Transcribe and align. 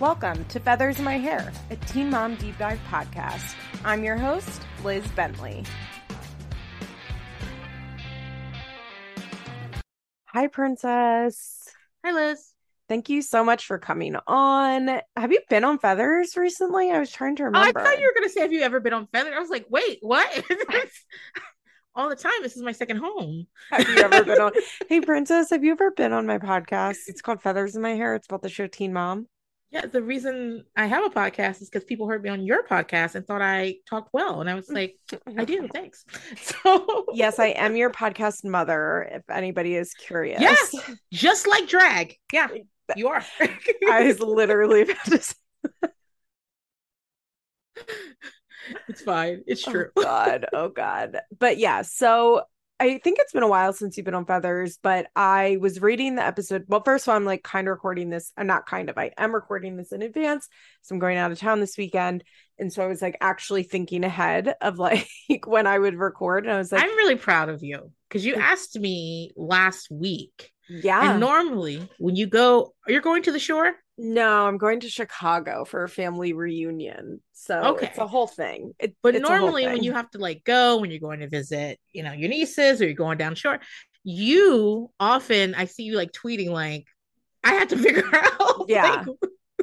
Welcome 0.00 0.44
to 0.46 0.58
Feathers 0.58 0.98
in 0.98 1.04
My 1.04 1.18
Hair, 1.18 1.52
a 1.70 1.76
Teen 1.76 2.10
Mom 2.10 2.34
Deep 2.34 2.58
Dive 2.58 2.80
podcast. 2.90 3.54
I'm 3.84 4.02
your 4.02 4.16
host, 4.16 4.60
Liz 4.82 5.06
Bentley. 5.12 5.62
Hi, 10.26 10.48
Princess. 10.48 11.68
Hi, 12.04 12.10
Liz. 12.10 12.44
Thank 12.88 13.08
you 13.08 13.22
so 13.22 13.44
much 13.44 13.66
for 13.66 13.78
coming 13.78 14.16
on. 14.26 15.00
Have 15.14 15.30
you 15.30 15.40
been 15.48 15.62
on 15.62 15.78
Feathers 15.78 16.36
recently? 16.36 16.90
I 16.90 16.98
was 16.98 17.12
trying 17.12 17.36
to 17.36 17.44
remember. 17.44 17.78
I 17.78 17.84
thought 17.84 18.00
you 18.00 18.06
were 18.06 18.14
going 18.14 18.28
to 18.28 18.34
say, 18.34 18.40
Have 18.40 18.52
you 18.52 18.62
ever 18.62 18.80
been 18.80 18.94
on 18.94 19.06
Feathers? 19.06 19.32
I 19.36 19.38
was 19.38 19.48
like, 19.48 19.66
Wait, 19.70 19.98
what? 20.02 20.28
All 21.94 22.08
the 22.08 22.16
time. 22.16 22.32
This 22.42 22.56
is 22.56 22.62
my 22.62 22.72
second 22.72 22.96
home. 22.96 23.46
Have 23.70 23.88
you 23.88 23.98
ever 23.98 24.24
been 24.24 24.40
on? 24.40 24.50
Hey, 24.88 25.00
Princess, 25.00 25.50
have 25.50 25.62
you 25.62 25.70
ever 25.70 25.92
been 25.92 26.12
on 26.12 26.26
my 26.26 26.38
podcast? 26.38 26.96
It's 27.06 27.22
called 27.22 27.40
Feathers 27.40 27.76
in 27.76 27.82
My 27.82 27.94
Hair. 27.94 28.16
It's 28.16 28.26
about 28.26 28.42
the 28.42 28.48
show 28.48 28.66
Teen 28.66 28.92
Mom. 28.92 29.28
Yeah, 29.74 29.86
the 29.86 30.02
reason 30.02 30.64
I 30.76 30.86
have 30.86 31.04
a 31.04 31.10
podcast 31.10 31.60
is 31.60 31.68
because 31.68 31.82
people 31.82 32.08
heard 32.08 32.22
me 32.22 32.30
on 32.30 32.46
your 32.46 32.62
podcast 32.62 33.16
and 33.16 33.26
thought 33.26 33.42
I 33.42 33.74
talked 33.90 34.10
well. 34.12 34.40
And 34.40 34.48
I 34.48 34.54
was 34.54 34.70
like, 34.70 34.94
I 35.36 35.44
do, 35.44 35.66
thanks. 35.74 36.04
So, 36.36 37.06
Yes, 37.12 37.40
I 37.40 37.46
am 37.48 37.74
your 37.74 37.90
podcast 37.90 38.44
mother, 38.44 39.08
if 39.10 39.28
anybody 39.28 39.74
is 39.74 39.92
curious. 39.94 40.40
Yes. 40.40 40.76
just 41.12 41.48
like 41.48 41.66
drag. 41.66 42.14
Yeah, 42.32 42.46
you 42.96 43.08
are. 43.08 43.24
I 43.90 44.04
was 44.04 44.20
literally 44.20 44.82
about 44.82 45.04
to 45.06 45.20
say, 45.20 45.34
it's 48.86 49.02
fine. 49.02 49.42
It's 49.48 49.66
oh 49.66 49.72
true. 49.72 49.90
oh 49.96 50.02
God, 50.04 50.46
oh 50.52 50.68
God. 50.68 51.18
But 51.36 51.58
yeah, 51.58 51.82
so 51.82 52.42
I 52.80 52.98
think 52.98 53.18
it's 53.20 53.32
been 53.32 53.44
a 53.44 53.48
while 53.48 53.72
since 53.72 53.96
you've 53.96 54.04
been 54.04 54.14
on 54.14 54.26
Feathers, 54.26 54.78
but 54.82 55.06
I 55.14 55.58
was 55.60 55.80
reading 55.80 56.16
the 56.16 56.24
episode. 56.24 56.64
Well, 56.66 56.82
first 56.84 57.04
of 57.04 57.10
all, 57.10 57.16
I'm 57.16 57.24
like 57.24 57.44
kind 57.44 57.68
of 57.68 57.72
recording 57.72 58.10
this. 58.10 58.32
I'm 58.36 58.48
not 58.48 58.66
kind 58.66 58.90
of, 58.90 58.98
I 58.98 59.12
am 59.16 59.34
recording 59.34 59.76
this 59.76 59.92
in 59.92 60.02
advance. 60.02 60.48
So 60.82 60.94
I'm 60.94 60.98
going 60.98 61.16
out 61.16 61.30
of 61.30 61.38
town 61.38 61.60
this 61.60 61.78
weekend. 61.78 62.24
And 62.58 62.72
so 62.72 62.82
I 62.82 62.86
was 62.86 63.00
like 63.00 63.16
actually 63.20 63.62
thinking 63.62 64.04
ahead 64.04 64.54
of 64.60 64.78
like 64.78 65.06
when 65.46 65.66
I 65.66 65.78
would 65.78 65.94
record. 65.94 66.44
And 66.44 66.52
I 66.52 66.58
was 66.58 66.72
like, 66.72 66.82
I'm 66.82 66.96
really 66.96 67.16
proud 67.16 67.48
of 67.48 67.62
you 67.62 67.92
because 68.08 68.24
you 68.24 68.34
asked 68.34 68.78
me 68.78 69.30
last 69.36 69.88
week. 69.90 70.50
yeah. 70.68 71.12
And 71.12 71.20
normally, 71.20 71.88
when 71.98 72.16
you 72.16 72.26
go, 72.26 72.74
you're 72.88 73.02
going 73.02 73.22
to 73.24 73.32
the 73.32 73.38
shore. 73.38 73.72
No, 73.96 74.46
I'm 74.46 74.58
going 74.58 74.80
to 74.80 74.88
Chicago 74.88 75.64
for 75.64 75.84
a 75.84 75.88
family 75.88 76.32
reunion. 76.32 77.20
So 77.32 77.60
Okay. 77.74 77.86
it's 77.86 77.98
a 77.98 78.06
whole 78.06 78.26
thing. 78.26 78.74
It, 78.78 78.96
But 79.02 79.14
it's 79.14 79.24
a 79.24 79.28
whole 79.28 79.40
normally, 79.40 79.66
when 79.66 79.82
you 79.82 79.92
have 79.92 80.10
to 80.10 80.18
like 80.18 80.44
go, 80.44 80.78
when 80.78 80.90
you're 80.90 81.00
going 81.00 81.20
to 81.20 81.28
visit, 81.28 81.78
you 81.92 82.02
know, 82.02 82.12
your 82.12 82.28
nieces 82.28 82.80
or 82.82 82.86
you're 82.86 82.94
going 82.94 83.18
down 83.18 83.34
shore, 83.34 83.60
you 84.02 84.90
often 85.00 85.54
I 85.54 85.66
see 85.66 85.84
you 85.84 85.96
like 85.96 86.12
tweeting 86.12 86.50
like, 86.50 86.86
I 87.44 87.52
had 87.54 87.68
to 87.70 87.76
figure 87.86 88.08
out, 88.12 88.66
Yeah. 88.68 89.04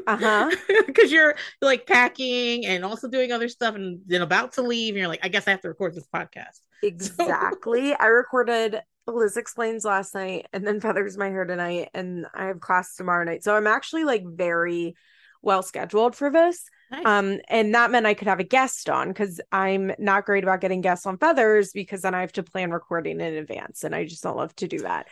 uh-huh. 0.08 0.56
because 0.88 1.12
you're 1.12 1.36
like 1.62 1.86
packing 1.86 2.66
and 2.66 2.86
also 2.86 3.08
doing 3.08 3.32
other 3.32 3.50
stuff, 3.50 3.76
and 3.76 4.00
then 4.08 4.22
about 4.22 4.54
to 4.54 4.62
leave, 4.62 4.94
and 4.94 5.00
you're 5.00 5.08
like, 5.08 5.24
I 5.24 5.28
guess 5.30 5.48
I 5.48 5.52
have 5.52 5.62
to 5.62 5.68
record 5.70 5.94
this 5.96 6.08
podcast. 6.14 6.60
Exactly. 6.84 7.94
I 7.94 8.08
recorded 8.08 8.82
Liz 9.08 9.38
Explains 9.38 9.84
last 9.84 10.14
night 10.14 10.48
and 10.54 10.66
then 10.66 10.80
Feathers 10.80 11.18
My 11.18 11.30
Hair 11.30 11.46
tonight, 11.46 11.90
and 11.94 12.26
I 12.34 12.46
have 12.46 12.60
class 12.60 12.96
tomorrow 12.96 13.24
night. 13.24 13.44
So 13.44 13.56
I'm 13.56 13.68
actually 13.68 14.04
like 14.04 14.24
very 14.26 14.96
well 15.42 15.64
scheduled 15.64 16.16
for 16.16 16.30
this. 16.30 16.64
Nice. 16.92 17.06
Um, 17.06 17.40
and 17.50 17.74
that 17.74 17.90
meant 17.90 18.06
I 18.06 18.14
could 18.14 18.28
have 18.28 18.40
a 18.40 18.46
guest 18.46 18.90
on 18.90 19.08
because 19.08 19.42
I'm 19.52 19.92
not 19.98 20.26
great 20.26 20.44
about 20.44 20.62
getting 20.62 20.82
guests 20.82 21.06
on 21.06 21.18
Feathers 21.18 21.72
because 21.72 22.02
then 22.02 22.14
I 22.14 22.22
have 22.22 22.34
to 22.34 22.44
plan 22.44 22.72
recording 22.72 23.20
in 23.22 23.34
advance, 23.36 23.84
and 23.84 23.96
I 23.96 24.06
just 24.06 24.24
don't 24.24 24.38
love 24.38 24.56
to 24.58 24.68
do 24.68 24.80
that. 24.80 25.08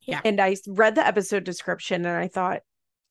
Yeah. 0.00 0.20
And 0.24 0.40
I 0.40 0.56
read 0.66 0.94
the 0.94 1.06
episode 1.06 1.44
description 1.44 2.06
and 2.06 2.16
I 2.16 2.28
thought 2.28 2.62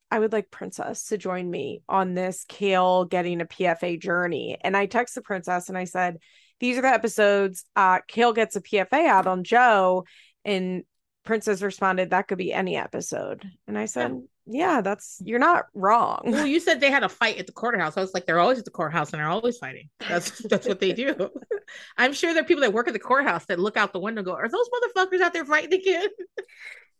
I 0.10 0.20
would 0.20 0.32
like 0.32 0.50
Princess 0.50 1.08
to 1.08 1.18
join 1.18 1.50
me 1.50 1.82
on 1.88 2.14
this 2.14 2.46
Kail 2.48 3.06
getting 3.06 3.42
a 3.42 3.46
PFA 3.46 4.00
journey. 4.02 4.58
And 4.62 4.76
I 4.76 4.88
texted 4.88 5.16
the 5.16 5.22
Princess 5.22 5.70
and 5.70 5.78
I 5.78 5.84
said, 5.84 6.18
These 6.60 6.78
are 6.78 6.82
the 6.82 6.88
episodes. 6.88 7.66
Uh, 7.76 8.00
Kail 8.08 8.34
gets 8.34 8.56
a 8.56 8.62
PFA 8.62 9.08
out 9.08 9.28
on 9.28 9.44
Jo. 9.44 10.06
And 10.46 10.84
Princess 11.24 11.62
responded, 11.62 12.10
That 12.10 12.28
could 12.28 12.38
be 12.38 12.54
any 12.54 12.78
episode. 12.78 13.46
And 13.68 13.78
I 13.78 13.86
said, 13.86 14.22
Yeah, 14.46 14.82
that's 14.82 15.22
you're 15.24 15.40
not 15.40 15.66
wrong. 15.74 16.22
well, 16.26 16.48
you 16.48 16.60
said 16.60 16.80
they 16.80 16.90
had 16.90 17.04
a 17.04 17.10
fight 17.10 17.38
at 17.38 17.48
the 17.48 17.52
courthouse. 17.54 17.98
I 17.98 18.02
was 18.02 18.14
like, 18.14 18.26
they're 18.26 18.40
always 18.40 18.60
at 18.60 18.66
the 18.66 18.72
courthouse 18.72 19.12
and 19.12 19.20
they're 19.20 19.30
always 19.30 19.58
fighting. 19.58 19.90
That's 20.08 20.40
that's 20.48 20.68
what 20.68 20.80
they 20.80 20.94
do. 20.94 21.30
I'm 21.98 22.14
sure 22.14 22.34
there 22.34 22.44
are 22.44 22.46
people 22.46 22.62
that 22.62 22.74
work 22.74 22.88
at 22.88 22.94
the 22.94 23.00
courthouse 23.00 23.46
that 23.46 23.60
look 23.60 23.76
out 23.78 23.92
the 23.94 24.00
window 24.00 24.20
and 24.20 24.26
go, 24.26 24.34
Are 24.34 24.50
those 24.50 24.70
motherfuckers 24.70 25.22
out 25.22 25.34
there 25.34 25.46
fighting 25.46 25.74
again? 25.74 26.08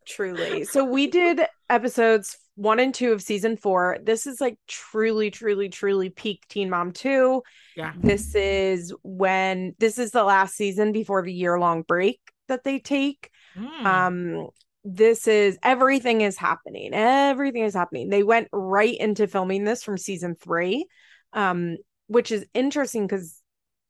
Truly. 0.06 0.64
So 0.66 0.84
we 0.86 1.08
did 1.08 1.42
episodes 1.70 2.38
one 2.58 2.80
and 2.80 2.94
two 2.94 3.14
of 3.14 3.22
season 3.22 3.56
four. 3.56 4.00
This 4.04 4.26
is 4.26 4.42
like 4.42 4.58
truly, 4.68 5.30
truly, 5.30 5.70
truly 5.70 6.10
peak 6.10 6.44
Teen 6.50 6.72
Mom 6.72 6.92
2. 6.92 7.44
Yeah. 7.76 7.94
This 7.96 8.34
is 8.34 8.94
when 9.04 9.76
this 9.78 10.00
is 10.00 10.10
the 10.10 10.24
last 10.24 10.56
season 10.56 10.92
before 10.92 11.22
the 11.22 11.32
year 11.32 11.60
long 11.60 11.84
break 11.84 12.20
that 12.48 12.64
they 12.64 12.80
take. 12.80 13.30
Mm. 13.56 13.86
Um, 13.86 14.48
this 14.84 15.28
is 15.28 15.60
everything 15.62 16.22
is 16.22 16.36
happening. 16.36 16.94
Everything 16.94 17.64
is 17.64 17.76
happening. 17.76 18.10
They 18.10 18.24
went 18.24 18.48
right 18.52 18.98
into 18.98 19.28
filming 19.28 19.64
this 19.64 19.84
from 19.84 20.00
season 20.00 20.36
three, 20.36 20.88
um, 21.34 21.78
which 22.08 22.32
is 22.32 22.44
interesting 22.56 23.06
because 23.06 23.37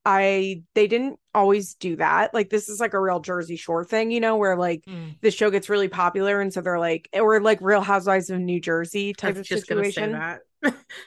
I 0.10 0.64
they 0.74 0.88
didn't 0.88 1.20
always 1.34 1.74
do 1.76 1.98
that. 1.98 2.34
Like 2.34 2.50
this 2.50 2.70
is 2.70 2.80
like 2.80 2.94
a 2.94 3.02
real 3.02 3.20
Jersey 3.20 3.58
Shore 3.58 3.84
thing, 3.84 4.10
you 4.10 4.22
know, 4.22 4.38
where 4.38 4.56
like 4.56 4.86
Mm. 4.88 5.20
the 5.22 5.32
show 5.32 5.52
gets 5.52 5.70
really 5.70 5.90
popular 5.90 6.40
and 6.40 6.54
so 6.54 6.62
they're 6.62 6.80
like 6.80 7.10
or 7.14 7.42
like 7.42 7.60
Real 7.60 7.82
Housewives 7.82 8.30
of 8.30 8.40
New 8.40 8.62
Jersey 8.62 9.10
I 9.10 9.14
type 9.14 9.36
of 9.36 9.46
just 9.46 9.68
gonna 9.68 9.84
say 9.92 9.92
situation. 9.92 10.12
that. 10.14 10.40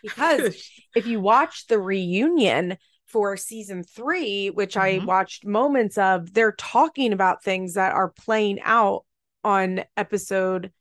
Because 0.02 0.54
if 0.94 1.06
you 1.06 1.18
watch 1.20 1.66
the 1.68 1.78
reunion 1.78 2.76
for 3.06 3.38
season 3.38 3.84
three, 3.84 4.50
which 4.50 4.76
I 4.76 4.98
Mhm. 4.98 5.06
watched 5.06 5.46
moments 5.46 5.96
of, 5.96 6.34
they're 6.34 6.52
talking 6.52 7.14
about 7.14 7.42
things 7.42 7.74
that 7.74 7.94
are 7.94 8.10
playing 8.10 8.60
out 8.62 9.06
on 9.44 9.82
episode 9.96 10.72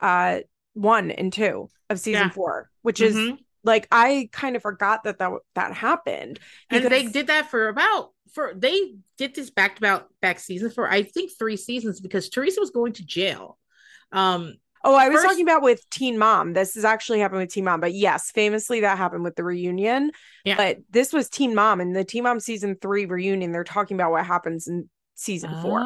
uh 0.00 0.40
one 0.74 1.10
and 1.10 1.32
two 1.32 1.70
of 1.88 1.98
season 1.98 2.28
Yeah. 2.28 2.30
four, 2.30 2.70
which 2.82 3.00
is 3.00 3.16
Mhm. 3.16 3.38
Like 3.64 3.86
I 3.92 4.28
kind 4.32 4.56
of 4.56 4.62
forgot 4.62 5.04
that 5.04 5.18
that 5.18 5.30
that 5.54 5.74
happened. 5.74 6.38
and 6.70 6.84
they 6.84 7.06
did 7.06 7.28
that 7.28 7.50
for 7.50 7.68
about 7.68 8.10
for 8.32 8.52
they 8.56 8.94
did 9.18 9.34
this 9.34 9.50
back 9.50 9.76
to 9.76 9.80
back 9.80 10.04
back 10.20 10.38
seasons 10.40 10.74
for 10.74 10.90
I 10.90 11.02
think 11.02 11.32
three 11.38 11.56
seasons 11.56 12.00
because 12.00 12.28
Teresa 12.28 12.60
was 12.60 12.70
going 12.70 12.92
to 12.94 13.04
jail. 13.04 13.58
Um, 14.12 14.54
Oh, 14.84 14.96
I 14.96 15.10
was 15.10 15.18
First- 15.20 15.28
talking 15.28 15.44
about 15.48 15.62
with 15.62 15.88
Teen 15.90 16.18
Mom. 16.18 16.54
This 16.54 16.76
is 16.76 16.84
actually 16.84 17.20
happened 17.20 17.40
with 17.42 17.52
Teen 17.52 17.62
Mom, 17.62 17.78
but 17.80 17.94
yes, 17.94 18.32
famously 18.32 18.80
that 18.80 18.98
happened 18.98 19.22
with 19.22 19.36
the 19.36 19.44
reunion. 19.44 20.10
Yeah. 20.44 20.56
But 20.56 20.78
this 20.90 21.12
was 21.12 21.28
Teen 21.28 21.54
Mom 21.54 21.80
and 21.80 21.94
the 21.94 22.02
Teen 22.02 22.24
Mom 22.24 22.40
season 22.40 22.76
three 22.82 23.04
reunion. 23.06 23.52
They're 23.52 23.62
talking 23.62 23.96
about 23.96 24.10
what 24.10 24.26
happens 24.26 24.66
in 24.66 24.90
season 25.14 25.50
four 25.62 25.78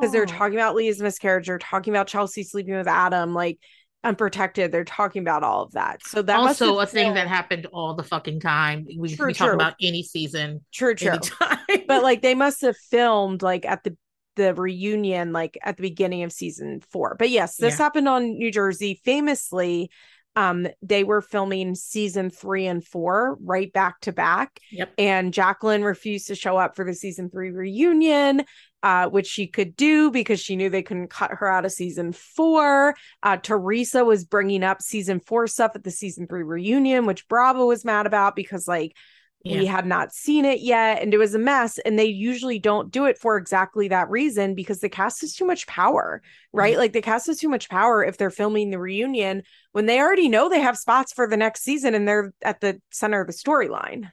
because 0.00 0.10
they're 0.10 0.22
Oh. 0.22 0.26
talking 0.26 0.56
about 0.58 0.74
Leah's 0.74 1.00
miscarriage. 1.00 1.46
They're 1.46 1.58
talking 1.58 1.92
about 1.94 2.08
Chelsea 2.08 2.42
sleeping 2.42 2.74
with 2.74 2.88
Adam, 2.88 3.34
like 3.34 3.60
unprotected. 4.04 4.70
They're 4.70 4.84
talking 4.84 5.22
about 5.22 5.42
all 5.42 5.62
of 5.62 5.72
that. 5.72 6.06
So 6.06 6.22
that 6.22 6.36
also 6.38 6.78
a 6.78 6.86
thing 6.86 7.14
that 7.14 7.26
happened 7.26 7.66
all 7.72 7.94
the 7.94 8.02
fucking 8.02 8.40
time. 8.40 8.86
We, 8.96 9.14
True, 9.16 9.28
we 9.28 9.34
talk 9.34 9.48
true. 9.48 9.54
about 9.54 9.74
any 9.80 10.02
season, 10.02 10.64
True, 10.72 10.94
true. 10.94 11.18
but 11.88 12.02
like 12.02 12.22
they 12.22 12.34
must 12.34 12.60
have 12.60 12.76
filmed 12.76 13.42
like 13.42 13.64
at 13.64 13.84
the 13.84 13.96
the 14.36 14.52
reunion 14.52 15.32
like 15.32 15.56
at 15.62 15.76
the 15.76 15.82
beginning 15.82 16.24
of 16.24 16.32
season 16.32 16.80
four 16.90 17.14
but 17.20 17.30
yes 17.30 17.56
this 17.56 17.78
Yeah. 17.78 17.84
happened 17.84 18.08
on 18.08 18.36
new 18.36 18.50
jersey 18.50 19.00
famously 19.04 19.90
um 20.36 20.66
they 20.82 21.04
were 21.04 21.20
filming 21.20 21.74
season 21.74 22.30
three 22.30 22.66
and 22.66 22.84
four 22.84 23.36
right 23.42 23.72
back 23.72 24.00
to 24.00 24.12
back 24.12 24.60
yep. 24.70 24.92
and 24.98 25.32
jacqueline 25.32 25.82
refused 25.82 26.26
to 26.26 26.34
show 26.34 26.56
up 26.56 26.76
for 26.76 26.84
the 26.84 26.94
season 26.94 27.30
three 27.30 27.50
reunion 27.50 28.44
uh, 28.84 29.08
which 29.08 29.26
she 29.26 29.46
could 29.46 29.74
do 29.76 30.10
because 30.10 30.38
she 30.38 30.56
knew 30.56 30.68
they 30.68 30.82
couldn't 30.82 31.08
cut 31.08 31.30
her 31.30 31.50
out 31.50 31.64
of 31.64 31.72
season 31.72 32.12
four. 32.12 32.94
Uh, 33.22 33.38
Teresa 33.38 34.04
was 34.04 34.26
bringing 34.26 34.62
up 34.62 34.82
season 34.82 35.20
four 35.20 35.46
stuff 35.46 35.72
at 35.74 35.84
the 35.84 35.90
season 35.90 36.26
three 36.26 36.42
reunion, 36.42 37.06
which 37.06 37.26
Bravo 37.26 37.64
was 37.64 37.82
mad 37.82 38.04
about 38.04 38.36
because, 38.36 38.68
like, 38.68 38.94
we 39.44 39.52
Yeah. 39.64 39.72
had 39.72 39.86
not 39.86 40.12
seen 40.12 40.44
it 40.44 40.60
yet 40.60 41.02
and 41.02 41.12
it 41.12 41.18
was 41.18 41.34
a 41.34 41.38
mess 41.38 41.78
and 41.78 41.98
they 41.98 42.06
usually 42.06 42.58
don't 42.58 42.90
do 42.90 43.04
it 43.04 43.18
for 43.18 43.36
exactly 43.36 43.88
that 43.88 44.08
reason 44.10 44.54
because 44.54 44.80
the 44.80 44.88
cast 44.88 45.20
has 45.20 45.34
too 45.34 45.44
much 45.44 45.66
power 45.66 46.22
right 46.52 46.74
Mhm. 46.74 46.78
like 46.78 46.92
the 46.92 47.02
cast 47.02 47.26
has 47.26 47.38
too 47.38 47.48
much 47.48 47.68
power 47.68 48.02
if 48.04 48.16
they're 48.16 48.30
filming 48.30 48.70
the 48.70 48.78
reunion 48.78 49.42
when 49.72 49.86
they 49.86 50.00
already 50.00 50.28
know 50.28 50.48
they 50.48 50.60
have 50.60 50.78
spots 50.78 51.12
for 51.12 51.28
the 51.28 51.36
next 51.36 51.62
season 51.62 51.94
and 51.94 52.08
they're 52.08 52.32
at 52.42 52.60
the 52.60 52.80
center 52.90 53.20
of 53.20 53.26
the 53.26 53.32
storyline 53.32 54.10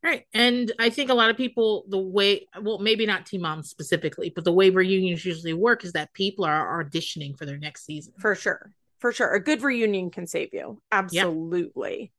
Right. 0.00 0.26
And 0.32 0.70
I 0.78 0.90
think 0.90 1.10
a 1.10 1.14
lot 1.14 1.28
of 1.28 1.36
people, 1.36 1.84
the 1.88 1.98
way, 1.98 2.46
well, 2.62 2.78
maybe 2.78 3.04
not 3.04 3.26
Teen 3.26 3.40
Mom 3.40 3.64
specifically, 3.64 4.30
but 4.32 4.44
the 4.44 4.52
way 4.52 4.70
reunions 4.70 5.24
usually 5.24 5.54
work 5.54 5.84
is 5.84 5.90
that 5.94 6.12
people 6.14 6.44
are 6.44 6.84
auditioning 6.84 7.36
for 7.36 7.44
their 7.46 7.58
next 7.58 7.84
season. 7.84 8.14
for 8.20 8.36
sure 8.36 8.72
for 9.00 9.10
sure 9.10 9.32
a 9.34 9.42
good 9.42 9.60
reunion 9.60 10.08
can 10.12 10.24
save 10.26 10.50
you 10.52 10.80
absolutely 10.92 12.12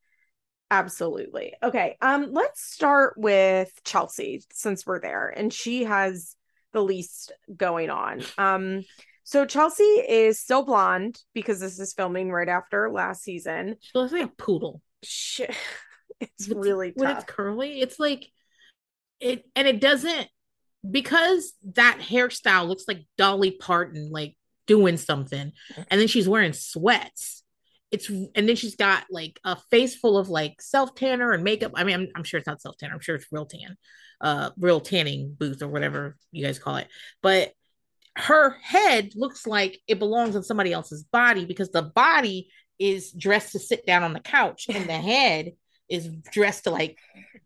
absolutely 0.71 1.53
okay 1.63 1.97
um 2.01 2.27
let's 2.31 2.61
start 2.61 3.13
with 3.17 3.71
chelsea 3.83 4.43
since 4.51 4.85
we're 4.85 4.99
there 4.99 5.27
and 5.29 5.51
she 5.53 5.83
has 5.83 6.35
the 6.73 6.81
least 6.83 7.31
going 7.55 7.89
on 7.89 8.21
um 8.37 8.83
so 9.23 9.45
chelsea 9.45 9.83
is 9.83 10.39
still 10.39 10.63
blonde 10.63 11.19
because 11.33 11.59
this 11.59 11.79
is 11.79 11.93
filming 11.93 12.31
right 12.31 12.49
after 12.49 12.89
last 12.91 13.23
season 13.23 13.75
She 13.81 13.91
looks 13.95 14.13
like 14.13 14.25
a 14.25 14.27
poodle. 14.37 14.81
shit. 15.03 15.55
It's 16.21 16.49
With- 16.49 16.57
really 16.57 16.91
when 16.95 17.07
tough. 17.07 17.23
it's 17.23 17.31
curly. 17.31 17.79
It's 17.79 17.97
like 17.97 18.27
it, 19.21 19.45
and 19.55 19.65
it 19.69 19.79
doesn't 19.79 20.27
because 20.91 21.53
that 21.75 21.99
hairstyle 22.01 22.67
looks 22.67 22.83
like 22.89 23.05
Dolly 23.17 23.51
Parton, 23.51 24.09
like 24.11 24.35
doing 24.67 24.97
something, 24.97 25.53
and 25.89 26.01
then 26.01 26.09
she's 26.09 26.27
wearing 26.27 26.51
sweats. 26.51 27.41
It's 27.91 28.09
and 28.09 28.47
then 28.47 28.55
she's 28.55 28.75
got 28.75 29.05
like 29.09 29.39
a 29.43 29.57
face 29.71 29.95
full 29.95 30.17
of 30.17 30.29
like 30.29 30.61
self 30.61 30.93
tanner 30.95 31.31
and 31.31 31.43
makeup. 31.43 31.71
I 31.75 31.83
mean, 31.83 31.95
I'm, 31.95 32.07
I'm 32.15 32.23
sure 32.23 32.37
it's 32.37 32.47
not 32.47 32.61
self 32.61 32.77
tanner. 32.77 32.93
I'm 32.93 32.99
sure 32.99 33.15
it's 33.15 33.31
real 33.31 33.45
tan, 33.45 33.77
uh, 34.21 34.51
real 34.59 34.79
tanning 34.79 35.35
booth 35.37 35.61
or 35.61 35.67
whatever 35.67 36.17
you 36.31 36.45
guys 36.45 36.59
call 36.59 36.75
it. 36.77 36.87
But 37.21 37.53
her 38.15 38.57
head 38.61 39.11
looks 39.15 39.47
like 39.47 39.79
it 39.87 39.99
belongs 39.99 40.35
on 40.35 40.43
somebody 40.43 40.73
else's 40.73 41.03
body 41.03 41.45
because 41.45 41.69
the 41.69 41.83
body 41.83 42.49
is 42.77 43.11
dressed 43.11 43.53
to 43.53 43.59
sit 43.59 43.85
down 43.85 44.03
on 44.03 44.13
the 44.13 44.19
couch 44.19 44.67
and 44.69 44.87
the 44.87 44.93
head 44.93 45.53
is 45.89 46.07
dressed 46.31 46.65
to 46.65 46.71
like 46.71 46.97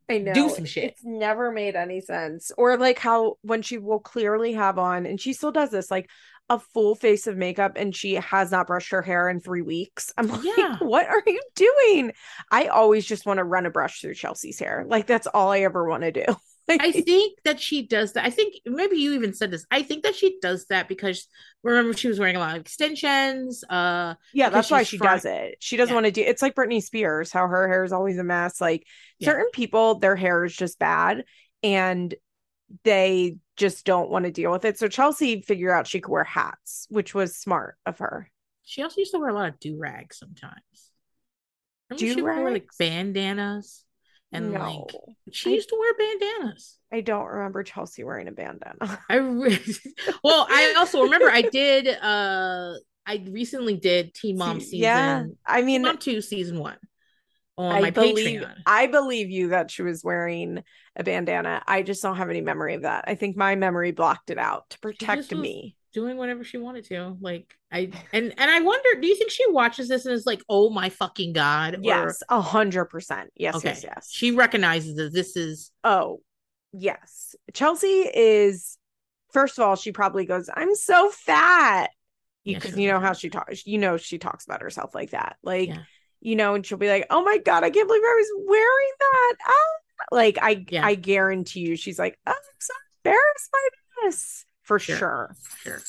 I 0.09 0.17
know. 0.17 0.33
do 0.33 0.49
some 0.49 0.65
shit. 0.65 0.91
It's 0.91 1.03
never 1.03 1.51
made 1.51 1.75
any 1.75 2.01
sense. 2.01 2.51
Or 2.57 2.77
like 2.77 2.99
how 2.99 3.37
when 3.41 3.61
she 3.61 3.77
will 3.77 3.99
clearly 3.99 4.53
have 4.53 4.77
on, 4.77 5.05
and 5.05 5.19
she 5.19 5.33
still 5.33 5.51
does 5.51 5.69
this, 5.69 5.89
like 5.89 6.09
a 6.53 6.59
full 6.59 6.95
face 6.95 7.27
of 7.27 7.37
makeup 7.37 7.73
and 7.75 7.95
she 7.95 8.15
has 8.15 8.51
not 8.51 8.67
brushed 8.67 8.91
her 8.91 9.01
hair 9.01 9.29
in 9.29 9.39
three 9.39 9.61
weeks. 9.61 10.11
I'm 10.17 10.27
like, 10.27 10.41
Yeah. 10.57 10.77
what 10.81 11.07
are 11.07 11.23
you 11.25 11.41
doing? 11.55 12.13
I 12.51 12.67
always 12.67 13.05
just 13.05 13.25
want 13.25 13.37
to 13.39 13.43
run 13.43 13.65
a 13.65 13.69
brush 13.71 14.01
through 14.01 14.15
Chelsea's 14.15 14.59
hair. 14.59 14.85
Like 14.87 15.07
that's 15.07 15.27
all 15.27 15.51
I 15.51 15.59
ever 15.61 15.87
want 15.87 16.03
to 16.03 16.11
do. 16.11 16.25
I 16.69 16.93
think 16.93 17.39
that 17.43 17.59
she 17.59 17.85
does 17.85 18.13
that. 18.13 18.23
I 18.25 18.29
think 18.29 18.53
maybe 18.65 18.95
you 18.95 19.13
even 19.15 19.33
said 19.33 19.51
this. 19.51 19.65
I 19.69 19.83
think 19.83 20.03
that 20.03 20.15
she 20.15 20.37
does 20.41 20.65
that 20.67 20.87
because 20.87 21.27
remember 21.61 21.91
she 21.93 22.07
was 22.07 22.19
wearing 22.19 22.37
a 22.37 22.39
lot 22.39 22.55
of 22.55 22.61
extensions. 22.61 23.63
Uh 23.69 24.15
yeah, 24.33 24.49
that's 24.49 24.71
why 24.71 24.83
she 24.83 24.97
trying- 24.97 25.15
does 25.17 25.25
it. 25.25 25.55
She 25.59 25.75
doesn't 25.75 25.91
Yeah. 25.91 25.95
want 25.95 26.05
to 26.05 26.11
do 26.11 26.21
it's 26.21 26.41
like 26.41 26.55
Britney 26.55 26.81
Spears, 26.81 27.31
how 27.33 27.47
her 27.47 27.67
hair 27.67 27.83
is 27.83 27.91
always 27.91 28.17
a 28.17 28.23
mess. 28.23 28.61
Like 28.61 28.85
Yeah. 29.19 29.31
certain 29.31 29.47
people, 29.51 29.95
their 29.99 30.15
hair 30.15 30.45
is 30.45 30.55
just 30.55 30.79
bad 30.79 31.25
and 31.63 32.15
they 32.85 33.37
just 33.57 33.85
don't 33.85 34.09
want 34.09 34.25
to 34.25 34.31
deal 34.31 34.51
with 34.51 34.65
it. 34.65 34.77
So 34.79 34.87
Chelsea 34.87 35.41
figured 35.41 35.71
out 35.71 35.87
she 35.87 36.01
could 36.01 36.11
wear 36.11 36.23
hats, 36.23 36.87
which 36.89 37.13
was 37.13 37.35
smart 37.37 37.77
of 37.85 37.99
her. 37.99 38.31
she 38.63 38.81
also 38.81 38.99
used 38.99 39.11
to 39.11 39.19
wear 39.19 39.29
a 39.29 39.33
lot 39.33 39.49
of 39.49 39.59
do 39.59 39.77
rags 39.77 40.17
sometimes. 40.17 40.53
Would 41.91 42.21
wear 42.21 42.51
like 42.51 42.69
bandanas 42.79 43.83
and 44.31 44.51
no, 44.51 44.87
like 44.89 44.95
she 45.31 45.51
I- 45.51 45.53
used 45.53 45.69
to 45.69 45.77
wear 45.79 45.93
bandanas. 45.93 46.79
I 46.91 47.01
don't 47.01 47.25
remember 47.25 47.61
Chelsea 47.63 48.03
wearing 48.03 48.27
a 48.27 48.31
bandana. 48.31 48.99
I 49.09 49.17
re- 49.17 49.59
well, 50.23 50.47
I 50.49 50.73
also 50.77 51.03
remember 51.03 51.29
I 51.29 51.43
did 51.43 51.87
uh 51.87 52.73
I 53.05 53.23
recently 53.29 53.77
did 53.77 54.13
Teen 54.15 54.37
Mom 54.37 54.59
season 54.59 54.79
yeah, 54.79 55.23
I 55.45 55.61
mean, 55.61 55.83
Mom 55.83 55.97
2 55.97 56.21
season 56.21 56.57
1 56.59 56.77
on 57.57 57.71
I 57.75 57.81
my 57.81 57.89
believe 57.91 58.41
Patreon. 58.41 58.55
I 58.65 58.87
believe 58.87 59.29
you 59.29 59.49
that 59.49 59.69
she 59.71 59.81
was 59.83 60.03
wearing 60.03 60.63
a 60.95 61.03
bandana. 61.03 61.61
I 61.67 61.83
just 61.83 62.01
don't 62.01 62.17
have 62.17 62.29
any 62.29 62.41
memory 62.41 62.73
of 62.75 62.81
that. 62.83 63.05
I 63.07 63.15
think 63.15 63.37
my 63.37 63.55
memory 63.55 63.91
blocked 63.91 64.29
it 64.29 64.37
out 64.37 64.69
to 64.71 64.79
protect 64.79 65.31
me. 65.33 65.75
doing 65.93 66.17
whatever 66.17 66.43
she 66.43 66.57
wanted 66.57 66.85
to. 66.85 67.15
Like 67.21 67.55
I 67.71 67.91
and 68.11 68.33
and 68.37 68.51
I 68.51 68.59
wonder, 68.61 68.99
do 68.99 69.07
you 69.07 69.15
think 69.15 69.29
she 69.31 69.49
watches 69.51 69.87
this 69.87 70.05
and 70.05 70.13
is 70.15 70.25
like, 70.25 70.41
"Oh 70.49 70.69
my 70.71 70.89
fucking 70.89 71.33
god"? 71.33 71.75
Or- 71.75 71.79
Yes, 71.83 72.23
a 72.29 72.41
hundred 72.41 72.85
percent. 72.85 73.29
Yes, 73.35 73.55
okay. 73.55 73.69
yes, 73.69 73.83
yes. 73.83 74.09
She 74.11 74.31
recognizes 74.31 74.95
that 74.95 75.13
this 75.13 75.35
is 75.35 75.71
Oh, 75.83 76.21
yes. 76.71 77.35
Chelsea 77.53 78.09
is, 78.13 78.77
first 79.31 79.59
of 79.59 79.63
all, 79.65 79.75
she 79.75 79.91
probably 79.91 80.25
goes, 80.25 80.49
I'm 80.53 80.73
so 80.75 81.09
fat. 81.09 81.91
Because 82.45 82.73
she 82.73 82.81
you 82.81 82.91
know 82.91 82.99
how 82.99 83.13
she 83.13 83.29
talks, 83.29 83.65
you 83.65 83.77
know, 83.77 83.95
she 83.97 84.17
talks 84.17 84.43
about 84.45 84.61
herself 84.61 84.93
like 84.93 85.11
that. 85.11 85.37
Like, 85.43 85.69
Yeah. 85.69 85.83
You 86.25 86.35
know, 86.37 86.55
and 86.55 86.65
she'll 86.65 86.77
be 86.77 86.87
like, 86.87 87.05
Oh 87.09 87.23
my 87.23 87.37
God, 87.37 87.63
I 87.63 87.69
can't 87.69 87.87
believe 87.87 88.01
I 88.01 88.15
was 88.15 88.45
wearing 88.47 88.91
that. 88.99 89.33
Ah. 89.45 90.05
Like, 90.11 90.37
I 90.41 90.65
Yeah. 90.69 90.85
I 90.85 90.95
guarantee 90.95 91.59
you, 91.61 91.75
she's 91.75 91.99
like, 91.99 92.17
oh, 92.25 92.31
I'm 92.31 92.59
so 92.59 92.73
embarrassed 93.03 93.51
by 93.51 93.59
this. 94.03 94.45
For 94.63 94.79
Sure. 94.79 94.95
sure. 94.97 95.35
sure. 95.63 95.81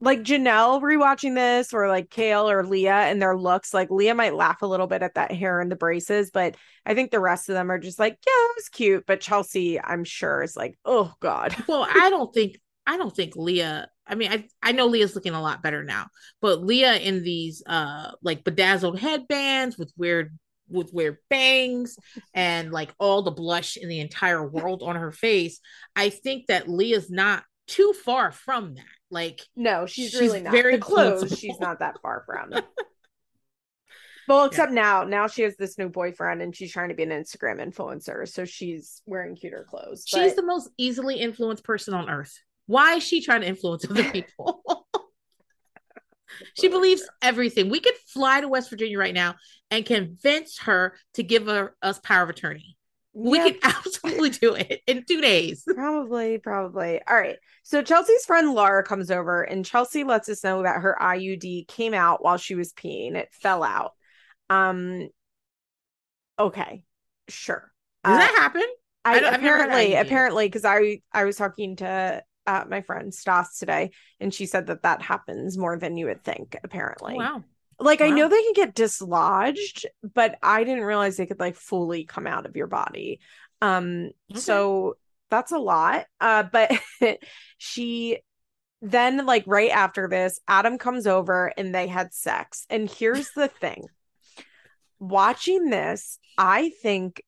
Like 0.00 0.20
Jenelle 0.22 0.80
rewatching 0.82 1.34
this, 1.34 1.72
or 1.72 1.88
like 1.88 2.10
Kail 2.10 2.48
or 2.50 2.64
Leah 2.64 2.92
and 2.92 3.20
their 3.20 3.36
looks, 3.36 3.72
like 3.72 3.90
Leah 3.90 4.14
might 4.14 4.34
laugh 4.34 4.60
a 4.60 4.66
little 4.66 4.86
bit 4.86 5.02
at 5.02 5.14
that 5.14 5.32
hair 5.32 5.60
and 5.60 5.70
the 5.72 5.76
braces, 5.76 6.30
but 6.30 6.54
I 6.84 6.94
think 6.94 7.10
the 7.10 7.20
rest 7.20 7.48
of 7.48 7.54
them 7.54 7.70
are 7.70 7.78
just 7.78 7.98
like, 7.98 8.18
yeah, 8.26 8.32
it 8.32 8.52
was 8.56 8.68
cute. 8.68 9.04
But 9.06 9.20
Chelsea, 9.20 9.80
I'm 9.80 10.04
sure, 10.04 10.42
is 10.42 10.56
like, 10.56 10.78
oh 10.84 11.12
God. 11.20 11.54
Well, 11.66 11.86
I 11.90 12.10
don't 12.10 12.32
think 12.32 12.58
I 12.86 12.96
don't 12.98 13.14
think 13.14 13.36
Leah. 13.36 13.88
I 14.06 14.14
mean, 14.14 14.30
I 14.32 14.46
I 14.62 14.72
know 14.72 14.86
Leah's 14.86 15.14
looking 15.14 15.34
a 15.34 15.42
lot 15.42 15.62
better 15.62 15.82
now, 15.82 16.06
but 16.40 16.62
Leah 16.62 16.96
in 16.96 17.22
these 17.22 17.62
uh 17.66 18.12
like 18.22 18.44
bedazzled 18.44 18.98
headbands 18.98 19.76
with 19.76 19.92
weird 19.96 20.38
with 20.68 20.92
weird 20.92 21.18
bangs 21.30 21.96
and 22.34 22.72
like 22.72 22.92
all 22.98 23.22
the 23.22 23.30
blush 23.30 23.76
in 23.76 23.88
the 23.88 24.00
entire 24.00 24.46
world 24.46 24.82
on 24.82 24.96
her 24.96 25.12
face. 25.12 25.60
I 25.94 26.10
think 26.10 26.46
that 26.46 26.68
Leah's 26.68 27.10
not 27.10 27.44
too 27.66 27.92
far 28.04 28.32
from 28.32 28.74
that. 28.74 28.84
Like 29.10 29.42
No, 29.54 29.86
she's, 29.86 30.10
She's 30.10 30.20
really 30.20 30.40
not. 30.40 30.52
very 30.52 30.78
influenceable. 30.78 31.38
she's 31.38 31.60
not 31.60 31.78
that 31.78 32.00
far 32.02 32.24
from. 32.26 32.52
well, 34.28 34.44
except 34.46 34.72
now, 34.72 35.04
now 35.04 35.28
she 35.28 35.42
has 35.42 35.56
this 35.56 35.78
new 35.78 35.88
boyfriend 35.88 36.42
and 36.42 36.54
she's 36.54 36.72
trying 36.72 36.88
to 36.88 36.94
be 36.96 37.04
an 37.04 37.10
Instagram 37.10 37.64
influencer. 37.64 38.28
So 38.28 38.44
she's 38.44 39.02
wearing 39.06 39.36
cuter 39.36 39.64
clothes. 39.68 40.04
she's 40.06 40.32
but- 40.32 40.36
the 40.36 40.46
most 40.46 40.68
easily 40.76 41.16
influenced 41.16 41.64
person 41.64 41.94
on 41.94 42.10
earth. 42.10 42.36
Why 42.66 42.94
is 42.96 43.02
she 43.02 43.22
trying 43.22 43.40
to 43.42 43.46
influence 43.46 43.84
other 43.88 44.04
people? 44.12 44.62
she 46.54 46.68
believes 46.68 47.02
everything. 47.22 47.70
We 47.70 47.80
could 47.80 47.94
fly 48.08 48.40
to 48.40 48.48
West 48.48 48.70
Virginia 48.70 48.98
right 48.98 49.14
now 49.14 49.36
and 49.70 49.84
convince 49.86 50.58
her 50.60 50.96
to 51.14 51.22
give 51.22 51.46
her, 51.46 51.74
us 51.82 51.98
power 52.00 52.24
of 52.24 52.30
attorney. 52.30 52.76
We 53.14 53.38
Yeah, 53.38 53.44
could 53.50 53.58
absolutely 53.62 54.30
do 54.30 54.54
it 54.54 54.82
in 54.86 55.04
two 55.08 55.20
days. 55.22 55.64
Probably, 55.66 56.38
probably. 56.38 57.00
All 57.08 57.16
right. 57.16 57.36
So 57.62 57.82
Chelsea's 57.82 58.26
friend 58.26 58.52
Laura 58.52 58.82
comes 58.82 59.10
over 59.10 59.42
and 59.42 59.64
Chelsea 59.64 60.04
lets 60.04 60.28
us 60.28 60.44
know 60.44 60.62
that 60.62 60.82
her 60.82 60.96
IUD 61.00 61.66
came 61.68 61.94
out 61.94 62.22
while 62.22 62.36
she 62.36 62.54
was 62.54 62.72
peeing. 62.74 63.14
It 63.14 63.28
fell 63.32 63.62
out. 63.62 63.92
Um 64.50 65.08
okay. 66.38 66.84
Sure. 67.28 67.72
Does 68.04 68.14
Uh, 68.14 68.18
that 68.18 68.34
happen? 68.38 68.64
I, 69.04 69.14
I 69.16 69.20
don't- 69.20 69.34
I've 69.34 69.42
never 69.42 69.56
had 69.58 69.66
apparently 69.68 69.94
apparently 69.94 70.46
because 70.48 70.64
I 70.64 71.00
I 71.12 71.24
was 71.24 71.36
talking 71.36 71.76
to 71.76 72.22
uh, 72.46 72.64
my 72.68 72.80
friend 72.82 73.12
Stas 73.12 73.58
today 73.58 73.90
and 74.20 74.32
she 74.32 74.46
said 74.46 74.66
that 74.68 74.82
that 74.82 75.02
happens 75.02 75.58
more 75.58 75.78
than 75.78 75.96
you 75.96 76.06
would 76.06 76.24
think 76.24 76.56
apparently. 76.62 77.14
Oh, 77.14 77.18
wow. 77.18 77.44
Like 77.78 78.00
I 78.00 78.08
know 78.08 78.28
they 78.28 78.42
can 78.42 78.54
get 78.54 78.74
dislodged, 78.74 79.86
but 80.14 80.38
I 80.42 80.64
didn't 80.64 80.84
realize 80.84 81.16
they 81.16 81.26
could 81.26 81.40
like 81.40 81.56
fully 81.56 82.04
come 82.04 82.26
out 82.26 82.46
of 82.46 82.56
your 82.56 82.68
body. 82.68 83.20
Um 83.60 84.10
Okay. 84.30 84.40
so 84.40 84.96
that's 85.30 85.52
a 85.52 85.58
lot. 85.58 86.06
Uh 86.20 86.44
but 86.44 86.72
she 87.58 88.18
then 88.82 89.26
like 89.26 89.44
right 89.46 89.70
after 89.70 90.08
this, 90.08 90.40
Adam 90.48 90.78
comes 90.78 91.06
over 91.06 91.52
and 91.56 91.74
they 91.74 91.86
had 91.86 92.14
sex. 92.14 92.66
And 92.70 92.90
here's 92.90 93.30
the 93.32 93.48
thing. 93.48 93.86
Watching 94.98 95.68
this, 95.68 96.18
I 96.38 96.70
think 96.82 97.22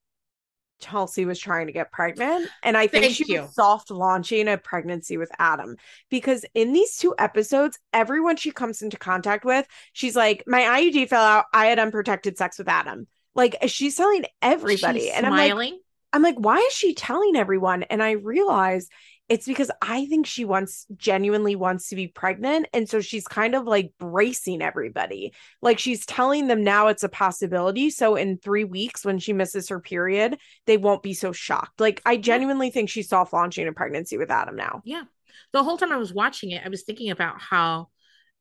Chelsea 0.81 1.25
was 1.25 1.39
trying 1.39 1.67
to 1.67 1.73
get 1.73 1.93
pregnant. 1.93 2.49
And 2.63 2.77
I 2.77 2.87
think 2.87 3.05
Thank 3.05 3.17
she 3.17 3.33
you. 3.33 3.43
was 3.43 3.55
soft 3.55 3.91
launching 3.91 4.49
a 4.49 4.59
pregnancy 4.59 5.17
with 5.17 5.31
Adam 5.39 5.77
because 6.11 6.45
in 6.55 6.73
these 6.73 6.97
two 6.97 7.15
episodes, 7.19 7.79
everyone 7.93 8.37
she 8.37 8.51
comes 8.51 8.83
into 8.83 8.97
contact 8.97 9.45
with, 9.45 9.67
she's 9.93 10.17
like, 10.17 10.45
My 10.47 10.63
IUD 10.63 11.09
fell 11.09 11.25
out. 11.25 11.47
I 11.53 11.67
had 11.67 11.79
unprotected 11.79 12.39
sex 12.39 12.59
with 12.59 12.69
Adam. 12.69 13.07
Like 13.35 13.57
she's 13.67 13.97
telling 13.97 14.25
everybody. 14.43 15.01
She's 15.01 15.13
and 15.13 15.27
I'm 15.27 15.33
like. 15.33 15.75
I'm 16.11 16.23
like, 16.23 16.37
why 16.39 16.57
is 16.57 16.73
she 16.73 16.95
telling 16.95 17.37
everyone? 17.37 17.83
And 17.83 18.03
I 18.03 18.13
realize 18.13 18.89
it's 19.29 19.47
because 19.47 19.71
I 19.83 20.07
think 20.07 20.27
she 20.27 20.45
wants 20.45 20.87
genuinely 20.97 21.55
wants 21.55 21.91
to 21.91 21.97
be 21.97 22.07
pregnant. 22.07 22.67
And 22.73 22.89
so 22.89 23.01
she's 23.01 23.27
kind 23.27 23.55
of 23.55 23.67
like 23.67 23.93
bracing 23.99 24.63
everybody. 24.63 25.35
Like 25.61 25.79
she's 25.79 26.07
telling 26.07 26.47
them 26.47 26.65
now 26.65 26.89
it's 26.89 27.03
a 27.03 27.09
possibility. 27.11 27.91
So 27.91 28.17
in 28.17 28.39
three 28.39 28.65
weeks, 28.65 29.05
when 29.05 29.19
she 29.19 29.35
misses 29.35 29.69
her 29.69 29.81
period, 29.81 30.39
they 30.67 30.79
won't 30.79 31.03
be 31.03 31.13
so 31.13 31.33
shocked. 31.33 31.79
Like 31.79 32.01
I 32.07 32.17
genuinely 32.17 32.71
think 32.71 32.89
she's 32.89 33.09
soft 33.09 33.33
launching 33.35 33.69
a 33.69 33.73
pregnancy 33.73 34.17
with 34.17 34.31
Adam 34.31 34.57
now. 34.57 34.81
Yeah. 34.85 35.05
The 35.53 35.63
whole 35.63 35.77
time 35.77 35.93
I 35.93 35.99
was 35.99 36.13
watching 36.13 36.51
it, 36.53 36.63
I 36.65 36.69
was 36.71 36.85
thinking 36.85 37.11
about 37.11 37.41
how 37.41 37.89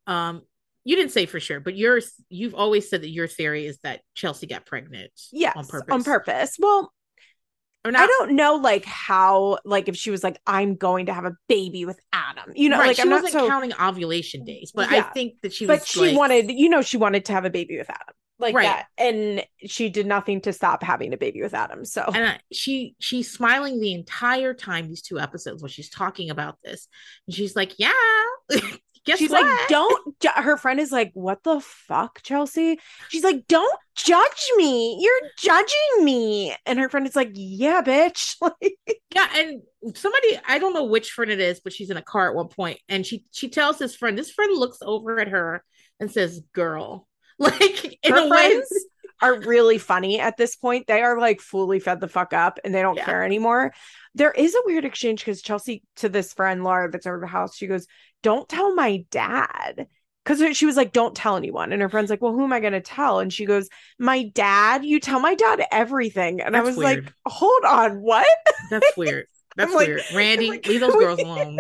um 0.08 0.42
you 0.86 0.96
didn't 0.96 1.12
say 1.12 1.26
for 1.26 1.42
sure, 1.42 1.60
but 1.60 1.76
yours 1.76 2.14
you've 2.30 2.56
always 2.56 2.90
said 2.90 3.02
that 3.02 3.10
your 3.10 3.28
theory 3.28 3.66
is 3.66 3.78
that 3.80 4.00
Chelsea 4.16 4.48
got 4.48 4.66
pregnant 4.66 5.12
Yes. 5.34 5.54
on 5.58 5.66
purpose. 5.66 5.94
On 5.94 6.02
purpose. 6.02 6.56
Well, 6.58 6.94
Or 7.86 7.92
I 7.96 8.06
don't 8.06 8.36
know 8.36 8.56
like 8.56 8.84
how 8.84 9.60
like 9.64 9.88
if 9.88 9.96
she 9.96 10.12
was 10.12 10.24
like, 10.24 10.40
I'm 10.46 10.76
going 10.76 11.06
to 11.06 11.14
have 11.14 11.24
a 11.26 11.36
baby 11.48 11.86
with 11.86 12.00
Adam. 12.12 12.52
You 12.56 12.70
know, 12.70 12.80
right, 12.80 12.88
like 12.88 12.96
she 12.98 13.04
I'm 13.04 13.10
wasn't 13.10 13.32
so 13.32 13.48
counting 13.48 13.72
ovulation 13.80 14.44
days, 14.44 14.72
but 14.76 14.92
Yeah. 14.92 14.98
I 14.98 15.02
think 15.04 15.36
that 15.42 15.54
she 15.54 15.66
was 15.66 15.80
but 15.80 15.88
she 15.88 16.00
like- 16.02 16.18
wanted 16.18 16.52
you 16.52 16.68
know 16.70 16.82
she 16.82 16.98
wanted 16.98 17.26
to 17.26 17.34
have 17.34 17.46
a 17.46 17.50
baby 17.50 17.78
with 17.78 17.90
adam 17.90 18.16
like 18.40 18.54
Right. 18.54 18.66
that 18.66 18.86
and 19.00 19.44
she 19.66 19.90
did 19.90 20.06
nothing 20.06 20.42
to 20.42 20.54
stop 20.54 20.84
having 20.84 21.12
a 21.14 21.18
baby 21.18 21.42
with 21.42 21.56
adam 21.56 21.86
so 21.86 22.04
and 22.14 22.24
I, 22.26 22.40
she 22.52 22.94
she's 23.00 23.32
smiling 23.32 23.80
the 23.80 23.94
entire 23.94 24.54
time 24.54 24.88
these 24.88 25.02
two 25.02 25.20
episodes 25.20 25.64
when 25.64 25.72
she's 25.72 25.90
talking 25.90 26.30
about 26.30 26.58
this 26.64 26.88
and 27.26 27.36
she's 27.36 27.56
like 27.56 27.74
yeah 27.80 27.94
guess 29.08 29.18
She's 29.20 29.32
what? 29.32 29.44
like, 29.46 29.68
don't. 29.70 30.20
Ju-. 30.20 30.30
Her 30.36 30.58
friend 30.58 30.80
is 30.80 30.92
like, 30.92 31.12
what 31.16 31.42
the 31.44 31.60
fuck, 31.62 32.22
Chelsea? 32.22 32.80
She's 33.10 33.24
like, 33.24 33.48
don't 33.48 33.80
judge 33.96 34.52
me. 34.58 35.00
You're 35.02 35.30
judging 35.40 36.04
me. 36.06 36.56
And 36.68 36.78
her 36.78 36.90
friend 36.90 37.08
is 37.08 37.16
like, 37.16 37.32
yeah, 37.34 37.82
bitch. 37.82 38.36
Like, 38.42 38.78
Yeah, 39.16 39.28
and 39.36 39.62
somebody 39.96 40.40
I 40.48 40.60
don't 40.60 40.74
know 40.74 40.84
which 40.86 41.12
friend 41.12 41.32
it 41.32 41.40
is, 41.40 41.60
but 41.60 41.74
she's 41.74 41.90
in 41.90 41.98
a 41.98 42.02
car 42.04 42.30
at 42.30 42.36
one 42.36 42.50
point, 42.50 42.80
and 42.88 43.06
she 43.06 43.26
she 43.32 43.50
tells 43.50 43.80
this 43.80 43.96
friend. 43.96 44.16
This 44.18 44.32
friend 44.32 44.56
looks 44.56 44.78
over 44.82 45.20
at 45.20 45.30
her 45.30 45.64
and 46.00 46.12
says, 46.12 46.42
"Girl," 46.54 47.08
like 47.40 47.98
in 48.04 48.12
her 48.14 48.20
a 48.20 48.30
way. 48.30 48.38
friends 48.54 48.86
are 49.20 49.40
really 49.40 49.80
funny 49.80 50.20
at 50.20 50.38
this 50.38 50.56
point. 50.56 50.86
They 50.86 51.02
are 51.02 51.20
like 51.20 51.42
fully 51.42 51.80
fed 51.80 52.00
the 52.00 52.08
fuck 52.08 52.34
up 52.34 52.60
and 52.64 52.76
they 52.76 52.84
don't 52.84 52.98
Yeah. 52.98 53.06
care 53.06 53.24
anymore. 53.24 53.74
There 54.14 54.30
is 54.32 54.54
a 54.54 54.60
weird 54.66 54.86
exchange 54.86 55.22
because 55.22 55.42
Chelsea 55.42 55.82
to 55.96 56.10
this 56.10 56.34
friend 56.34 56.64
Laura 56.64 56.92
that's 56.92 57.08
over 57.08 57.20
the 57.20 57.26
house, 57.26 57.56
she 57.56 57.66
goes, 57.66 57.88
Don't 58.24 58.48
tell 58.50 58.74
my 58.74 59.06
dad. 59.12 59.88
Because 60.26 60.58
she 60.58 60.66
was 60.66 60.76
like, 60.76 60.92
Don't 60.92 61.16
tell 61.16 61.38
anyone. 61.38 61.72
And 61.72 61.82
her 61.82 61.90
friend's 61.90 62.10
like, 62.10 62.22
Well, 62.22 62.34
who 62.34 62.44
am 62.44 62.52
I 62.54 62.60
going 62.60 62.74
to 62.74 62.82
tell? 62.82 63.20
And 63.20 63.32
she 63.32 63.46
goes, 63.46 63.70
My 63.98 64.24
dad. 64.34 64.84
You 64.84 65.00
tell 65.00 65.20
my 65.20 65.36
dad 65.36 65.64
everything. 65.72 66.42
And 66.42 66.56
I 66.56 66.60
That's 66.64 66.76
was 66.76 66.84
like. 66.84 67.14
Hold 67.26 67.64
on, 67.66 68.02
what? 68.02 68.28
That's 68.70 68.86
weird. 68.98 69.28
That's 69.56 69.74
like- 69.74 69.88
weird. 69.88 70.02
Randy, 70.14 70.50
like, 70.52 70.68
leave 70.68 70.82
those 70.82 70.94
we- 70.96 71.04
girls 71.04 71.20
alone. 71.24 71.58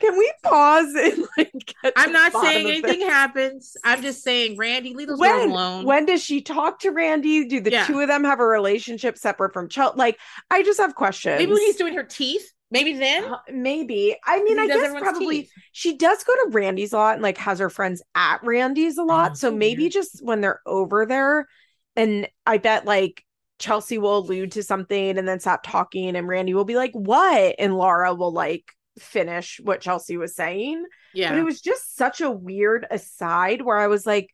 Can 0.00 0.18
we 0.18 0.32
pause 0.42 0.92
and 0.94 1.24
like 1.38 1.74
I'm 1.96 2.12
not 2.12 2.32
saying 2.32 2.66
anything 2.66 2.98
this? 2.98 3.08
happens. 3.08 3.76
I'm 3.84 4.02
just 4.02 4.22
saying, 4.24 4.56
Randy, 4.58 4.94
leave 4.94 5.08
those 5.08 5.18
girls 5.20 5.44
alone. 5.44 5.84
when 5.86 6.04
does 6.04 6.22
she 6.22 6.42
talk 6.42 6.80
to 6.80 6.90
Randy? 6.90 7.46
Do 7.46 7.60
the 7.60 7.70
Yeah. 7.70 7.86
two 7.86 8.00
of 8.00 8.08
them 8.08 8.24
have 8.24 8.40
a 8.40 8.44
relationship 8.46 9.16
separate 9.16 9.52
from 9.54 9.68
Chelsea? 9.68 9.96
Like, 9.96 10.18
I 10.50 10.62
just 10.62 10.78
have 10.80 10.94
questions. 10.94 11.38
Maybe 11.38 11.52
when 11.52 11.62
he's 11.62 11.76
doing 11.76 11.94
her 11.94 12.02
teeth. 12.04 12.52
Maybe 12.70 12.94
then. 12.94 13.24
Uh, 13.24 13.38
maybe. 13.50 14.16
I 14.24 14.42
mean, 14.42 14.58
I 14.58 14.66
guess 14.66 14.92
probably 15.00 15.42
teeth. 15.42 15.52
she 15.72 15.96
does 15.96 16.22
go 16.24 16.34
to 16.34 16.50
Randy's 16.50 16.92
a 16.92 16.98
lot 16.98 17.14
and 17.14 17.22
like 17.22 17.38
has 17.38 17.58
her 17.60 17.70
friends 17.70 18.02
at 18.14 18.42
Randy's 18.44 18.98
a 18.98 19.02
lot. 19.02 19.30
know, 19.30 19.34
so 19.34 19.50
so 19.50 19.56
maybe 19.56 19.84
weird. 19.84 19.92
just 19.92 20.22
when 20.22 20.40
they're 20.40 20.60
over 20.66 21.06
there, 21.06 21.48
and 21.96 22.28
I 22.46 22.58
bet 22.58 22.84
like 22.84 23.24
Chelsea 23.58 23.96
will 23.98 24.18
allude 24.18 24.52
to 24.52 24.62
something 24.62 25.16
and 25.18 25.26
then 25.26 25.40
stop 25.40 25.62
talking, 25.62 26.14
and 26.14 26.28
Randy 26.28 26.52
will 26.52 26.66
be 26.66 26.76
like, 26.76 26.92
"What?" 26.92 27.54
and 27.58 27.76
Laura 27.76 28.14
will 28.14 28.32
like 28.32 28.64
finish 28.98 29.60
what 29.62 29.80
Chelsea 29.80 30.16
was 30.16 30.36
saying. 30.36 30.84
Yeah. 31.14 31.30
But 31.30 31.38
it 31.38 31.44
was 31.44 31.60
just 31.62 31.96
such 31.96 32.20
a 32.20 32.30
weird 32.30 32.86
aside 32.90 33.62
where 33.62 33.78
I 33.78 33.86
was 33.86 34.06
like, 34.06 34.28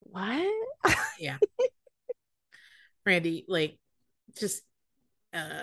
"What?" 0.00 0.46
Yeah. 1.18 1.38
Randy, 3.06 3.44
like, 3.48 3.78
just, 4.38 4.62
uh, 5.32 5.62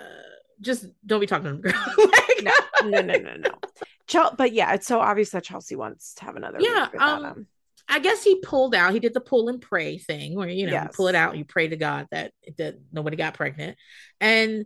just 0.62 0.86
don't 1.04 1.20
be 1.20 1.26
talking 1.26 1.44
to 1.44 1.50
them, 1.52 1.60
girl. 1.60 1.72
Like, 1.98 2.42
no, 2.42 2.90
no, 2.90 3.02
no, 3.02 3.18
no, 3.18 3.36
no. 3.36 3.50
Chel- 4.06 4.34
but 4.36 4.52
yeah, 4.52 4.72
it's 4.74 4.86
so 4.86 5.00
obvious 5.00 5.30
that 5.30 5.44
Chelsea 5.44 5.76
wants 5.76 6.14
to 6.14 6.24
have 6.24 6.36
another. 6.36 6.58
Yeah, 6.60 6.88
um, 6.98 7.24
Adam. 7.24 7.46
I 7.88 7.98
guess 7.98 8.22
he 8.22 8.40
pulled 8.40 8.74
out. 8.74 8.92
He 8.94 9.00
did 9.00 9.12
the 9.14 9.20
pull 9.20 9.48
and 9.48 9.60
pray 9.60 9.98
thing, 9.98 10.34
where 10.34 10.48
you 10.48 10.66
know 10.66 10.72
you 10.82 10.88
pull 10.94 11.08
it 11.08 11.12
Yes. 11.12 11.20
out, 11.20 11.36
you 11.36 11.44
pray 11.44 11.68
to 11.68 11.76
God 11.76 12.06
that 12.10 12.32
that 12.58 12.76
nobody 12.92 13.16
got 13.16 13.34
pregnant. 13.34 13.76
And 14.20 14.64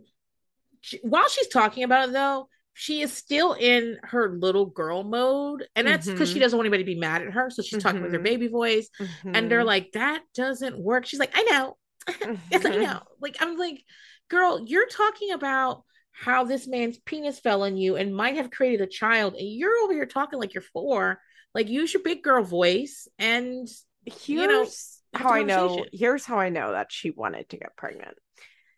she, 0.81 0.99
while 1.03 1.27
she's 1.27 1.47
talking 1.47 1.83
about 1.83 2.09
it, 2.09 2.13
though, 2.13 2.47
she 2.73 3.01
is 3.01 3.11
still 3.11 3.53
in 3.53 3.97
her 4.03 4.29
little 4.37 4.67
girl 4.67 5.03
mode, 5.03 5.65
and 5.75 5.87
that's 5.87 6.07
because 6.07 6.29
she 6.29 6.37
Mhm. 6.37 6.41
doesn't 6.41 6.57
want 6.57 6.67
anybody 6.67 6.83
to 6.83 6.93
be 6.95 6.99
mad 6.99 7.21
at 7.23 7.33
her. 7.33 7.49
So 7.49 7.63
she's 7.63 7.81
talking 7.81 8.01
with 8.01 8.13
her 8.13 8.19
Mhm. 8.19 8.23
baby 8.23 8.47
voice, 8.47 8.89
and 9.25 9.49
they're 9.51 9.61
Mhm. 9.63 9.65
like, 9.65 9.91
"That 9.93 10.21
doesn't 10.35 10.77
work." 10.79 11.05
She's 11.05 11.19
like, 11.19 11.31
"I 11.35 11.43
know, 11.43 11.77
it's 12.51 12.63
like, 12.63 12.73
I 12.73 12.77
Mhm. 12.77 12.83
know." 12.83 13.01
Like 13.19 13.37
I'm 13.39 13.57
like, 13.57 13.83
"Girl, 14.29 14.63
you're 14.65 14.87
talking 14.87 15.31
about." 15.31 15.83
How 16.19 16.43
this 16.43 16.67
man's 16.67 16.97
penis 16.99 17.39
fell 17.39 17.63
on 17.63 17.77
you 17.77 17.95
and 17.95 18.15
might 18.15 18.35
have 18.35 18.51
created 18.51 18.81
a 18.81 18.87
child, 18.87 19.35
and 19.35 19.47
you're 19.47 19.83
over 19.83 19.93
here 19.93 20.05
talking 20.05 20.39
like 20.39 20.53
you're 20.53 20.61
four. 20.61 21.19
Like, 21.53 21.69
use 21.69 21.93
your 21.93 22.03
big 22.03 22.23
girl 22.23 22.43
voice 22.43 23.07
and 23.17 23.67
here's 24.05 24.27
you 24.27 24.47
know, 24.47 24.67
how 25.13 25.29
I 25.29 25.43
know. 25.43 25.85
Here's 25.91 26.25
how 26.25 26.37
I 26.37 26.49
know 26.49 26.71
that 26.71 26.91
she 26.91 27.11
wanted 27.11 27.49
to 27.49 27.57
get 27.57 27.75
pregnant. 27.75 28.15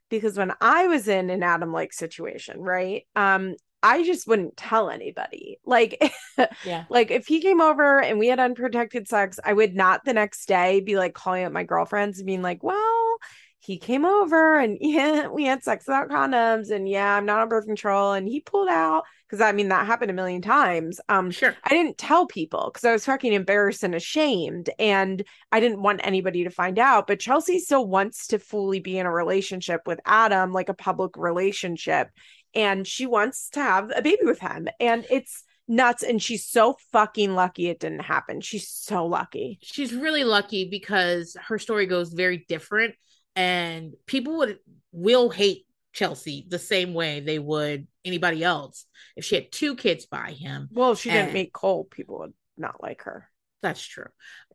Because 0.10 0.38
when 0.38 0.54
I 0.62 0.88
was 0.88 1.08
in 1.08 1.30
an 1.30 1.44
Adam 1.44 1.72
like 1.72 1.94
situation, 1.94 2.62
right? 2.62 3.04
Um, 3.16 3.56
I 3.82 4.04
just 4.04 4.28
wouldn't 4.28 4.58
tell 4.58 4.90
anybody. 4.90 5.60
Like, 5.66 6.02
Yeah. 6.66 6.86
like 6.90 7.12
if 7.12 7.28
he 7.28 7.42
came 7.42 7.62
over 7.62 8.02
and 8.02 8.20
we 8.20 8.28
had 8.28 8.40
unprotected 8.40 9.08
sex, 9.08 9.40
I 9.44 9.54
would 9.54 9.76
not 9.76 10.04
the 10.06 10.14
next 10.14 10.48
day 10.48 10.80
be 10.82 10.98
like 10.98 11.14
calling 11.14 11.46
up 11.46 11.52
my 11.52 11.64
girlfriends 11.64 12.20
and 12.20 12.26
being 12.28 12.42
like, 12.42 12.64
well, 12.64 13.18
he 13.60 13.78
came 13.78 14.06
over 14.06 14.58
and 14.58 14.78
yeah, 14.82 15.28
we 15.28 15.46
had 15.46 15.64
sex 15.64 15.86
without 15.88 16.10
condoms, 16.10 16.72
and 16.72 16.88
yeah, 16.88 17.16
I'm 17.16 17.26
not 17.26 17.42
on 17.42 17.50
birth 17.50 17.66
control, 17.66 18.14
and 18.14 18.28
he 18.28 18.40
pulled 18.40 18.70
out. 18.70 19.04
Because 19.28 19.42
I 19.42 19.52
mean 19.52 19.70
that 19.70 19.86
happened 19.86 20.10
a 20.10 20.16
million 20.16 20.42
times. 20.42 21.00
Um, 21.08 21.30
Sure. 21.30 21.56
I 21.64 21.70
didn't 21.70 22.00
tell 22.00 22.26
people 22.26 22.72
because 22.74 22.84
I 22.84 22.92
was 22.92 23.06
fucking 23.06 23.32
embarrassed 23.32 23.84
and 23.84 23.94
ashamed, 23.94 24.72
and 24.80 25.24
I 25.52 25.60
didn't 25.60 25.84
want 25.84 26.02
anybody 26.04 26.46
to 26.46 26.50
find 26.50 26.80
out. 26.80 27.06
But 27.06 27.20
Chelsea 27.20 27.60
still 27.60 27.86
wants 27.86 28.28
to 28.28 28.40
fully 28.40 28.80
be 28.80 28.98
in 28.98 29.06
a 29.06 29.12
relationship 29.12 29.82
with 29.86 30.00
Adam, 30.06 30.52
like 30.52 30.70
a 30.70 30.74
public 30.74 31.16
relationship, 31.16 32.10
and 32.56 32.88
she 32.88 33.06
wants 33.06 33.50
to 33.52 33.60
have 33.60 33.92
a 33.96 34.02
baby 34.02 34.24
with 34.24 34.40
him, 34.40 34.68
and 34.80 35.06
it's 35.12 35.44
nuts. 35.68 36.02
And 36.02 36.20
she's 36.20 36.46
so 36.48 36.78
fucking 36.92 37.36
lucky 37.36 37.68
it 37.68 37.80
didn't 37.80 38.00
happen. 38.00 38.42
She's 38.42 38.68
so 38.68 39.06
lucky. 39.06 39.60
She's 39.62 39.94
really 39.94 40.24
lucky 40.24 40.68
because 40.68 41.38
her 41.48 41.60
story 41.60 41.86
goes 41.86 42.14
very 42.14 42.46
different 42.48 42.96
and 43.40 43.94
people 44.06 44.38
would 44.40 44.60
will 44.92 45.30
hate 45.30 45.66
Chelsea 45.94 46.46
the 46.50 46.60
same 46.60 46.94
way 46.94 47.22
they 47.22 47.40
would 47.40 47.88
anybody 48.04 48.44
else 48.44 48.86
if 49.16 49.24
she 49.24 49.36
had 49.36 49.52
two 49.52 49.76
kids 49.76 50.06
by 50.06 50.32
him. 50.32 50.68
Well, 50.72 50.92
if 50.92 51.00
she 51.00 51.10
didn't 51.10 51.26
And- 51.28 51.34
make 51.34 51.54
Cole, 51.54 51.86
people 51.86 52.20
would 52.20 52.34
not 52.58 52.84
like 52.84 53.04
her. 53.04 53.30
That's 53.62 53.82
true. 53.82 54.08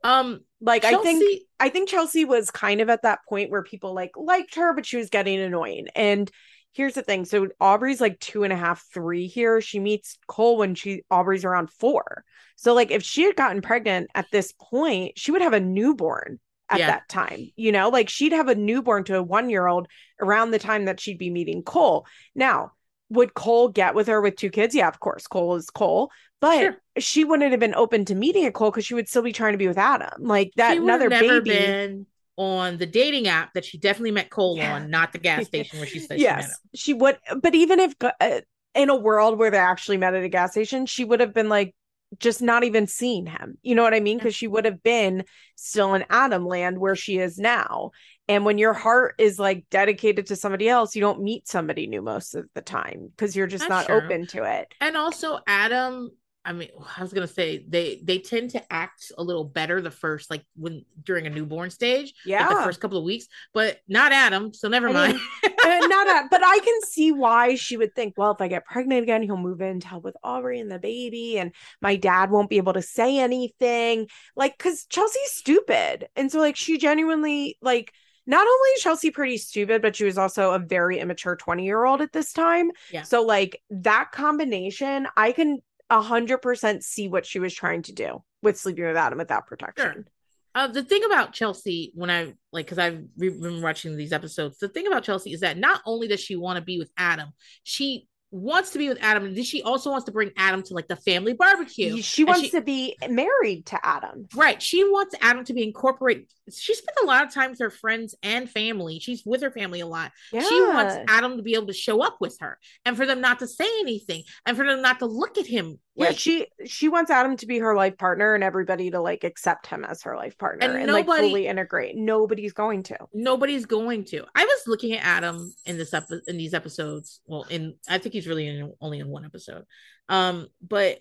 Um 0.03 0.41
Like 0.61 0.85
I 0.85 1.03
think 1.03 1.43
I 1.59 1.71
think 1.71 1.89
Chelsea 1.89 2.25
was 2.25 2.51
kind 2.51 2.81
of 2.83 2.91
at 2.91 3.03
that 3.03 3.21
point 3.29 3.51
where 3.51 3.63
people 3.63 3.95
like 3.95 4.13
liked 4.17 4.55
her, 4.57 4.75
but 4.75 4.87
she 4.87 4.99
was 4.99 5.09
getting 5.11 5.41
annoying. 5.41 5.89
And 5.95 6.31
here's 6.73 6.95
the 6.95 7.03
thing: 7.03 7.25
so 7.25 7.49
Aubrey's 7.61 8.01
like 8.01 8.19
two 8.21 8.45
and 8.45 8.53
a 8.53 8.57
half, 8.57 8.85
three 8.93 9.27
here. 9.27 9.61
She 9.61 9.79
meets 9.79 10.19
Cole 10.27 10.57
when 10.59 10.75
she 10.75 11.05
Aubrey's 11.11 11.45
around 11.45 11.71
four. 11.71 12.25
So 12.57 12.75
like 12.75 12.91
if 12.91 13.03
she 13.03 13.23
had 13.25 13.37
gotten 13.37 13.63
pregnant 13.63 14.11
at 14.15 14.27
this 14.31 14.53
point, 14.59 15.19
she 15.19 15.31
would 15.33 15.43
have 15.43 15.55
a 15.55 15.61
newborn 15.61 16.39
at 16.71 16.79
Yeah. 16.79 16.87
that 16.89 17.09
time. 17.09 17.51
You 17.57 17.73
know, 17.73 17.89
like 17.91 18.09
she'd 18.09 18.33
have 18.33 18.49
a 18.49 18.55
newborn 18.55 19.05
to 19.05 19.17
a 19.19 19.23
one 19.23 19.51
year 19.51 19.67
old 19.67 19.87
around 20.21 20.51
the 20.51 20.59
time 20.59 20.87
that 20.87 21.01
she'd 21.01 21.19
be 21.19 21.31
meeting 21.31 21.63
Cole. 21.63 22.07
Now, 22.35 22.73
would 23.11 23.35
Cole 23.35 23.69
get 23.69 23.95
with 23.95 24.07
her 24.07 24.21
with 24.21 24.37
two 24.37 24.51
kids? 24.51 24.75
Yeah, 24.75 24.89
of 24.89 24.99
course. 25.01 25.27
Cole 25.27 25.57
is 25.57 25.69
Cole, 25.71 26.11
but 26.41 26.59
Sure. 26.61 26.77
she 26.99 27.25
wouldn't 27.25 27.51
have 27.51 27.61
been 27.61 27.75
open 27.75 28.05
to 28.07 28.15
meeting 28.15 28.47
a 28.47 28.51
Cole 28.53 28.71
because 28.71 28.87
she 28.87 28.95
would 28.95 29.09
still 29.09 29.23
be 29.23 29.33
trying 29.33 29.53
to 29.53 29.59
be 29.59 29.69
with 29.69 29.79
Adam. 29.79 30.23
Like 30.23 30.53
that 30.57 30.73
she 30.73 30.79
another 30.79 31.09
never 31.09 31.41
baby. 31.41 31.51
been 31.51 32.07
on 32.37 32.79
the 32.79 32.87
dating 32.87 33.29
app 33.29 33.53
that 33.55 33.65
she 33.65 33.79
definitely 33.79 34.11
met 34.11 34.31
Cole 34.31 34.57
Yeah. 34.57 34.75
on, 34.75 34.91
not 34.91 35.13
the 35.13 35.19
gas 35.19 35.45
station 35.47 35.79
where 35.79 35.87
she 35.87 36.01
said 36.01 36.19
she 36.19 36.25
met 36.27 36.35
him. 36.37 36.41
yes, 36.41 36.59
she 36.75 36.95
would. 36.95 37.19
But 37.41 37.55
even 37.55 37.79
if 37.79 37.95
uh, 38.03 38.41
in 38.75 38.89
a 38.91 38.97
world 38.97 39.39
where 39.39 39.51
they 39.51 39.59
actually 39.59 39.99
met 39.99 40.15
at 40.15 40.25
a 40.25 40.29
gas 40.29 40.53
station, 40.53 40.87
she 40.87 41.05
would 41.05 41.21
have 41.21 41.33
been 41.35 41.49
like 41.49 41.75
just 42.19 42.43
not 42.43 42.65
even 42.65 42.87
seeing 42.87 43.27
him. 43.27 43.59
You 43.63 43.75
know 43.75 43.83
what 43.83 43.95
I 43.95 44.01
mean? 44.01 44.19
Because 44.19 44.35
she 44.35 44.47
would 44.47 44.65
have 44.65 44.83
been 44.83 45.25
still 45.57 45.95
in 45.95 46.05
Adam 46.11 46.47
land 46.47 46.79
where 46.79 46.97
she 46.97 47.19
is 47.19 47.39
now. 47.39 47.91
And 48.29 48.45
when 48.45 48.59
your 48.59 48.73
heart 48.73 49.17
is 49.19 49.39
like 49.39 49.67
dedicated 49.71 50.27
to 50.27 50.37
somebody 50.37 50.69
else, 50.69 50.95
you 50.95 51.01
don't 51.01 51.23
meet 51.23 51.47
somebody 51.47 51.87
new 51.87 52.01
most 52.01 52.35
of 52.35 52.47
the 52.55 52.63
time 52.63 53.11
because 53.11 53.37
you're 53.37 53.47
just 53.47 53.69
That's 53.69 53.89
not 53.89 53.99
true. 53.99 54.07
open 54.07 54.27
to 54.29 54.45
it. 54.45 54.73
And 54.81 54.97
also 54.97 55.41
Adam, 55.47 56.11
I 56.45 56.53
mean, 56.53 56.69
I 56.97 57.03
was 57.03 57.13
gonna 57.13 57.27
say 57.27 57.65
they 57.69 58.01
they 58.03 58.19
tend 58.19 58.51
to 58.51 58.73
act 58.73 59.13
a 59.17 59.23
little 59.23 59.45
better 59.45 59.81
the 59.81 59.91
first 59.91 60.31
like 60.31 60.45
when 60.57 60.85
during 61.03 61.27
a 61.27 61.31
newborn 61.31 61.71
stage, 61.71 62.13
like 62.39 62.49
Yeah. 62.49 62.49
the 62.49 62.57
first 62.57 62.81
couple 62.81 62.99
of 62.99 63.05
weeks, 63.05 63.27
but 63.55 63.81
not 63.89 64.13
Adam, 64.13 64.53
so 64.53 64.69
never 64.69 64.89
I 64.89 64.93
mind. 64.93 65.15
mean, 65.15 65.21
uh, 65.65 65.81
not 65.87 66.07
a, 66.09 66.29
but 66.31 66.43
I 66.45 66.59
can 66.63 66.81
see 66.83 67.11
why 67.13 67.55
she 67.55 67.77
would 67.77 67.95
think, 67.95 68.15
well, 68.19 68.33
if 68.33 68.41
I 68.41 68.49
get 68.49 68.67
pregnant 68.67 69.03
again, 69.03 69.23
he'll 69.23 69.37
move 69.39 69.61
in 69.63 69.81
to 69.81 69.89
help 69.89 70.05
with 70.05 70.17
Aubrey 70.23 70.61
and 70.61 70.71
the 70.71 70.79
baby, 70.79 71.39
and 71.39 71.53
my 71.81 71.97
dad 71.97 72.31
won't 72.31 72.51
be 72.51 72.59
able 72.59 72.75
to 72.75 72.83
say 72.83 73.19
anything. 73.19 74.09
Like, 74.37 74.59
because 74.59 74.85
Chelsea's 74.87 75.33
stupid. 75.37 76.09
And 76.17 76.31
so, 76.31 76.39
like, 76.41 76.57
she 76.57 76.77
genuinely, 76.79 77.57
like, 77.63 77.93
not 78.27 78.47
only 78.47 78.69
is 78.71 78.83
Chelsea 78.83 79.11
pretty 79.11 79.39
stupid, 79.39 79.83
but 79.83 79.97
she 79.97 80.05
was 80.05 80.19
also 80.19 80.53
a 80.53 80.59
very 80.59 80.99
immature 80.99 81.37
20 81.37 81.65
year 81.65 81.85
old 81.85 82.01
at 82.03 82.13
this 82.13 82.33
time. 82.33 82.71
Yeah. 82.91 83.03
So, 83.03 83.23
like, 83.23 83.61
that 83.71 84.11
combination, 84.13 85.07
I 85.17 85.33
can 85.33 85.59
100% 85.91 86.83
see 86.83 87.09
what 87.09 87.27
she 87.27 87.39
was 87.39 87.55
trying 87.55 87.83
to 87.83 87.93
do 87.93 88.23
with 88.43 88.59
sleeping 88.59 88.87
with 88.87 88.97
Adam 88.97 89.19
without 89.19 89.47
protection. 89.47 90.07
Uh, 90.55 90.69
the 90.69 90.85
thing 90.85 91.05
about 91.05 91.33
Chelsea, 91.33 91.91
when 91.95 92.11
I 92.11 92.33
like, 92.53 92.67
because 92.67 92.79
I've 92.79 93.03
re- 93.17 93.31
been 93.31 93.61
watching 93.61 93.97
these 93.97 94.13
episodes, 94.13 94.59
the 94.59 94.69
thing 94.69 94.87
about 94.87 95.03
Chelsea 95.03 95.33
is 95.33 95.41
that 95.41 95.59
not 95.59 95.81
only 95.85 96.07
does 96.07 96.21
she 96.21 96.37
want 96.37 96.59
to 96.59 96.63
be 96.63 96.79
with 96.79 96.93
Adam, 96.97 97.31
she 97.65 98.07
wants 98.35 98.71
to 98.71 98.79
be 98.79 98.89
with 98.89 98.99
Adam. 99.01 99.25
And 99.25 99.47
she 99.47 99.63
also 99.63 99.91
wants 99.91 100.07
to 100.07 100.13
bring 100.13 100.33
Adam 100.37 100.63
to 100.65 100.75
like 100.75 100.89
the 100.89 100.97
family 100.97 101.33
barbecue. 101.33 102.03
She 102.03 102.25
wants 102.25 102.43
she, 102.43 102.51
to 102.51 102.61
be 102.61 102.97
married 103.09 103.67
to 103.67 103.79
Adam. 103.87 104.27
Right. 104.35 104.61
She 104.61 104.83
wants 104.83 105.15
Adam 105.21 105.45
to 105.45 105.55
be 105.55 105.63
incorporated. 105.63 106.27
She 106.53 106.75
spent 106.75 106.99
a 107.03 107.07
lot 107.07 107.25
of 107.25 107.33
time 107.33 107.51
with 107.51 107.61
her 107.61 107.71
friends 107.71 108.15
and 108.23 108.51
family. 108.51 108.99
She's 108.99 109.23
with 109.25 109.43
her 109.43 109.51
family 109.51 109.81
a 109.81 109.87
lot. 109.87 110.11
Yeah. 110.33 110.43
She 110.43 110.61
wants 110.61 110.97
Adam 111.09 111.37
to 111.37 111.43
be 111.43 111.55
able 111.55 111.69
to 111.69 111.73
show 111.73 112.03
up 112.03 112.17
with 112.21 112.37
her 112.41 112.59
and 112.85 112.97
for 112.97 113.07
them 113.07 113.21
not 113.21 113.39
to 113.39 113.47
say 113.47 113.69
anything 113.81 114.25
and 114.45 114.57
for 114.57 114.67
them 114.67 114.83
not 114.83 114.99
to 114.99 115.07
look 115.07 115.39
at 115.39 115.47
him. 115.47 115.79
Yeah, 115.97 116.07
like, 116.07 116.19
she 116.19 116.47
she 116.67 116.89
wants 116.89 117.11
Adam 117.13 117.37
to 117.37 117.47
be 117.47 117.61
her 117.61 117.77
life 117.77 117.97
partner 117.97 118.35
and 118.35 118.43
everybody 118.43 118.91
to 118.91 119.01
like 119.01 119.23
accept 119.23 119.69
him 119.69 119.85
as 119.85 120.03
her 120.03 120.17
life 120.17 120.37
partner 120.37 120.67
and, 120.67 120.77
and 120.77 120.87
nobody, 120.89 121.07
like 121.07 121.21
fully 121.21 121.47
integrate. 121.47 121.97
Nobody's 121.97 122.53
going 122.53 122.83
to. 122.85 122.99
Nobody's 123.13 123.65
going 123.65 124.05
to. 124.07 124.25
I 124.35 124.45
was 124.45 124.63
looking 124.67 124.95
at 124.95 125.05
Adam 125.05 125.55
in 125.67 125.79
this 125.79 125.95
up 125.95 126.07
in 126.27 126.37
these 126.37 126.53
episodes. 126.53 127.21
Well, 127.27 127.45
in 127.45 127.75
I 127.89 127.99
think 127.99 128.13
he's 128.13 128.24
really 128.27 128.47
in, 128.47 128.73
only 128.81 128.99
in 128.99 129.09
one 129.09 129.25
episode. 129.25 129.65
Um, 130.09 130.49
but 130.61 130.99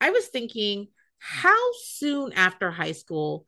I 0.00 0.10
was 0.10 0.26
thinking, 0.26 0.88
how 1.18 1.58
soon 1.82 2.32
after 2.32 2.70
high 2.70 2.92
school 2.92 3.46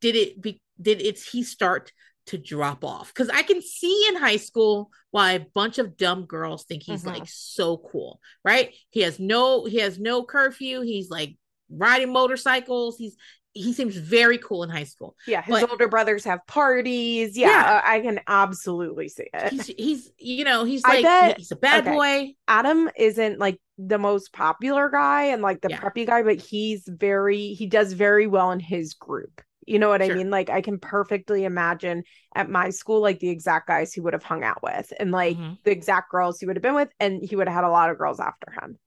did 0.00 0.16
it 0.16 0.40
be? 0.40 0.62
Did 0.80 1.02
it 1.02 1.18
he 1.18 1.42
start 1.42 1.92
to 2.26 2.38
drop 2.38 2.84
off? 2.84 3.12
Because 3.12 3.28
I 3.28 3.42
can 3.42 3.60
see 3.60 4.06
in 4.08 4.16
high 4.16 4.38
school 4.38 4.90
why 5.10 5.32
a 5.32 5.46
bunch 5.54 5.78
of 5.78 5.96
dumb 5.96 6.24
girls 6.24 6.64
think 6.64 6.82
he's 6.82 7.04
mm-hmm. 7.04 7.18
like 7.18 7.24
so 7.26 7.76
cool, 7.76 8.20
right? 8.44 8.74
He 8.90 9.00
has 9.00 9.18
no 9.18 9.66
he 9.66 9.78
has 9.78 9.98
no 9.98 10.24
curfew. 10.24 10.80
He's 10.80 11.10
like 11.10 11.36
riding 11.70 12.12
motorcycles. 12.12 12.96
He's 12.98 13.16
he 13.52 13.72
seems 13.72 13.96
very 13.96 14.38
cool 14.38 14.62
in 14.62 14.70
high 14.70 14.84
school. 14.84 15.16
Yeah, 15.26 15.42
his 15.42 15.60
but, 15.60 15.70
older 15.70 15.88
brothers 15.88 16.24
have 16.24 16.46
parties. 16.46 17.36
Yeah, 17.36 17.48
yeah, 17.48 17.82
I 17.84 18.00
can 18.00 18.20
absolutely 18.26 19.08
see 19.08 19.28
it. 19.32 19.52
He's, 19.52 19.66
he's 19.66 20.10
you 20.18 20.44
know, 20.44 20.64
he's 20.64 20.84
like 20.84 21.02
bet, 21.02 21.38
he's 21.38 21.50
a 21.50 21.56
bad 21.56 21.86
okay. 21.86 21.94
boy. 21.94 22.34
Adam 22.46 22.88
isn't 22.96 23.38
like 23.38 23.60
the 23.78 23.98
most 23.98 24.32
popular 24.32 24.88
guy 24.88 25.24
and 25.24 25.42
like 25.42 25.60
the 25.60 25.70
yeah. 25.70 25.80
preppy 25.80 26.06
guy, 26.06 26.22
but 26.22 26.40
he's 26.40 26.84
very 26.86 27.54
he 27.54 27.66
does 27.66 27.92
very 27.92 28.26
well 28.26 28.52
in 28.52 28.60
his 28.60 28.94
group. 28.94 29.40
You 29.66 29.78
know 29.78 29.88
what 29.88 30.02
sure. 30.02 30.12
I 30.12 30.16
mean? 30.16 30.30
Like 30.30 30.50
I 30.50 30.60
can 30.60 30.78
perfectly 30.78 31.44
imagine 31.44 32.04
at 32.34 32.48
my 32.48 32.70
school 32.70 33.00
like 33.00 33.18
the 33.18 33.28
exact 33.28 33.68
guys 33.68 33.92
he 33.92 34.00
would 34.00 34.14
have 34.14 34.22
hung 34.22 34.42
out 34.42 34.62
with 34.62 34.92
and 34.98 35.10
like 35.10 35.36
mm-hmm. 35.36 35.54
the 35.64 35.70
exact 35.70 36.10
girls 36.10 36.38
he 36.40 36.46
would 36.46 36.56
have 36.56 36.62
been 36.62 36.74
with 36.74 36.90
and 36.98 37.22
he 37.22 37.36
would 37.36 37.48
have 37.48 37.54
had 37.54 37.64
a 37.64 37.70
lot 37.70 37.90
of 37.90 37.98
girls 37.98 38.20
after 38.20 38.52
him. 38.60 38.78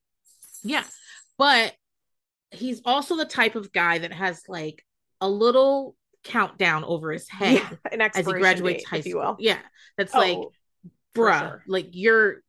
Yeah. 0.63 0.83
But 1.37 1.73
he's 2.53 2.81
also 2.85 3.15
the 3.17 3.25
type 3.25 3.55
of 3.55 3.71
guy 3.71 3.99
that 3.99 4.13
has 4.13 4.43
like 4.47 4.85
a 5.21 5.29
little 5.29 5.95
countdown 6.23 6.83
over 6.83 7.11
his 7.11 7.29
head 7.29 7.61
yeah, 7.91 8.09
as 8.13 8.25
he 8.25 8.33
graduates 8.33 8.83
date, 8.83 8.89
high 8.89 9.01
school. 9.01 9.35
Yeah, 9.39 9.59
that's 9.97 10.13
oh, 10.15 10.19
like, 10.19 10.37
bruh, 11.15 11.39
sure. 11.39 11.63
like 11.67 11.89
you're. 11.91 12.41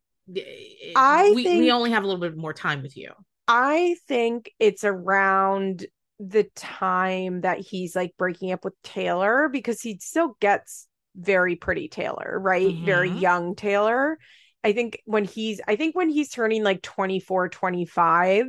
I 0.95 1.33
we, 1.35 1.43
think, 1.43 1.59
we 1.59 1.71
only 1.71 1.91
have 1.91 2.03
a 2.03 2.07
little 2.07 2.21
bit 2.21 2.35
more 2.35 2.53
time 2.53 2.81
with 2.81 2.97
you. 2.97 3.11
I 3.47 3.95
think 4.07 4.51
it's 4.59 4.83
around 4.83 5.85
the 6.19 6.49
time 6.55 7.41
that 7.41 7.59
he's 7.59 7.95
like 7.95 8.15
breaking 8.17 8.51
up 8.51 8.63
with 8.65 8.73
Taylor 8.83 9.49
because 9.49 9.81
he 9.81 9.99
still 10.01 10.35
gets 10.39 10.87
very 11.15 11.55
pretty 11.55 11.87
Taylor, 11.87 12.39
right? 12.41 12.67
Mm-hmm. 12.67 12.85
Very 12.85 13.11
young 13.11 13.55
Taylor. 13.55 14.17
I 14.63 14.73
think 14.73 15.01
when 15.05 15.25
he's 15.25 15.61
I 15.67 15.75
think 15.75 15.95
when 15.95 16.09
he's 16.09 16.29
turning 16.29 16.63
like 16.63 16.81
24, 16.81 17.49
25, 17.49 18.47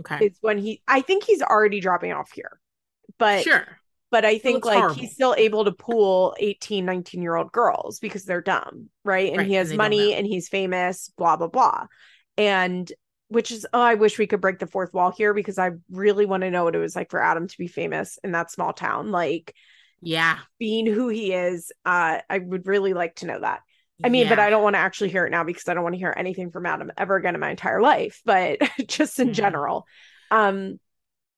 Okay. 0.00 0.26
It's 0.26 0.38
when 0.40 0.58
he 0.58 0.82
I 0.88 1.00
think 1.00 1.24
he's 1.24 1.42
already 1.42 1.80
dropping 1.80 2.12
off 2.12 2.32
here. 2.32 2.60
But 3.18 3.42
sure. 3.42 3.66
But 4.10 4.26
I 4.26 4.36
think 4.36 4.66
like 4.66 4.76
horrible. 4.76 4.94
he's 4.94 5.14
still 5.14 5.34
able 5.38 5.64
to 5.64 5.72
pool 5.72 6.36
18, 6.38 6.84
19 6.84 7.22
year 7.22 7.34
old 7.34 7.50
girls 7.50 7.98
because 7.98 8.24
they're 8.24 8.42
dumb, 8.42 8.90
right? 9.04 9.28
And 9.28 9.38
right, 9.38 9.46
he 9.46 9.54
has 9.54 9.72
money 9.72 10.12
and 10.12 10.26
he's 10.26 10.48
famous, 10.48 11.10
blah, 11.16 11.36
blah, 11.36 11.46
blah. 11.46 11.86
And 12.36 12.92
which 13.28 13.50
is 13.50 13.66
oh, 13.72 13.80
I 13.80 13.94
wish 13.94 14.18
we 14.18 14.26
could 14.26 14.42
break 14.42 14.58
the 14.58 14.66
fourth 14.66 14.92
wall 14.92 15.10
here 15.10 15.32
because 15.32 15.58
I 15.58 15.70
really 15.90 16.26
want 16.26 16.42
to 16.42 16.50
know 16.50 16.64
what 16.64 16.74
it 16.74 16.78
was 16.78 16.94
like 16.94 17.10
for 17.10 17.22
Adam 17.22 17.48
to 17.48 17.58
be 17.58 17.66
famous 17.66 18.18
in 18.22 18.32
that 18.32 18.50
small 18.50 18.74
town. 18.74 19.10
Like, 19.10 19.54
yeah, 20.02 20.38
being 20.58 20.86
who 20.86 21.08
he 21.08 21.32
is, 21.32 21.72
uh, 21.86 22.18
I 22.28 22.38
would 22.38 22.66
really 22.66 22.92
like 22.92 23.14
to 23.16 23.26
know 23.26 23.40
that. 23.40 23.60
I 24.04 24.08
mean, 24.08 24.24
yeah. 24.24 24.28
but 24.28 24.38
I 24.38 24.50
don't 24.50 24.62
want 24.62 24.74
to 24.74 24.80
actually 24.80 25.10
hear 25.10 25.26
it 25.26 25.30
now 25.30 25.44
because 25.44 25.68
I 25.68 25.74
don't 25.74 25.82
want 25.82 25.94
to 25.94 25.98
hear 25.98 26.14
anything 26.16 26.50
from 26.50 26.66
Adam 26.66 26.90
ever 26.96 27.16
again 27.16 27.34
in 27.34 27.40
my 27.40 27.50
entire 27.50 27.80
life, 27.80 28.20
but 28.24 28.58
just 28.86 29.18
in 29.18 29.32
general. 29.32 29.86
Um, 30.30 30.78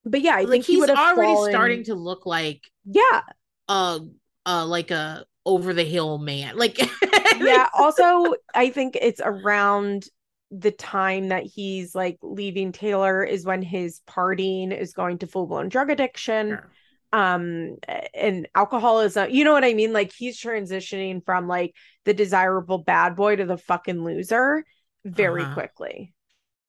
but 0.05 0.21
yeah, 0.21 0.37
I 0.37 0.43
like 0.43 0.51
think 0.51 0.65
he's 0.67 0.85
he 0.85 0.91
already 0.91 1.33
fallen... 1.33 1.51
starting 1.53 1.85
to 1.85 1.95
look 1.95 2.27
like 2.27 2.63
yeah, 2.85 3.23
uh, 3.69 4.01
uh, 4.47 4.67
like 4.67 4.91
a 4.91 5.25
over 5.47 5.73
the 5.75 5.85
hill 5.85 6.19
man. 6.19 6.57
Like 6.57 6.79
yeah. 7.39 7.69
Also, 7.75 8.35
I 8.55 8.71
think 8.71 8.97
it's 9.01 9.21
around 9.25 10.05
the 10.51 10.71
time 10.71 11.29
that 11.29 11.45
he's 11.45 11.95
like 11.95 12.19
leaving 12.23 12.73
Taylor 12.73 13.25
is 13.25 13.45
when 13.45 13.63
his 13.63 14.01
partying 14.09 14.79
is 14.79 14.93
going 14.93 15.19
to 15.19 15.27
full 15.27 15.47
blown 15.47 15.69
drug 15.69 15.91
addiction. 15.91 16.49
Sure 16.49 16.71
um 17.15 17.77
and 18.13 18.49
alcoholism 18.57 19.31
you 19.31 19.45
know 19.45 19.53
what 19.53 19.63
i 19.63 19.73
mean 19.73 19.93
like 19.93 20.13
he's 20.13 20.41
transitioning 20.41 21.25
from 21.25 21.47
like 21.47 21.73
the 22.05 22.15
desirable 22.15 22.79
bad 22.79 23.17
boy 23.17 23.37
to 23.37 23.45
the 23.45 23.59
fucking 23.59 24.03
loser 24.05 24.65
very 25.05 25.43
uh-huh. 25.43 25.55
quickly 25.55 26.15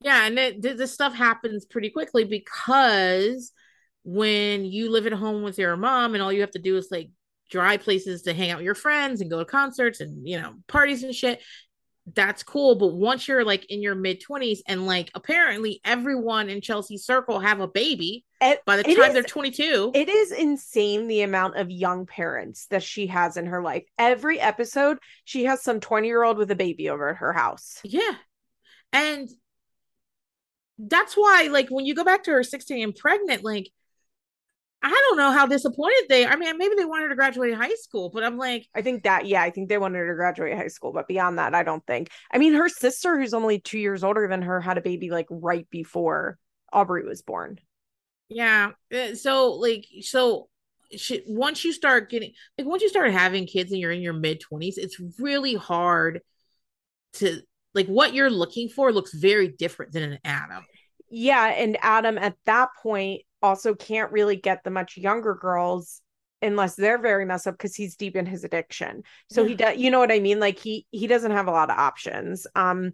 yeah 0.01 0.25
and 0.25 0.37
it, 0.37 0.61
this 0.61 0.93
stuff 0.93 1.13
happens 1.13 1.65
pretty 1.65 1.89
quickly 1.89 2.23
because 2.23 3.51
when 4.03 4.65
you 4.65 4.91
live 4.91 5.07
at 5.07 5.13
home 5.13 5.41
with 5.41 5.57
your 5.57 5.75
mom 5.77 6.13
and 6.13 6.21
all 6.21 6.31
you 6.31 6.41
have 6.41 6.51
to 6.51 6.59
do 6.59 6.77
is 6.77 6.89
like 6.91 7.09
dry 7.49 7.77
places 7.77 8.23
to 8.23 8.33
hang 8.33 8.51
out 8.51 8.57
with 8.57 8.65
your 8.65 8.75
friends 8.75 9.21
and 9.21 9.29
go 9.29 9.39
to 9.39 9.45
concerts 9.45 10.01
and 10.01 10.27
you 10.27 10.39
know 10.39 10.53
parties 10.67 11.03
and 11.03 11.15
shit 11.15 11.41
that's 12.13 12.43
cool 12.43 12.75
but 12.75 12.93
once 12.93 13.27
you're 13.27 13.43
like 13.45 13.65
in 13.71 13.81
your 13.81 13.95
mid 13.95 14.21
20s 14.21 14.59
and 14.67 14.85
like 14.85 15.09
apparently 15.15 15.79
everyone 15.83 16.49
in 16.49 16.61
chelsea's 16.61 17.05
circle 17.05 17.39
have 17.39 17.59
a 17.59 17.67
baby 17.67 18.24
it, 18.51 18.65
by 18.65 18.77
the 18.77 18.83
time 18.83 19.07
is, 19.07 19.13
they're 19.13 19.23
22 19.23 19.91
it 19.93 20.09
is 20.09 20.31
insane 20.31 21.07
the 21.07 21.21
amount 21.21 21.57
of 21.57 21.69
young 21.69 22.05
parents 22.05 22.67
that 22.67 22.83
she 22.83 23.07
has 23.07 23.37
in 23.37 23.45
her 23.45 23.61
life 23.61 23.83
every 23.97 24.39
episode 24.39 24.97
she 25.23 25.45
has 25.45 25.61
some 25.61 25.79
20 25.79 26.07
year 26.07 26.23
old 26.23 26.37
with 26.37 26.51
a 26.51 26.55
baby 26.55 26.89
over 26.89 27.09
at 27.09 27.17
her 27.17 27.33
house 27.33 27.79
yeah 27.83 28.15
and 28.93 29.29
that's 30.77 31.15
why 31.15 31.47
like 31.51 31.69
when 31.69 31.85
you 31.85 31.95
go 31.95 32.03
back 32.03 32.23
to 32.23 32.31
her 32.31 32.43
16 32.43 32.83
and 32.83 32.95
pregnant 32.95 33.43
like 33.43 33.69
I 34.85 34.91
don't 34.91 35.17
know 35.17 35.31
how 35.31 35.47
disappointed 35.47 36.03
they. 36.09 36.27
I 36.27 36.35
mean, 36.35 36.59
maybe 36.59 36.75
they 36.75 36.85
wanted 36.85 37.07
to 37.07 37.15
graduate 37.15 37.55
high 37.55 37.73
school, 37.73 38.11
but 38.13 38.23
I'm 38.23 38.37
like, 38.37 38.67
I 38.75 38.83
think 38.83 39.01
that 39.03 39.25
yeah, 39.25 39.41
I 39.41 39.49
think 39.49 39.67
they 39.67 39.79
wanted 39.79 40.05
to 40.05 40.13
graduate 40.13 40.55
high 40.55 40.67
school, 40.67 40.93
but 40.93 41.07
beyond 41.07 41.39
that, 41.39 41.55
I 41.55 41.63
don't 41.63 41.83
think. 41.87 42.11
I 42.31 42.37
mean, 42.37 42.53
her 42.53 42.69
sister, 42.69 43.17
who's 43.17 43.33
only 43.33 43.59
two 43.59 43.79
years 43.79 44.03
older 44.03 44.27
than 44.27 44.43
her, 44.43 44.61
had 44.61 44.77
a 44.77 44.81
baby 44.81 45.09
like 45.09 45.25
right 45.31 45.67
before 45.71 46.37
Aubrey 46.71 47.03
was 47.03 47.23
born. 47.23 47.57
Yeah. 48.29 48.71
Uh, 48.93 49.15
so 49.15 49.53
like, 49.53 49.85
so 50.01 50.49
once 51.27 51.63
you 51.63 51.73
start 51.73 52.09
getting 52.09 52.31
like 52.57 52.67
once 52.67 52.81
you 52.81 52.89
start 52.89 53.11
having 53.11 53.47
kids 53.47 53.71
and 53.71 53.79
you're 53.79 53.91
in 53.91 54.01
your 54.01 54.13
mid 54.13 54.39
twenties, 54.39 54.77
it's 54.77 54.99
really 55.19 55.55
hard 55.55 56.21
to 57.13 57.41
like 57.73 57.87
what 57.87 58.13
you're 58.13 58.29
looking 58.29 58.69
for 58.69 58.91
looks 58.91 59.13
very 59.13 59.49
different 59.49 59.91
than 59.91 60.03
an 60.03 60.19
Adam. 60.23 60.63
Yeah, 61.09 61.47
and 61.47 61.77
Adam 61.81 62.17
at 62.17 62.35
that 62.45 62.69
point 62.81 63.21
also 63.41 63.75
can't 63.75 64.11
really 64.11 64.35
get 64.35 64.63
the 64.63 64.71
much 64.71 64.97
younger 64.97 65.35
girls 65.35 66.01
unless 66.41 66.75
they're 66.75 67.01
very 67.01 67.25
messed 67.25 67.47
up 67.47 67.55
because 67.55 67.75
he's 67.75 67.95
deep 67.95 68.15
in 68.15 68.25
his 68.25 68.43
addiction. 68.43 69.03
So 69.29 69.45
he 69.45 69.55
does, 69.55 69.77
you 69.77 69.91
know 69.91 69.99
what 69.99 70.11
I 70.11 70.19
mean? 70.19 70.39
Like 70.39 70.59
he 70.59 70.85
he 70.91 71.07
doesn't 71.07 71.31
have 71.31 71.47
a 71.47 71.51
lot 71.51 71.69
of 71.69 71.77
options. 71.77 72.47
Um, 72.55 72.91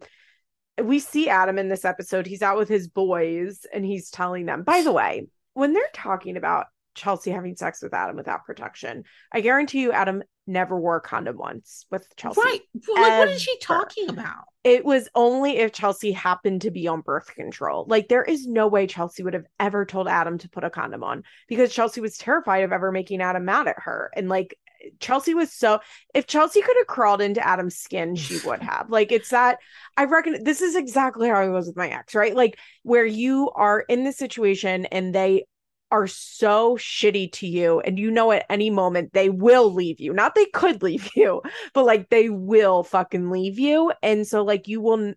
we 0.81 0.99
see 0.99 1.29
Adam 1.29 1.57
in 1.57 1.69
this 1.69 1.85
episode. 1.85 2.25
He's 2.25 2.41
out 2.41 2.57
with 2.57 2.69
his 2.69 2.87
boys 2.87 3.65
and 3.73 3.85
he's 3.85 4.09
telling 4.09 4.45
them. 4.45 4.63
By 4.63 4.81
the 4.81 4.91
way, 4.91 5.27
when 5.53 5.73
they're 5.73 5.83
talking 5.93 6.37
about 6.37 6.67
Chelsea 6.95 7.31
having 7.31 7.55
sex 7.55 7.81
with 7.81 7.93
Adam 7.93 8.15
without 8.15 8.45
protection, 8.45 9.03
I 9.31 9.41
guarantee 9.41 9.81
you, 9.81 9.91
Adam 9.91 10.23
never 10.47 10.79
wore 10.79 10.97
a 10.97 11.01
condom 11.01 11.37
once 11.37 11.85
with 11.91 12.07
Chelsea. 12.15 12.41
Right. 12.41 12.61
Like, 12.95 13.19
what 13.19 13.29
is 13.29 13.41
she 13.41 13.57
talking 13.59 14.09
about? 14.09 14.43
It 14.63 14.83
was 14.85 15.07
only 15.15 15.57
if 15.57 15.71
Chelsea 15.71 16.11
happened 16.11 16.61
to 16.61 16.71
be 16.71 16.87
on 16.87 17.01
birth 17.01 17.33
control. 17.33 17.85
Like, 17.87 18.09
there 18.09 18.23
is 18.23 18.47
no 18.47 18.67
way 18.67 18.87
Chelsea 18.87 19.23
would 19.23 19.33
have 19.33 19.45
ever 19.59 19.85
told 19.85 20.07
Adam 20.07 20.37
to 20.39 20.49
put 20.49 20.63
a 20.63 20.69
condom 20.69 21.03
on 21.03 21.23
because 21.47 21.73
Chelsea 21.73 22.01
was 22.01 22.17
terrified 22.17 22.63
of 22.63 22.71
ever 22.71 22.91
making 22.91 23.21
Adam 23.21 23.45
mad 23.45 23.67
at 23.67 23.79
her. 23.79 24.11
And 24.15 24.29
like, 24.29 24.55
Chelsea 24.99 25.33
was 25.33 25.51
so 25.51 25.79
if 26.13 26.27
Chelsea 26.27 26.61
could 26.61 26.75
have 26.79 26.87
crawled 26.87 27.21
into 27.21 27.45
Adam's 27.45 27.75
skin, 27.75 28.15
she 28.15 28.39
would 28.45 28.61
have. 28.61 28.89
Like 28.89 29.11
it's 29.11 29.29
that 29.29 29.59
I 29.97 30.05
reckon 30.05 30.43
this 30.43 30.61
is 30.61 30.75
exactly 30.75 31.29
how 31.29 31.35
I 31.35 31.49
was 31.49 31.67
with 31.67 31.77
my 31.77 31.89
ex, 31.89 32.15
right? 32.15 32.35
Like 32.35 32.57
where 32.83 33.05
you 33.05 33.51
are 33.55 33.81
in 33.81 34.03
this 34.03 34.17
situation 34.17 34.85
and 34.85 35.13
they 35.13 35.45
are 35.91 36.07
so 36.07 36.77
shitty 36.77 37.29
to 37.33 37.45
you 37.45 37.81
and 37.81 37.99
you 37.99 38.09
know 38.09 38.31
at 38.31 38.45
any 38.49 38.69
moment 38.69 39.11
they 39.13 39.29
will 39.29 39.73
leave 39.73 39.99
you. 39.99 40.13
Not 40.13 40.35
they 40.35 40.45
could 40.45 40.81
leave 40.81 41.09
you 41.15 41.41
but 41.73 41.85
like 41.85 42.09
they 42.09 42.29
will 42.29 42.83
fucking 42.83 43.29
leave 43.29 43.59
you. 43.59 43.91
And 44.01 44.25
so 44.25 44.43
like 44.43 44.67
you 44.67 44.81
will 44.81 45.13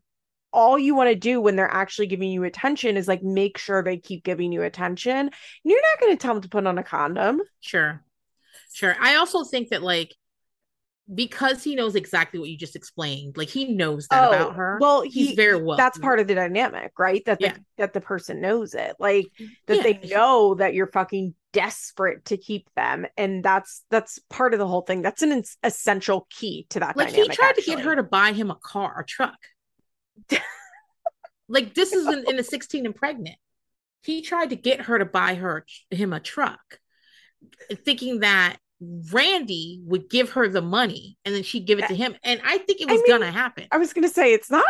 all 0.53 0.79
you 0.79 0.95
want 0.95 1.11
to 1.11 1.17
do 1.17 1.41
when 1.41 1.57
they're 1.57 1.69
actually 1.71 2.07
giving 2.07 2.31
you 2.31 2.45
attention 2.45 2.97
is 2.97 3.09
like 3.09 3.25
make 3.25 3.59
sure 3.59 3.83
they 3.83 3.97
keep 3.97 4.23
giving 4.23 4.53
you 4.53 4.63
attention. 4.63 5.17
And 5.17 5.33
you're 5.65 5.83
not 5.83 6.01
going 6.01 6.17
to 6.17 6.23
tell 6.23 6.35
them 6.35 6.43
to 6.43 6.49
put 6.49 6.67
on 6.67 6.79
a 6.79 6.85
condom. 6.85 7.41
Sure 7.61 8.01
sure 8.75 8.95
i 9.01 9.15
also 9.15 9.45
think 9.45 9.71
that 9.71 9.83
like 9.83 10.15
because 11.13 11.63
he 11.63 11.75
knows 11.75 11.95
exactly 11.97 12.41
what 12.41 12.49
you 12.49 12.57
just 12.57 12.77
explained. 12.77 13.37
Like 13.37 13.51
he 13.51 13.75
knows 13.75 14.07
that 14.09 14.25
oh, 14.25 14.29
about 14.29 14.57
her. 14.57 14.79
Well, 14.81 15.03
he's 15.03 15.33
very 15.33 15.63
well. 15.63 15.77
That's 15.77 15.99
part 15.99 16.19
of 16.19 16.27
the 16.27 16.35
dynamic, 16.35 16.93
right? 16.99 17.23
That 17.27 17.41
the, 17.41 17.47
yeah. 17.47 17.57
that 17.77 17.93
the 17.93 18.01
person 18.01 18.41
knows 18.41 18.75
it, 18.75 18.97
like 18.99 19.27
that 19.67 19.77
yeah. 19.77 19.83
they 19.83 20.09
know 20.09 20.55
that 20.55 20.73
you're 20.73 20.87
fucking 20.87 21.35
desperate 21.53 22.25
to 22.27 22.37
keep 22.39 22.69
them, 22.75 23.07
and 23.19 23.45
that's 23.45 23.85
that's 23.91 24.19
part 24.31 24.55
of 24.55 24.59
the 24.59 24.67
whole 24.67 24.81
thing. 24.81 25.03
That's 25.03 25.23
an 25.23 25.43
essential 25.63 26.27
key 26.31 26.67
to 26.71 26.81
that. 26.81 26.97
Like 26.97 27.09
dynamic, 27.09 27.31
he 27.33 27.37
tried 27.37 27.49
actually. 27.51 27.63
to 27.63 27.71
get 27.71 27.81
her 27.81 27.97
to 27.97 28.03
buy 28.03 28.33
him 28.33 28.51
a 28.51 28.57
car, 28.57 29.01
a 29.01 29.05
truck. 29.05 29.39
like 31.49 31.75
this 31.75 31.93
is 31.93 32.07
in, 32.07 32.25
in 32.29 32.37
the 32.37 32.45
16 32.45 32.87
and 32.87 32.95
pregnant. 32.95 33.37
He 34.03 34.23
tried 34.23 34.51
to 34.51 34.57
get 34.57 34.83
her 34.83 34.99
to 34.99 35.05
buy 35.05 35.35
her 35.35 35.67
him 35.91 36.15
a 36.15 36.21
truck, 36.21 36.79
thinking 37.85 38.21
that 38.21 38.57
Randy 38.81 39.81
would 39.85 40.11
give 40.11 40.31
her 40.31 40.49
the 40.49 40.63
money 40.63 41.17
and 41.25 41.35
then 41.35 41.43
she'd 41.43 41.67
give 41.67 41.79
it 41.79 41.89
to 41.89 41.95
him. 41.95 42.15
And 42.25 42.41
I 42.45 42.59
think 42.59 42.81
it 42.81 42.89
was 42.89 43.01
I 43.01 43.03
mean, 43.03 43.09
gonna 43.09 43.33
happen. 43.33 43.67
I 43.71 43.79
was 43.79 43.93
gonna 43.93 44.09
say 44.09 44.33
it's 44.33 44.51
not 44.51 44.65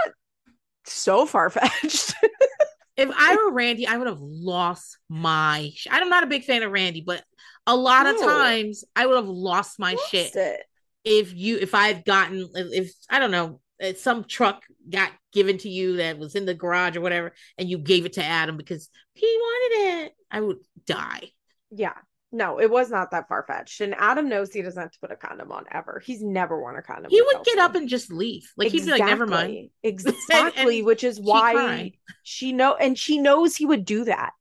so 0.85 1.27
far 1.27 1.51
fetched. 1.51 2.15
if 2.97 3.11
I 3.17 3.37
were 3.37 3.53
Randy, 3.53 3.87
I 3.87 3.97
would 3.97 4.07
have 4.07 4.21
lost 4.21 4.99
my. 5.09 5.71
Sh- 5.75 5.89
I'm 5.91 6.09
not 6.09 6.25
a 6.25 6.29
big 6.29 6.45
fan 6.45 6.63
of 6.63 6.73
Randy, 6.73 7.03
but 7.05 7.25
a 7.67 7.75
lot 7.75 8.07
of 8.07 8.21
times 8.21 8.85
I 8.95 9.07
would 9.07 9.17
have 9.17 9.29
lost 9.29 9.79
my 9.79 9.93
lost 9.93 10.11
shit 10.11 10.37
it. 10.37 10.61
if 11.05 11.35
you 11.35 11.59
if 11.59 11.75
I've 11.75 12.05
gotten 12.05 12.49
if 12.55 12.93
I 13.09 13.19
don't 13.19 13.31
know 13.31 13.61
some 13.97 14.25
truck 14.25 14.63
got 14.89 15.11
given 15.33 15.59
to 15.59 15.69
you 15.69 15.97
that 15.97 16.19
was 16.19 16.35
in 16.35 16.47
the 16.47 16.55
garage 16.55 16.97
or 16.97 17.01
whatever, 17.01 17.33
and 17.59 17.69
you 17.69 17.79
gave 17.79 18.07
it 18.07 18.15
to 18.15 18.25
Adam 18.25 18.57
because 18.57 18.89
he 19.15 19.27
wanted 19.27 20.05
it. 20.05 20.13
I 20.31 20.41
would 20.41 20.59
die. 20.87 21.31
Yeah, 21.71 21.95
no, 22.35 22.61
it 22.61 22.69
was 22.69 22.91
not 22.91 23.13
that 23.13 23.29
far 23.29 23.45
fetched. 23.47 23.81
And 23.81 23.95
Adam 23.95 24.29
knows 24.29 24.53
he 24.53 24.61
doesn't 24.61 24.83
have 24.83 24.91
to 24.91 24.99
put 24.99 25.13
a 25.13 25.17
condom 25.17 25.53
on 25.53 25.65
ever. 25.71 26.03
He's 26.05 26.21
never 26.21 26.61
worn 26.61 26.77
a 26.77 26.83
condom. 26.83 27.09
He 27.09 27.23
would 27.23 27.45
get 27.45 27.59
up 27.59 27.77
and 27.77 27.89
just 27.89 28.13
leave. 28.13 28.53
Like 28.57 28.75
exactly. 28.75 28.91
he'd 28.91 28.97
be 28.97 29.01
like, 29.01 29.09
never 29.09 29.27
mind. 29.27 29.71
Exactly, 29.85 30.83
which 30.83 31.05
is 31.05 31.21
why 31.21 31.93
she 32.25 32.53
know 32.53 32.75
and 32.75 32.99
she 32.99 33.19
knows 33.19 33.55
he 33.55 33.67
would 33.67 33.85
do 33.85 34.05
that. 34.07 34.33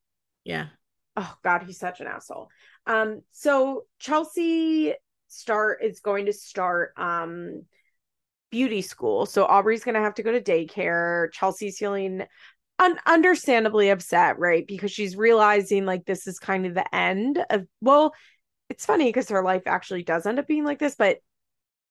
Yeah. 0.44 0.68
Oh 1.16 1.36
God, 1.44 1.64
he's 1.64 1.78
such 1.78 2.02
an 2.02 2.08
asshole. 2.08 2.50
Um, 2.88 3.22
so 3.32 3.84
Chelsea 4.00 4.96
start 5.28 5.84
is 5.84 6.00
going 6.00 6.26
to 6.26 6.34
start 6.34 6.94
um 6.98 7.62
beauty 8.50 8.82
school. 8.82 9.28
So 9.28 9.46
Aubrey's 9.46 9.84
gonna 9.84 10.02
have 10.02 10.16
to 10.16 10.24
go 10.24 10.32
to 10.32 10.42
daycare. 10.42 11.32
Chelsea's 11.32 11.78
feeling 11.78 12.24
un- 12.80 13.00
understandably 13.06 13.90
upset, 13.90 14.40
right? 14.40 14.66
Because 14.68 14.92
she's 14.92 15.16
realizing 15.16 15.86
like 15.86 16.06
this 16.06 16.28
is 16.28 16.40
kind 16.40 16.66
of 16.66 16.74
the 16.74 16.96
end 16.96 17.44
of 17.50 17.66
well, 17.82 18.14
it's 18.70 18.86
funny 18.86 19.06
because 19.06 19.30
her 19.30 19.44
life 19.44 19.64
actually 19.66 20.04
does 20.04 20.26
end 20.26 20.40
up 20.40 20.48
being 20.48 20.66
like 20.66 20.80
this, 20.80 20.96
but 20.96 21.18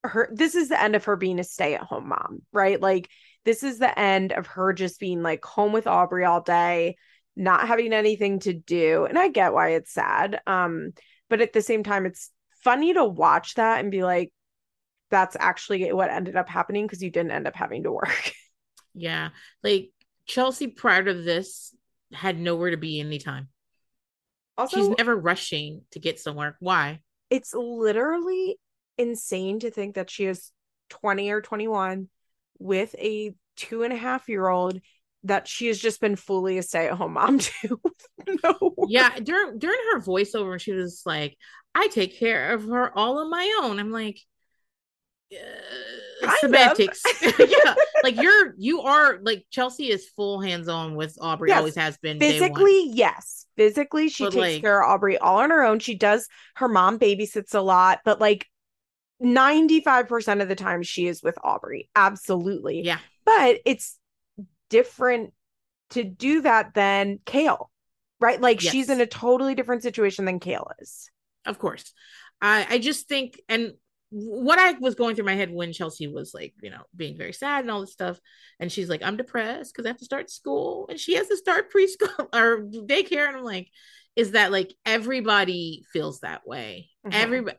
her 0.05 0.29
this 0.33 0.55
is 0.55 0.69
the 0.69 0.83
end 0.83 0.97
of 0.97 1.05
her 1.05 1.17
being 1.17 1.39
a 1.39 1.45
stay-at-home 1.45 2.09
mom, 2.09 2.43
right? 2.53 2.81
Like 2.81 3.09
this 3.45 3.63
is 3.63 3.79
the 3.79 3.97
end 3.99 4.33
of 4.33 4.47
her 4.49 4.73
just 4.73 5.01
being 5.01 5.23
like 5.23 5.45
home 5.45 5.73
with 5.73 5.87
Aubrey 5.87 6.25
all 6.25 6.41
day, 6.41 6.97
not 7.37 7.69
having 7.69 7.93
anything 7.93 8.41
to 8.41 8.53
do. 8.53 9.05
And 9.05 9.19
I 9.19 9.29
get 9.29 9.53
why 9.53 9.71
it's 9.71 9.93
sad. 9.93 10.41
Um, 10.47 10.93
but 11.29 11.41
at 11.41 11.53
the 11.53 11.63
same 11.63 11.83
time, 11.83 12.07
it's 12.07 12.31
funny 12.63 12.95
to 12.95 13.05
watch 13.05 13.55
that 13.55 13.81
and 13.81 13.91
be 13.91 14.03
like, 14.03 14.33
that's 15.11 15.37
actually 15.39 15.93
what 15.93 16.11
ended 16.11 16.37
up 16.37 16.49
happening 16.49 16.87
because 16.87 17.03
you 17.03 17.11
didn't 17.11 17.33
end 17.33 17.47
up 17.47 17.57
having 17.57 17.85
to 17.85 17.93
work. 17.93 18.33
Yeah. 18.95 19.31
Like 19.63 19.92
Chelsea 20.27 20.69
prior 20.69 21.05
to 21.05 21.15
this 21.15 21.75
had 22.13 22.39
nowhere 22.39 22.71
to 22.71 22.77
be 22.77 23.01
anytime. 23.01 23.49
Also, 24.57 24.77
she's 24.77 24.89
never 24.99 25.17
rushing 25.17 25.83
to 25.93 25.99
get 25.99 26.21
somewhere. 26.21 26.57
Why? 26.61 27.01
It's 27.31 27.55
literally 27.55 28.59
insane 28.99 29.61
to 29.61 29.71
think 29.71 29.95
that 29.95 30.11
she 30.11 30.27
is 30.27 30.53
20 30.91 31.31
or 31.31 31.41
21 31.41 32.09
with 32.59 32.95
a 32.99 33.35
two 33.57 33.83
and 33.83 33.93
a 33.93 33.97
half 33.97 34.29
year 34.29 34.47
old 34.49 34.81
that 35.25 35.47
she 35.47 35.69
has 35.69 35.79
just 35.79 36.01
been 36.01 36.17
fully 36.17 36.59
a 36.59 36.63
stay-at-home 36.63 37.15
mom 37.15 37.39
to. 37.39 37.81
no. 38.45 38.75
Yeah, 38.89 39.19
during 39.21 39.59
during 39.59 39.79
her 39.93 40.01
voiceover, 40.01 40.61
she 40.61 40.73
was 40.73 41.03
like, 41.07 41.37
I 41.75 41.89
take 41.89 42.19
care 42.19 42.53
of 42.53 42.65
her 42.65 42.97
all 42.97 43.19
on 43.19 43.31
my 43.31 43.61
own. 43.63 43.79
I'm 43.79 43.91
like, 43.91 44.21
uh, 45.33 45.37
semantics. 46.41 47.03
yeah, 47.39 47.75
like 48.03 48.21
you're 48.21 48.55
you 48.57 48.83
are 48.83 49.19
like 49.23 49.47
Chelsea 49.51 49.91
is 49.91 50.09
full 50.09 50.41
hands 50.41 50.69
on 50.69 50.95
with 50.95 51.17
Aubrey. 51.21 51.51
Yes. 51.51 51.59
Always 51.59 51.77
has 51.77 51.99
been. 51.99 52.19
Physically, 52.19 52.91
yes. 52.91 53.47
Physically, 53.57 54.09
she 54.09 54.25
but 54.25 54.33
takes 54.33 54.55
like, 54.55 54.63
care 54.63 54.83
of 54.83 54.91
Aubrey 54.91 55.19
all 55.19 55.39
on 55.39 55.51
her 55.51 55.63
own. 55.63 55.79
She 55.79 55.95
does. 55.95 56.29
Her 56.57 56.69
mom 56.69 56.99
babysits 56.99 57.55
a 57.55 57.61
lot, 57.61 58.01
but 58.05 58.21
like 58.21 58.47
95% 59.23 60.43
of 60.43 60.49
the 60.49 60.55
time 60.55 60.83
she 60.83 61.07
is 61.07 61.23
with 61.23 61.39
Aubrey. 61.43 61.89
Absolutely. 61.95 62.83
Yeah. 62.83 62.99
But 63.25 63.59
it's 63.65 63.99
different 64.69 65.33
to 65.91 66.03
do 66.03 66.41
that 66.43 66.75
than 66.75 67.21
Kail, 67.25 67.71
right? 68.21 68.41
Like 68.41 68.63
yes. 68.63 68.73
she's 68.73 68.91
in 68.91 69.01
a 69.01 69.07
totally 69.07 69.55
different 69.55 69.83
situation 69.83 70.25
than 70.25 70.41
Kail 70.41 70.71
is. 70.81 71.11
Of 71.45 71.59
course. 71.59 71.93
I, 72.41 72.67
I 72.69 72.79
just 72.79 73.09
think, 73.09 73.41
and 73.49 73.75
what 74.13 74.59
I 74.59 74.73
was 74.73 74.95
going 74.95 75.17
through 75.17 75.25
my 75.25 75.35
head 75.35 75.51
when 75.51 75.73
Chelsea 75.73 76.07
was 76.07 76.35
like, 76.35 76.53
you 76.63 76.71
know, 76.71 76.83
being 76.95 77.17
very 77.17 77.33
sad 77.33 77.65
and 77.65 77.71
all 77.71 77.81
this 77.81 77.93
stuff. 77.93 78.21
And 78.61 78.71
she's 78.71 78.91
like, 78.91 79.03
I'm 79.03 79.17
depressed 79.17 79.73
because 79.73 79.87
I 79.87 79.89
have 79.89 79.99
to 79.99 80.05
start 80.05 80.31
school 80.31 80.87
and 80.91 81.01
she 81.01 81.15
has 81.15 81.29
to 81.29 81.37
start 81.37 81.73
preschool 81.75 82.29
or 82.35 82.63
daycare. 82.63 83.27
And 83.27 83.39
I'm 83.39 83.45
like, 83.45 83.69
is 84.15 84.33
that 84.33 84.53
like 84.53 84.75
everybody 84.85 85.85
feels 85.93 86.21
that 86.21 86.47
way? 86.47 86.91
Mm-hmm. 87.07 87.23
Everybody, 87.23 87.57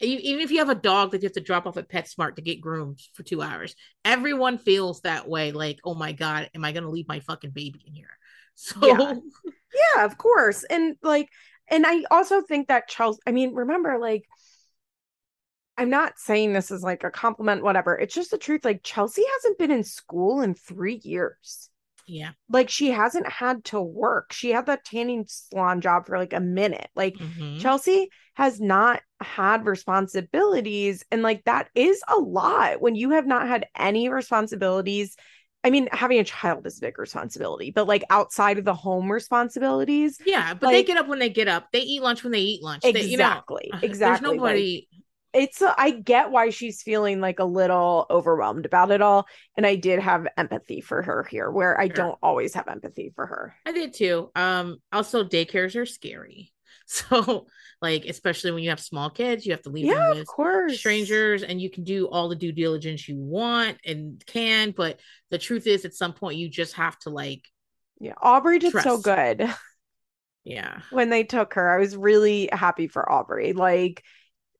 even 0.00 0.40
if 0.40 0.52
you 0.52 0.58
have 0.58 0.68
a 0.68 0.76
dog 0.76 1.10
that 1.10 1.22
you 1.22 1.26
have 1.26 1.34
to 1.34 1.40
drop 1.40 1.66
off 1.66 1.76
at 1.76 1.88
PetSmart 1.88 2.36
to 2.36 2.42
get 2.42 2.60
groomed 2.60 3.00
for 3.14 3.24
two 3.24 3.42
hours, 3.42 3.74
everyone 4.04 4.58
feels 4.58 5.00
that 5.00 5.28
way. 5.28 5.50
Like, 5.50 5.80
oh 5.84 5.94
my 5.94 6.12
God, 6.12 6.48
am 6.54 6.64
I 6.64 6.70
going 6.70 6.84
to 6.84 6.90
leave 6.90 7.08
my 7.08 7.18
fucking 7.20 7.50
baby 7.50 7.82
in 7.86 7.94
here? 7.94 8.10
So, 8.58 8.86
yeah. 8.86 9.12
yeah, 9.94 10.06
of 10.06 10.16
course. 10.16 10.64
And 10.64 10.96
like, 11.02 11.28
and 11.68 11.84
I 11.86 12.04
also 12.10 12.40
think 12.40 12.68
that 12.68 12.88
Chelsea, 12.88 13.20
I 13.26 13.32
mean, 13.32 13.54
remember, 13.54 13.98
like, 13.98 14.24
I'm 15.78 15.90
not 15.90 16.18
saying 16.18 16.52
this 16.52 16.70
is 16.70 16.82
like 16.82 17.04
a 17.04 17.10
compliment, 17.10 17.62
whatever. 17.62 17.96
It's 17.96 18.14
just 18.14 18.30
the 18.30 18.38
truth. 18.38 18.64
Like 18.64 18.82
Chelsea 18.82 19.22
hasn't 19.34 19.58
been 19.58 19.70
in 19.70 19.84
school 19.84 20.40
in 20.40 20.54
three 20.54 21.00
years. 21.04 21.70
Yeah. 22.06 22.30
Like 22.48 22.70
she 22.70 22.90
hasn't 22.90 23.28
had 23.28 23.64
to 23.66 23.80
work. 23.80 24.32
She 24.32 24.50
had 24.50 24.66
that 24.66 24.84
tanning 24.84 25.26
salon 25.28 25.80
job 25.80 26.06
for 26.06 26.18
like 26.18 26.32
a 26.32 26.40
minute. 26.40 26.88
Like 26.94 27.14
mm-hmm. 27.14 27.58
Chelsea 27.58 28.10
has 28.34 28.60
not 28.60 29.02
had 29.20 29.66
responsibilities. 29.66 31.04
And 31.10 31.22
like 31.22 31.44
that 31.44 31.68
is 31.74 32.00
a 32.08 32.16
lot 32.16 32.80
when 32.80 32.94
you 32.94 33.10
have 33.10 33.26
not 33.26 33.48
had 33.48 33.66
any 33.76 34.08
responsibilities. 34.08 35.16
I 35.64 35.70
mean, 35.70 35.88
having 35.90 36.20
a 36.20 36.24
child 36.24 36.64
is 36.66 36.78
a 36.78 36.80
big 36.80 36.98
responsibility, 36.98 37.72
but 37.72 37.88
like 37.88 38.04
outside 38.08 38.58
of 38.58 38.64
the 38.64 38.74
home 38.74 39.10
responsibilities. 39.10 40.18
Yeah, 40.24 40.54
but 40.54 40.66
like, 40.66 40.74
they 40.74 40.82
get 40.84 40.96
up 40.96 41.08
when 41.08 41.18
they 41.18 41.28
get 41.28 41.48
up. 41.48 41.72
They 41.72 41.80
eat 41.80 42.02
lunch 42.02 42.22
when 42.22 42.32
they 42.32 42.40
eat 42.40 42.62
lunch. 42.62 42.84
Exactly. 42.84 43.02
They, 43.02 43.10
you 43.10 43.16
know, 43.16 43.42
exactly. 43.42 43.70
There's 43.98 44.20
nobody. 44.22 44.88
Like, 44.92 45.02
it's 45.36 45.62
a, 45.62 45.74
I 45.78 45.90
get 45.90 46.30
why 46.30 46.50
she's 46.50 46.82
feeling 46.82 47.20
like 47.20 47.38
a 47.38 47.44
little 47.44 48.06
overwhelmed 48.10 48.66
about 48.66 48.90
it 48.90 49.02
all 49.02 49.26
and 49.56 49.66
I 49.66 49.76
did 49.76 50.00
have 50.00 50.26
empathy 50.36 50.80
for 50.80 51.02
her 51.02 51.24
here 51.24 51.50
where 51.50 51.78
I 51.80 51.88
sure. 51.88 51.96
don't 51.96 52.18
always 52.22 52.54
have 52.54 52.68
empathy 52.68 53.12
for 53.14 53.26
her. 53.26 53.56
I 53.64 53.72
did 53.72 53.92
too. 53.94 54.30
Um 54.34 54.78
also 54.92 55.24
daycares 55.24 55.76
are 55.76 55.86
scary. 55.86 56.52
So 56.88 57.48
like 57.82 58.04
especially 58.04 58.52
when 58.52 58.62
you 58.62 58.70
have 58.70 58.78
small 58.78 59.10
kids, 59.10 59.44
you 59.44 59.50
have 59.52 59.62
to 59.62 59.70
leave 59.70 59.88
yeah, 59.88 59.94
them 59.94 60.08
with 60.08 60.20
of 60.20 60.26
course. 60.26 60.76
strangers 60.76 61.42
and 61.42 61.60
you 61.60 61.68
can 61.68 61.82
do 61.82 62.06
all 62.08 62.28
the 62.28 62.36
due 62.36 62.52
diligence 62.52 63.08
you 63.08 63.16
want 63.18 63.78
and 63.84 64.24
can, 64.26 64.70
but 64.70 65.00
the 65.30 65.38
truth 65.38 65.66
is 65.66 65.84
at 65.84 65.94
some 65.94 66.12
point 66.12 66.38
you 66.38 66.48
just 66.48 66.74
have 66.74 66.96
to 67.00 67.10
like 67.10 67.42
Yeah, 68.00 68.14
Aubrey 68.20 68.58
did 68.58 68.72
trust. 68.72 68.84
so 68.84 68.98
good. 68.98 69.52
Yeah. 70.44 70.82
When 70.90 71.10
they 71.10 71.24
took 71.24 71.54
her, 71.54 71.68
I 71.68 71.80
was 71.80 71.96
really 71.96 72.48
happy 72.52 72.86
for 72.88 73.10
Aubrey. 73.10 73.52
Like 73.52 74.02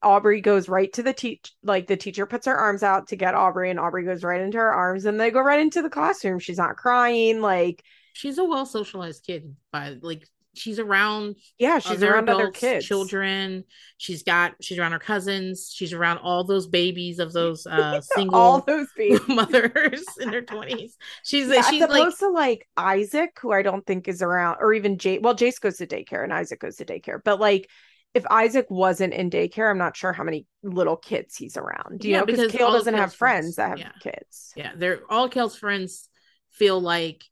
Aubrey 0.02 0.40
goes 0.40 0.68
right 0.68 0.92
to 0.92 1.02
the 1.02 1.12
teach 1.12 1.52
like 1.62 1.86
the 1.86 1.96
teacher 1.96 2.26
puts 2.26 2.46
her 2.46 2.56
arms 2.56 2.82
out 2.82 3.08
to 3.08 3.16
get 3.16 3.34
Aubrey 3.34 3.70
and 3.70 3.80
Aubrey 3.80 4.04
goes 4.04 4.22
right 4.22 4.40
into 4.40 4.58
her 4.58 4.72
arms 4.72 5.04
and 5.04 5.18
they 5.18 5.30
go 5.30 5.40
right 5.40 5.60
into 5.60 5.82
the 5.82 5.90
classroom. 5.90 6.38
She's 6.38 6.58
not 6.58 6.76
crying 6.76 7.40
like 7.40 7.82
she's 8.12 8.38
a 8.38 8.44
well 8.44 8.66
socialized 8.66 9.24
kid 9.26 9.54
by 9.72 9.96
like 10.00 10.26
she's 10.54 10.78
around 10.78 11.36
yeah 11.58 11.78
she's 11.78 11.98
other 11.98 12.14
around 12.14 12.24
adults, 12.24 12.42
other 12.42 12.50
kids. 12.52 12.86
children. 12.86 13.64
She's 13.98 14.22
got 14.22 14.54
she's 14.60 14.78
around 14.78 14.92
her 14.92 14.98
cousins. 14.98 15.70
She's 15.74 15.92
around 15.92 16.18
all 16.18 16.44
those 16.44 16.66
babies 16.66 17.18
of 17.18 17.32
those 17.32 17.66
uh 17.70 18.00
single 18.00 18.38
all 18.38 18.60
those 18.60 18.88
mothers 19.28 20.04
in 20.20 20.30
their 20.30 20.42
20s 20.42 20.92
she's 21.24 21.48
yeah, 21.48 21.62
she's 21.62 21.82
opposed 21.82 22.00
like 22.00 22.18
to 22.18 22.28
like 22.28 22.68
isaac 22.76 23.36
who 23.40 23.52
i 23.52 23.62
don't 23.62 23.86
think 23.86 24.08
is 24.08 24.22
around 24.22 24.56
or 24.60 24.72
even 24.72 24.96
jake 24.96 25.20
well 25.22 25.34
jace 25.34 25.60
goes 25.60 25.76
to 25.76 25.86
daycare 25.86 26.24
and 26.24 26.32
isaac 26.32 26.60
goes 26.60 26.76
to 26.76 26.84
daycare. 26.84 27.20
But 27.22 27.40
like 27.40 27.68
if 28.16 28.24
Isaac 28.30 28.66
wasn't 28.70 29.12
in 29.12 29.28
daycare, 29.28 29.70
I'm 29.70 29.76
not 29.76 29.94
sure 29.94 30.10
how 30.10 30.24
many 30.24 30.46
little 30.62 30.96
kids 30.96 31.36
he's 31.36 31.58
around. 31.58 32.02
You 32.02 32.12
yeah, 32.12 32.20
know, 32.20 32.24
because 32.24 32.50
Kail 32.50 32.72
doesn't 32.72 32.94
have 32.94 33.12
friends, 33.12 33.54
friends 33.54 33.56
that 33.56 33.68
have 33.68 33.78
yeah. 33.78 33.92
kids. 34.00 34.54
Yeah, 34.56 34.72
they're 34.74 35.00
all 35.10 35.28
Kail's 35.28 35.58
friends 35.58 36.08
feel 36.50 36.80
like 36.80 37.22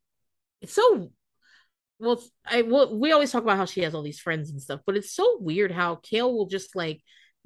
it's 0.60 0.74
so 0.74 1.10
well. 1.98 2.22
I 2.44 2.62
well, 2.62 2.98
we 2.98 3.12
always 3.12 3.32
talk 3.32 3.42
about 3.42 3.56
how 3.56 3.64
she 3.64 3.80
has 3.80 3.94
all 3.94 4.02
these 4.02 4.20
friends 4.20 4.50
and 4.50 4.60
stuff, 4.60 4.80
but 4.84 4.94
it's 4.94 5.10
so 5.10 5.38
weird 5.40 5.72
how 5.72 5.94
Kail 5.96 6.30
will 6.34 6.48
just 6.48 6.76
like 6.76 7.00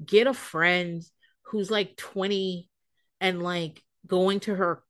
get 0.05 0.27
a 0.27 0.35
friend 0.35 1.01
who's 1.43 1.71
like 1.71 1.97
20 1.97 2.69
and 3.21 3.41
like 3.41 3.81
going 4.05 4.41
to 4.41 4.55
her 4.57 4.83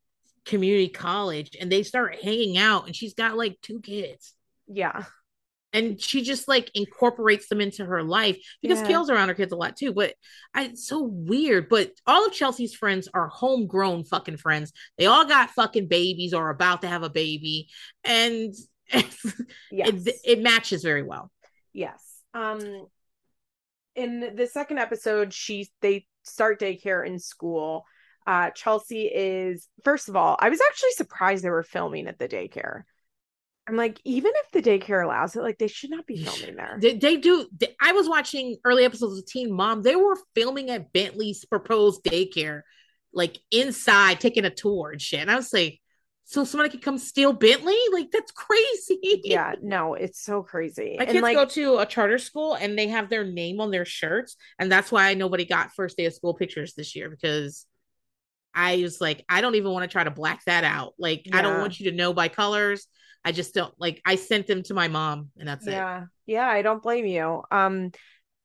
community 0.47 0.89
college 0.89 1.55
and 1.61 1.71
they 1.71 1.83
start 1.83 2.17
hanging 2.23 2.57
out 2.57 2.87
and 2.87 2.97
she's 2.97 3.13
got 3.13 3.37
like 3.37 3.59
two 3.61 3.81
kids. 3.81 4.33
Yeah. 4.67 5.05
And 5.73 6.01
she 6.01 6.23
just 6.23 6.49
like 6.49 6.71
incorporates 6.75 7.49
them 7.49 7.61
into 7.61 7.85
her 7.85 8.03
life 8.03 8.39
because 8.63 8.81
Yeah. 8.81 8.87
Kail's 8.87 9.11
around 9.11 9.29
her 9.29 9.35
kids 9.35 9.53
a 9.53 9.57
lot 9.57 9.77
too. 9.77 9.93
But 9.93 10.15
I, 10.55 10.65
it's 10.65 10.87
so 10.89 11.03
weird. 11.03 11.69
But 11.69 11.93
all 12.07 12.27
of 12.27 12.33
Chelsea's 12.33 12.75
friends 12.75 13.07
are 13.13 13.29
homegrown 13.29 14.05
fucking 14.05 14.39
friends. 14.39 14.73
They 14.97 15.07
all 15.07 15.27
got 15.27 15.51
fucking 15.51 15.89
babies 15.89 16.33
or 16.33 16.49
about 16.51 16.83
to 16.83 16.89
have 16.89 17.03
a 17.03 17.11
baby. 17.11 17.69
And 18.03 18.55
Yes. 18.93 19.13
it, 19.71 20.15
it 20.25 20.41
matches 20.41 20.83
very 20.83 21.03
well. 21.03 21.31
Yes. 21.75 22.03
Um 22.33 22.87
in 23.95 24.37
the 24.37 24.47
second 24.47 24.79
episode, 24.79 25.35
she 25.35 25.69
they 25.83 26.07
start 26.23 26.61
daycare 26.61 27.07
in 27.07 27.19
school. 27.19 27.85
Uh 28.27 28.51
Chelsea 28.51 29.07
is 29.07 29.69
first 29.85 30.09
of 30.09 30.17
all, 30.17 30.37
I 30.39 30.49
was 30.49 30.61
actually 30.67 30.93
surprised 30.93 31.45
they 31.45 31.51
were 31.51 31.63
filming 31.63 32.07
at 32.09 32.19
the 32.19 32.29
daycare. 32.29 32.85
I'm 33.69 33.77
like, 33.77 34.01
even 34.05 34.33
if 34.35 34.51
the 34.53 34.63
daycare 34.63 35.05
allows 35.05 35.37
it, 35.37 35.43
like 35.43 35.59
they 35.59 35.69
should 35.69 35.91
not 35.91 36.07
be 36.07 36.17
filming 36.25 36.57
there. 36.57 36.79
They, 36.81 36.97
they 36.97 37.17
do. 37.17 37.47
They, 37.57 37.75
I 37.81 37.93
was 37.93 38.09
watching 38.09 38.57
early 38.65 38.85
episodes 38.85 39.19
of 39.19 39.27
Teen 39.27 39.53
Mom. 39.53 39.83
They 39.83 39.97
were 39.97 40.17
filming 40.35 40.71
at 40.71 40.93
Bentley's 40.93 41.45
proposed 41.45 42.03
daycare, 42.03 42.63
like 43.13 43.39
inside, 43.51 44.21
taking 44.21 44.47
a 44.47 44.51
tour 44.51 44.91
and 44.91 45.03
shit. 45.03 45.21
And 45.21 45.31
I 45.31 45.37
was 45.37 45.53
like, 45.53 45.81
so 46.25 46.45
somebody 46.45 46.71
could 46.71 46.83
come 46.83 46.99
steal 46.99 47.33
Bentley? 47.33 47.79
Like 47.93 48.11
that's 48.11 48.33
crazy. 48.33 49.23
yeah, 49.25 49.55
no, 49.63 49.95
it's 49.95 50.23
so 50.23 50.43
crazy. 50.43 50.97
My 50.99 51.05
and 51.05 51.13
kids 51.13 51.23
like 51.23 51.37
go 51.37 51.45
to 51.45 51.79
a 51.79 51.87
charter 51.87 52.19
school 52.19 52.55
and 52.55 52.79
they 52.79 52.89
have 52.89 53.11
their 53.11 53.25
name 53.25 53.61
on 53.61 53.71
their 53.71 53.85
shirts, 53.85 54.37
and 54.59 54.73
that's 54.73 54.91
why 54.91 55.15
nobody 55.15 55.45
got 55.45 55.75
first 55.75 55.97
day 55.97 56.07
of 56.07 56.15
school 56.15 56.35
pictures 56.35 56.75
this 56.75 56.97
year 56.97 57.11
because 57.11 57.67
I 58.55 58.77
was 58.83 59.01
like, 59.01 59.25
I 59.29 59.41
don't 59.41 59.55
even 59.55 59.73
want 59.73 59.85
to 59.85 59.93
try 59.93 60.05
to 60.05 60.11
black 60.11 60.45
that 60.47 60.65
out. 60.65 60.95
Like, 60.99 61.27
I 61.33 61.43
don't 61.43 61.61
want 61.61 61.79
you 61.79 61.91
to 61.91 61.97
know 61.97 62.13
by 62.13 62.29
colors. 62.29 62.87
I 63.25 63.33
just 63.33 63.55
don't 63.55 63.75
like. 63.79 64.01
I 64.07 64.17
sent 64.17 64.47
them 64.47 64.63
to 64.65 64.75
my 64.75 64.89
mom, 64.89 65.31
and 65.39 65.49
that's 65.49 65.67
it. 65.67 65.73
yeah, 65.73 66.05
yeah, 66.27 66.47
I 66.47 66.63
don't 66.63 66.83
blame 66.83 67.07
you. 67.07 67.43
Um 67.51 67.91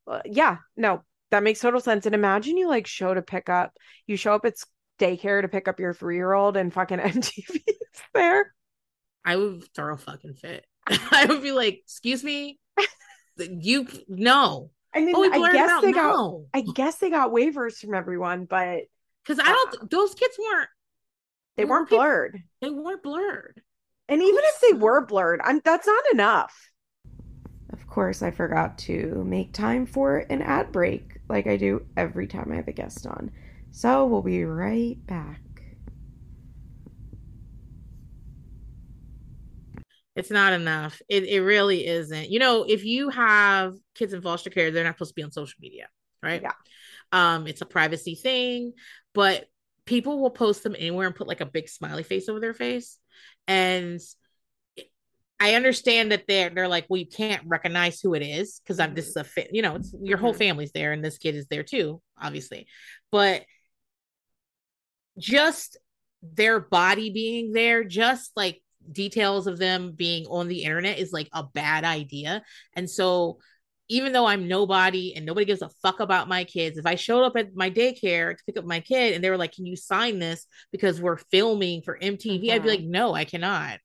uh, 0.08 0.22
yeah, 0.26 0.58
no, 0.76 1.02
that 1.32 1.44
makes 1.44 1.60
total 1.62 1.80
sense. 1.80 2.06
And 2.06 2.14
imagine 2.16 2.58
you 2.58 2.68
like 2.68 2.88
show 2.88 3.14
to 3.14 3.22
pick 3.22 3.48
up, 3.50 3.72
you 4.08 4.18
show 4.18 4.34
up 4.36 4.46
at 4.46 4.56
daycare 5.00 5.42
to 5.42 5.48
pick 5.48 5.68
up 5.68 5.80
your 5.80 5.94
three 5.94 6.16
year 6.16 6.34
old 6.34 6.58
and 6.58 6.74
fucking 6.74 6.98
MTV 7.00 7.62
is 7.68 8.02
there. 8.14 8.54
I 9.24 9.36
would 9.38 9.64
throw 9.74 9.94
a 9.94 9.98
fucking 9.98 10.34
fit. 10.34 10.66
I 10.88 11.26
would 11.30 11.42
be 11.42 11.54
like, 11.54 11.80
"Excuse 11.86 12.24
me, 12.24 12.60
you 13.38 13.88
no." 14.10 14.72
I 14.94 15.00
mean, 15.00 15.16
Oh, 15.16 15.24
I 15.24 15.52
guess 15.54 15.82
they 15.82 15.92
got 15.92 16.14
No, 16.14 16.46
I 16.54 16.62
guess 16.62 16.98
they 16.98 17.10
got 17.10 17.32
waivers 17.32 17.78
from 17.78 17.94
everyone, 17.96 18.46
but 18.46 18.82
because 19.26 19.40
I 19.40 19.46
don't. 19.52 19.90
Those 19.90 20.14
kids 20.14 20.36
weren't. 20.38 20.70
they 21.58 21.66
weren't 21.66 21.88
people- 21.88 22.00
blurred. 22.00 22.44
They 22.62 22.70
weren't 22.70 23.02
blurred. 23.02 23.62
And 24.10 24.22
even 24.22 24.42
if 24.44 24.62
they 24.62 24.74
were 24.74 25.06
blurred, 25.06 25.42
I'm 25.44 25.62
that's 25.64 25.88
not 25.88 26.04
enough. 26.12 26.70
Of 27.72 27.88
course, 27.88 28.22
I 28.22 28.32
forgot 28.32 28.78
to 28.80 29.24
make 29.26 29.54
time 29.54 29.86
for 29.86 30.20
an 30.30 30.42
ad 30.42 30.72
break 30.72 31.18
like 31.30 31.48
I 31.48 31.58
do 31.58 31.86
every 31.98 32.28
time 32.28 32.52
I 32.52 32.56
have 32.56 32.68
a 32.68 32.74
guest 32.74 33.08
on. 33.08 33.32
So 33.72 34.06
we'll 34.06 34.22
be 34.22 34.44
right 34.44 34.98
back. 35.08 35.42
It's 40.16 40.30
not 40.30 40.54
enough. 40.54 41.02
It 41.10 41.24
it 41.24 41.42
really 41.42 41.88
isn't. 41.88 42.30
You 42.30 42.40
know, 42.40 42.66
if 42.68 42.86
you 42.86 43.10
have 43.10 43.74
kids 43.96 44.14
in 44.14 44.22
foster 44.22 44.50
care, 44.50 44.70
they're 44.70 44.84
not 44.84 44.96
supposed 44.96 45.12
to 45.12 45.16
be 45.16 45.24
on 45.24 45.32
social 45.32 45.58
media, 45.60 45.88
right? 46.22 46.42
Yeah. 46.42 46.52
Um, 47.12 47.48
it's 47.48 47.62
a 47.62 47.66
privacy 47.66 48.16
thing, 48.16 48.74
but 49.14 49.48
people 49.86 50.20
will 50.22 50.30
post 50.30 50.64
them 50.64 50.76
anywhere 50.78 51.08
and 51.08 51.16
put 51.16 51.28
like 51.28 51.42
a 51.42 51.46
big 51.46 51.68
smiley 51.68 52.04
face 52.04 52.30
over 52.30 52.40
their 52.40 52.54
face. 52.54 53.00
And 53.48 54.00
I 55.40 55.56
understand 55.56 56.12
that 56.12 56.26
they're 56.28 56.50
they're 56.50 56.68
like, 56.68 56.86
we 56.90 57.06
can't 57.06 57.44
recognize 57.46 58.00
who 58.00 58.14
it 58.14 58.22
is 58.22 58.60
because 58.60 58.80
I'm 58.80 58.94
this 58.94 59.08
is 59.08 59.16
a 59.18 59.24
fit, 59.24 59.50
you 59.52 59.62
know, 59.62 59.76
it's 59.76 59.94
your 60.02 60.18
whole 60.18 60.34
Mhm. 60.34 60.38
family's 60.38 60.72
there 60.72 60.94
and 60.94 61.04
this 61.04 61.18
kid 61.18 61.36
is 61.36 61.48
there 61.48 61.64
too, 61.64 62.02
obviously. 62.22 62.68
But 63.12 63.44
just 65.18 65.78
their 66.22 66.60
body 66.60 67.10
being 67.12 67.52
there, 67.52 67.84
just 67.84 68.32
like 68.36 68.62
details 68.92 69.48
of 69.48 69.58
them 69.58 69.92
being 69.92 70.26
on 70.28 70.48
the 70.48 70.64
internet 70.64 71.00
is 71.00 71.12
like 71.12 71.30
a 71.34 71.44
bad 71.44 71.84
idea. 71.84 72.44
And 72.74 72.90
so 72.90 73.40
even 73.90 74.14
though 74.14 74.26
I'm 74.26 74.48
nobody 74.48 75.14
and 75.16 75.26
nobody 75.26 75.46
gives 75.46 75.62
a 75.62 75.70
fuck 75.82 76.00
about 76.00 76.28
my 76.30 76.44
kids, 76.46 76.78
if 76.78 76.86
I 76.86 76.96
showed 76.96 77.24
up 77.24 77.36
at 77.36 77.56
my 77.56 77.70
daycare 77.70 78.36
to 78.38 78.44
pick 78.46 78.58
up 78.58 78.66
my 78.66 78.80
kid 78.80 79.14
and 79.14 79.24
they 79.24 79.30
were 79.30 79.38
like, 79.38 79.54
Can 79.54 79.66
you 79.66 79.76
sign 79.76 80.20
this 80.20 80.46
because 80.72 81.02
we're 81.02 81.18
filming 81.18 81.82
for 81.84 81.98
MTV? 82.02 82.52
I'd 82.52 82.64
be 82.64 82.70
Mhm. 82.70 82.72
like, 82.72 82.82
No, 82.84 83.14
I 83.14 83.26
cannot. 83.26 83.80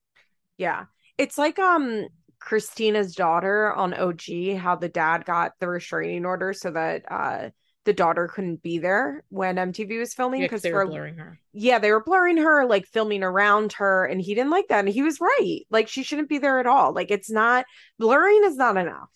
Yeah. 0.57 0.85
It's 1.17 1.37
like 1.37 1.59
um 1.59 2.07
Christina's 2.39 3.15
daughter 3.15 3.73
on 3.73 3.93
OG, 3.93 4.55
how 4.55 4.75
the 4.75 4.89
dad 4.89 5.25
got 5.25 5.53
the 5.59 5.67
restraining 5.67 6.25
order 6.25 6.53
so 6.53 6.71
that 6.71 7.03
uh 7.11 7.49
the 7.85 7.93
daughter 7.93 8.27
couldn't 8.27 8.61
be 8.61 8.77
there 8.79 9.23
when 9.29 9.57
MTV 9.57 9.97
was 9.97 10.13
filming 10.13 10.41
Yeah, 10.41 10.47
'cause 10.47 10.61
because 10.61 10.61
they 10.61 10.71
for 10.71 10.85
were 10.85 10.91
blurring 10.91 11.17
her. 11.17 11.39
yeah, 11.53 11.79
they 11.79 11.91
were 11.91 12.03
blurring 12.03 12.37
her, 12.37 12.65
like 12.65 12.85
filming 12.85 13.23
around 13.23 13.73
her, 13.73 14.05
and 14.05 14.21
he 14.21 14.35
didn't 14.35 14.51
like 14.51 14.67
that. 14.69 14.79
And 14.81 14.89
he 14.89 15.01
was 15.01 15.19
right. 15.19 15.61
Like 15.69 15.87
she 15.87 16.03
shouldn't 16.03 16.29
be 16.29 16.37
there 16.37 16.59
at 16.59 16.67
all. 16.67 16.93
Like 16.93 17.11
it's 17.11 17.29
not 17.31 17.65
blurring 17.97 18.41
is 18.45 18.55
not 18.57 18.77
enough. 18.77 19.09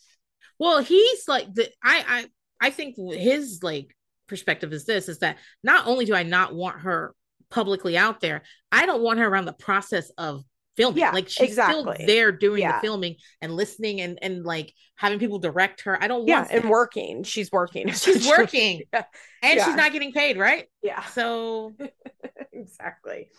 Well, 0.59 0.83
he's 0.83 1.27
like 1.27 1.53
the 1.53 1.69
I 1.83 2.27
I 2.61 2.67
I 2.67 2.69
think 2.69 2.95
his 2.97 3.59
like 3.61 3.95
perspective 4.27 4.73
is 4.73 4.85
this 4.85 5.09
is 5.09 5.19
that 5.19 5.37
not 5.63 5.87
only 5.87 6.05
do 6.05 6.15
I 6.15 6.23
not 6.23 6.55
want 6.55 6.81
her 6.81 7.13
publicly 7.49 7.97
out 7.97 8.21
there, 8.21 8.43
I 8.71 8.85
don't 8.85 9.03
want 9.03 9.19
her 9.19 9.27
around 9.27 9.45
the 9.45 9.53
process 9.53 10.09
of 10.17 10.43
filming. 10.77 10.99
Yeah, 10.99 11.11
like 11.11 11.29
she's 11.29 11.49
exactly. 11.49 11.81
still 11.95 12.07
there 12.07 12.31
doing 12.31 12.61
Yeah. 12.61 12.73
the 12.79 12.81
filming 12.87 13.15
and 13.41 13.55
listening 13.55 14.01
and 14.01 14.19
and 14.21 14.43
like 14.43 14.73
having 14.95 15.19
people 15.19 15.39
direct 15.39 15.81
her. 15.81 16.01
I 16.01 16.07
don't 16.07 16.27
Yeah, 16.27 16.39
want 16.41 16.51
and 16.51 16.63
that. 16.63 16.69
working. 16.69 17.23
She's 17.23 17.51
working. 17.51 17.87
She's 17.93 18.27
working 18.27 18.81
Yeah. 18.93 19.03
and 19.41 19.57
Yeah. 19.57 19.65
she's 19.65 19.75
not 19.75 19.91
getting 19.91 20.11
paid, 20.13 20.37
right? 20.37 20.65
Yeah. 20.81 21.03
So 21.05 21.73
exactly. 22.51 23.29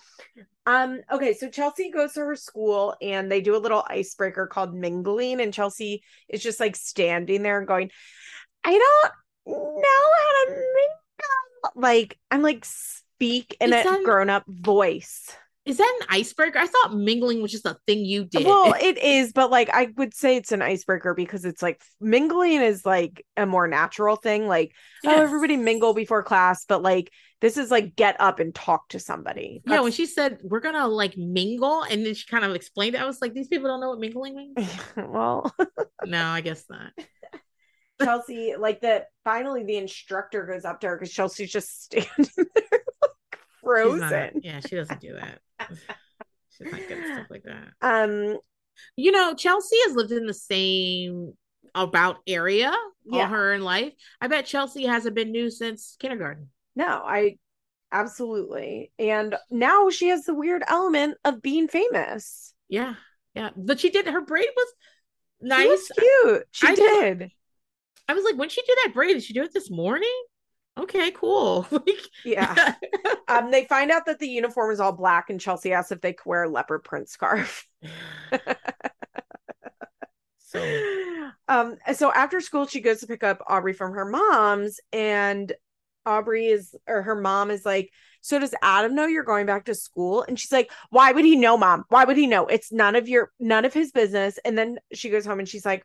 Um, 0.67 1.01
okay, 1.13 1.35
so 1.35 1.51
Chelsea 1.51 1.91
goes 1.91 2.15
to 2.15 2.21
her 2.21 2.37
school 2.37 2.95
and 3.03 3.31
they 3.31 3.41
do 3.43 3.55
a 3.55 3.59
little 3.59 3.85
icebreaker 3.89 4.47
called 4.47 4.75
mingling, 4.75 5.41
and 5.43 5.53
Chelsea 5.53 6.03
is 6.29 6.43
just 6.43 6.59
like 6.59 6.75
standing 6.75 7.43
there 7.43 7.59
and 7.59 7.69
going, 7.69 7.91
I 8.65 8.71
don't 8.73 9.13
know 9.47 9.83
how 9.85 10.45
to 10.47 10.51
mingle. 10.51 11.73
Like, 11.77 12.19
I'm 12.31 12.41
like, 12.43 12.65
speak 12.65 13.57
in 13.61 13.73
Is 13.73 13.85
a 13.85 13.89
that- 13.91 14.05
grown 14.05 14.31
up 14.31 14.45
voice. 14.49 15.37
Is 15.67 15.79
that 15.79 15.99
an 16.01 16.07
icebreaker? 16.11 16.59
I 16.59 16.67
thought 16.67 16.95
mingling 16.95 17.41
was 17.41 17.51
just 17.51 17.65
a 17.65 17.79
thing 17.87 18.05
you 18.05 18.25
did. 18.25 18.45
Well, 18.45 18.75
it 18.81 18.99
is, 18.99 19.33
but 19.33 19.51
like 19.51 19.71
I 19.71 19.89
would 19.97 20.15
say 20.15 20.37
it's 20.37 20.53
an 20.53 20.61
icebreaker 20.61 21.15
because 21.15 21.45
it's 21.45 21.63
like 21.63 21.83
mingling 22.01 22.61
is 22.61 22.85
like 22.85 23.25
a 23.37 23.47
more 23.47 23.67
natural 23.67 24.17
thing. 24.17 24.47
Like, 24.47 24.73
oh, 25.07 25.23
everybody 25.23 25.57
mingle 25.57 25.95
before 25.95 26.23
class, 26.23 26.67
but 26.67 26.83
like 26.83 27.11
this 27.41 27.57
is 27.57 27.71
like 27.71 27.97
get 27.97 28.21
up 28.21 28.41
and 28.41 28.55
talk 28.55 28.89
to 28.89 28.99
somebody. 28.99 29.63
yeah, 29.67 29.81
when 29.81 29.93
she 29.93 30.07
said 30.07 30.39
we're 30.43 30.61
gonna 30.61 30.87
like 30.87 31.17
mingle, 31.17 31.83
and 31.83 32.05
then 32.05 32.15
she 32.15 32.27
kind 32.27 32.45
of 32.45 32.55
explained 32.55 32.95
it, 32.95 33.01
I 33.01 33.07
was 33.07 33.21
like, 33.21 33.33
these 33.33 33.49
people 33.49 33.69
don't 33.69 33.81
know 33.81 33.91
what 33.91 34.01
mingling 34.01 34.37
means. 34.37 34.71
well, 34.97 35.55
no, 36.05 36.27
I 36.27 36.43
guess 36.43 36.65
not. 36.69 36.93
Chelsea, 38.03 38.55
like 38.59 38.81
the 38.81 39.07
finally 39.25 39.65
the 39.65 39.77
instructor 39.77 40.45
goes 40.45 40.65
up 40.65 40.81
to 40.81 40.89
her 40.89 40.97
because 40.97 41.13
Chelsea's 41.13 41.53
just 41.53 41.85
standing 41.85 42.11
there 42.37 42.83
like 43.01 43.39
frozen. 43.63 44.41
yeah, 44.43 44.61
she 44.61 44.77
doesn't 44.77 45.01
do 45.01 45.15
that. 45.15 45.41
She's 46.51 46.71
not 46.73 46.81
good 46.89 46.99
at 46.99 47.07
stuff 47.15 47.27
like 47.31 47.43
that. 47.45 47.69
Um, 47.83 48.39
You 48.97 49.13
know, 49.13 49.35
Chelsea 49.35 49.77
has 49.87 49.95
lived 49.97 50.13
in 50.13 50.27
the 50.27 50.35
same 50.35 51.33
about 51.75 52.19
area 52.27 52.73
all 53.13 53.27
her 53.27 53.53
in 53.55 53.63
life. 53.63 53.93
I 54.21 54.29
bet 54.29 54.47
Chelsea 54.47 54.85
hasn't 54.87 55.15
been 55.17 55.33
new 55.33 55.51
since 55.51 55.97
kindergarten. 55.99 56.51
no, 56.77 56.87
I 57.05 57.39
absolutely. 57.93 58.93
And 58.99 59.37
now 59.51 59.91
she 59.91 60.09
has 60.09 60.25
the 60.25 60.35
weird 60.35 60.63
element 60.67 61.17
of 61.25 61.41
being 61.43 61.69
famous. 61.69 62.53
Yeah, 62.69 62.95
yeah. 63.35 63.51
But 63.57 63.79
she 63.81 63.91
did 63.91 64.07
her 64.07 64.21
braid 64.21 64.49
was 64.57 64.69
She 65.43 65.49
nice. 65.49 65.69
was 65.69 65.93
cute. 65.99 66.43
She 66.53 66.67
I 66.67 66.75
did- 66.75 67.19
did. 67.19 67.31
I 68.09 68.15
was 68.15 68.25
like, 68.25 68.37
when 68.37 68.49
she 68.51 68.61
did 68.63 68.77
that 68.85 68.93
braid, 68.95 69.15
did 69.15 69.23
she 69.23 69.33
do 69.33 69.43
it 69.45 69.53
this 69.55 69.71
morning? 69.71 70.13
Okay, 70.79 71.11
cool. 71.13 71.67
Like, 71.71 71.85
Yeah. 72.25 72.75
Um, 73.29 73.51
they 73.51 73.65
find 73.65 73.91
out 73.91 74.07
that 74.07 74.19
the 74.19 74.29
uniform 74.29 74.71
is 74.71 74.81
all 74.81 74.93
black, 74.93 75.31
and 75.31 75.41
Chelsea 75.41 75.73
asks 75.73 75.93
if 75.93 76.01
they 76.01 76.13
could 76.13 76.27
wear 76.27 76.45
a 76.45 76.49
leopard 76.49 76.85
print 76.85 77.09
scarf. 77.09 77.67
so 80.39 81.31
um, 81.49 81.77
so 81.95 82.13
after 82.13 82.41
school, 82.41 82.67
she 82.67 82.81
goes 82.81 83.01
to 83.01 83.07
pick 83.07 83.23
up 83.23 83.43
Aubrey 83.49 83.73
from 83.73 83.93
her 83.93 84.05
mom's, 84.05 84.81
and 84.93 85.53
Aubrey 86.07 86.49
is 86.49 86.75
or 86.87 87.03
her 87.03 87.15
mom 87.15 87.51
is 87.51 87.65
like, 87.65 87.91
So 88.21 88.39
does 88.39 88.55
Adam 88.63 88.95
know 88.95 89.07
you're 89.07 89.25
going 89.25 89.47
back 89.47 89.67
to 89.67 89.75
school? 89.75 90.25
And 90.27 90.39
she's 90.39 90.53
like, 90.53 90.71
Why 90.91 91.13
would 91.13 91.25
he 91.25 91.37
know, 91.37 91.57
mom? 91.57 91.85
Why 91.89 92.05
would 92.05 92.17
he 92.17 92.27
know? 92.27 92.47
It's 92.47 92.73
none 92.73 92.97
of 92.97 93.09
your 93.09 93.31
none 93.39 93.65
of 93.65 93.75
his 93.75 93.93
business. 93.93 94.39
And 94.45 94.57
then 94.57 94.79
she 94.93 95.11
goes 95.11 95.27
home 95.27 95.39
and 95.39 95.49
she's 95.49 95.67
like, 95.67 95.85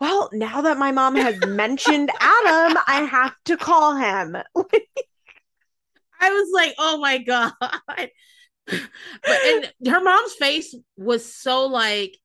Well, 0.00 0.30
now 0.32 0.62
that 0.62 0.78
my 0.78 0.92
mom 0.92 1.14
has 1.16 1.38
mentioned 1.46 2.10
Adam, 2.20 2.78
I 2.86 3.06
have 3.10 3.34
to 3.44 3.56
call 3.56 3.96
him. 3.96 4.34
I 6.20 6.30
was 6.30 6.50
like, 6.52 6.74
oh 6.78 6.98
my 6.98 7.18
god. 7.18 7.52
but 7.58 8.10
and 9.26 9.72
her 9.86 10.00
mom's 10.00 10.34
face 10.34 10.74
was 10.96 11.24
so 11.34 11.66
like 11.66 12.16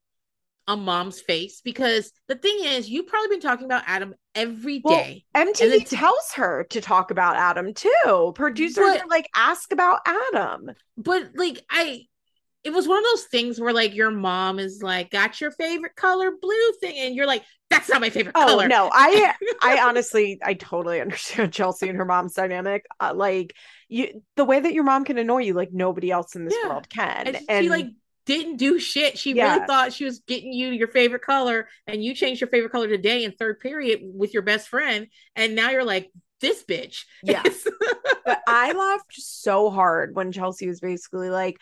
a 0.67 0.75
mom's 0.75 1.21
face 1.21 1.61
because 1.61 2.11
the 2.27 2.35
thing 2.35 2.57
is, 2.63 2.89
you've 2.89 3.07
probably 3.07 3.29
been 3.29 3.41
talking 3.41 3.65
about 3.65 3.83
Adam 3.85 4.15
every 4.33 4.79
day. 4.79 5.25
Well, 5.33 5.45
MTV 5.45 5.87
t- 5.87 5.95
tells 5.95 6.31
her 6.35 6.65
to 6.71 6.81
talk 6.81 7.11
about 7.11 7.35
Adam 7.35 7.73
too. 7.73 8.33
Producers 8.35 8.83
but, 8.83 9.01
are 9.01 9.07
like, 9.07 9.29
ask 9.35 9.71
about 9.71 9.99
Adam. 10.05 10.71
But 10.97 11.31
like, 11.35 11.63
I, 11.69 12.05
it 12.65 12.73
was 12.73 12.87
one 12.87 12.97
of 12.97 13.03
those 13.03 13.25
things 13.25 13.59
where 13.59 13.71
like 13.71 13.93
your 13.93 14.09
mom 14.09 14.57
is 14.57 14.81
like, 14.81 15.11
got 15.11 15.39
your 15.39 15.51
favorite 15.51 15.95
color 15.95 16.31
blue 16.41 16.71
thing, 16.81 16.97
and 16.97 17.15
you're 17.15 17.27
like, 17.27 17.43
that's 17.69 17.87
not 17.87 18.01
my 18.01 18.09
favorite 18.09 18.35
oh, 18.35 18.47
color. 18.47 18.67
No, 18.67 18.89
I, 18.91 19.33
I 19.61 19.79
honestly, 19.81 20.39
I 20.43 20.55
totally 20.55 20.99
understand 20.99 21.53
Chelsea 21.53 21.87
and 21.87 21.97
her 21.97 22.05
mom's 22.05 22.33
dynamic. 22.33 22.87
Uh, 22.99 23.13
like 23.15 23.53
you, 23.87 24.23
the 24.35 24.45
way 24.45 24.59
that 24.59 24.73
your 24.73 24.83
mom 24.83 25.05
can 25.05 25.19
annoy 25.19 25.43
you, 25.43 25.53
like 25.53 25.71
nobody 25.71 26.09
else 26.09 26.35
in 26.35 26.43
this 26.43 26.55
yeah. 26.59 26.69
world 26.69 26.89
can. 26.89 27.27
And, 27.27 27.39
and 27.47 27.63
she 27.63 27.69
like 27.69 27.87
didn't 28.25 28.57
do 28.57 28.79
shit. 28.79 29.19
She 29.19 29.33
yeah. 29.33 29.53
really 29.53 29.67
thought 29.67 29.93
she 29.93 30.05
was 30.05 30.21
getting 30.27 30.51
you 30.51 30.69
your 30.69 30.87
favorite 30.87 31.21
color, 31.21 31.69
and 31.85 32.03
you 32.03 32.15
changed 32.15 32.41
your 32.41 32.49
favorite 32.49 32.71
color 32.71 32.87
today 32.87 33.23
in 33.23 33.31
third 33.31 33.59
period 33.59 33.99
with 34.03 34.33
your 34.33 34.43
best 34.43 34.69
friend, 34.69 35.05
and 35.35 35.53
now 35.53 35.69
you're 35.69 35.85
like 35.85 36.09
this 36.41 36.63
bitch. 36.63 37.03
Yes, 37.23 37.67
but 38.25 38.41
I 38.47 38.73
laughed 38.73 39.13
so 39.13 39.69
hard 39.69 40.15
when 40.15 40.31
Chelsea 40.31 40.67
was 40.67 40.79
basically 40.79 41.29
like, 41.29 41.57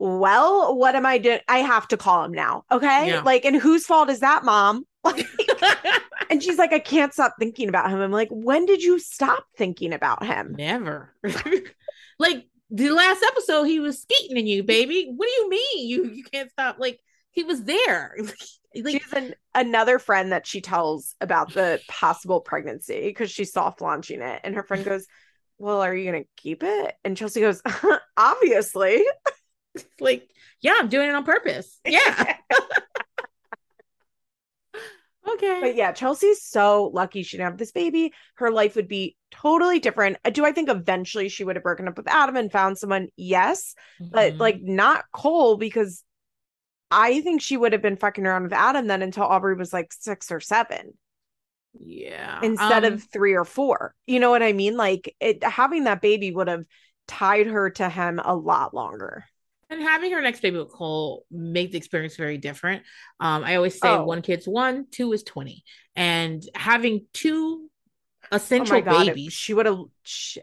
"Well, 0.00 0.76
what 0.76 0.94
am 0.94 1.06
I 1.06 1.18
doing? 1.18 1.40
I 1.48 1.58
have 1.58 1.88
to 1.88 1.96
call 1.96 2.24
him 2.24 2.32
now, 2.32 2.64
okay? 2.70 3.08
Yeah. 3.08 3.20
Like, 3.20 3.44
and 3.44 3.56
whose 3.56 3.86
fault 3.86 4.10
is 4.10 4.20
that, 4.20 4.44
mom?" 4.44 4.84
Like, 5.04 5.26
and 6.28 6.42
she's 6.42 6.58
like, 6.58 6.72
"I 6.72 6.80
can't 6.80 7.12
stop 7.12 7.36
thinking 7.38 7.68
about 7.68 7.90
him." 7.90 8.00
I'm 8.00 8.12
like, 8.12 8.28
"When 8.30 8.66
did 8.66 8.82
you 8.82 8.98
stop 8.98 9.44
thinking 9.56 9.92
about 9.92 10.24
him?" 10.24 10.54
Never. 10.58 11.14
like 12.18 12.46
the 12.70 12.90
last 12.90 13.22
episode 13.22 13.64
he 13.64 13.80
was 13.80 14.02
skating 14.02 14.36
in 14.36 14.46
you, 14.46 14.62
baby. 14.62 15.10
What 15.14 15.26
do 15.26 15.32
you 15.32 15.48
mean? 15.48 15.88
You 15.88 16.04
you 16.10 16.24
can't 16.24 16.50
stop 16.50 16.76
like 16.78 17.00
he 17.30 17.44
was 17.44 17.64
there. 17.64 18.16
like 18.74 19.02
she's 19.02 19.12
an, 19.12 19.34
another 19.54 19.98
friend 19.98 20.32
that 20.32 20.46
she 20.46 20.60
tells 20.60 21.14
about 21.20 21.54
the 21.54 21.80
possible 21.88 22.40
pregnancy 22.40 23.02
because 23.02 23.30
she's 23.30 23.52
soft 23.52 23.80
launching 23.80 24.20
it 24.20 24.40
and 24.44 24.54
her 24.54 24.62
friend 24.62 24.84
goes, 24.84 25.06
"Well, 25.58 25.80
are 25.80 25.94
you 25.94 26.10
going 26.10 26.24
to 26.24 26.28
keep 26.36 26.62
it?" 26.62 26.94
And 27.04 27.16
Chelsea 27.16 27.40
goes, 27.40 27.62
"Obviously." 28.16 29.02
like, 30.00 30.28
"Yeah, 30.60 30.74
I'm 30.78 30.88
doing 30.88 31.08
it 31.08 31.14
on 31.14 31.24
purpose." 31.24 31.78
Yeah. 31.84 32.36
Okay. 35.34 35.60
But 35.60 35.76
yeah, 35.76 35.92
Chelsea's 35.92 36.42
so 36.42 36.90
lucky 36.94 37.22
she 37.22 37.36
didn't 37.36 37.50
have 37.50 37.58
this 37.58 37.72
baby. 37.72 38.12
Her 38.36 38.50
life 38.50 38.76
would 38.76 38.88
be 38.88 39.16
totally 39.30 39.78
different. 39.78 40.16
Uh, 40.24 40.30
do 40.30 40.44
I 40.44 40.52
think 40.52 40.68
eventually 40.68 41.28
she 41.28 41.44
would 41.44 41.56
have 41.56 41.62
broken 41.62 41.88
up 41.88 41.96
with 41.96 42.08
Adam 42.08 42.36
and 42.36 42.50
found 42.50 42.78
someone? 42.78 43.08
Yes. 43.16 43.74
Mm-hmm. 44.00 44.12
But 44.12 44.36
like 44.36 44.60
not 44.62 45.04
Cole 45.12 45.56
because 45.56 46.02
I 46.90 47.20
think 47.20 47.42
she 47.42 47.56
would 47.56 47.72
have 47.72 47.82
been 47.82 47.96
fucking 47.96 48.26
around 48.26 48.44
with 48.44 48.52
Adam 48.52 48.86
then 48.86 49.02
until 49.02 49.24
Aubree 49.24 49.58
was 49.58 49.72
like 49.72 49.92
six 49.92 50.30
or 50.30 50.40
seven. 50.40 50.94
Yeah. 51.78 52.40
Instead 52.42 52.84
um, 52.84 52.94
of 52.94 53.04
three 53.12 53.34
or 53.34 53.44
four. 53.44 53.94
You 54.06 54.20
know 54.20 54.30
what 54.30 54.42
I 54.42 54.52
mean? 54.52 54.76
Like 54.76 55.14
it 55.20 55.44
having 55.44 55.84
that 55.84 56.00
baby 56.00 56.30
would 56.30 56.48
have 56.48 56.64
tied 57.06 57.46
her 57.46 57.70
to 57.70 57.88
him 57.88 58.20
a 58.22 58.34
lot 58.34 58.74
longer 58.74 59.24
and 59.70 59.82
having 59.82 60.12
her 60.12 60.22
next 60.22 60.40
baby 60.40 60.58
with 60.58 60.70
Cole 60.70 61.26
make 61.30 61.72
the 61.72 61.78
experience 61.78 62.16
very 62.16 62.38
different. 62.38 62.82
Um, 63.20 63.44
I 63.44 63.56
always 63.56 63.78
say 63.78 63.88
oh. 63.88 64.04
one 64.04 64.22
kid's 64.22 64.48
one, 64.48 64.86
two 64.90 65.12
is 65.12 65.22
20. 65.22 65.62
And 65.96 66.42
having 66.54 67.06
two 67.12 67.68
essential 68.32 68.76
oh 68.76 68.80
God, 68.80 69.06
babies. 69.06 69.32
She 69.32 69.54
would 69.54 69.66
have 69.66 69.80
she, 70.02 70.40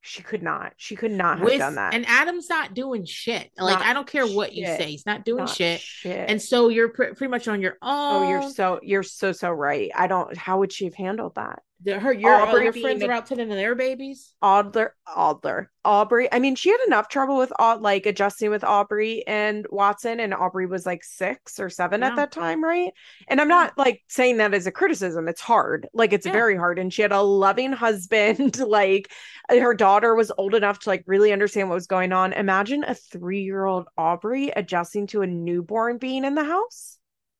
she, 0.00 0.22
could 0.22 0.42
not. 0.42 0.74
She 0.76 0.96
could 0.96 1.10
not 1.10 1.38
have 1.38 1.46
with, 1.46 1.58
done 1.58 1.76
that. 1.76 1.94
And 1.94 2.06
Adam's 2.06 2.48
not 2.48 2.74
doing 2.74 3.04
shit. 3.04 3.50
Like 3.58 3.78
not 3.78 3.86
I 3.86 3.92
don't 3.92 4.06
care 4.06 4.26
what 4.26 4.52
you 4.52 4.66
say. 4.66 4.90
He's 4.90 5.06
not 5.06 5.24
doing 5.24 5.44
not 5.44 5.54
shit. 5.54 5.80
shit. 5.80 6.28
And 6.28 6.40
so 6.40 6.68
you're 6.68 6.90
pr- 6.90 7.14
pretty 7.14 7.28
much 7.28 7.48
on 7.48 7.60
your 7.62 7.78
own. 7.82 8.24
Oh, 8.24 8.28
you're 8.28 8.50
so 8.50 8.80
you're 8.82 9.02
so 9.02 9.32
so 9.32 9.50
right. 9.50 9.90
I 9.94 10.06
don't 10.06 10.36
how 10.36 10.58
would 10.58 10.72
she 10.72 10.84
have 10.84 10.94
handled 10.94 11.34
that? 11.36 11.62
The, 11.82 12.00
her 12.00 12.10
your, 12.10 12.32
Aubree 12.32 12.64
your 12.64 12.72
friends 12.72 13.02
are 13.02 13.12
out 13.12 13.26
tending 13.26 13.50
to 13.50 13.54
their 13.54 13.74
babies. 13.74 14.32
Adler, 14.42 14.94
Adler, 15.14 15.70
Aubree. 15.84 16.28
I 16.32 16.38
mean, 16.38 16.54
she 16.54 16.70
had 16.70 16.80
enough 16.86 17.08
trouble 17.08 17.36
with 17.36 17.52
like 17.58 18.06
adjusting 18.06 18.50
with 18.50 18.62
Aubree 18.62 19.22
and 19.26 19.66
Watson, 19.70 20.18
and 20.18 20.32
Aubree 20.32 20.68
was 20.68 20.86
like 20.86 21.04
six 21.04 21.60
or 21.60 21.68
seven 21.68 22.00
yeah. 22.00 22.08
at 22.08 22.16
that 22.16 22.32
time, 22.32 22.64
right? 22.64 22.92
And 23.28 23.42
I'm 23.42 23.48
not 23.48 23.76
like 23.76 24.02
saying 24.08 24.38
that 24.38 24.54
as 24.54 24.66
a 24.66 24.72
criticism. 24.72 25.28
It's 25.28 25.42
hard, 25.42 25.86
like 25.92 26.14
it's 26.14 26.24
yeah. 26.24 26.32
very 26.32 26.56
hard. 26.56 26.78
And 26.78 26.92
she 26.92 27.02
had 27.02 27.12
a 27.12 27.20
loving 27.20 27.72
husband. 27.72 28.58
like 28.66 29.12
her 29.50 29.74
daughter 29.74 30.14
was 30.14 30.32
old 30.38 30.54
enough 30.54 30.78
to 30.80 30.88
like 30.88 31.04
really 31.06 31.30
understand 31.30 31.68
what 31.68 31.74
was 31.74 31.86
going 31.86 32.12
on. 32.12 32.32
Imagine 32.32 32.84
a 32.84 32.94
three 32.94 33.42
year 33.42 33.66
old 33.66 33.86
Aubree 33.98 34.50
adjusting 34.56 35.06
to 35.08 35.20
a 35.20 35.26
newborn 35.26 35.98
being 35.98 36.24
in 36.24 36.34
the 36.34 36.44
house. 36.44 36.98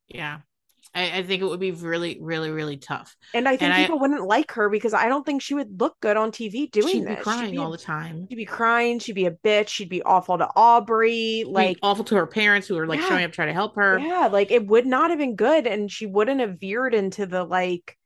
Yeah. 0.09 0.40
I, 0.96 1.18
I, 1.18 1.22
think 1.22 1.42
it 1.42 1.44
would 1.44 1.61
be 1.61 1.72
really, 1.72 2.16
really, 2.20 2.50
really 2.50 2.78
tough. 2.78 3.14
And 3.35 3.46
I 3.46 3.59
think 3.59 3.70
and 3.70 3.82
people 3.82 3.98
I, 3.98 4.00
wouldn't 4.00 4.26
like 4.26 4.52
her 4.52 4.70
because 4.70 4.94
I 4.94 5.09
don't 5.09 5.26
think 5.26 5.42
she 5.42 5.52
would 5.52 5.78
look 5.78 5.94
good 6.00 6.16
on 6.16 6.32
TV 6.32 6.70
doing 6.70 6.88
she'd 6.88 7.06
this. 7.06 7.16
Be 7.16 7.22
crying 7.22 7.50
be 7.50 7.59
all 7.59 7.70
the 7.70 7.76
time. 7.76 8.26
She'd 8.30 8.37
be 8.37 8.46
crying. 8.46 8.98
She'd 8.98 9.12
be 9.12 9.26
a 9.26 9.30
bitch. 9.30 9.68
She'd 9.68 9.90
be 9.90 10.02
awful 10.02 10.38
to 10.38 10.48
Aubree. 10.56 11.40
She'd 11.40 11.48
like 11.48 11.78
awful 11.82 12.04
to 12.06 12.16
her 12.16 12.26
parents 12.26 12.66
who 12.66 12.78
are 12.78 12.87
like 12.87 13.00
yeah, 13.00 13.09
showing 13.09 13.24
up 13.24 13.32
trying 13.32 13.48
to 13.48 13.54
help 13.54 13.76
her. 13.76 13.98
Yeah, 13.98 14.28
like 14.32 14.50
it 14.50 14.66
would 14.66 14.87
not 14.87 15.11
have 15.11 15.18
been 15.18 15.37
good, 15.37 15.66
and 15.66 15.92
she 15.92 16.06
wouldn't 16.06 16.40
have 16.40 16.59
veered 16.59 16.94
into 16.94 17.26
the 17.26 17.44
like. 17.44 17.98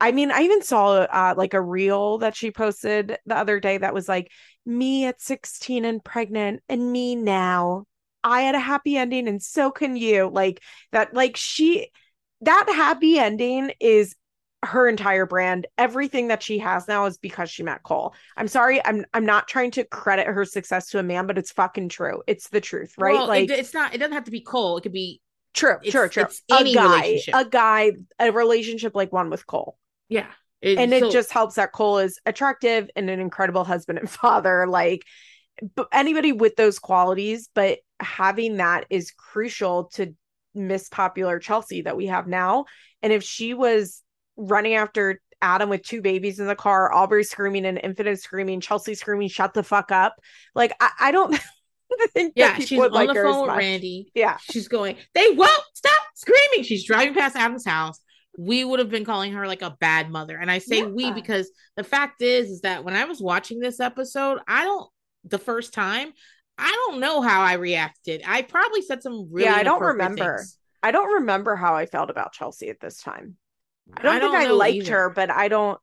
I 0.00 0.10
mean, 0.10 0.32
I 0.32 0.42
even 0.42 0.62
saw 0.62 1.04
uh, 1.04 1.34
like 1.36 1.54
a 1.54 1.60
reel 1.60 2.18
that 2.18 2.36
she 2.36 2.50
posted 2.50 3.16
the 3.24 3.36
other 3.36 3.60
day 3.60 3.78
that 3.78 3.94
was 3.94 4.08
like 4.08 4.30
me 4.66 5.06
at 5.06 5.22
16 5.22 5.84
and 5.84 6.04
pregnant 6.04 6.62
and 6.68 6.92
me 6.92 7.14
now 7.14 7.86
I 8.26 8.40
had 8.40 8.56
a 8.56 8.60
happy 8.60 8.96
ending 8.96 9.28
and 9.28 9.40
so 9.40 9.70
can 9.70 9.96
you. 9.96 10.28
Like 10.28 10.60
that, 10.90 11.14
like 11.14 11.36
she, 11.36 11.92
that 12.40 12.66
happy 12.68 13.20
ending 13.20 13.72
is 13.78 14.16
her 14.64 14.88
entire 14.88 15.26
brand. 15.26 15.68
Everything 15.78 16.28
that 16.28 16.42
she 16.42 16.58
has 16.58 16.88
now 16.88 17.06
is 17.06 17.18
because 17.18 17.50
she 17.50 17.62
met 17.62 17.84
Cole. 17.84 18.14
I'm 18.36 18.48
sorry, 18.48 18.84
I'm 18.84 19.06
I'm 19.14 19.26
not 19.26 19.46
trying 19.46 19.70
to 19.72 19.84
credit 19.84 20.26
her 20.26 20.44
success 20.44 20.90
to 20.90 20.98
a 20.98 21.04
man, 21.04 21.28
but 21.28 21.38
it's 21.38 21.52
fucking 21.52 21.88
true. 21.88 22.22
It's 22.26 22.48
the 22.48 22.60
truth, 22.60 22.94
right? 22.98 23.14
Well, 23.14 23.28
like 23.28 23.48
it, 23.48 23.60
it's 23.60 23.72
not. 23.72 23.94
It 23.94 23.98
doesn't 23.98 24.14
have 24.14 24.24
to 24.24 24.32
be 24.32 24.40
Cole. 24.40 24.78
It 24.78 24.80
could 24.80 24.92
be 24.92 25.20
true, 25.54 25.76
true, 25.84 26.08
true. 26.08 26.24
It's 26.24 26.42
a 26.50 26.74
guy, 26.74 27.20
a 27.32 27.44
guy, 27.44 27.92
a 28.18 28.32
relationship 28.32 28.96
like 28.96 29.12
one 29.12 29.30
with 29.30 29.46
Cole. 29.46 29.78
Yeah. 30.08 30.26
It, 30.62 30.78
and 30.78 30.90
so, 30.90 30.96
it 30.96 31.12
just 31.12 31.30
helps 31.30 31.56
that 31.56 31.70
Cole 31.70 31.98
is 31.98 32.18
attractive 32.26 32.90
and 32.96 33.08
an 33.08 33.20
incredible 33.20 33.62
husband 33.62 34.00
and 34.00 34.10
father. 34.20 34.66
Like 34.66 35.04
but 35.74 35.88
anybody 35.92 36.32
with 36.32 36.56
those 36.56 36.78
qualities, 36.78 37.48
but 37.54 37.78
having 38.00 38.56
that 38.56 38.86
is 38.90 39.12
crucial 39.12 39.84
to 39.94 40.14
Miss 40.54 40.88
Popular 40.88 41.38
Chelsea 41.38 41.82
that 41.82 41.96
we 41.96 42.06
have 42.06 42.26
now. 42.26 42.64
And 43.02 43.12
if 43.12 43.22
she 43.22 43.54
was 43.54 44.02
running 44.36 44.74
after 44.74 45.20
Adam 45.42 45.68
with 45.68 45.82
two 45.82 46.00
babies 46.00 46.40
in 46.40 46.46
the 46.46 46.56
car, 46.56 46.90
Aubree 46.92 47.26
screaming 47.26 47.66
and 47.66 47.80
Infinite 47.82 48.20
screaming, 48.20 48.60
Chelsea 48.60 48.94
screaming, 48.94 49.28
shut 49.28 49.54
the 49.54 49.62
fuck 49.62 49.92
up. 49.92 50.16
Like, 50.54 50.72
I, 50.80 50.90
I 51.00 51.10
don't 51.10 51.38
think 52.12 52.32
yeah, 52.36 52.58
she's 52.58 52.80
on 52.80 52.90
like 52.90 53.08
the 53.08 53.14
phone 53.14 53.46
with 53.46 53.56
Randy. 53.56 54.10
Yeah. 54.14 54.38
She's 54.50 54.68
going, 54.68 54.96
they 55.14 55.30
won't 55.30 55.62
stop 55.74 56.02
screaming. 56.14 56.64
She's 56.64 56.84
driving 56.84 57.14
past 57.14 57.36
Adam's 57.36 57.66
house. 57.66 58.00
We 58.38 58.64
would 58.64 58.80
have 58.80 58.90
been 58.90 59.04
calling 59.04 59.32
her 59.32 59.46
like 59.46 59.62
a 59.62 59.76
bad 59.80 60.10
mother. 60.10 60.36
And 60.36 60.50
I 60.50 60.58
say 60.58 60.80
yeah. 60.80 60.86
we 60.86 61.10
because 61.12 61.50
the 61.76 61.84
fact 61.84 62.22
is, 62.22 62.50
is 62.50 62.60
that 62.62 62.84
when 62.84 62.94
I 62.94 63.04
was 63.04 63.20
watching 63.20 63.60
this 63.60 63.80
episode, 63.80 64.40
I 64.46 64.64
don't 64.64 64.88
the 65.24 65.38
first 65.38 65.72
time, 65.74 66.12
I 66.58 66.70
don't 66.70 67.00
know 67.00 67.20
how 67.20 67.42
I 67.42 67.54
reacted. 67.54 68.22
I 68.26 68.42
probably 68.42 68.82
said 68.82 69.02
some 69.02 69.28
really 69.30 69.46
Yeah, 69.46 69.54
I 69.54 69.62
don't 69.62 69.82
remember. 69.82 70.38
Things. 70.38 70.58
I 70.82 70.90
don't 70.90 71.14
remember 71.14 71.56
how 71.56 71.74
I 71.74 71.86
felt 71.86 72.10
about 72.10 72.32
Chelsea 72.32 72.68
at 72.68 72.80
this 72.80 72.98
time. 72.98 73.36
I 73.94 74.02
don't, 74.02 74.16
I 74.16 74.18
don't 74.18 74.32
think 74.32 74.50
I 74.50 74.52
liked 74.52 74.76
either. 74.76 74.92
her, 74.92 75.10
but 75.10 75.30
I 75.30 75.48
don't 75.48 75.78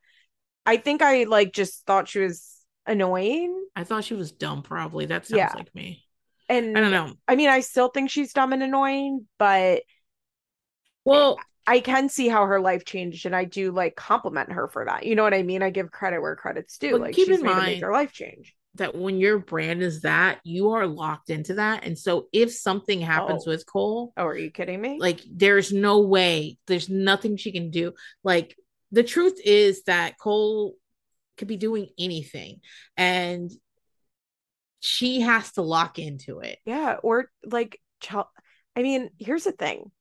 I 0.66 0.78
think 0.78 1.02
I 1.02 1.24
like 1.24 1.54
just 1.54 1.86
thought 1.86 2.08
she 2.08 2.20
was 2.20 2.58
annoying. 2.86 3.66
I 3.76 3.84
thought 3.84 4.06
she 4.06 4.14
was 4.14 4.32
dumb 4.32 4.62
probably. 4.62 5.06
That 5.06 5.26
sounds 5.26 5.38
yeah. 5.38 5.54
like 5.56 5.74
me. 5.76 6.04
And 6.50 6.78
I 6.78 6.82
don't 6.82 6.92
know. 6.92 7.14
I 7.28 7.36
mean, 7.36 7.50
I 7.50 7.62
still 7.62 7.88
think 7.88 8.10
she's 8.10 8.34
dumb 8.34 8.54
and 8.54 8.64
annoying, 8.64 9.26
but 9.40 9.84
well, 11.06 11.40
I 11.66 11.80
can 11.80 12.10
see 12.10 12.28
how 12.28 12.46
her 12.46 12.60
life 12.60 12.86
changed, 12.86 13.26
and 13.26 13.36
I 13.36 13.46
do 13.46 13.72
like 13.72 13.96
compliment 13.96 14.52
her 14.52 14.68
for 14.68 14.86
that. 14.86 15.06
You 15.06 15.16
know 15.16 15.24
what 15.24 15.34
I 15.34 15.44
mean? 15.44 15.64
I 15.64 15.70
give 15.70 15.92
credit 15.92 16.22
where 16.22 16.36
credit's 16.36 16.78
due. 16.78 16.98
Like 16.98 17.16
keep 17.16 17.28
she's 17.28 17.40
in 17.40 17.46
made 17.46 17.52
mind, 17.52 17.82
her 17.82 17.92
life 17.92 18.12
change 18.12 18.54
that 18.76 18.96
when 18.96 19.18
your 19.20 19.40
brand 19.40 19.84
is 19.84 20.02
that, 20.02 20.40
you 20.44 20.72
are 20.72 20.88
locked 20.88 21.30
into 21.30 21.56
that. 21.56 21.86
And 21.86 21.98
so 21.98 22.28
if 22.34 22.52
something 22.52 23.02
happens 23.02 23.44
oh. 23.48 23.52
with 23.52 23.66
Cole, 23.66 24.14
oh, 24.18 24.26
are 24.26 24.38
you 24.38 24.52
kidding 24.52 24.82
me? 24.82 24.98
Like 25.00 25.22
there's 25.30 25.72
no 25.72 26.02
way, 26.02 26.58
there's 26.68 26.89
nothing 26.89 27.38
she 27.38 27.52
can 27.52 27.70
do. 27.70 27.93
Like 28.24 28.56
the 28.91 29.04
truth 29.04 29.39
is 29.43 29.84
that 29.84 30.18
Cole 30.18 30.74
could 31.38 31.47
be 31.47 31.58
doing 31.58 31.88
anything 32.00 32.62
and 32.97 33.52
she 34.80 35.22
has 35.22 35.52
to 35.54 35.62
lock 35.62 35.97
into 35.97 36.39
it. 36.39 36.60
Yeah, 36.66 36.97
or 37.02 37.30
like 37.45 37.80
I 38.76 38.82
mean, 38.82 39.12
here's 39.20 39.45
the 39.45 39.52
thing. 39.52 39.91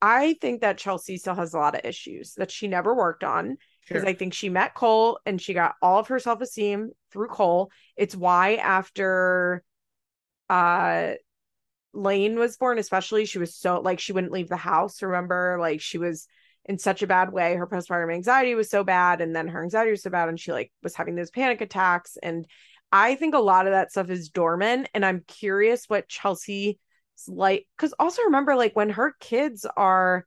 I 0.00 0.36
think 0.40 0.60
that 0.60 0.78
Chelsea 0.78 1.16
still 1.16 1.34
has 1.34 1.54
a 1.54 1.58
lot 1.58 1.74
of 1.74 1.80
issues 1.84 2.34
that 2.34 2.50
she 2.50 2.68
never 2.68 2.94
worked 2.94 3.24
on 3.24 3.56
because 3.86 4.02
Sure. 4.02 4.08
I 4.08 4.14
think 4.14 4.34
she 4.34 4.48
met 4.48 4.74
Cole 4.74 5.18
and 5.26 5.40
she 5.40 5.54
got 5.54 5.74
all 5.82 5.98
of 5.98 6.08
her 6.08 6.18
self 6.18 6.40
esteem 6.40 6.90
through 7.12 7.28
Cole. 7.28 7.70
It's 7.96 8.16
why 8.16 8.56
after 8.56 9.62
uh 10.48 11.12
Layne 11.92 12.38
was 12.38 12.56
born, 12.56 12.78
especially, 12.78 13.24
she 13.24 13.38
was 13.38 13.54
so 13.54 13.80
like 13.80 14.00
she 14.00 14.12
wouldn't 14.12 14.32
leave 14.32 14.48
the 14.48 14.56
house. 14.56 15.02
Remember, 15.02 15.58
like 15.60 15.80
she 15.80 15.98
was 15.98 16.26
in 16.64 16.78
such 16.78 17.02
a 17.02 17.06
bad 17.06 17.32
way. 17.32 17.54
Her 17.54 17.66
postpartum 17.66 18.12
anxiety 18.12 18.54
was 18.54 18.70
so 18.70 18.84
bad, 18.84 19.20
and 19.20 19.34
then 19.34 19.48
her 19.48 19.62
anxiety 19.62 19.92
was 19.92 20.02
so 20.02 20.10
bad, 20.10 20.28
and 20.28 20.38
she 20.40 20.52
like 20.52 20.72
was 20.82 20.94
having 20.94 21.14
those 21.14 21.30
panic 21.30 21.60
attacks. 21.60 22.16
And 22.22 22.46
I 22.90 23.14
think 23.14 23.34
a 23.34 23.38
lot 23.38 23.66
of 23.66 23.72
that 23.72 23.90
stuff 23.90 24.10
is 24.10 24.28
dormant. 24.28 24.88
And 24.94 25.04
I'm 25.04 25.24
curious 25.26 25.84
what 25.86 26.08
Chelsea's 26.08 26.76
like, 27.28 27.66
because 27.76 27.94
also 27.98 28.22
remember, 28.22 28.56
like 28.56 28.74
when 28.74 28.90
her 28.90 29.14
kids 29.20 29.64
are, 29.76 30.26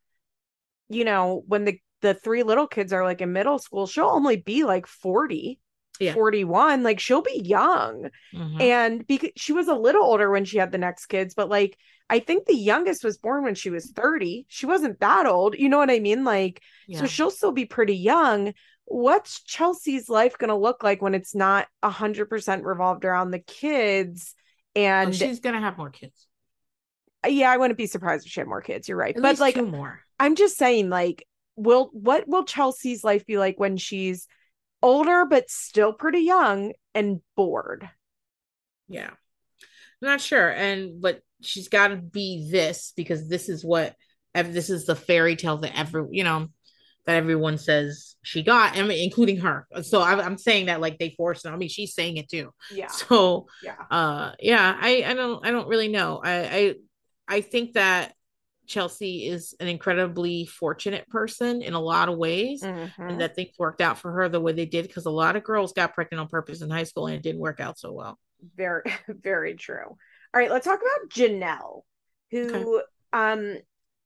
you 0.90 1.04
know, 1.04 1.44
when 1.48 1.66
the 1.66 1.80
the 2.02 2.14
three 2.14 2.44
little 2.44 2.68
kids 2.68 2.94
are 2.94 3.04
like 3.04 3.22
in 3.22 3.34
middle 3.34 3.60
school, 3.60 3.88
she'll 3.88 4.06
only 4.06 4.36
be 4.38 4.64
like 4.64 4.86
40, 4.88 5.60
Yeah. 6.00 6.14
41. 6.14 6.84
Like 6.84 7.00
she'll 7.00 7.22
be 7.24 7.42
young 7.44 8.10
Mhm. 8.34 8.62
and 8.62 9.08
because 9.08 9.32
she 9.36 9.54
was 9.54 9.68
a 9.68 9.74
little 9.76 10.04
older 10.04 10.30
when 10.30 10.46
she 10.46 10.58
had 10.58 10.72
the 10.72 10.78
next 10.78 11.08
kids 11.08 11.34
but 11.34 11.50
like 11.50 11.76
i 12.10 12.20
think 12.20 12.46
the 12.46 12.56
youngest 12.56 13.04
was 13.04 13.18
born 13.18 13.44
when 13.44 13.56
she 13.56 13.70
was 13.70 13.92
30 13.92 14.46
she 14.48 14.66
wasn't 14.66 15.00
that 15.00 15.26
old 15.26 15.56
you 15.58 15.68
know 15.70 15.78
what 15.80 15.90
i 15.90 16.00
mean 16.00 16.24
like 16.24 16.62
yeah. 16.88 17.00
so 17.00 17.06
she'll 17.08 17.32
still 17.32 17.52
be 17.52 17.66
pretty 17.66 17.96
young 17.98 18.54
what's 18.86 19.42
chelsea's 19.44 20.08
life 20.08 20.38
going 20.38 20.48
to 20.50 20.56
look 20.56 20.84
like 20.84 21.02
when 21.02 21.14
it's 21.16 21.34
not 21.36 21.68
100% 21.84 22.64
revolved 22.64 23.04
around 23.06 23.32
the 23.32 23.40
kids 23.40 24.36
Oh, 24.76 24.80
and 24.82 25.16
she's 25.16 25.40
gonna 25.42 25.60
have 25.60 25.78
more 25.78 25.90
kids. 25.90 26.28
yeah 27.28 27.52
i 27.52 27.58
wouldn't 27.58 27.78
be 27.78 27.88
surprised 27.88 28.26
if 28.26 28.32
she 28.32 28.40
had 28.40 28.48
more 28.48 28.62
kids 28.62 28.88
you're 28.88 28.98
right 28.98 29.16
At 29.16 29.22
but 29.22 29.40
like 29.40 29.58
more. 29.58 30.00
i'm 30.20 30.36
just 30.36 30.58
saying 30.58 30.90
like 30.90 31.26
will 31.58 31.90
what 31.92 32.28
will 32.28 32.46
chelsea's 32.46 33.04
life 33.04 33.26
be 33.26 33.38
like 33.38 33.60
when 33.60 33.76
she's 33.78 34.28
older 34.82 35.26
but 35.26 35.50
still 35.50 35.92
pretty 35.92 36.20
young 36.22 36.72
and 36.94 37.20
bored 37.36 37.90
Yeah. 38.88 39.10
I'm 40.02 40.10
not 40.10 40.22
sure. 40.22 40.50
And 40.50 41.02
but 41.02 41.22
she's 41.42 41.68
gotta 41.70 41.96
be 41.98 42.50
this 42.52 42.94
because 42.96 43.28
this 43.28 43.50
is 43.50 43.66
what 43.66 43.96
this 44.34 44.70
is 44.70 44.86
the 44.86 44.96
fairy 44.96 45.36
tale 45.36 45.58
that 45.58 45.78
every 45.78 46.06
you 46.12 46.24
know 46.24 46.48
that 47.06 47.16
everyone 47.16 47.58
says 47.58 48.16
she 48.22 48.44
got, 48.44 48.78
I 48.78 48.84
mean, 48.84 49.04
including 49.04 49.38
her. 49.38 49.66
So 49.82 50.02
I'm, 50.02 50.20
I'm 50.20 50.38
saying 50.38 50.66
that 50.66 50.82
like 50.82 51.00
they 51.00 51.16
forced 51.18 51.46
her. 51.48 51.54
I 51.54 51.56
mean, 51.56 51.70
she's 51.70 51.96
saying 51.96 52.18
it 52.18 52.30
too. 52.30 52.52
yeah 52.72 52.88
So 52.88 53.48
yeah 53.64 53.76
uh 53.90 54.32
yeah, 54.40 54.78
I 54.80 55.04
I 55.08 55.14
don't 55.14 55.46
I 55.46 55.52
don't 55.52 55.68
really 55.68 55.88
know. 55.88 56.22
I 56.24 56.34
I 56.36 56.76
I 57.28 57.42
think 57.42 57.74
that 57.74 58.14
Chelsea 58.68 59.28
is 59.28 59.56
an 59.60 59.68
incredibly 59.68 60.46
fortunate 60.46 61.08
person 61.10 61.62
in 61.62 61.74
a 61.74 61.80
lot 61.80 62.10
of 62.10 62.18
ways. 62.18 62.62
Mhm. 62.62 62.92
And 62.98 63.22
that 63.22 63.36
things 63.36 63.58
worked 63.58 63.82
out 63.82 63.98
for 63.98 64.12
her 64.12 64.30
the 64.30 64.42
way 64.42 64.52
they 64.52 64.66
did 64.66 64.88
because 64.88 65.06
a 65.06 65.12
lot 65.12 65.36
of 65.36 65.44
girls 65.44 65.74
got 65.74 65.94
pregnant 65.94 66.20
on 66.22 66.28
purpose 66.28 66.62
in 66.62 66.70
high 66.70 66.84
school 66.84 67.08
and 67.08 67.16
it 67.16 67.24
didn't 67.24 67.42
work 67.42 67.60
out 67.60 67.80
so 67.80 67.92
well. 67.92 68.20
Very, 68.56 68.84
very 69.08 69.56
true. 69.56 69.86
All 69.86 69.98
right, 70.34 70.52
let's 70.52 70.66
talk 70.66 70.80
about 70.80 71.10
Jenelle, 71.10 71.84
who 72.32 72.84
um 73.14 73.58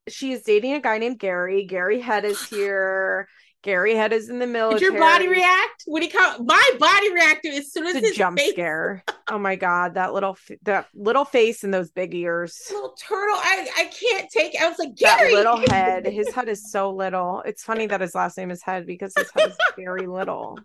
she 0.07 0.31
is 0.31 0.43
dating 0.43 0.73
a 0.73 0.79
guy 0.79 0.97
named 0.97 1.19
Gary. 1.19 1.65
Gary 1.65 1.99
Head 1.99 2.25
is 2.25 2.41
here. 2.49 3.27
Gary 3.63 3.95
Head 3.95 4.11
is 4.11 4.29
in 4.29 4.39
the 4.39 4.47
middle. 4.47 4.71
Did 4.71 4.81
your 4.81 4.97
body 4.97 5.27
react 5.27 5.83
when 5.85 6.01
he 6.01 6.07
come? 6.07 6.45
My 6.45 6.69
body 6.79 7.13
reacted 7.13 7.53
as 7.53 7.71
soon 7.71 7.85
as 7.85 7.95
It's 7.95 8.11
a 8.11 8.13
jump 8.15 8.39
face, 8.39 8.51
scare. 8.51 9.03
Oh 9.29 9.37
my 9.37 9.55
god, 9.55 9.93
that 9.93 10.13
little 10.13 10.37
that 10.63 10.87
little 10.93 11.23
face 11.23 11.63
and 11.63 11.73
those 11.73 11.89
big 11.89 12.13
ears. 12.13 12.59
little 12.69 12.93
turtle. 12.99 13.35
I 13.37 13.65
I 13.77 13.83
can't 13.85 14.29
take. 14.29 14.55
It. 14.55 14.61
I 14.61 14.67
was 14.67 14.77
like 14.77 14.93
That 14.97 15.19
Gary. 15.19 15.35
little 15.35 15.57
head. 15.69 16.05
His 16.05 16.33
head 16.33 16.49
is 16.49 16.69
so 16.69 16.91
little. 16.91 17.41
It's 17.45 17.63
funny 17.63 17.85
that 17.87 18.01
his 18.01 18.13
last 18.13 18.37
name 18.37 18.51
is 18.51 18.61
Head 18.61 18.85
because 18.85 19.13
his 19.15 19.29
head 19.33 19.49
is 19.51 19.57
very 19.77 20.05
little. 20.07 20.59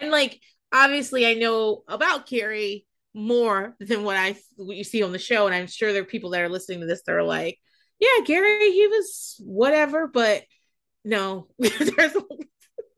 and 0.00 0.10
like 0.10 0.40
obviously, 0.72 1.26
I 1.26 1.34
know 1.34 1.84
about 1.86 2.26
Gary 2.26 2.86
more 3.14 3.76
than 3.78 4.02
what 4.02 4.16
I 4.16 4.34
what 4.56 4.76
you 4.76 4.84
see 4.84 5.02
on 5.04 5.12
the 5.12 5.18
show, 5.18 5.46
and 5.46 5.54
I'm 5.54 5.66
sure 5.68 5.92
there 5.92 6.02
are 6.02 6.06
people 6.06 6.30
that 6.30 6.40
are 6.40 6.48
listening 6.48 6.80
to 6.80 6.86
this 6.86 7.02
that 7.06 7.12
are 7.14 7.22
like, 7.22 7.58
yeah, 8.00 8.24
Gary, 8.24 8.72
he 8.72 8.86
was 8.88 9.36
whatever, 9.44 10.08
but 10.08 10.42
no, 11.04 11.48
there's 11.58 12.16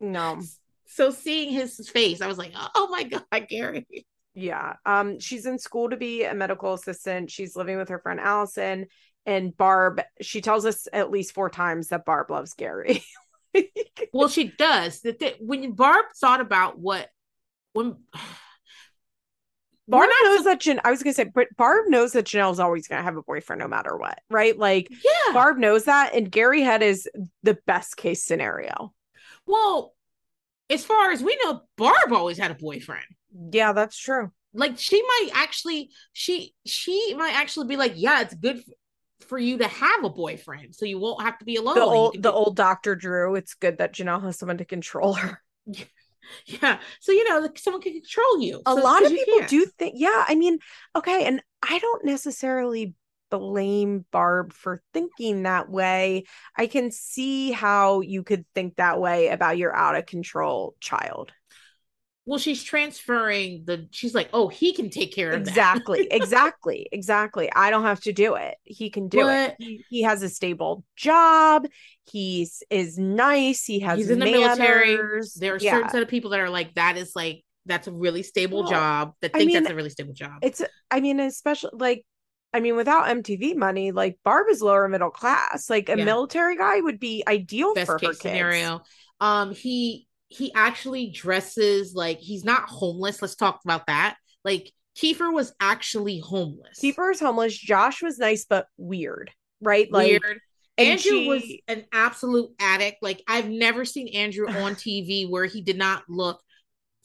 No. 0.00 0.40
so 0.86 1.10
seeing 1.10 1.52
his 1.52 1.88
face, 1.88 2.20
I 2.20 2.26
was 2.26 2.38
like, 2.38 2.52
oh 2.74 2.88
my 2.90 3.04
god, 3.04 3.48
Gary. 3.48 3.86
Yeah. 4.34 4.74
Um, 4.84 5.20
she's 5.20 5.46
in 5.46 5.58
school 5.58 5.90
to 5.90 5.96
be 5.96 6.24
a 6.24 6.34
medical 6.34 6.74
assistant. 6.74 7.30
She's 7.30 7.54
living 7.54 7.78
with 7.78 7.88
her 7.90 8.00
friend 8.00 8.18
Allison 8.18 8.86
and 9.26 9.56
Barb. 9.56 10.02
She 10.20 10.40
tells 10.40 10.66
us 10.66 10.88
at 10.92 11.10
least 11.10 11.34
four 11.34 11.48
times 11.50 11.88
that 11.88 12.04
Barb 12.04 12.30
loves 12.30 12.54
Gary. 12.54 13.02
Well, 14.12 14.28
she 14.28 14.48
does. 14.58 15.00
The 15.00 15.12
thi- 15.12 15.36
when 15.38 15.72
Barb 15.72 16.06
thought 16.20 16.40
about 16.40 16.76
what 16.78 17.08
when 17.72 17.96
Barb 19.86 20.08
knows 20.22 20.44
that 20.44 20.60
Jan- 20.60 20.80
I 20.84 20.90
was 20.90 21.02
gonna 21.02 21.14
say, 21.14 21.24
but 21.24 21.48
Barb 21.56 21.86
knows 21.88 22.12
that 22.12 22.24
Jenelle's 22.24 22.60
always 22.60 22.88
gonna 22.88 23.02
have 23.02 23.16
a 23.16 23.22
boyfriend 23.22 23.60
no 23.60 23.68
matter 23.68 23.96
what, 23.96 24.18
right? 24.30 24.58
Like 24.58 24.88
yeah, 24.90 25.32
Barb 25.32 25.58
knows 25.58 25.84
that, 25.84 26.14
and 26.14 26.30
Gary 26.30 26.62
Head 26.62 26.82
is 26.82 27.08
the 27.42 27.58
best 27.66 27.96
case 27.96 28.24
scenario. 28.24 28.94
well, 29.46 29.94
as 30.70 30.84
far 30.84 31.10
as 31.10 31.22
we 31.22 31.38
know, 31.44 31.60
Barb 31.76 32.12
always 32.12 32.38
had 32.38 32.50
a 32.50 32.54
boyfriend. 32.54 33.04
Yeah, 33.52 33.72
that's 33.72 33.98
true. 33.98 34.30
Like 34.54 34.78
she 34.78 35.02
might 35.02 35.30
actually, 35.34 35.90
she 36.12 36.54
she 36.64 37.14
might 37.14 37.34
actually 37.34 37.66
be 37.66 37.76
like, 37.76 37.92
yeah, 37.96 38.22
it's 38.22 38.34
good 38.34 38.62
for 39.28 39.38
you 39.38 39.58
to 39.58 39.66
have 39.66 40.04
a 40.04 40.10
boyfriend, 40.10 40.74
so 40.74 40.86
you 40.86 40.98
won't 40.98 41.22
have 41.22 41.38
to 41.38 41.44
be 41.44 41.56
alone. 41.56 41.74
The 41.74 41.82
old 41.82 42.14
the 42.14 42.30
do- 42.30 42.30
old 42.30 42.56
Doctor 42.56 42.94
Drew. 42.94 43.34
It's 43.34 43.54
good 43.54 43.78
that 43.78 43.92
Jenelle 43.94 44.22
has 44.22 44.38
someone 44.38 44.58
to 44.58 44.64
control 44.64 45.14
her. 45.14 45.42
yeah. 46.46 46.78
So 47.00 47.12
you 47.12 47.28
know, 47.28 47.40
like, 47.40 47.58
someone 47.58 47.82
can 47.82 47.92
control 47.92 48.40
you. 48.40 48.60
a 48.66 48.74
So- 48.74 48.82
lot 48.82 49.04
of 49.04 49.10
people 49.10 49.38
can't. 49.38 49.50
do 49.50 49.66
think 49.78 49.94
yeah 49.96 50.24
i 50.28 50.34
mean 50.34 50.58
okay 50.96 51.24
and 51.26 51.42
i 51.62 51.78
don't 51.78 52.04
necessarily 52.04 52.94
blame 53.30 54.04
barb 54.12 54.52
for 54.52 54.80
thinking 54.92 55.42
that 55.42 55.68
way 55.68 56.24
i 56.56 56.66
can 56.66 56.90
see 56.92 57.50
how 57.50 58.00
you 58.00 58.22
could 58.22 58.44
think 58.54 58.76
that 58.76 59.00
way 59.00 59.28
about 59.28 59.58
your 59.58 59.74
out 59.74 59.96
of 59.96 60.06
control 60.06 60.74
child 60.80 61.32
Well, 62.26 62.38
she's 62.38 62.62
transferring 62.62 63.64
the. 63.66 63.86
She's 63.90 64.14
like, 64.14 64.30
oh, 64.32 64.48
he 64.48 64.72
can 64.72 64.88
take 64.88 65.14
care 65.14 65.32
of 65.32 65.44
that. 65.44 65.50
exactly 65.50 66.08
exactly 66.10 66.88
exactly 66.90 67.50
i 67.54 67.68
don't 67.70 67.82
have 67.84 68.00
to 68.00 68.12
do 68.12 68.34
it 68.36 68.56
he 68.64 68.88
can 68.90 69.08
do 69.08 69.18
But- 69.22 69.50
it 69.50 69.56
he, 69.58 69.84
he 69.90 70.02
has 70.02 70.22
a 70.22 70.28
stable 70.28 70.84
job 70.96 71.66
he's 72.06 72.62
is 72.70 72.98
nice 72.98 73.64
he 73.64 73.80
has 73.80 73.98
He's 73.98 74.10
in 74.10 74.18
the 74.18 74.24
military. 74.26 74.96
There 75.36 75.54
are 75.54 75.58
yeah. 75.58 75.72
certain 75.72 75.90
set 75.90 76.02
of 76.02 76.08
people 76.08 76.30
that 76.30 76.40
are 76.40 76.50
like, 76.50 76.74
that 76.74 76.96
is 76.96 77.12
like, 77.14 77.42
that's 77.66 77.88
a 77.88 77.92
really 77.92 78.22
stable 78.22 78.60
Well, 78.62 78.70
job. 78.70 79.14
That 79.22 79.30
I 79.34 79.38
mean, 79.44 79.54
that's 79.54 79.70
a 79.70 79.74
really 79.74 79.90
stable 79.90 80.12
job. 80.14 80.38
it's 80.42 80.60
i 80.90 81.00
mean 81.00 81.18
especially 81.20 81.70
like 81.74 82.04
i 82.52 82.60
mean 82.60 82.76
without 82.76 83.06
mtv 83.06 83.56
money 83.56 83.90
like 83.90 84.18
barb 84.24 84.46
is 84.50 84.60
lower 84.62 84.86
middle 84.88 85.10
class 85.10 85.68
like 85.70 85.88
a 85.88 85.96
Yeah. 85.96 86.04
military 86.04 86.56
guy 86.56 86.80
would 86.80 87.00
be 87.00 87.22
ideal 87.26 87.74
Best 87.74 87.86
for 87.86 87.92
her 87.94 87.98
case 87.98 88.08
kids. 88.10 88.20
scenario. 88.20 88.82
Um, 89.20 89.54
he 89.54 90.06
he 90.34 90.52
actually 90.54 91.10
dresses 91.10 91.94
like 91.94 92.18
he's 92.18 92.44
not 92.44 92.68
homeless. 92.68 93.22
Let's 93.22 93.36
talk 93.36 93.60
about 93.64 93.86
that. 93.86 94.16
Like 94.44 94.72
Kieffer 94.96 95.32
was 95.32 95.52
actually 95.60 96.18
homeless. 96.20 96.80
Kieffer's 96.82 97.20
homeless 97.20 97.56
josh 97.56 98.02
was 98.02 98.18
nice 98.18 98.44
but 98.44 98.66
weird 98.76 99.30
right 99.60 99.90
like 99.90 100.08
weird. 100.08 100.40
and 100.76 100.88
Andrew 100.88 101.10
she- 101.10 101.28
was 101.28 101.42
an 101.68 101.84
absolute 101.92 102.50
addict. 102.58 102.98
Like 103.02 103.22
I've 103.28 103.48
never 103.48 103.84
seen 103.84 104.08
Andrew 104.08 104.48
on 104.48 104.74
TV 104.74 105.28
where 105.28 105.46
he 105.46 105.62
did 105.62 105.78
not 105.78 106.02
look 106.08 106.40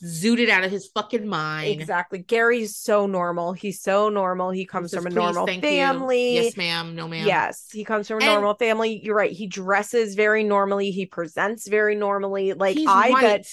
zooted 0.04 0.50
out 0.50 0.64
of 0.64 0.72
his 0.72 0.88
fucking 0.93 1.28
mind. 1.28 1.70
exactly 1.82 2.20
gary's 2.20 2.78
so 2.78 3.06
normal 3.06 3.52
he's 3.54 3.82
so 3.82 4.08
normal 4.10 4.50
he 4.50 4.66
comes 4.66 4.91
Says, 4.91 5.04
from 5.04 5.12
a 5.12 5.16
normal 5.16 5.45
thank 5.45 5.64
you." 5.64 5.70
family 5.70 6.36
Yes, 6.36 6.56
ma'am. 6.58 6.95
No, 6.95 7.08
ma'am. 7.08 7.28
Yes, 7.28 7.68
he 7.72 7.84
comes 7.84 8.08
from 8.08 8.20
a 8.22 8.24
And- 8.24 8.34
normal 8.34 8.54
family. 8.56 9.02
You're 9.04 9.16
right. 9.16 9.32
He 9.32 9.47
dresses 9.47 10.16
very 10.16 10.43
normally. 10.43 10.91
He 10.91 11.06
presents 11.06 11.68
very 11.68 11.95
normally. 11.95 12.54
Like 12.54 12.78
I 12.88 13.10
white. 13.12 13.22
bet. 13.22 13.47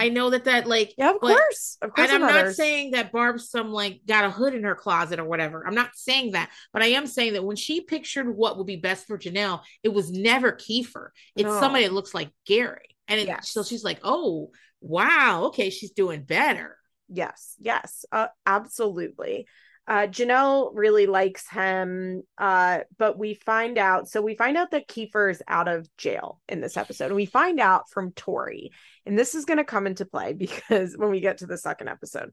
I 0.00 0.10
know 0.10 0.30
that 0.30 0.44
that 0.44 0.66
like 0.68 0.94
Yeah, 0.96 1.10
of 1.10 1.20
but- 1.20 1.36
course, 1.36 1.76
of 1.82 1.92
course. 1.92 2.06
and 2.08 2.14
I'm 2.14 2.20
not 2.20 2.34
matters. 2.34 2.56
saying 2.56 2.92
that 2.92 3.10
Barb's 3.10 3.50
some 3.50 3.72
like 3.72 4.02
got 4.06 4.24
a 4.24 4.30
hood 4.30 4.54
in 4.54 4.62
her 4.64 4.74
closet 4.76 5.18
or 5.18 5.24
whatever. 5.24 5.66
I'm 5.66 5.74
not 5.74 5.90
saying 5.94 6.32
that, 6.32 6.50
but 6.72 6.82
I 6.82 6.86
am 6.88 7.06
saying 7.06 7.32
that 7.32 7.44
when 7.44 7.56
she 7.56 7.80
pictured 7.80 8.28
what 8.36 8.58
would 8.58 8.66
be 8.66 8.76
best 8.76 9.06
for 9.06 9.18
Jenelle, 9.18 9.62
it 9.82 9.88
was 9.92 10.10
never 10.10 10.52
Kieffer. 10.52 11.08
It's 11.34 11.44
No. 11.46 11.58
somebody 11.60 11.84
that 11.84 11.92
looks 11.94 12.14
like 12.14 12.30
Gary. 12.46 12.94
And 13.08 13.18
it, 13.18 13.26
Yes. 13.26 13.50
so 13.50 13.62
she's 13.64 13.82
like, 13.82 13.98
oh, 14.04 14.50
wow, 14.80 15.44
okay, 15.46 15.70
she's 15.70 15.92
doing 15.92 16.22
better. 16.22 16.76
Yes, 17.08 17.54
yes, 17.58 18.04
uh, 18.12 18.28
absolutely. 18.46 19.46
Uh, 19.86 20.06
Jenelle 20.06 20.70
really 20.74 21.06
likes 21.06 21.48
him, 21.48 22.22
uh, 22.36 22.80
but 22.98 23.18
we 23.18 23.34
find 23.34 23.78
out. 23.78 24.06
So 24.08 24.20
we 24.20 24.34
find 24.34 24.58
out 24.58 24.72
that 24.72 24.86
Kieffer 24.86 25.30
is 25.30 25.42
out 25.48 25.66
of 25.66 25.88
jail 25.96 26.42
in 26.46 26.60
this 26.60 26.76
episode, 26.76 27.06
and 27.06 27.16
we 27.16 27.24
find 27.24 27.58
out 27.58 27.88
from 27.88 28.12
Tori, 28.12 28.70
and 29.06 29.18
this 29.18 29.34
is 29.34 29.46
going 29.46 29.56
to 29.56 29.64
come 29.64 29.86
into 29.86 30.04
play 30.04 30.32
because 30.34 30.94
when 30.96 31.10
we 31.10 31.20
get 31.20 31.38
to 31.38 31.46
the 31.46 31.56
second 31.56 31.88
episode, 31.88 32.32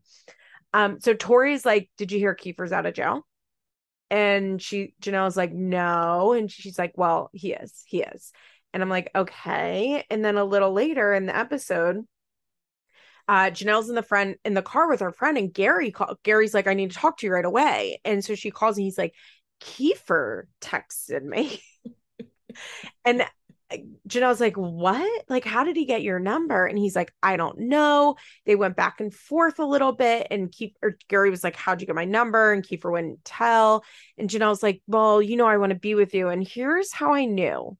um, 0.73 0.99
so 0.99 1.13
Tori's 1.13 1.65
like, 1.65 1.89
"Did 1.97 2.11
you 2.11 2.19
hear 2.19 2.35
Kieffer's 2.35 2.73
out 2.73 2.85
of 2.85 2.93
jail?" 2.93 3.25
And 4.11 4.61
she 4.61 4.93
Jenelle's 5.01 5.37
like, 5.37 5.53
"No," 5.53 6.33
and 6.33 6.51
she's 6.51 6.77
like, 6.77 6.91
"Well, 6.97 7.29
he 7.31 7.53
is, 7.53 7.83
he 7.87 8.01
is." 8.01 8.33
And 8.75 8.83
I'm 8.83 8.89
like, 8.89 9.09
okay. 9.15 10.03
And 10.09 10.23
then 10.23 10.35
a 10.35 10.43
little 10.43 10.73
later 10.73 11.13
in 11.13 11.27
the 11.27 11.35
episode, 11.35 12.05
uh, 13.27 13.49
Jenelle's 13.49 13.89
in 13.89 13.95
the 13.95 14.03
front 14.03 14.37
in 14.45 14.53
the 14.53 14.61
car 14.61 14.89
with 14.89 14.99
her 14.99 15.11
friend, 15.11 15.37
and 15.37 15.53
Gary 15.53 15.91
call, 15.91 16.15
Gary's 16.23 16.53
like, 16.53 16.67
I 16.67 16.73
need 16.73 16.91
to 16.91 16.97
talk 16.97 17.17
to 17.17 17.25
you 17.25 17.33
right 17.33 17.45
away. 17.45 17.99
And 18.05 18.23
so 18.23 18.35
she 18.35 18.51
calls 18.51 18.77
and 18.77 18.85
he's 18.85 18.97
like, 18.97 19.13
Kieffer 19.61 20.43
texted 20.61 21.23
me. 21.23 21.61
and 23.05 23.21
uh, 23.21 23.77
Jenelle's 24.07 24.39
like, 24.39 24.55
What? 24.55 25.23
Like, 25.27 25.43
how 25.43 25.63
did 25.63 25.75
he 25.75 25.85
get 25.85 26.03
your 26.03 26.19
number? 26.19 26.65
And 26.65 26.77
he's 26.77 26.95
like, 26.95 27.11
I 27.23 27.37
don't 27.37 27.61
know. 27.61 28.15
They 28.45 28.55
went 28.55 28.75
back 28.75 28.99
and 28.99 29.13
forth 29.13 29.57
a 29.59 29.65
little 29.65 29.91
bit. 29.91 30.27
And 30.29 30.53
or 30.83 30.97
Gary 31.07 31.31
was 31.31 31.43
like, 31.43 31.55
How'd 31.55 31.81
you 31.81 31.87
get 31.87 31.95
my 31.95 32.05
number? 32.05 32.53
And 32.53 32.63
Kieffer 32.63 32.91
wouldn't 32.91 33.25
tell. 33.25 33.83
And 34.17 34.29
Jenelle's 34.29 34.63
like, 34.63 34.81
Well, 34.87 35.21
you 35.21 35.35
know, 35.35 35.47
I 35.47 35.57
want 35.57 35.71
to 35.71 35.79
be 35.79 35.95
with 35.95 36.13
you. 36.13 36.29
And 36.29 36.47
here's 36.47 36.93
how 36.93 37.13
I 37.13 37.25
knew 37.25 37.75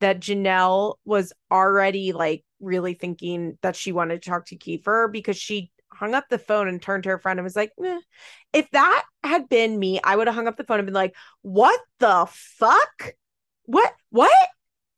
that 0.00 0.20
Jenelle 0.20 0.96
was 1.04 1.32
already 1.50 2.12
like 2.12 2.44
really 2.64 2.94
thinking 2.94 3.58
that 3.62 3.76
she 3.76 3.92
wanted 3.92 4.22
to 4.22 4.30
talk 4.30 4.46
to 4.46 4.56
Kieffer 4.56 5.12
because 5.12 5.36
she 5.36 5.70
hung 5.92 6.14
up 6.14 6.24
the 6.28 6.38
phone 6.38 6.68
and 6.68 6.82
turned 6.82 7.04
to 7.04 7.10
her 7.10 7.18
friend 7.18 7.38
and 7.38 7.44
was 7.44 7.56
like, 7.56 7.72
eh. 7.84 8.00
if 8.52 8.70
that 8.72 9.04
had 9.22 9.48
been 9.48 9.78
me, 9.78 10.00
I 10.02 10.16
would 10.16 10.26
have 10.26 10.34
hung 10.34 10.48
up 10.48 10.56
the 10.56 10.64
phone 10.64 10.78
and 10.80 10.86
been 10.86 10.94
like, 10.94 11.14
what 11.42 11.80
the 12.00 12.26
fuck? 12.28 13.14
What? 13.66 13.92
What? 14.10 14.32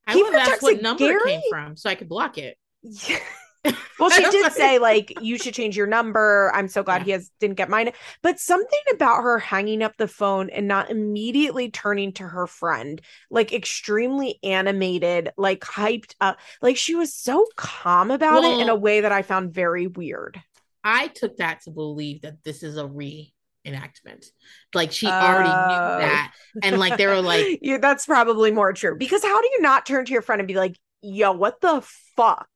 I 0.07 0.15
would 0.15 0.33
have 0.33 0.47
asked 0.47 0.63
what 0.63 0.81
number 0.81 1.05
Gary? 1.05 1.19
came 1.25 1.41
from 1.49 1.75
so 1.75 1.89
I 1.89 1.95
could 1.95 2.09
block 2.09 2.37
it. 2.37 2.57
Yeah. 2.83 3.19
well, 3.99 4.09
she 4.09 4.23
did 4.29 4.51
say 4.51 4.79
like 4.79 5.13
you 5.21 5.37
should 5.37 5.53
change 5.53 5.75
your 5.75 5.87
number. 5.87 6.51
I'm 6.53 6.67
so 6.67 6.83
glad 6.83 6.99
yeah. 6.99 7.05
he 7.05 7.11
has 7.11 7.31
didn't 7.39 7.57
get 7.57 7.69
mine. 7.69 7.91
But 8.21 8.39
something 8.39 8.79
about 8.93 9.21
her 9.23 9.39
hanging 9.39 9.83
up 9.83 9.97
the 9.97 10.07
phone 10.07 10.49
and 10.49 10.67
not 10.67 10.89
immediately 10.89 11.69
turning 11.69 12.13
to 12.13 12.23
her 12.23 12.47
friend, 12.47 13.01
like 13.29 13.53
extremely 13.53 14.39
animated, 14.43 15.31
like 15.37 15.61
hyped 15.61 16.15
up, 16.21 16.39
like 16.61 16.77
she 16.77 16.95
was 16.95 17.13
so 17.13 17.45
calm 17.55 18.11
about 18.11 18.41
well, 18.41 18.59
it 18.59 18.61
in 18.61 18.69
a 18.69 18.75
way 18.75 19.01
that 19.01 19.11
I 19.11 19.21
found 19.21 19.53
very 19.53 19.87
weird. 19.87 20.41
I 20.83 21.07
took 21.07 21.37
that 21.37 21.61
to 21.63 21.71
believe 21.71 22.21
that 22.21 22.43
this 22.43 22.63
is 22.63 22.77
a 22.77 22.87
re 22.87 23.33
enactment. 23.67 24.25
Like 24.73 24.91
she 24.91 25.07
already 25.07 25.49
knew 25.49 25.53
oh. 25.53 25.97
that. 25.99 26.33
And 26.63 26.79
like 26.79 26.97
they 26.97 27.07
were 27.07 27.21
like, 27.21 27.59
yeah, 27.61 27.77
that's 27.77 28.05
probably 28.05 28.51
more 28.51 28.73
true. 28.73 28.95
Because 28.97 29.23
how 29.23 29.41
do 29.41 29.49
you 29.51 29.61
not 29.61 29.85
turn 29.85 30.05
to 30.05 30.13
your 30.13 30.21
friend 30.21 30.39
and 30.39 30.47
be 30.47 30.55
like, 30.55 30.77
yo, 31.01 31.31
what 31.33 31.61
the 31.61 31.83
fuck? 32.15 32.49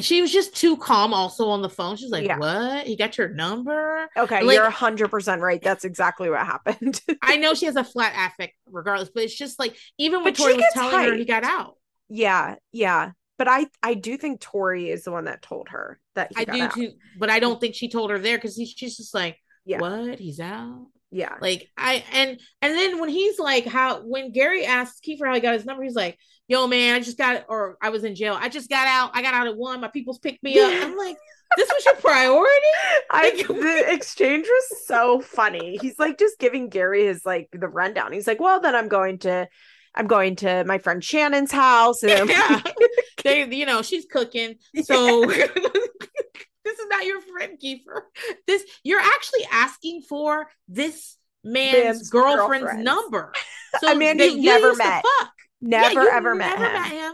She 0.00 0.20
was 0.20 0.32
just 0.32 0.56
too 0.56 0.76
calm 0.76 1.14
also 1.14 1.48
on 1.48 1.62
the 1.62 1.68
phone. 1.68 1.96
She's 1.96 2.10
like, 2.10 2.26
yeah. 2.26 2.38
What? 2.38 2.86
He 2.86 2.96
got 2.96 3.16
your 3.16 3.28
number? 3.28 4.08
Okay, 4.16 4.42
like, 4.42 4.54
you're 4.56 4.68
hundred 4.68 5.08
percent 5.08 5.40
right. 5.40 5.62
That's 5.62 5.84
exactly 5.84 6.28
what 6.28 6.40
happened. 6.40 7.00
I 7.22 7.36
know 7.36 7.54
she 7.54 7.66
has 7.66 7.76
a 7.76 7.84
flat 7.84 8.12
affect 8.16 8.54
regardless, 8.66 9.10
but 9.14 9.22
it's 9.22 9.34
just 9.34 9.58
like 9.58 9.76
even 9.98 10.24
when 10.24 10.34
Tori 10.34 10.54
was 10.54 10.64
telling 10.72 10.96
hyped. 10.96 11.10
her 11.10 11.16
he 11.16 11.24
got 11.24 11.44
out. 11.44 11.76
Yeah, 12.08 12.56
yeah. 12.72 13.12
But 13.38 13.48
I 13.48 13.66
I 13.82 13.94
do 13.94 14.16
think 14.16 14.40
Tori 14.40 14.90
is 14.90 15.04
the 15.04 15.12
one 15.12 15.24
that 15.24 15.42
told 15.42 15.68
her 15.68 16.00
that 16.14 16.32
I 16.36 16.44
do 16.44 16.62
out. 16.62 16.74
too, 16.74 16.92
but 17.18 17.30
I 17.30 17.38
don't 17.38 17.60
think 17.60 17.74
she 17.74 17.88
told 17.88 18.10
her 18.10 18.18
there 18.18 18.36
because 18.36 18.54
she's 18.54 18.96
just 18.96 19.14
like, 19.14 19.38
yeah. 19.64 19.78
What? 19.78 20.18
He's 20.18 20.40
out? 20.40 20.86
Yeah. 21.14 21.36
Like 21.40 21.70
I 21.76 22.04
and 22.12 22.40
and 22.60 22.74
then 22.74 22.98
when 22.98 23.08
he's 23.08 23.38
like 23.38 23.66
how 23.66 24.00
when 24.00 24.32
Gary 24.32 24.66
asks 24.66 24.98
Kieffer 25.00 25.26
how 25.26 25.34
he 25.34 25.40
got 25.40 25.54
his 25.54 25.64
number, 25.64 25.84
he's 25.84 25.94
like, 25.94 26.18
yo 26.48 26.66
man, 26.66 26.94
I 26.94 27.00
just 27.00 27.18
got 27.18 27.44
or 27.48 27.76
I 27.80 27.90
was 27.90 28.04
in 28.04 28.14
jail. 28.14 28.36
I 28.38 28.48
just 28.48 28.68
got 28.68 28.86
out. 28.86 29.10
I 29.14 29.22
got 29.22 29.34
out 29.34 29.46
at 29.46 29.56
one. 29.56 29.80
My 29.80 29.88
people's 29.88 30.18
picked 30.18 30.42
me 30.42 30.58
up. 30.58 30.70
I'm 30.72 30.96
like, 30.96 31.16
this 31.56 31.70
was 31.72 31.84
your 31.84 31.96
priority? 31.96 32.66
I 33.10 33.30
the 33.46 33.84
exchange 33.92 34.46
was 34.46 34.86
so 34.86 35.20
funny. 35.20 35.78
He's 35.80 35.98
like 35.98 36.18
just 36.18 36.38
giving 36.38 36.68
Gary 36.68 37.06
his 37.06 37.24
like 37.24 37.48
the 37.52 37.68
rundown. 37.68 38.12
He's 38.12 38.26
like, 38.26 38.40
well, 38.40 38.60
then 38.60 38.74
I'm 38.74 38.88
going 38.88 39.18
to 39.20 39.48
I'm 39.94 40.06
going 40.06 40.36
to 40.36 40.64
my 40.64 40.78
friend 40.78 41.02
Shannon's 41.02 41.52
house. 41.52 42.02
And 42.02 42.28
yeah. 42.28 42.62
they, 43.24 43.48
you 43.48 43.66
know, 43.66 43.82
she's 43.82 44.06
cooking. 44.06 44.56
So 44.82 45.24
this 45.26 46.78
is 46.78 46.86
not 46.90 47.06
your 47.06 47.20
friend 47.20 47.58
Kieffer. 47.62 48.02
This 48.46 48.64
you're 48.82 49.00
actually 49.00 49.46
asking 49.50 50.02
for 50.02 50.48
this 50.68 51.16
man's, 51.44 51.84
man's 51.84 52.10
girlfriend's 52.10 52.64
girlfriend. 52.64 52.84
number. 52.84 53.32
So 53.80 53.92
a 53.92 53.96
man 53.96 54.18
you, 54.18 54.42
never 54.42 54.74
met. 54.74 55.04
Fuck. 55.20 55.32
Never 55.64 56.04
yeah, 56.04 56.10
ever 56.12 56.34
met, 56.34 56.58
never 56.58 56.66
him. 56.66 56.72
met 56.74 56.92
him. 56.92 57.12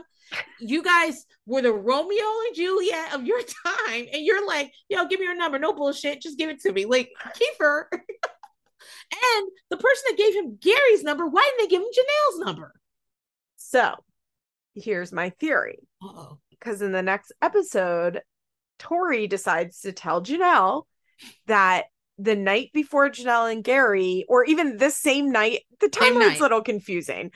You 0.61 0.83
guys 0.83 1.25
were 1.47 1.63
the 1.63 1.73
Romeo 1.73 2.25
and 2.47 2.55
Juliet 2.55 3.15
of 3.15 3.25
your 3.25 3.41
time, 3.67 4.07
and 4.13 4.25
you're 4.25 4.47
like, 4.47 4.73
yo, 4.89 5.07
give 5.07 5.21
me 5.21 5.27
your 5.27 5.37
number. 5.37 5.59
No 5.59 5.73
bullshit. 5.73 6.21
Just 6.21 6.37
give 6.37 6.51
it 6.51 6.61
to 6.63 6.73
me. 6.73 6.85
Like 6.85 7.11
Kieffer. 7.25 7.85
and 7.93 9.51
the 9.71 9.77
person 9.77 10.03
that 10.09 10.19
gave 10.19 10.35
him 10.35 10.59
Gary's 10.61 11.05
number, 11.05 11.27
why 11.27 11.43
didn't 11.43 11.71
they 11.71 11.77
give 11.77 11.83
him 11.83 11.89
Jenelle's 11.89 12.45
number? 12.45 12.73
So 13.57 13.95
here's 14.75 15.13
my 15.13 15.31
theory. 15.31 15.79
Because 16.51 16.83
in 16.83 16.91
the 16.91 17.03
next 17.03 17.33
episode, 17.41 18.23
Tori 18.81 19.29
decides 19.29 19.81
to 19.83 19.93
tell 19.93 20.23
Jenelle 20.23 20.85
that 21.47 21.85
the 22.19 22.37
night 22.37 22.71
before 22.75 23.11
Jenelle 23.11 23.51
and 23.51 23.65
Gary, 23.65 24.25
or 24.29 24.45
even 24.45 24.77
this 24.77 24.97
same 24.97 25.31
night, 25.31 25.61
the 25.81 25.89
timeline's 25.89 26.41
a 26.41 26.43
little 26.43 26.63
confusing. 26.63 27.31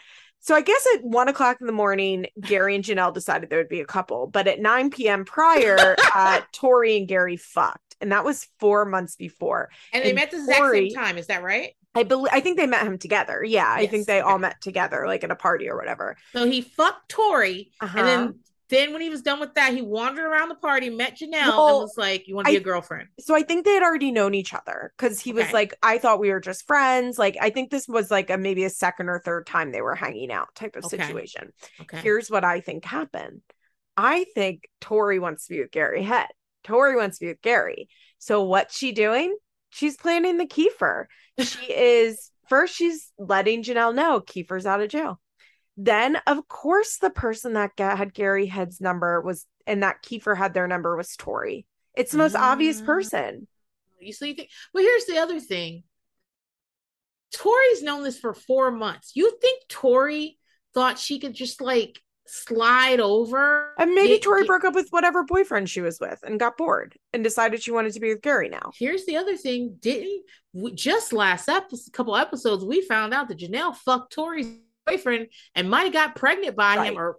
So 0.45 0.55
I 0.55 0.61
guess 0.61 0.87
at 0.95 1.03
one 1.03 1.29
o'clock 1.29 1.57
in 1.63 1.67
the 1.67 1.73
morning, 1.73 2.27
Gary 2.39 2.75
and 2.75 2.85
Jenelle 2.85 3.15
decided 3.15 3.49
there 3.49 3.61
would 3.61 3.71
be 3.71 3.81
a 3.81 3.87
couple, 3.87 4.27
but 4.27 4.47
at 4.47 4.61
9 4.61 4.91
p.m. 4.91 5.25
prior, 5.25 5.97
uh, 6.15 6.43
Tori 6.53 6.99
and 6.99 7.09
Gary 7.09 7.39
fucked. 7.39 7.97
And 8.03 8.13
that 8.13 8.27
was 8.27 8.47
four 8.61 8.85
months 8.85 9.17
before. 9.17 9.71
And, 9.91 10.05
and 10.05 10.11
they 10.11 10.13
met 10.13 10.31
the 10.31 10.37
exact 10.37 10.59
Tori, 10.59 10.91
same 10.91 11.03
time. 11.03 11.17
Is 11.17 11.29
that 11.29 11.43
right? 11.43 11.71
I 11.95 12.03
believe 12.03 12.29
I 12.31 12.41
think 12.41 12.59
they 12.59 12.67
met 12.67 12.87
him 12.87 12.99
together. 12.99 13.43
Yeah, 13.43 13.79
yes. 13.79 13.85
I 13.85 13.91
think 13.91 14.07
they 14.07 14.21
okay. 14.21 14.31
all 14.31 14.39
met 14.39 14.61
together, 14.61 15.07
like 15.07 15.25
at 15.25 15.31
a 15.31 15.37
party 15.37 15.67
or 15.67 15.79
whatever. 15.79 16.19
So 16.35 16.45
he 16.45 16.61
fucked 16.61 17.09
Tori, 17.09 17.71
uh-huh. 17.81 17.99
and 17.99 18.07
then 18.07 18.39
then 18.71 18.93
when 18.93 19.03
he 19.03 19.11
was 19.11 19.23
done 19.23 19.41
with 19.41 19.55
that, 19.55 19.75
he 19.75 19.83
wandered 19.83 20.25
around 20.25 20.49
the 20.49 20.55
party, 20.55 20.89
met 20.89 21.19
Jenelle, 21.19 21.49
well, 21.49 21.69
and 21.69 21.79
was 21.81 21.95
like, 21.99 22.27
"You 22.27 22.35
want 22.35 22.47
to 22.47 22.53
be 22.53 22.57
a 22.57 22.61
girlfriend?" 22.61 23.09
So 23.21 23.35
I 23.35 23.43
think 23.43 23.65
they 23.65 23.75
had 23.75 23.83
already 23.83 24.11
known 24.11 24.35
each 24.35 24.55
other 24.55 24.93
because 24.97 25.21
he 25.21 25.33
was 25.33 25.45
okay. 25.45 25.53
like, 25.53 25.75
"I 25.83 25.99
thought 25.99 26.19
we 26.19 26.31
were 26.31 26.41
just 26.41 26.67
friends." 26.67 27.19
Like 27.19 27.37
I 27.41 27.51
think 27.51 27.71
this 27.71 27.87
was 27.87 28.11
like 28.11 28.31
a 28.31 28.39
maybe 28.39 28.65
a 28.65 28.71
second 28.71 29.09
or 29.09 29.21
third 29.21 29.47
time 29.47 29.71
they 29.71 29.83
were 29.83 29.95
hanging 29.95 30.33
out 30.33 30.55
type 30.55 30.77
of 30.77 30.85
okay. 30.87 30.97
situation. 30.97 31.53
Okay. 31.81 31.99
Here's 31.99 32.31
what 32.31 32.45
I 32.45 32.61
think 32.61 32.85
happened. 32.85 33.43
I 33.97 34.25
think 34.35 34.69
Tori 34.81 35.19
wants 35.19 35.47
to 35.47 35.55
be 35.55 35.61
with 35.61 35.71
Gary 35.71 36.03
Head. 36.03 36.29
Tori 36.65 36.97
wants 36.97 37.19
to 37.19 37.27
be 37.27 37.29
with 37.29 37.43
Gary. 37.43 37.89
So 38.19 38.45
what's 38.45 38.77
she 38.77 38.93
doing? 38.93 39.37
She's 39.71 39.97
planning 39.97 40.39
the 40.39 40.47
Kieffer. 40.47 41.07
She 41.39 41.65
is 41.73 42.31
first. 42.49 42.75
She's 42.75 43.13
letting 43.19 43.63
Jenelle 43.63 43.95
know 43.95 44.21
Kieffer's 44.21 44.67
out 44.67 44.81
of 44.81 44.89
jail. 44.89 45.21
Then, 45.77 46.19
of 46.27 46.47
course, 46.49 46.99
the 46.99 47.11
person 47.11 47.55
that 47.55 47.73
had 47.77 48.15
Gary 48.15 48.47
Head's 48.47 48.81
number 48.81 49.21
was, 49.21 49.47
and 49.67 49.83
that 49.83 50.03
Kieffer 50.03 50.37
had 50.37 50.55
their 50.55 50.69
number 50.69 50.97
was 50.97 51.17
Tori. 51.17 51.67
It's 51.95 52.13
the 52.13 52.19
most 52.19 52.37
obvious 52.37 52.81
ah. 52.81 52.87
person. 52.87 53.49
You 54.01 54.13
so 54.13 54.27
you 54.27 54.35
think? 54.35 54.51
Well, 54.73 54.85
here's 54.85 55.07
the 55.07 55.19
other 55.19 55.41
thing. 55.41 55.85
Tori's 57.35 57.83
known 57.83 58.05
this 58.05 58.19
for 58.19 58.35
four 58.35 58.71
months. 58.71 59.13
You 59.15 59.37
think 59.41 59.63
Tori 59.69 60.39
thought 60.73 60.99
she 60.99 61.19
could 61.19 61.35
just 61.35 61.61
like 61.61 62.01
slide 62.27 63.01
over? 63.01 63.75
And 63.79 63.95
maybe 63.95 64.19
Tori 64.19 64.45
broke 64.45 64.65
up 64.65 64.75
with 64.75 64.89
whatever 64.91 65.25
boyfriend 65.25 65.69
she 65.69 65.81
was 65.81 65.99
with 66.01 66.21
and 66.23 66.39
got 66.39 66.57
bored 66.57 66.97
and 67.13 67.25
decided 67.25 67.63
she 67.63 67.73
wanted 67.73 67.93
to 67.95 68.01
be 68.01 68.11
with 68.11 68.23
Gary 68.23 68.49
now. 68.49 68.71
Here's 68.79 69.07
the 69.07 69.17
other 69.17 69.37
thing: 69.37 69.77
didn't 69.81 70.25
we, 70.53 70.73
just 70.73 71.13
last 71.13 71.49
episode, 71.49 71.93
couple 71.93 72.17
episodes 72.17 72.65
we 72.65 72.83
found 72.83 73.15
out 73.15 73.29
that 73.29 73.39
Jenelle 73.39 73.75
fucked 73.75 74.13
Tori's 74.13 74.47
boyfriend 74.87 75.29
and 75.55 75.71
might 75.71 75.85
have 75.85 75.93
got 75.93 76.17
pregnant 76.17 76.57
by 76.57 76.77
right. 76.77 76.93
him 76.93 76.99
or 76.99 77.19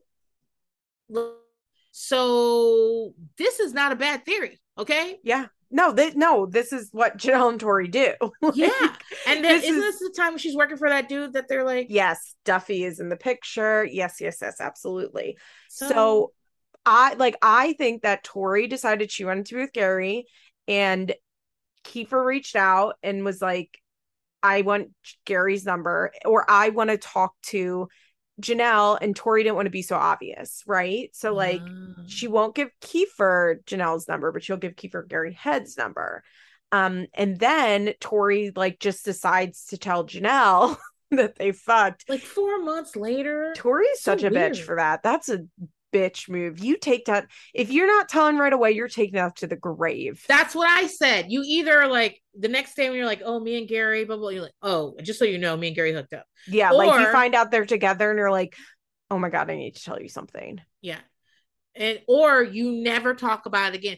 so 1.91 3.13
this 3.37 3.59
is 3.59 3.73
not 3.73 3.91
a 3.91 3.95
bad 3.95 4.25
theory 4.25 4.59
okay? 4.77 5.17
Yeah. 5.23 5.47
No 5.71 5.91
they, 5.91 6.11
no 6.11 6.45
this 6.45 6.71
is 6.71 6.89
what 6.91 7.17
Jenelle 7.17 7.49
and 7.49 7.59
Tori 7.59 7.87
do. 7.87 8.13
Yeah. 8.53 8.69
And 9.27 9.43
then 9.43 9.59
this 9.59 9.63
isn't 9.63 9.83
is, 9.83 9.99
this 9.99 9.99
the 9.99 10.13
time 10.15 10.33
when 10.33 10.37
she's 10.37 10.55
working 10.55 10.77
for 10.77 10.89
that 10.89 11.09
dude 11.09 11.33
that 11.33 11.47
they're 11.47 11.65
like 11.65 11.87
yes 11.89 12.35
Duffy 12.45 12.83
is 12.83 12.99
in 12.99 13.09
the 13.09 13.17
picture. 13.17 13.83
Yes 13.83 14.17
yes 14.21 14.37
yes 14.41 14.61
absolutely. 14.61 15.37
So, 15.69 15.87
so 15.87 16.31
I 16.85 17.15
like 17.15 17.35
I 17.41 17.73
think 17.73 18.03
that 18.03 18.23
Tori 18.23 18.67
decided 18.67 19.11
she 19.11 19.25
wanted 19.25 19.47
to 19.47 19.55
be 19.55 19.61
with 19.61 19.73
Gary 19.73 20.27
and 20.67 21.13
Kieffer 21.85 22.23
reached 22.23 22.55
out 22.55 22.95
and 23.03 23.25
was 23.25 23.41
like 23.41 23.79
I 24.43 24.61
want 24.61 24.89
Gary's 25.25 25.65
number 25.65 26.11
or 26.25 26.49
I 26.49 26.69
want 26.69 26.89
to 26.89 26.97
talk 26.97 27.33
to 27.47 27.87
Jenelle 28.41 28.97
and 29.01 29.15
Tori 29.15 29.43
didn't 29.43 29.55
want 29.55 29.65
to 29.67 29.71
be 29.71 29.81
so 29.81 29.95
obvious, 29.95 30.63
right? 30.67 31.09
So 31.13 31.33
like 31.33 31.61
she 32.07 32.27
won't 32.27 32.55
give 32.55 32.69
Kieffer 32.81 33.63
Jenelle's 33.63 34.07
number, 34.07 34.31
but 34.31 34.43
she'll 34.43 34.57
give 34.57 34.75
Kieffer 34.75 35.07
Gary 35.07 35.33
Head's 35.33 35.77
number. 35.77 36.23
Um, 36.71 37.07
and 37.13 37.39
then 37.39 37.93
Tori 37.99 38.51
like 38.55 38.79
just 38.79 39.05
decides 39.05 39.67
to 39.67 39.77
tell 39.77 40.05
Jenelle 40.05 40.77
that 41.11 41.35
they 41.35 41.53
fucked. 41.53 42.09
Like 42.09 42.21
four 42.21 42.61
months 42.61 42.95
later. 42.95 43.53
Tori's 43.55 44.01
so 44.01 44.11
such 44.11 44.23
a 44.23 44.29
weird. 44.29 44.53
bitch 44.53 44.61
for 44.61 44.75
that. 44.75 45.01
That's 45.01 45.29
a 45.29 45.39
bitch 45.95 46.29
move. 46.29 46.59
You 46.59 46.77
take 46.77 47.05
that 47.05 47.27
if 47.53 47.71
you're 47.71 47.87
not 47.87 48.09
telling 48.09 48.37
right 48.37 48.51
away, 48.51 48.71
you're 48.71 48.89
taking 48.89 49.15
that 49.15 49.37
to 49.37 49.47
the 49.47 49.55
grave. 49.55 50.23
That's 50.27 50.53
what 50.53 50.69
I 50.69 50.87
said. 50.87 51.27
You 51.29 51.41
either 51.45 51.87
like 51.87 52.21
the 52.37 52.49
next 52.49 52.75
day 52.75 52.89
when 52.89 52.97
you're 52.97 53.05
like, 53.05 53.21
oh, 53.23 53.39
me 53.39 53.57
and 53.57 53.67
Gary, 53.67 54.03
blah 54.03 54.17
blah, 54.17 54.29
you're 54.29 54.43
like, 54.43 54.55
oh, 54.61 54.95
just 55.01 55.19
so 55.19 55.25
you 55.25 55.37
know, 55.37 55.55
me 55.55 55.67
and 55.67 55.75
Gary 55.75 55.93
hooked 55.93 56.13
up. 56.13 56.25
Yeah, 56.47 56.71
or, 56.71 56.77
like 56.77 56.99
you 56.99 57.11
find 57.11 57.33
out 57.33 57.51
they're 57.51 57.65
together 57.65 58.09
and 58.09 58.17
you're 58.17 58.31
like, 58.31 58.55
oh 59.09 59.17
my 59.17 59.29
god, 59.29 59.49
I 59.49 59.55
need 59.55 59.75
to 59.75 59.83
tell 59.83 60.01
you 60.01 60.09
something. 60.09 60.59
Yeah. 60.81 60.99
And 61.75 61.99
or 62.07 62.43
you 62.43 62.71
never 62.71 63.13
talk 63.13 63.45
about 63.45 63.73
it 63.73 63.77
again. 63.77 63.97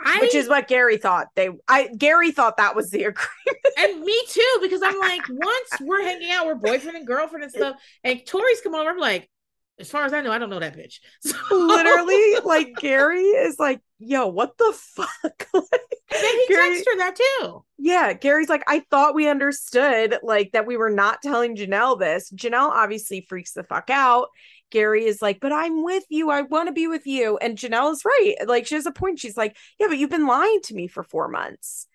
I, 0.00 0.20
Which 0.20 0.34
is 0.34 0.48
what 0.48 0.68
Gary 0.68 0.96
thought. 0.96 1.28
They 1.34 1.50
I 1.66 1.88
Gary 1.96 2.30
thought 2.30 2.58
that 2.58 2.76
was 2.76 2.90
the 2.90 3.04
agreement. 3.04 3.66
and 3.78 4.00
me 4.00 4.22
too, 4.28 4.58
because 4.62 4.82
I'm 4.82 4.98
like, 4.98 5.22
once 5.28 5.68
we're 5.80 6.02
hanging 6.02 6.30
out, 6.30 6.46
we're 6.46 6.54
boyfriend 6.54 6.96
and 6.96 7.06
girlfriend 7.06 7.44
and 7.44 7.52
stuff, 7.52 7.76
and 8.04 8.24
Tori's 8.26 8.60
come 8.60 8.74
over, 8.74 8.90
I'm 8.90 8.98
like, 8.98 9.28
as 9.80 9.90
far 9.90 10.04
as 10.04 10.12
I 10.12 10.20
know, 10.20 10.32
I 10.32 10.38
don't 10.38 10.50
know 10.50 10.58
that 10.60 10.76
bitch. 10.76 11.00
So, 11.20 11.36
Literally, 11.56 12.36
like 12.44 12.74
Gary 12.80 13.22
is 13.22 13.58
like, 13.58 13.80
yo, 13.98 14.26
what 14.26 14.56
the 14.58 14.72
fuck? 14.76 15.08
like, 15.54 15.64
then 16.10 16.34
he 16.38 16.46
Gary- 16.48 16.76
texted 16.78 16.84
her 16.86 16.96
that 16.98 17.16
too. 17.16 17.64
yeah, 17.78 18.12
Gary's 18.12 18.48
like, 18.48 18.64
I 18.66 18.80
thought 18.90 19.14
we 19.14 19.28
understood 19.28 20.18
like 20.22 20.52
that 20.52 20.66
we 20.66 20.76
were 20.76 20.90
not 20.90 21.22
telling 21.22 21.56
Jenelle 21.56 21.98
this. 21.98 22.30
Jenelle 22.32 22.70
obviously 22.70 23.26
freaks 23.28 23.52
the 23.52 23.62
fuck 23.64 23.90
out. 23.90 24.28
Gary 24.70 25.06
is 25.06 25.22
like, 25.22 25.40
but 25.40 25.52
I'm 25.52 25.82
with 25.82 26.04
you. 26.10 26.28
I 26.30 26.42
want 26.42 26.66
to 26.68 26.72
be 26.74 26.88
with 26.88 27.06
you. 27.06 27.38
And 27.38 27.56
Jenelle 27.56 27.90
is 27.92 28.04
right. 28.04 28.34
Like, 28.46 28.66
she 28.66 28.74
has 28.74 28.84
a 28.84 28.92
point. 28.92 29.18
She's 29.18 29.36
like, 29.36 29.56
yeah, 29.78 29.86
but 29.88 29.96
you've 29.96 30.10
been 30.10 30.26
lying 30.26 30.60
to 30.64 30.74
me 30.74 30.88
for 30.88 31.02
four 31.02 31.28
months. 31.28 31.86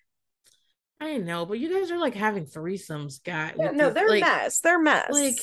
I 1.00 1.18
know, 1.18 1.44
but 1.46 1.58
you 1.58 1.72
guys 1.72 1.90
are 1.90 1.98
like 1.98 2.14
having 2.14 2.46
threesomes, 2.46 3.22
guy. 3.22 3.52
Yeah, 3.56 3.70
no, 3.72 3.86
this- 3.86 3.94
they're 3.94 4.08
like, 4.08 4.22
mess. 4.22 4.60
They're 4.60 4.80
mess. 4.80 5.10
Like, 5.10 5.38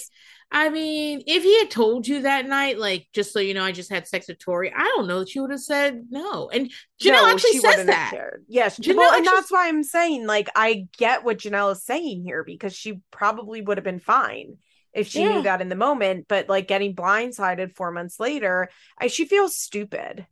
I 0.53 0.69
mean, 0.69 1.23
if 1.27 1.43
he 1.43 1.59
had 1.59 1.71
told 1.71 2.05
you 2.05 2.23
that 2.23 2.45
night, 2.45 2.77
like, 2.77 3.07
just 3.13 3.31
so 3.31 3.39
you 3.39 3.53
know, 3.53 3.63
I 3.63 3.71
just 3.71 3.89
had 3.89 4.05
sex 4.05 4.27
with 4.27 4.37
Tori, 4.39 4.71
I 4.75 4.83
don't 4.83 5.07
know 5.07 5.19
that 5.19 5.33
you 5.33 5.43
would 5.43 5.51
have 5.51 5.61
said 5.61 6.07
no. 6.09 6.49
And 6.49 6.69
Jenelle 7.01 7.23
No, 7.23 7.27
actually 7.29 7.59
says 7.59 7.85
that. 7.85 8.13
Yes, 8.49 8.77
Jenelle 8.77 8.97
well, 8.97 9.13
and 9.13 9.25
actually- 9.25 9.35
that's 9.37 9.51
why 9.51 9.69
I'm 9.69 9.83
saying, 9.83 10.27
like, 10.27 10.49
I 10.53 10.87
get 10.97 11.23
what 11.23 11.37
Jenelle 11.37 11.71
is 11.71 11.85
saying 11.85 12.23
here 12.25 12.43
because 12.43 12.75
she 12.75 12.99
probably 13.11 13.61
would 13.61 13.77
have 13.77 13.85
been 13.85 13.99
fine 14.01 14.57
if 14.93 15.07
she 15.07 15.21
Yeah. 15.21 15.35
knew 15.35 15.43
that 15.43 15.61
in 15.61 15.69
the 15.69 15.75
moment. 15.75 16.25
But 16.27 16.49
like 16.49 16.67
getting 16.67 16.93
blindsided 16.95 17.73
four 17.77 17.91
months 17.91 18.19
later, 18.19 18.69
I 18.97 19.07
she 19.07 19.23
feels 19.23 19.55
stupid. 19.55 20.27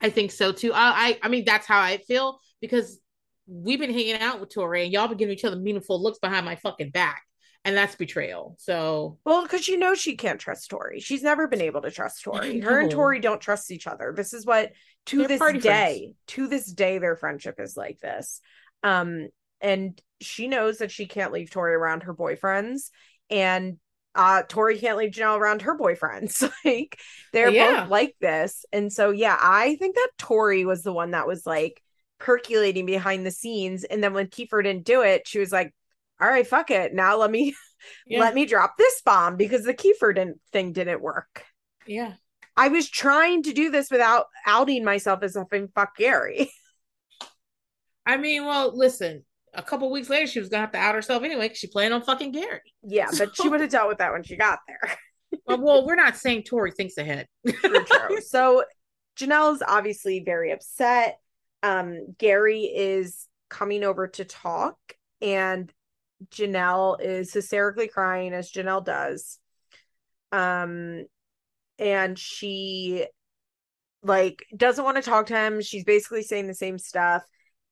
I 0.00 0.08
think 0.08 0.32
so 0.32 0.52
too. 0.52 0.72
I, 0.72 0.78
I, 1.08 1.18
I 1.24 1.28
mean, 1.28 1.44
that's 1.44 1.66
how 1.66 1.80
I 1.80 1.98
feel 1.98 2.40
because 2.62 2.98
we've 3.46 3.78
been 3.78 3.92
hanging 3.92 4.14
out 4.20 4.40
with 4.40 4.52
Tori 4.54 4.84
and 4.84 4.92
y'all 4.92 5.08
been 5.08 5.18
giving 5.18 5.34
each 5.34 5.44
other 5.44 5.56
meaningful 5.56 6.02
looks 6.02 6.18
behind 6.18 6.46
my 6.46 6.56
fucking 6.56 6.90
back, 6.90 7.22
and 7.64 7.76
that's 7.76 7.96
betrayal. 7.96 8.56
So 8.58 9.18
Well, 9.24 9.42
because 9.42 9.68
you 9.68 9.78
know 9.78 9.94
she 9.94 10.16
can't 10.16 10.40
trust 10.40 10.70
Tori. 10.70 11.00
She's 11.00 11.22
never 11.22 11.48
been 11.48 11.60
able 11.62 11.82
to 11.82 11.90
trust 11.90 12.22
Tori. 12.24 12.60
Her 12.60 12.80
and. 12.80 12.90
Tori 12.90 13.20
don't 13.20 13.40
trust 13.40 13.70
each 13.70 13.86
other. 13.86 14.12
This 14.16 14.32
is 14.32 14.44
what 14.46 14.72
to 15.06 15.18
They're 15.18 15.28
this 15.28 15.62
day, 15.62 16.12
to 16.28 16.46
this 16.46 16.66
day, 16.70 16.98
their 16.98 17.16
friendship 17.16 17.56
is 17.58 17.76
like 17.76 17.98
this. 18.00 18.40
Um, 18.82 19.28
and 19.60 20.00
she 20.20 20.48
knows 20.48 20.78
that 20.78 20.90
she 20.90 21.06
can't 21.06 21.32
leave 21.32 21.50
Tori 21.50 21.74
around 21.74 22.04
her 22.04 22.14
boyfriends, 22.14 22.90
and 23.30 23.78
uh 24.14 24.42
Tori 24.48 24.78
can't 24.78 24.96
leave 24.98 25.10
Jenelle 25.12 25.38
around 25.38 25.62
her 25.62 25.76
boyfriends. 25.76 26.48
like 26.64 26.98
they're 27.32 27.50
Yeah. 27.50 27.80
both 27.82 27.90
like 27.90 28.14
this. 28.20 28.64
And 28.72 28.92
so 28.92 29.10
yeah, 29.10 29.36
I 29.40 29.76
think 29.76 29.96
that 29.96 30.10
Tori 30.18 30.64
was 30.64 30.82
the 30.82 30.92
one 30.92 31.12
that 31.12 31.26
was 31.26 31.46
like 31.46 31.82
percolating 32.20 32.86
behind 32.86 33.26
the 33.26 33.30
scenes. 33.30 33.84
And 33.84 34.02
then 34.04 34.14
when 34.14 34.28
Kieffer 34.28 34.62
didn't 34.62 34.84
do 34.84 35.02
it, 35.02 35.26
she 35.26 35.38
was 35.40 35.50
like, 35.50 35.74
All 36.20 36.28
right, 36.28 36.46
fuck 36.46 36.70
it. 36.70 36.94
Now 36.94 37.16
let 37.16 37.30
me 37.30 37.54
yeah, 38.06 38.20
let 38.20 38.34
me 38.34 38.46
drop 38.46 38.76
this 38.78 39.02
bomb 39.04 39.36
because 39.36 39.64
the 39.64 39.74
Kieffer 39.74 40.14
didn't, 40.14 40.40
thing 40.52 40.72
didn't 40.72 41.00
work. 41.02 41.44
yeah. 41.86 42.14
I 42.56 42.68
was 42.68 42.88
trying 42.88 43.42
to 43.42 43.52
do 43.52 43.72
this 43.72 43.90
without 43.90 44.26
outing 44.46 44.84
myself 44.84 45.24
as 45.24 45.34
effing 45.34 45.72
fuck 45.74 45.96
Gary. 45.96 46.52
I 48.06 48.16
mean, 48.16 48.44
well, 48.44 48.76
listen. 48.76 49.24
A 49.54 49.62
couple 49.62 49.90
weeks 49.90 50.08
later, 50.08 50.28
she 50.28 50.38
was 50.38 50.48
gonna 50.48 50.60
have 50.60 50.70
to 50.72 50.78
out 50.78 50.94
herself 50.94 51.24
anyway 51.24 51.46
because 51.46 51.58
she 51.58 51.66
planned 51.66 51.92
on 51.94 52.02
fucking 52.02 52.30
Gary. 52.30 52.60
yeah, 52.82 53.08
but 53.18 53.34
she 53.34 53.48
would 53.48 53.60
have 53.60 53.70
dealt 53.70 53.88
with 53.88 53.98
that 53.98 54.12
when 54.12 54.22
she 54.22 54.36
got 54.36 54.60
there. 54.68 54.96
Well, 55.46 55.60
well, 55.60 55.84
we're 55.86 55.96
not 55.96 56.16
saying 56.16 56.44
Tori 56.44 56.70
thinks 56.70 56.96
ahead. 56.96 57.26
True, 57.44 57.84
true. 57.84 58.20
so 58.20 58.62
Jenelle's 59.18 59.64
obviously 59.66 60.22
very 60.24 60.52
upset. 60.52 61.18
Um, 61.60 62.14
Gary 62.18 62.60
is 62.62 63.26
coming 63.50 63.82
over 63.82 64.06
to 64.06 64.24
talk, 64.24 64.76
and 65.20 65.72
Jenelle 66.30 67.00
is 67.00 67.32
hysterically 67.32 67.88
crying 67.88 68.32
as 68.32 68.50
Janelle 68.50 68.84
does. 68.84 69.38
Um, 70.32 71.04
and 71.78 72.18
she 72.18 73.06
like 74.02 74.44
doesn't 74.56 74.84
want 74.84 74.96
to 74.96 75.02
talk 75.02 75.26
to 75.26 75.36
him. 75.36 75.60
She's 75.60 75.84
basically 75.84 76.22
saying 76.22 76.46
the 76.46 76.54
same 76.54 76.78
stuff. 76.78 77.22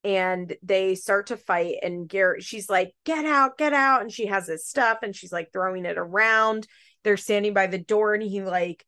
And 0.05 0.57
they 0.65 0.97
start 0.97 1.29
to 1.29 1.37
fight, 1.37 1.77
and 1.81 2.09
Gary, 2.09 2.41
she's 2.41 2.69
like, 2.69 2.93
"Get 3.05 3.25
out, 3.25 3.57
get 3.57 3.73
out!" 3.73 4.03
And 4.03 4.11
she 4.11 4.27
has 4.27 4.49
his 4.49 4.67
stuff, 4.67 4.99
and 5.05 5.15
she's 5.15 5.31
like 5.31 5.53
throwing 5.53 5.85
it 5.85 5.97
around. 5.97 6.67
They're 7.05 7.17
standing 7.17 7.55
by 7.55 7.69
the 7.69 7.79
door, 7.79 8.13
and 8.13 8.23
he 8.23 8.43
like 8.43 8.85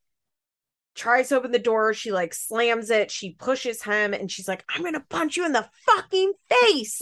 tries 0.93 1.29
to 1.29 1.37
open 1.37 1.53
the 1.53 1.59
door. 1.59 1.93
She 1.93 2.11
like 2.11 2.33
slams 2.33 2.89
it. 2.89 3.11
She 3.11 3.33
pushes 3.33 3.81
him, 3.81 4.13
and 4.13 4.29
she's 4.29 4.49
like, 4.49 4.65
"I'm 4.67 4.83
gonna 4.83 5.05
punch 5.09 5.37
you 5.37 5.45
in 5.45 5.53
the 5.53 5.69
fucking 5.85 6.33
face!" 6.49 6.99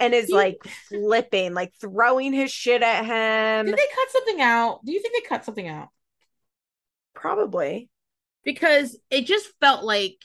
And 0.00 0.14
is 0.14 0.30
like 0.30 0.58
flipping, 0.88 1.54
like 1.54 1.72
throwing 1.80 2.32
his 2.32 2.50
shit 2.50 2.82
at 2.82 3.04
him. 3.04 3.66
Did 3.66 3.76
they 3.76 3.94
cut 3.94 4.10
something 4.10 4.40
out? 4.40 4.84
Do 4.84 4.92
you 4.92 5.02
think 5.02 5.14
they 5.14 5.28
cut 5.28 5.44
something 5.44 5.66
out? 5.66 5.88
Probably. 7.14 7.88
Because 8.44 8.96
it 9.10 9.26
just 9.26 9.48
felt 9.60 9.84
like 9.84 10.16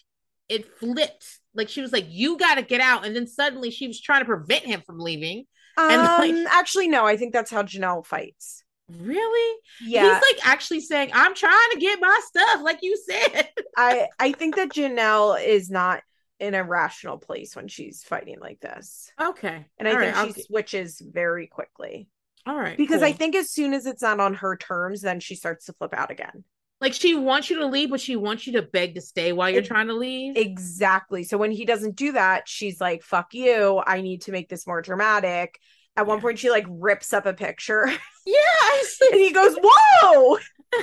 it 0.49 0.77
flipped. 0.77 1.25
Like 1.55 1.69
she 1.69 1.81
was 1.81 1.91
like, 1.91 2.05
"You 2.09 2.37
got 2.37 2.55
to 2.55 2.61
get 2.61 2.81
out," 2.81 3.05
and 3.05 3.15
then 3.15 3.27
suddenly 3.27 3.71
she 3.71 3.87
was 3.87 3.99
trying 3.99 4.21
to 4.21 4.25
prevent 4.25 4.65
him 4.65 4.81
from 4.85 4.99
leaving. 4.99 5.45
Um, 5.77 5.89
And, 5.91 6.01
like- 6.43 6.53
actually, 6.53 6.87
no. 6.87 7.05
I 7.05 7.17
think 7.17 7.33
that's 7.33 7.51
how 7.51 7.63
Jenelle 7.63 8.05
fights. 8.05 8.63
Really? 8.89 9.59
Yeah, 9.83 10.03
He's 10.13 10.21
like 10.35 10.47
actually 10.47 10.81
saying, 10.81 11.11
"I'm 11.13 11.33
trying 11.35 11.71
to 11.71 11.79
get 11.79 11.99
my 12.01 12.19
stuff," 12.27 12.61
like 12.63 12.79
you 12.81 12.97
said. 13.09 13.49
I 13.77 14.07
I 14.19 14.31
think 14.33 14.55
that 14.55 14.69
Jenelle 14.69 15.43
is 15.43 15.69
not 15.69 16.03
in 16.39 16.55
a 16.55 16.63
rational 16.63 17.17
place 17.17 17.55
when 17.55 17.67
she's 17.67 18.03
fighting 18.03 18.39
like 18.39 18.59
this, 18.59 19.11
Okay. 19.21 19.65
and 19.77 19.87
I 19.87 19.91
All 19.93 19.99
think 19.99 20.15
right, 20.15 20.33
she 20.33 20.39
I'll- 20.39 20.45
switches 20.45 20.99
very 20.99 21.47
quickly 21.47 22.09
all 22.45 22.57
right. 22.57 22.75
because 22.77 23.01
I 23.03 23.13
think 23.13 23.35
as 23.35 23.49
soon 23.49 23.73
as 23.73 23.85
it's 23.85 24.01
not 24.01 24.19
on 24.19 24.33
her 24.35 24.57
terms, 24.57 25.01
then 25.01 25.19
she 25.19 25.35
starts 25.35 25.65
to 25.67 25.73
flip 25.73 25.93
out 25.93 26.11
again. 26.11 26.43
like 26.81 26.93
she 26.93 27.15
wants 27.15 27.49
you 27.49 27.59
to 27.59 27.65
leave, 27.67 27.91
but 27.91 28.01
she 28.01 28.17
wants 28.17 28.45
you 28.45 28.53
to 28.53 28.61
beg 28.61 28.95
to 28.95 29.01
stay 29.01 29.31
while 29.31 29.49
you're 29.49 29.59
Ex- 29.59 29.69
trying 29.69 29.87
to 29.87 29.93
leave. 29.93 30.35
Exactly. 30.35 31.23
So 31.23 31.37
when 31.37 31.51
he 31.51 31.63
doesn't 31.63 31.95
do 31.95 32.11
that, 32.11 32.49
she's 32.49 32.81
like, 32.81 33.03
"Fuck 33.03 33.33
you! 33.33 33.81
I 33.87 34.01
need 34.01 34.23
to 34.23 34.33
make 34.33 34.49
this 34.49 34.67
more 34.67 34.81
dramatic." 34.81 35.57
At 35.95 36.07
one 36.07 36.17
Yeah. 36.17 36.21
point, 36.23 36.39
she 36.39 36.49
like 36.49 36.65
rips 36.67 37.13
up 37.13 37.25
a 37.25 37.33
picture, 37.33 37.89
Yes. 38.25 38.97
and 39.01 39.13
he 39.21 39.31
goes, 39.31 39.55
"Whoa!" 39.61 40.39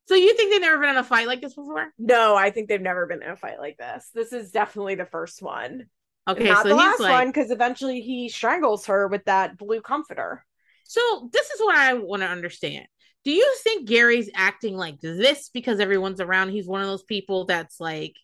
so 0.08 0.16
you 0.16 0.36
think 0.36 0.52
they've 0.52 0.62
never 0.62 0.80
been 0.80 0.90
in 0.90 0.98
a 0.98 1.04
fight 1.04 1.28
like 1.28 1.42
this 1.42 1.54
before? 1.54 1.92
No, 1.98 2.36
I 2.36 2.52
think 2.52 2.68
they've 2.68 2.82
never 2.82 3.06
been 3.06 3.24
in 3.24 3.30
a 3.30 3.36
fight 3.36 3.60
like 3.60 3.78
this. 3.78 4.10
This 4.14 4.34
is 4.34 4.52
definitely 4.52 4.96
the 4.96 5.06
first 5.06 5.42
one. 5.42 5.86
Okay, 6.28 6.46
Not 6.46 6.64
so 6.64 6.70
the 6.70 6.76
last 6.76 7.00
like, 7.00 7.12
one 7.12 7.28
because 7.28 7.52
eventually 7.52 8.02
he 8.02 8.30
strangles 8.30 8.86
her 8.86 9.08
with 9.08 9.26
that 9.26 9.58
blue 9.58 9.82
comforter. 9.82 10.46
So 10.86 11.30
this 11.32 11.50
is 11.50 11.60
what 11.60 11.76
I 11.76 11.94
want 11.96 12.22
to 12.22 12.28
understand. 12.28 12.86
Do 13.26 13.32
you 13.32 13.56
think 13.64 13.88
Gary's 13.88 14.30
acting 14.36 14.76
like 14.76 15.00
this 15.00 15.50
because 15.50 15.80
everyone's 15.80 16.22
around? 16.22 16.50
He's 16.50 16.68
one 16.68 16.82
of 16.82 16.88
those 16.88 17.04
people 17.04 17.46
that's 17.46 17.80
like, 17.80 18.16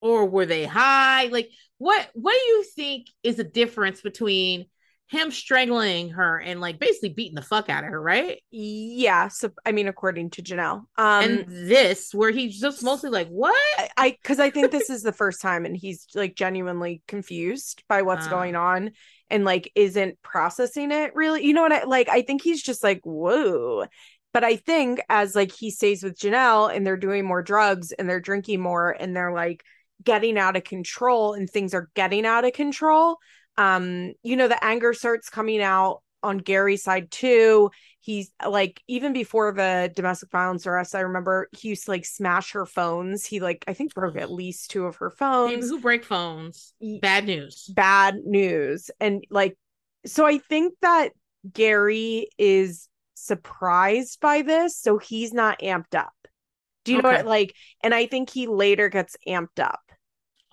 or 0.00 0.26
were 0.26 0.46
they 0.46 0.64
high? 0.64 1.26
Like, 1.26 1.50
what 1.78 2.08
what 2.14 2.32
do 2.32 2.38
you 2.38 2.64
think 2.74 3.08
is 3.22 3.36
the 3.36 3.44
difference 3.44 4.00
between 4.00 4.66
him 5.10 5.30
strangling 5.30 6.10
her 6.10 6.38
and 6.38 6.60
like 6.60 6.78
basically 6.78 7.08
beating 7.08 7.34
the 7.34 7.42
fuck 7.42 7.70
out 7.70 7.82
of 7.82 7.90
her, 7.90 8.00
right? 8.00 8.42
Yeah, 8.50 9.28
so 9.28 9.50
I 9.64 9.72
mean, 9.72 9.88
according 9.88 10.30
to 10.30 10.42
Jenelle, 10.42 10.84
um, 10.96 11.24
and 11.24 11.44
this 11.48 12.12
where 12.14 12.30
he's 12.30 12.60
just 12.60 12.82
mostly 12.82 13.10
like, 13.10 13.28
what? 13.28 13.56
I- 13.78 13.88
I 13.96 14.10
because 14.10 14.38
I 14.38 14.50
think 14.50 14.70
this 14.70 14.90
is 14.90 15.02
the 15.02 15.12
first 15.12 15.40
time, 15.40 15.64
and 15.64 15.76
he's 15.76 16.06
like 16.14 16.36
genuinely 16.36 17.02
confused 17.08 17.82
by 17.88 18.02
what's 18.02 18.26
Ah. 18.26 18.30
going 18.30 18.54
on, 18.54 18.90
and 19.30 19.44
like 19.44 19.72
isn't 19.74 20.20
processing 20.22 20.92
it 20.92 21.14
really. 21.14 21.44
You 21.44 21.54
know 21.54 21.62
what 21.62 21.72
I 21.72 21.84
like? 21.84 22.08
I 22.08 22.22
think 22.22 22.42
he's 22.42 22.62
just 22.62 22.84
like 22.84 23.00
whoa. 23.04 23.86
But 24.34 24.44
I 24.44 24.56
think 24.56 25.00
as 25.08 25.34
like 25.34 25.52
he 25.52 25.70
stays 25.70 26.02
with 26.02 26.18
Jenelle 26.18 26.72
and 26.74 26.86
they're 26.86 26.98
doing 26.98 27.24
more 27.24 27.42
drugs 27.42 27.92
and 27.92 28.08
they're 28.08 28.20
drinking 28.20 28.60
more 28.60 28.90
and 28.90 29.16
they're 29.16 29.32
like 29.32 29.64
getting 30.04 30.36
out 30.38 30.54
of 30.54 30.64
control 30.64 31.32
and 31.32 31.48
things 31.48 31.72
are 31.72 31.88
getting 31.94 32.26
out 32.26 32.44
of 32.44 32.52
control. 32.52 33.16
Um, 33.58 34.14
you 34.22 34.36
know, 34.36 34.48
the 34.48 34.64
anger 34.64 34.94
starts 34.94 35.28
coming 35.28 35.60
out 35.60 36.02
on 36.22 36.38
Gary's 36.38 36.82
side 36.82 37.10
too. 37.10 37.70
He's 38.00 38.30
like, 38.46 38.80
even 38.88 39.12
before 39.12 39.52
the 39.52 39.92
domestic 39.94 40.30
violence 40.30 40.66
arrest, 40.66 40.94
I 40.94 41.00
remember 41.00 41.48
he 41.56 41.68
used 41.68 41.84
to 41.84 41.90
like 41.90 42.06
smash 42.06 42.52
her 42.52 42.64
phones. 42.64 43.26
He 43.26 43.40
like, 43.40 43.64
I 43.68 43.74
think 43.74 43.94
broke 43.94 44.16
at 44.16 44.30
least 44.30 44.70
two 44.70 44.86
of 44.86 44.96
her 44.96 45.10
People 45.10 45.26
phones. 45.26 45.68
who 45.68 45.80
break 45.80 46.04
phones, 46.04 46.72
bad 47.02 47.26
news. 47.26 47.70
Bad 47.74 48.20
news. 48.24 48.90
And 49.00 49.24
like, 49.28 49.58
so 50.06 50.24
I 50.24 50.38
think 50.38 50.74
that 50.80 51.10
Gary 51.52 52.28
is 52.38 52.88
surprised 53.14 54.20
by 54.20 54.42
this. 54.42 54.78
So 54.78 54.98
he's 54.98 55.34
not 55.34 55.60
amped 55.60 55.94
up. 55.94 56.12
Do 56.84 56.92
you 56.92 57.02
know 57.02 57.10
what 57.10 57.26
like? 57.26 57.54
And 57.82 57.92
I 57.94 58.06
think 58.06 58.30
he 58.30 58.46
later 58.46 58.88
gets 58.88 59.16
amped 59.26 59.60
up. 59.60 59.80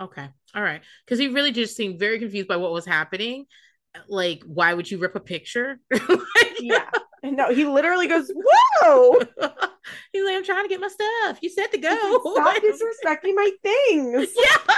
Okay. 0.01 0.27
All 0.53 0.61
right. 0.63 0.81
Because 1.05 1.19
he 1.19 1.27
really 1.29 1.51
just 1.51 1.75
seemed 1.75 1.99
very 1.99 2.19
confused 2.19 2.47
by 2.47 2.57
what 2.57 2.71
was 2.71 2.85
happening. 2.85 3.45
Like, 4.09 4.43
why 4.45 4.73
would 4.73 4.89
you 4.91 4.97
rip 4.97 5.15
a 5.15 5.19
picture? 5.21 5.79
Like- 5.91 6.59
Yeah. 6.59 6.89
No, 7.23 7.51
he 7.51 7.65
literally 7.65 8.07
goes, 8.07 8.31
Whoa! 8.35 9.13
He's 10.13 10.23
like, 10.23 10.35
I'm 10.35 10.43
trying 10.43 10.63
to 10.63 10.69
get 10.69 10.79
my 10.79 10.89
stuff. 10.89 11.39
You 11.41 11.49
said 11.49 11.67
to 11.71 11.79
go. 11.79 11.89
Stop 12.35 12.57
disrespecting 12.61 13.33
my 13.33 13.49
things. 13.63 14.29
yeah. 14.37 14.75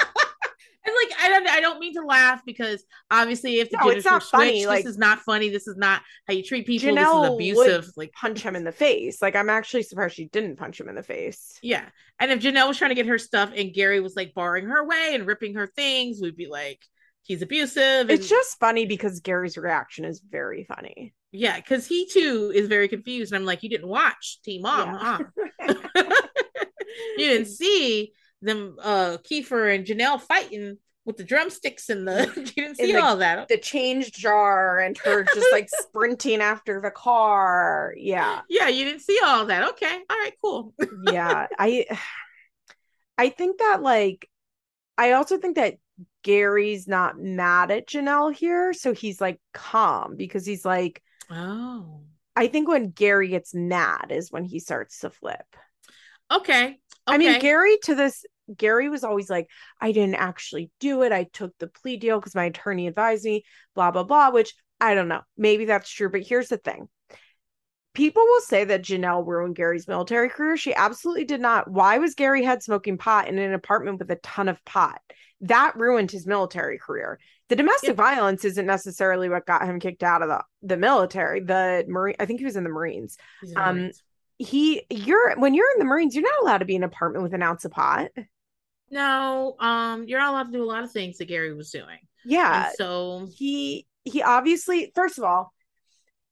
And 0.87 0.95
like 0.95 1.19
I 1.21 1.27
don't 1.29 1.47
I 1.47 1.59
don't 1.59 1.79
mean 1.79 1.93
to 1.95 2.05
laugh 2.05 2.41
because 2.45 2.83
obviously 3.11 3.59
if 3.59 3.69
the 3.69 3.77
No, 3.81 3.89
it's 3.89 4.05
not 4.05 4.23
funny, 4.23 4.59
this 4.59 4.67
like- 4.67 4.85
is 4.85 4.97
not 4.97 5.19
funny. 5.19 5.49
This 5.49 5.67
is 5.67 5.75
not 5.75 6.01
how 6.27 6.33
you 6.33 6.43
treat 6.43 6.65
people. 6.65 6.89
Jenelle 6.89 7.23
this 7.23 7.29
is 7.29 7.35
abusive. 7.57 7.85
would 7.87 7.97
Like 7.97 8.13
punch 8.13 8.41
him 8.41 8.55
in 8.55 8.63
the 8.63 8.71
face. 8.71 9.21
Like 9.21 9.35
I'm 9.35 9.49
actually 9.49 9.83
surprised 9.83 10.15
she 10.15 10.25
didn't 10.25 10.55
punch 10.55 10.79
him 10.79 10.87
in 10.89 10.95
the 10.95 11.03
face. 11.03 11.59
yeah. 11.61 11.85
And 12.19 12.31
if 12.31 12.39
Jenelle 12.39 12.67
was 12.69 12.77
trying 12.77 12.89
to 12.89 12.95
get 12.95 13.05
her 13.05 13.19
stuff 13.19 13.51
and 13.55 13.73
Gary 13.73 13.99
was 13.99 14.15
like 14.15 14.33
barring 14.33 14.65
her 14.65 14.87
way 14.87 15.11
and 15.13 15.27
ripping 15.27 15.53
her 15.55 15.67
things, 15.67 16.19
we'd 16.21 16.35
be 16.37 16.47
like, 16.47 16.79
he's 17.23 17.41
abusive. 17.43 18.09
It's 18.09 18.27
just 18.29 18.57
funny 18.59 18.85
because 18.87 19.19
Gary's 19.19 19.57
reaction 19.57 20.03
is 20.05 20.19
very 20.27 20.63
funny. 20.63 21.13
yeah, 21.31 21.57
because 21.57 21.85
he 21.85 22.07
too 22.07 22.51
is 22.55 22.67
very 22.69 22.87
confused. 22.87 23.33
And 23.33 23.39
I'm 23.41 23.45
like, 23.45 23.61
you 23.61 23.69
didn't 23.69 23.89
watch 23.89 24.39
Teen 24.43 24.61
Mom, 24.63 24.89
Yeah. 24.89 25.19
huh? 25.59 25.73
you 27.17 27.27
didn't 27.27 27.47
see 27.47 28.13
them 28.41 28.75
uh 28.81 29.17
Kieffer 29.23 29.73
and 29.73 29.85
Jenelle 29.85 30.21
fighting 30.21 30.77
with 31.05 31.17
the 31.17 31.23
drumsticks 31.23 31.89
and 31.89 32.05
the 32.07 32.31
you 32.35 32.43
didn't 32.45 32.75
see 32.75 32.91
the- 32.91 33.01
all 33.01 33.17
that. 33.17 33.47
the 33.47 33.57
change 33.57 34.11
jar 34.11 34.79
and 34.79 34.97
her 34.99 35.23
just 35.23 35.47
like 35.51 35.69
sprinting 35.79 36.41
after 36.41 36.81
the 36.81 36.91
car. 36.91 37.93
Yeah. 37.97 38.41
Yeah, 38.49 38.67
you 38.67 38.83
didn't 38.85 39.01
see 39.01 39.17
all 39.23 39.45
that. 39.45 39.69
Okay. 39.69 39.99
All 40.09 40.17
right, 40.17 40.33
cool. 40.43 40.73
Yeah. 41.11 41.47
I 41.57 41.85
I 43.17 43.29
think 43.29 43.59
that 43.59 43.81
like 43.81 44.29
I 44.97 45.13
also 45.13 45.37
think 45.37 45.55
that 45.55 45.75
Gary's 46.23 46.87
not 46.87 47.17
mad 47.19 47.71
at 47.71 47.87
Jenelle 47.87 48.33
here. 48.35 48.73
So 48.73 48.93
he's 48.93 49.21
like 49.21 49.39
calm 49.53 50.15
because 50.17 50.45
he's 50.45 50.65
like, 50.65 51.01
Oh. 51.31 52.01
I 52.35 52.47
think 52.47 52.67
when 52.67 52.89
Gary 52.91 53.29
gets 53.29 53.53
mad 53.55 54.07
is 54.11 54.31
when 54.31 54.43
he 54.43 54.59
starts 54.59 54.99
to 54.99 55.09
flip. 55.09 55.45
Okay. 56.31 56.65
okay. 56.67 56.77
I 57.05 57.17
mean, 57.17 57.39
Gary 57.39 57.77
to 57.83 57.95
this, 57.95 58.25
Gary 58.55 58.89
was 58.89 59.03
always 59.03 59.29
like, 59.29 59.47
I 59.79 59.91
didn't 59.91 60.15
actually 60.15 60.71
do 60.79 61.03
it. 61.03 61.11
I 61.11 61.23
took 61.23 61.57
the 61.57 61.67
plea 61.67 61.97
deal 61.97 62.19
because 62.19 62.35
my 62.35 62.45
attorney 62.45 62.87
advised 62.87 63.25
me, 63.25 63.43
blah, 63.75 63.91
blah, 63.91 64.03
blah, 64.03 64.31
which 64.31 64.53
I 64.79 64.93
don't 64.93 65.07
know. 65.07 65.21
Maybe 65.37 65.65
that's 65.65 65.89
true. 65.89 66.09
But 66.09 66.27
here's 66.27 66.49
the 66.49 66.57
thing 66.57 66.89
people 67.93 68.21
will 68.23 68.41
say 68.41 68.63
that 68.63 68.83
Jenelle 68.83 69.25
ruined 69.25 69.55
Gary's 69.55 69.87
military 69.87 70.29
career. 70.29 70.55
She 70.55 70.73
absolutely 70.73 71.25
did 71.25 71.41
not. 71.41 71.69
Why 71.69 71.97
was 71.97 72.13
Gary 72.13 72.43
had 72.43 72.61
smoking 72.61 72.97
pot 72.97 73.27
in 73.27 73.39
an 73.39 73.53
apartment 73.53 73.97
with 73.97 74.11
a 74.11 74.17
ton 74.17 74.49
of 74.49 74.63
pot? 74.65 75.01
That 75.41 75.75
ruined 75.75 76.11
his 76.11 76.27
military 76.27 76.77
career. 76.77 77.19
The 77.49 77.55
domestic 77.55 77.89
Yeah. 77.89 77.95
violence 77.95 78.45
isn't 78.45 78.65
necessarily 78.65 79.29
what 79.29 79.47
got 79.47 79.65
him 79.65 79.79
kicked 79.79 80.03
out 80.03 80.21
of 80.21 80.29
the, 80.29 80.43
the 80.61 80.77
military. 80.77 81.39
The 81.39 81.85
Marine, 81.87 82.15
I 82.19 82.25
think 82.25 82.39
he 82.39 82.45
was 82.45 82.55
in 82.55 82.63
the 82.63 82.69
Marines 82.69 83.17
in 83.41 83.53
the 83.53 83.67
um, 83.67 83.77
Marines. 83.77 84.03
He 84.39 84.83
you're 84.89 85.35
when 85.37 85.53
you're 85.53 85.71
in 85.73 85.79
the 85.79 85.85
marines 85.85 86.13
you're 86.15 86.23
not 86.23 86.41
allowed 86.41 86.59
to 86.59 86.65
be 86.65 86.75
in 86.75 86.83
an 86.83 86.89
apartment 86.89 87.23
with 87.23 87.33
an 87.33 87.41
ounce 87.43 87.65
of 87.65 87.71
pot. 87.71 88.09
No, 88.89 89.55
um, 89.59 90.05
you're 90.07 90.19
not 90.19 90.31
allowed 90.31 90.43
to 90.45 90.51
do 90.51 90.63
a 90.63 90.65
lot 90.65 90.83
of 90.83 90.91
things 90.91 91.17
that 91.17 91.25
Gary 91.27 91.53
was 91.53 91.71
doing. 91.71 91.99
yeah. 92.23 92.67
And 92.67 92.73
so 92.77 93.27
he 93.35 93.85
he 94.05 94.21
obviously 94.21 94.91
first 94.95 95.17
of 95.17 95.25
all 95.25 95.53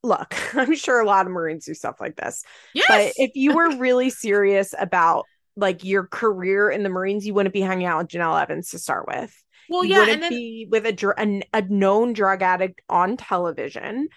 look 0.04 0.34
i'm 0.56 0.76
sure 0.76 1.02
a 1.02 1.06
lot 1.06 1.26
of 1.26 1.32
marines 1.32 1.66
do 1.66 1.74
stuff 1.74 2.00
like 2.00 2.16
this. 2.16 2.44
Yes, 2.74 2.86
but 2.88 3.14
if 3.18 3.32
you 3.36 3.54
were 3.54 3.76
really 3.78 4.10
serious 4.10 4.74
about 4.78 5.26
like 5.58 5.84
your 5.84 6.06
career 6.08 6.70
in 6.70 6.84
the 6.84 6.90
marines 6.90 7.26
you 7.26 7.34
wouldn't 7.34 7.54
be 7.54 7.62
hanging 7.62 7.88
out 7.88 7.98
with 8.00 8.08
jenelle 8.10 8.40
evans 8.42 8.70
to 8.72 8.80
start 8.80 9.08
with. 9.08 9.34
Well, 9.70 9.84
you 9.84 9.94
yeah, 9.94 10.00
wouldn't 10.00 10.14
and 10.16 10.24
then 10.24 10.30
be 10.30 10.68
with 10.70 10.86
a, 10.86 10.92
dr- 10.92 11.18
a 11.18 11.42
a 11.54 11.62
known 11.64 12.14
drug 12.14 12.42
addict 12.44 12.82
on 12.88 13.18
television. 13.18 14.10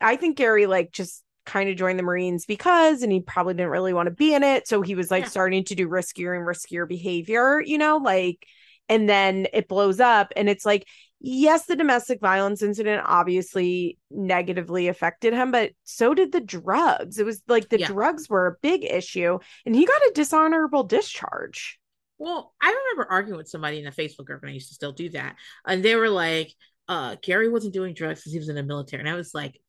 I 0.00 0.16
think 0.16 0.36
gary 0.36 0.66
like 0.66 0.92
just 0.92 1.22
kind 1.44 1.68
of 1.68 1.76
joined 1.76 1.98
the 1.98 2.02
marines 2.02 2.46
because 2.46 3.02
and 3.02 3.12
he 3.12 3.20
probably 3.20 3.54
didn't 3.54 3.70
really 3.70 3.92
want 3.92 4.06
to 4.06 4.14
be 4.14 4.34
in 4.34 4.42
it 4.42 4.66
so 4.66 4.82
he 4.82 4.94
was 4.94 5.10
like 5.10 5.24
Yeah. 5.24 5.28
starting 5.28 5.64
to 5.64 5.74
do 5.74 5.88
riskier 5.88 6.36
and 6.36 6.46
riskier 6.46 6.88
behavior 6.88 7.60
you 7.60 7.78
know 7.78 7.98
like 7.98 8.46
and 8.88 9.08
then 9.08 9.46
it 9.52 9.68
blows 9.68 10.00
up 10.00 10.32
and 10.36 10.48
it's 10.48 10.64
like 10.64 10.86
yes 11.20 11.66
the 11.66 11.76
domestic 11.76 12.20
violence 12.20 12.62
incident 12.62 13.02
obviously 13.06 13.98
negatively 14.10 14.88
affected 14.88 15.32
him 15.32 15.50
but 15.50 15.72
so 15.84 16.14
did 16.14 16.32
the 16.32 16.40
drugs 16.40 17.18
it 17.18 17.26
was 17.26 17.42
like 17.48 17.68
the 17.68 17.78
Yeah. 17.78 17.86
drugs 17.86 18.28
were 18.28 18.46
a 18.46 18.56
big 18.62 18.84
issue 18.84 19.38
and 19.66 19.74
he 19.74 19.86
got 19.86 20.02
a 20.02 20.12
dishonorable 20.14 20.84
discharge 20.84 21.78
Well, 22.18 22.54
I 22.62 22.68
remember 22.68 23.10
arguing 23.10 23.38
with 23.38 23.48
somebody 23.48 23.78
in 23.80 23.86
a 23.86 23.92
Facebook 23.92 24.26
group, 24.26 24.42
and 24.42 24.50
I 24.50 24.54
used 24.54 24.68
to 24.68 24.74
still 24.74 24.92
do 24.92 25.10
that. 25.10 25.36
And 25.66 25.84
they 25.84 25.96
were 25.96 26.08
like, 26.08 26.52
uh, 26.88 27.16
Gary 27.22 27.48
wasn't 27.48 27.74
doing 27.74 27.92
drugs 27.92 28.20
because 28.20 28.32
he 28.32 28.38
was 28.38 28.48
in 28.48 28.54
the 28.54 28.62
military. 28.62 29.00
And 29.00 29.08
I 29.08 29.14
was 29.14 29.34
like, 29.34 29.60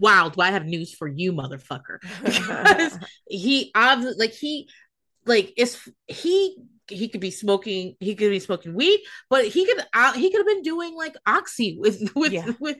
wow, 0.00 0.28
do 0.30 0.40
I 0.40 0.50
have 0.50 0.66
news 0.66 0.92
for 0.94 1.06
you, 1.06 1.32
motherfucker? 1.32 1.98
Because 2.24 2.98
he 3.28 3.70
obviously, 3.74 4.16
like, 4.18 4.32
he, 4.32 4.68
like, 5.26 5.52
is 5.56 5.78
he, 6.08 6.56
he 6.88 7.08
could 7.08 7.20
be 7.20 7.30
smoking, 7.30 7.94
he 8.00 8.16
could 8.16 8.30
be 8.30 8.40
smoking 8.40 8.74
weed, 8.74 9.00
but 9.28 9.46
he 9.46 9.64
could, 9.66 9.84
uh, 9.94 10.12
he 10.14 10.30
could 10.30 10.38
have 10.40 10.46
been 10.46 10.62
doing 10.62 10.96
like 10.96 11.14
oxy 11.26 11.76
with, 11.78 12.10
with, 12.16 12.32
Yeah. 12.32 12.50
with, 12.58 12.78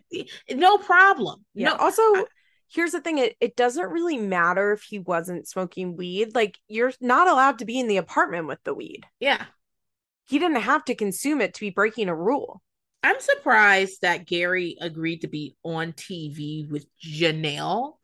no 0.51 0.79
problem. 0.79 1.45
Yeah. 1.55 1.69
No, 1.71 1.77
also, 1.77 2.03
I- 2.03 2.25
here's 2.73 2.93
the 2.93 3.01
thing: 3.01 3.19
it 3.19 3.37
it 3.41 3.55
doesn't 3.57 3.91
really 3.91 4.17
matter 4.17 4.73
if 4.73 4.83
he 4.83 4.99
wasn't 4.99 5.47
smoking 5.49 5.97
weed. 5.97 6.35
Like 6.35 6.59
you're 6.69 6.93
not 7.01 7.29
allowed 7.29 7.59
to 7.61 7.65
be 7.65 7.79
in 7.79 7.87
the 7.89 7.99
apartment 7.99 8.47
with 8.49 8.59
the 8.65 8.75
weed. 8.75 9.07
yeah. 9.21 9.45
He 10.29 10.39
didn't 10.39 10.63
have 10.63 10.85
to 10.85 10.95
consume 10.95 11.41
it 11.41 11.55
to 11.55 11.61
be 11.61 11.71
breaking 11.71 12.09
a 12.09 12.15
rule. 12.15 12.63
I'm 13.03 13.19
surprised 13.21 14.03
that 14.03 14.27
Gary 14.27 14.77
agreed 14.81 15.23
to 15.23 15.29
be 15.29 15.57
on 15.65 15.93
TV 15.93 16.69
with 16.71 16.87
Jenelle 17.03 17.95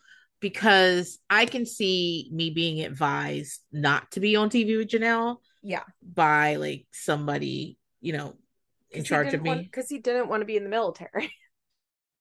because 0.41 1.19
I 1.29 1.47
can 1.47 1.67
see 1.67 2.29
me 2.33 2.51
being 2.51 2.85
advised 2.85 3.61
not 3.73 4.11
to 4.13 4.21
be 4.21 4.37
on 4.37 4.49
TV 4.51 4.77
with 4.79 4.89
Jenelle 4.89 5.39
Yeah, 5.63 5.83
by 6.03 6.57
like 6.57 6.87
somebody, 6.93 7.79
you 8.01 8.13
know, 8.13 8.35
in 8.91 9.05
charge 9.05 9.35
of 9.35 9.43
me. 9.43 9.63
because 9.65 9.89
he 9.89 9.99
didn't 9.99 10.29
want 10.31 10.41
to 10.41 10.47
be 10.47 10.57
in 10.57 10.65
the 10.65 10.71
military. 10.71 11.31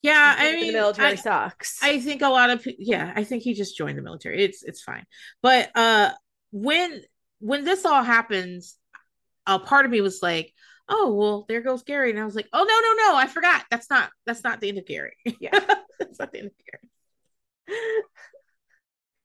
yeah, 0.02 0.36
I 0.38 0.54
mean, 0.54 0.68
the 0.68 0.74
military 0.74 1.12
I, 1.12 1.16
sucks. 1.16 1.82
I 1.84 2.00
think 2.00 2.22
a 2.22 2.30
lot 2.30 2.50
of 2.50 2.66
yeah, 2.78 3.14
I 3.16 3.24
think 3.24 3.44
he 3.44 3.54
just 3.54 3.78
joined 3.78 3.98
the 3.98 4.02
military. 4.02 4.44
It's 4.44 4.64
it's 4.64 4.82
fine. 4.82 5.06
But 5.42 5.72
uh 5.76 6.12
when 6.52 7.02
when 7.40 7.64
this 7.64 7.86
all 7.86 8.04
happens, 8.04 8.78
a 9.46 9.60
part 9.60 9.86
of 9.86 9.92
me 9.92 10.02
was 10.02 10.22
like, 10.24 10.54
"Oh, 10.88 11.14
well, 11.14 11.46
there 11.48 11.62
goes 11.62 11.84
Gary." 11.84 12.12
And 12.12 12.20
I 12.20 12.26
was 12.26 12.36
like, 12.36 12.48
"Oh, 12.54 12.64
no, 12.64 12.80
no, 13.04 13.10
no, 13.12 13.18
I 13.18 13.28
forgot. 13.28 13.66
That's 13.72 13.90
not 13.90 14.10
that's 14.26 14.44
not 14.44 14.62
the 14.62 14.70
end 14.70 14.78
of 14.78 14.86
Gary." 14.86 15.16
Yeah. 15.40 15.52
that's 16.00 16.20
not 16.20 16.32
the 16.32 16.40
end 16.40 16.48
of 16.48 16.54
Gary. 17.68 18.04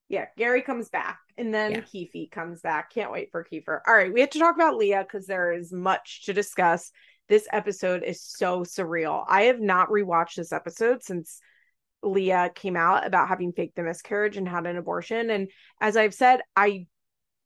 yeah, 0.08 0.26
Gary 0.36 0.62
comes 0.62 0.88
back, 0.88 1.18
and 1.38 1.54
then 1.54 1.72
Yeah. 1.72 1.80
Keefe 1.80 2.30
comes 2.30 2.60
back. 2.60 2.92
Can't 2.92 3.12
wait 3.12 3.30
for 3.30 3.44
Kieffer. 3.44 3.80
All 3.86 3.94
right, 3.94 4.12
we 4.12 4.20
have 4.20 4.30
to 4.30 4.38
talk 4.38 4.54
about 4.56 4.76
Leah 4.76 5.04
because 5.04 5.26
there 5.26 5.52
is 5.52 5.72
much 5.72 6.24
to 6.26 6.32
discuss. 6.32 6.90
This 7.28 7.46
episode 7.52 8.02
is 8.02 8.20
so 8.22 8.62
surreal. 8.64 9.24
I 9.28 9.42
have 9.42 9.60
not 9.60 9.88
rewatched 9.88 10.34
this 10.34 10.52
episode 10.52 11.04
since 11.04 11.40
Leah 12.02 12.50
came 12.54 12.76
out 12.76 13.06
about 13.06 13.28
having 13.28 13.52
faked 13.52 13.76
the 13.76 13.84
miscarriage 13.84 14.36
and 14.36 14.48
had 14.48 14.66
an 14.66 14.76
abortion. 14.76 15.30
And 15.30 15.48
as 15.80 15.96
I've 15.96 16.14
said, 16.14 16.40
I 16.56 16.86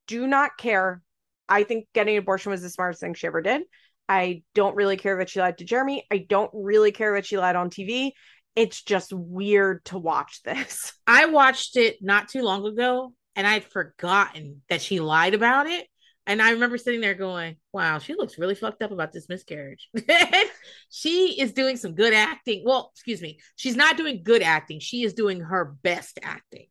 do 0.07 0.27
not 0.27 0.57
care. 0.57 1.03
I 1.49 1.65
think 1.65 1.87
getting 1.93 2.17
an 2.17 2.23
abortion 2.23 2.51
was 2.51 2.63
the 2.63 2.71
smartest 2.71 3.03
thing 3.03 3.13
she 3.13 3.27
ever 3.27 3.43
did. 3.43 3.63
I 4.09 4.43
don't 4.55 4.77
really 4.77 4.97
care 4.97 5.19
that 5.19 5.31
she 5.31 5.41
lied 5.41 5.59
to 5.59 5.65
Jeremy. 5.65 6.07
I 6.11 6.19
don't 6.19 6.51
really 6.53 6.93
care 6.93 7.15
that 7.15 7.27
she 7.27 7.39
lied 7.39 7.57
on 7.57 7.71
TV. 7.71 8.13
It's 8.55 8.83
just 8.83 9.13
weird 9.13 9.85
to 9.87 9.99
watch 9.99 10.43
this. 10.43 10.93
I 11.07 11.27
watched 11.27 11.77
it 11.77 11.99
not 12.01 12.29
too 12.29 12.43
long 12.43 12.67
ago 12.67 13.13
and 13.35 13.47
I'd 13.47 13.65
forgotten 13.65 14.63
that 14.69 14.83
she 14.83 15.01
lied 15.01 15.35
about 15.35 15.67
it. 15.67 15.87
And 16.27 16.41
I 16.41 16.53
remember 16.53 16.79
sitting 16.79 17.03
there 17.03 17.15
going, 17.15 17.57
wow, 17.73 17.99
she 17.99 18.15
looks 18.15 18.39
really 18.39 18.55
fucked 18.55 18.83
up 18.83 18.93
about 18.93 19.13
this 19.13 19.29
miscarriage. 19.29 19.91
she 20.91 21.39
is 21.39 21.53
doing 21.53 21.77
some 21.77 21.95
good 21.95 22.15
acting. 22.15 22.63
Well, 22.65 22.91
excuse 22.95 23.21
me. 23.21 23.39
She's 23.57 23.77
not 23.77 23.99
doing 23.99 24.23
good 24.23 24.43
acting. 24.43 24.81
She 24.81 25.03
is 25.03 25.13
doing 25.13 25.41
her 25.41 25.77
best 25.83 26.19
acting. 26.23 26.67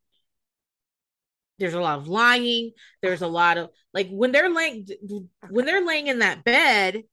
There's 1.59 1.75
a 1.75 1.81
lot 1.81 1.99
of 1.99 2.07
lying. 2.07 2.71
There's 3.03 3.21
a 3.21 3.27
lot 3.27 3.57
of 3.57 3.69
like 3.93 4.09
when 4.09 4.31
they're 4.31 4.49
laying 4.49 4.87
when 5.49 5.65
they're 5.65 5.85
laying 5.85 6.07
in 6.07 6.19
that 6.19 6.43
bed, 6.43 7.03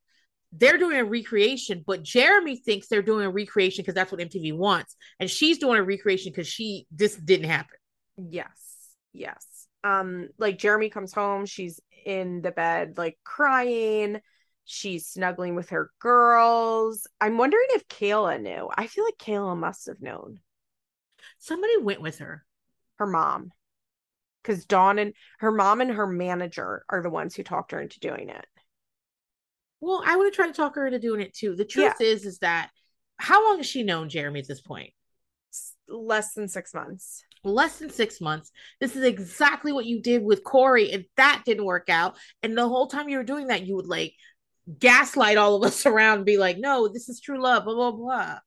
they're 0.52 0.78
doing 0.78 0.98
a 0.98 1.04
recreation, 1.04 1.84
but 1.86 2.02
Jeremy 2.02 2.56
thinks 2.56 2.88
they're 2.88 3.02
doing 3.02 3.24
a 3.24 3.30
recreation 3.30 3.82
because 3.82 3.94
that's 3.94 4.10
what 4.10 4.20
MTV 4.20 4.56
wants. 4.56 4.96
And 5.20 5.30
she's 5.30 5.58
doing 5.58 5.78
a 5.78 5.82
recreation 5.82 6.32
because 6.32 6.48
she 6.48 6.86
this 6.90 7.16
didn't 7.16 7.48
happen. 7.48 7.76
Yes. 8.16 8.94
Yes. 9.12 9.44
Um 9.84 10.28
like 10.38 10.58
Jeremy 10.58 10.90
comes 10.90 11.12
home, 11.12 11.46
she's 11.46 11.80
in 12.04 12.42
the 12.42 12.50
bed 12.50 12.98
like 12.98 13.18
crying. 13.24 14.20
She's 14.64 15.08
snuggling 15.08 15.56
with 15.56 15.70
her 15.70 15.90
girls. 16.00 17.06
I'm 17.20 17.38
wondering 17.38 17.66
if 17.70 17.88
Kayla 17.88 18.40
knew. 18.40 18.68
I 18.76 18.86
feel 18.86 19.04
like 19.04 19.18
Kayla 19.18 19.56
must 19.56 19.86
have 19.86 20.00
known. 20.00 20.38
Somebody 21.38 21.76
went 21.78 22.02
with 22.02 22.18
her. 22.18 22.44
Her 22.96 23.06
mom. 23.06 23.52
Cuz 24.44 24.64
Dawn 24.64 24.98
and 24.98 25.14
her 25.38 25.50
mom 25.50 25.80
and 25.80 25.92
her 25.92 26.06
manager 26.06 26.84
are 26.88 27.02
the 27.02 27.10
ones 27.10 27.34
who 27.34 27.42
talked 27.42 27.72
her 27.72 27.80
into 27.80 28.00
doing 28.00 28.30
it. 28.30 28.46
Well, 29.80 30.02
I 30.04 30.16
would 30.16 30.24
have 30.26 30.34
tried 30.34 30.48
to 30.48 30.52
talk 30.52 30.74
her 30.76 30.86
into 30.86 30.98
doing 30.98 31.20
it 31.20 31.34
too. 31.34 31.56
The 31.56 31.64
truth 31.64 32.00
is, 32.00 32.24
is 32.26 32.38
that 32.38 32.70
how 33.18 33.46
long 33.46 33.58
has 33.58 33.66
she 33.66 33.82
known 33.82 34.08
Jeremy 34.08 34.40
at 34.40 34.48
this 34.48 34.60
point? 34.60 34.92
Less 35.88 36.34
than 36.34 36.48
6 36.48 36.74
months. 36.74 37.24
less 37.42 37.78
than 37.78 37.90
six 37.90 38.20
months. 38.20 38.50
This 38.80 38.96
is 38.96 39.04
exactly 39.04 39.72
what 39.72 39.86
you 39.86 40.00
did 40.02 40.22
with 40.22 40.44
Corey, 40.44 40.92
and 40.92 41.04
that 41.16 41.42
didn't 41.46 41.64
work 41.64 41.88
out. 41.88 42.16
And 42.42 42.56
the 42.56 42.68
whole 42.68 42.86
time 42.86 43.08
you 43.08 43.16
were 43.16 43.24
doing 43.24 43.46
that, 43.48 43.66
you 43.66 43.76
would 43.76 43.86
like 43.86 44.14
gaslight 44.78 45.36
all 45.38 45.56
of 45.56 45.64
us 45.64 45.86
around 45.86 46.18
and 46.18 46.26
be 46.26 46.36
like, 46.38 46.58
no, 46.58 46.88
this 46.88 47.08
is 47.08 47.20
true 47.20 47.40
love, 47.42 47.64
blah, 47.64 47.74
blah, 47.74 47.92
blah. 47.92 48.38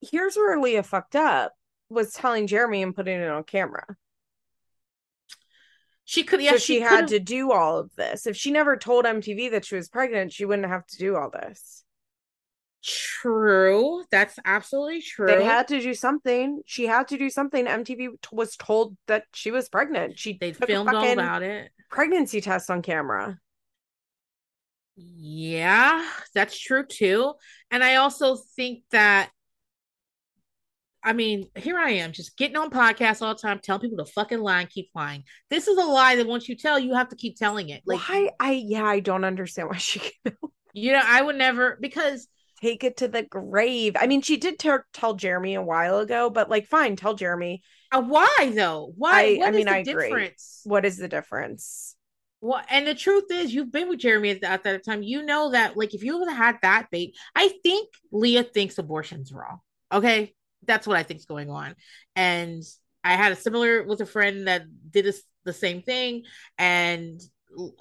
Here's 0.00 0.36
where 0.36 0.58
Leah 0.60 0.82
fucked 0.82 1.16
up 1.16 1.52
was 1.88 2.12
telling 2.12 2.46
Jeremy 2.46 2.82
and 2.82 2.94
putting 2.94 3.20
it 3.20 3.28
on 3.30 3.44
camera. 3.44 3.84
She 6.10 6.24
could, 6.24 6.42
yeah, 6.42 6.50
so 6.50 6.56
she, 6.56 6.78
she 6.78 6.80
had 6.80 7.06
to 7.08 7.20
do 7.20 7.52
all 7.52 7.78
of 7.78 7.94
this. 7.94 8.26
If 8.26 8.36
she 8.36 8.50
never 8.50 8.76
told 8.76 9.04
MTV 9.04 9.52
that 9.52 9.64
she 9.64 9.76
was 9.76 9.88
pregnant, 9.88 10.32
she 10.32 10.44
wouldn't 10.44 10.66
have 10.66 10.84
to 10.88 10.96
do 10.98 11.14
all 11.14 11.30
this. 11.30 11.84
True. 12.82 14.02
That's 14.10 14.36
absolutely 14.44 15.02
true. 15.02 15.28
They 15.28 15.44
had 15.44 15.68
to 15.68 15.80
do 15.80 15.94
something. 15.94 16.62
She 16.66 16.88
had 16.88 17.06
to 17.08 17.16
do 17.16 17.30
something. 17.30 17.64
MTV 17.64 18.08
was 18.32 18.56
told 18.56 18.96
that 19.06 19.26
she 19.34 19.52
was 19.52 19.68
pregnant. 19.68 20.18
She 20.18 20.36
they 20.36 20.52
filmed 20.52 20.92
all 20.92 21.12
about 21.12 21.44
it. 21.44 21.70
Pregnancy 21.92 22.40
test 22.40 22.70
on 22.70 22.82
camera. 22.82 23.38
Yeah, 24.96 26.04
that's 26.34 26.58
true 26.58 26.86
too. 26.86 27.34
And 27.70 27.84
I 27.84 27.96
also 27.96 28.34
think 28.56 28.82
that 28.90 29.30
I 31.02 31.12
mean, 31.12 31.46
here 31.56 31.78
I 31.78 31.90
am 31.92 32.12
just 32.12 32.36
getting 32.36 32.56
on 32.56 32.70
podcasts 32.70 33.22
all 33.22 33.34
the 33.34 33.40
time, 33.40 33.58
telling 33.62 33.80
people 33.80 34.04
to 34.04 34.12
fucking 34.12 34.40
lie 34.40 34.60
and 34.60 34.70
keep 34.70 34.90
lying. 34.94 35.24
This 35.48 35.66
is 35.66 35.78
a 35.78 35.84
lie 35.84 36.16
that 36.16 36.26
once 36.26 36.48
you 36.48 36.56
tell, 36.56 36.78
you 36.78 36.94
have 36.94 37.08
to 37.08 37.16
keep 37.16 37.36
telling 37.36 37.70
it. 37.70 37.82
Like, 37.86 38.06
why? 38.06 38.30
I 38.38 38.52
yeah, 38.52 38.84
I 38.84 39.00
don't 39.00 39.24
understand 39.24 39.68
why 39.70 39.78
she. 39.78 40.00
you 40.74 40.92
know, 40.92 41.02
I 41.02 41.22
would 41.22 41.36
never 41.36 41.78
because 41.80 42.28
take 42.60 42.84
it 42.84 42.98
to 42.98 43.08
the 43.08 43.22
grave. 43.22 43.96
I 43.98 44.06
mean, 44.06 44.22
she 44.22 44.36
did 44.36 44.58
t- 44.58 44.70
tell 44.92 45.14
Jeremy 45.14 45.54
a 45.54 45.62
while 45.62 45.98
ago, 45.98 46.28
but 46.30 46.50
like, 46.50 46.66
fine, 46.66 46.96
tell 46.96 47.14
Jeremy. 47.14 47.62
Uh, 47.92 48.02
why 48.02 48.52
though? 48.54 48.92
Why? 48.96 49.40
I, 49.42 49.48
I 49.48 49.50
mean, 49.50 49.68
I 49.68 49.82
difference? 49.82 50.62
agree. 50.64 50.72
What 50.72 50.84
is 50.84 50.98
the 50.98 51.08
difference? 51.08 51.96
Well, 52.42 52.62
and 52.70 52.86
the 52.86 52.94
truth 52.94 53.24
is, 53.30 53.52
you've 53.52 53.72
been 53.72 53.88
with 53.88 53.98
Jeremy 53.98 54.30
at, 54.30 54.42
at 54.42 54.64
that 54.64 54.84
time. 54.84 55.02
You 55.02 55.22
know 55.22 55.50
that, 55.50 55.76
like, 55.76 55.92
if 55.92 56.02
you 56.02 56.26
had 56.26 56.56
that 56.62 56.86
bait, 56.90 57.14
I 57.34 57.48
think 57.62 57.90
Leah 58.12 58.44
thinks 58.44 58.78
abortion's 58.78 59.30
wrong. 59.30 59.58
Okay, 59.92 60.34
that's 60.70 60.86
what 60.86 60.96
I 60.96 61.02
think's 61.02 61.24
going 61.24 61.50
on. 61.50 61.74
And 62.14 62.62
I 63.02 63.14
had 63.14 63.32
a 63.32 63.36
similar 63.36 63.82
with 63.82 64.00
a 64.00 64.06
friend 64.06 64.46
that 64.46 64.62
did 64.90 65.12
the 65.44 65.52
same 65.52 65.82
thing, 65.82 66.24
and 66.58 67.20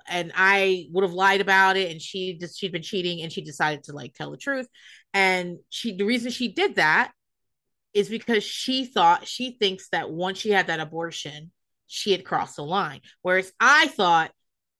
and 0.07 0.31
I 0.35 0.87
would 0.91 1.03
have 1.03 1.13
lied 1.13 1.41
about 1.41 1.77
it, 1.77 1.91
and 1.91 2.01
she 2.01 2.37
just 2.39 2.59
she'd 2.59 2.71
been 2.71 2.81
cheating, 2.81 3.21
and 3.21 3.31
she 3.31 3.41
decided 3.41 3.83
to 3.85 3.93
like 3.93 4.15
tell 4.15 4.31
the 4.31 4.37
truth. 4.37 4.67
And 5.13 5.57
she, 5.69 5.95
the 5.95 6.05
reason 6.05 6.31
she 6.31 6.49
did 6.49 6.75
that 6.75 7.11
is 7.93 8.09
because 8.09 8.43
she 8.43 8.85
thought 8.85 9.27
she 9.27 9.57
thinks 9.59 9.89
that 9.89 10.09
once 10.09 10.39
she 10.39 10.49
had 10.51 10.67
that 10.67 10.79
abortion, 10.79 11.51
she 11.87 12.11
had 12.11 12.25
crossed 12.25 12.55
the 12.55 12.63
line. 12.63 13.01
Whereas 13.21 13.51
I 13.59 13.87
thought 13.87 14.31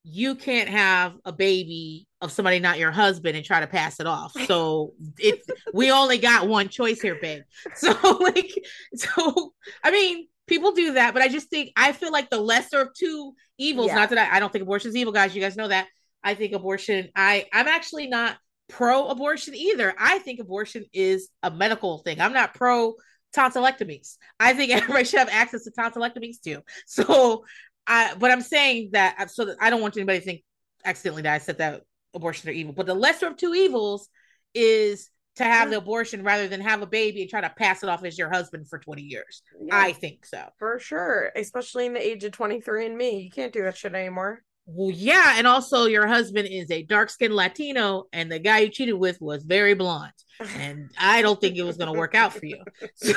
you 0.03 0.35
can't 0.35 0.69
have 0.69 1.13
a 1.25 1.31
baby 1.31 2.07
of 2.21 2.31
somebody 2.31 2.59
not 2.59 2.79
your 2.79 2.91
husband 2.91 3.35
and 3.35 3.45
try 3.45 3.59
to 3.59 3.67
pass 3.67 3.99
it 3.99 4.07
off. 4.07 4.33
So 4.45 4.93
it 5.17 5.41
we 5.73 5.91
only 5.91 6.17
got 6.17 6.47
one 6.47 6.69
choice 6.69 7.01
here, 7.01 7.17
babe. 7.21 7.43
So 7.75 7.91
like 8.19 8.51
so 8.95 9.53
I 9.83 9.91
mean 9.91 10.27
people 10.47 10.71
do 10.71 10.93
that, 10.93 11.13
but 11.13 11.21
I 11.21 11.27
just 11.27 11.49
think 11.49 11.71
I 11.75 11.91
feel 11.91 12.11
like 12.11 12.29
the 12.29 12.39
lesser 12.39 12.81
of 12.81 12.93
two 12.93 13.33
evils. 13.57 13.87
Yeah. 13.87 13.95
Not 13.95 14.09
that 14.09 14.17
I, 14.17 14.37
I 14.37 14.39
don't 14.39 14.51
think 14.51 14.63
abortion 14.63 14.89
is 14.89 14.95
evil, 14.95 15.13
guys. 15.13 15.35
You 15.35 15.41
guys 15.41 15.55
know 15.55 15.67
that. 15.67 15.87
I 16.23 16.33
think 16.33 16.53
abortion. 16.53 17.09
I 17.15 17.45
I'm 17.53 17.67
actually 17.67 18.07
not 18.07 18.37
pro 18.67 19.07
abortion 19.07 19.55
either. 19.55 19.93
I 19.97 20.19
think 20.19 20.39
abortion 20.39 20.85
is 20.93 21.29
a 21.43 21.51
medical 21.51 21.99
thing. 21.99 22.19
I'm 22.19 22.33
not 22.33 22.53
pro 22.53 22.95
tonsillectomies. 23.35 24.17
I 24.39 24.53
think 24.53 24.71
everybody 24.75 25.05
should 25.05 25.19
have 25.19 25.29
access 25.29 25.63
to 25.63 25.71
tonsillectomies 25.71 26.41
too. 26.41 26.61
So 26.85 27.45
I, 27.87 28.13
but 28.15 28.31
I'm 28.31 28.41
saying 28.41 28.91
that 28.93 29.31
so 29.31 29.45
that 29.45 29.57
I 29.59 29.69
don't 29.69 29.81
want 29.81 29.97
anybody 29.97 30.19
to 30.19 30.25
think 30.25 30.43
accidentally 30.85 31.23
that 31.23 31.33
I 31.33 31.39
said 31.39 31.57
that 31.57 31.81
abortion 32.13 32.49
are 32.49 32.53
evil. 32.53 32.73
But 32.73 32.85
the 32.85 32.93
lesser 32.93 33.27
of 33.27 33.37
two 33.37 33.53
evils 33.53 34.09
is 34.53 35.09
to 35.35 35.43
have 35.43 35.69
the 35.69 35.77
abortion 35.77 36.23
rather 36.23 36.47
than 36.47 36.59
have 36.59 36.81
a 36.81 36.87
baby 36.87 37.21
and 37.21 37.29
try 37.29 37.39
to 37.39 37.49
pass 37.49 37.81
it 37.81 37.89
off 37.89 38.03
as 38.03 38.17
your 38.17 38.29
husband 38.29 38.67
for 38.67 38.77
20 38.77 39.01
years. 39.01 39.41
Yeah, 39.61 39.77
I 39.77 39.93
think 39.93 40.25
so. 40.25 40.49
For 40.57 40.79
sure. 40.79 41.31
Especially 41.35 41.85
in 41.85 41.93
the 41.93 42.05
age 42.05 42.23
of 42.25 42.33
23 42.33 42.87
and 42.87 42.97
me. 42.97 43.21
You 43.21 43.31
can't 43.31 43.53
do 43.53 43.63
that 43.63 43.77
shit 43.77 43.93
anymore. 43.93 44.43
Well, 44.71 44.91
yeah. 44.91 45.35
And 45.37 45.47
also, 45.47 45.85
your 45.85 46.07
husband 46.07 46.47
is 46.49 46.69
a 46.69 46.83
dark 46.83 47.09
skinned 47.09 47.33
Latino, 47.33 48.05
and 48.13 48.31
the 48.31 48.39
guy 48.39 48.59
you 48.59 48.69
cheated 48.69 48.95
with 48.95 49.19
was 49.19 49.43
very 49.43 49.73
blonde. 49.73 50.11
And 50.55 50.89
I 50.97 51.21
don't 51.21 51.39
think 51.41 51.57
it 51.57 51.63
was 51.63 51.77
going 51.77 51.91
to 51.91 51.99
work 51.99 52.15
out 52.15 52.33
for 52.33 52.45
you. 52.45 52.63
So, 52.95 53.13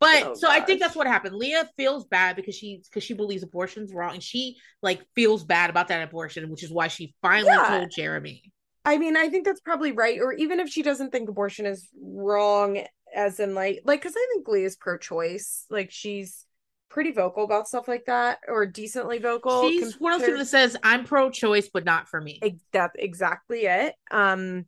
but 0.00 0.22
oh, 0.24 0.34
so. 0.34 0.48
I 0.48 0.60
think 0.60 0.80
that's 0.80 0.94
what 0.94 1.06
happened. 1.08 1.34
Leah 1.34 1.68
feels 1.76 2.04
bad 2.06 2.36
because 2.36 2.54
she 2.54 2.80
because 2.84 3.02
she 3.02 3.14
believes 3.14 3.42
abortion's 3.42 3.92
wrong, 3.92 4.14
and 4.14 4.22
she 4.22 4.56
like 4.82 5.04
feels 5.14 5.44
bad 5.44 5.70
about 5.70 5.88
that 5.88 6.02
abortion, 6.02 6.48
which 6.50 6.62
is 6.62 6.70
why 6.70 6.88
she 6.88 7.14
finally 7.20 7.52
yeah. 7.52 7.78
told 7.78 7.90
Jeremy. 7.90 8.52
I 8.84 8.98
mean, 8.98 9.16
I 9.16 9.28
think 9.28 9.44
that's 9.44 9.60
probably 9.60 9.92
right. 9.92 10.20
Or 10.20 10.32
even 10.32 10.60
if 10.60 10.68
she 10.68 10.82
doesn't 10.82 11.10
think 11.10 11.28
abortion 11.28 11.66
is 11.66 11.88
wrong, 12.00 12.84
as 13.14 13.40
in 13.40 13.54
like 13.54 13.80
like 13.84 14.00
because 14.00 14.14
I 14.16 14.26
think 14.32 14.46
Leah's 14.46 14.76
pro-choice. 14.76 15.66
Like 15.70 15.90
she's 15.90 16.46
pretty 16.88 17.12
vocal 17.12 17.44
about 17.44 17.68
stuff 17.68 17.88
like 17.88 18.06
that, 18.06 18.38
or 18.48 18.66
decently 18.66 19.18
vocal. 19.18 19.68
She's 19.68 19.80
compared- 19.80 20.00
one 20.00 20.12
of 20.14 20.20
the 20.20 20.26
people 20.26 20.38
that 20.40 20.46
says, 20.46 20.76
"I'm 20.82 21.04
pro-choice, 21.04 21.68
but 21.72 21.84
not 21.84 22.08
for 22.08 22.20
me." 22.20 22.40
That's 22.72 22.96
exactly 22.98 23.66
it. 23.66 23.94
Um, 24.10 24.66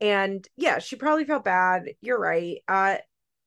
and 0.00 0.46
yeah, 0.56 0.78
she 0.78 0.96
probably 0.96 1.24
felt 1.24 1.44
bad. 1.44 1.90
You're 2.00 2.20
right. 2.20 2.58
Uh, 2.66 2.96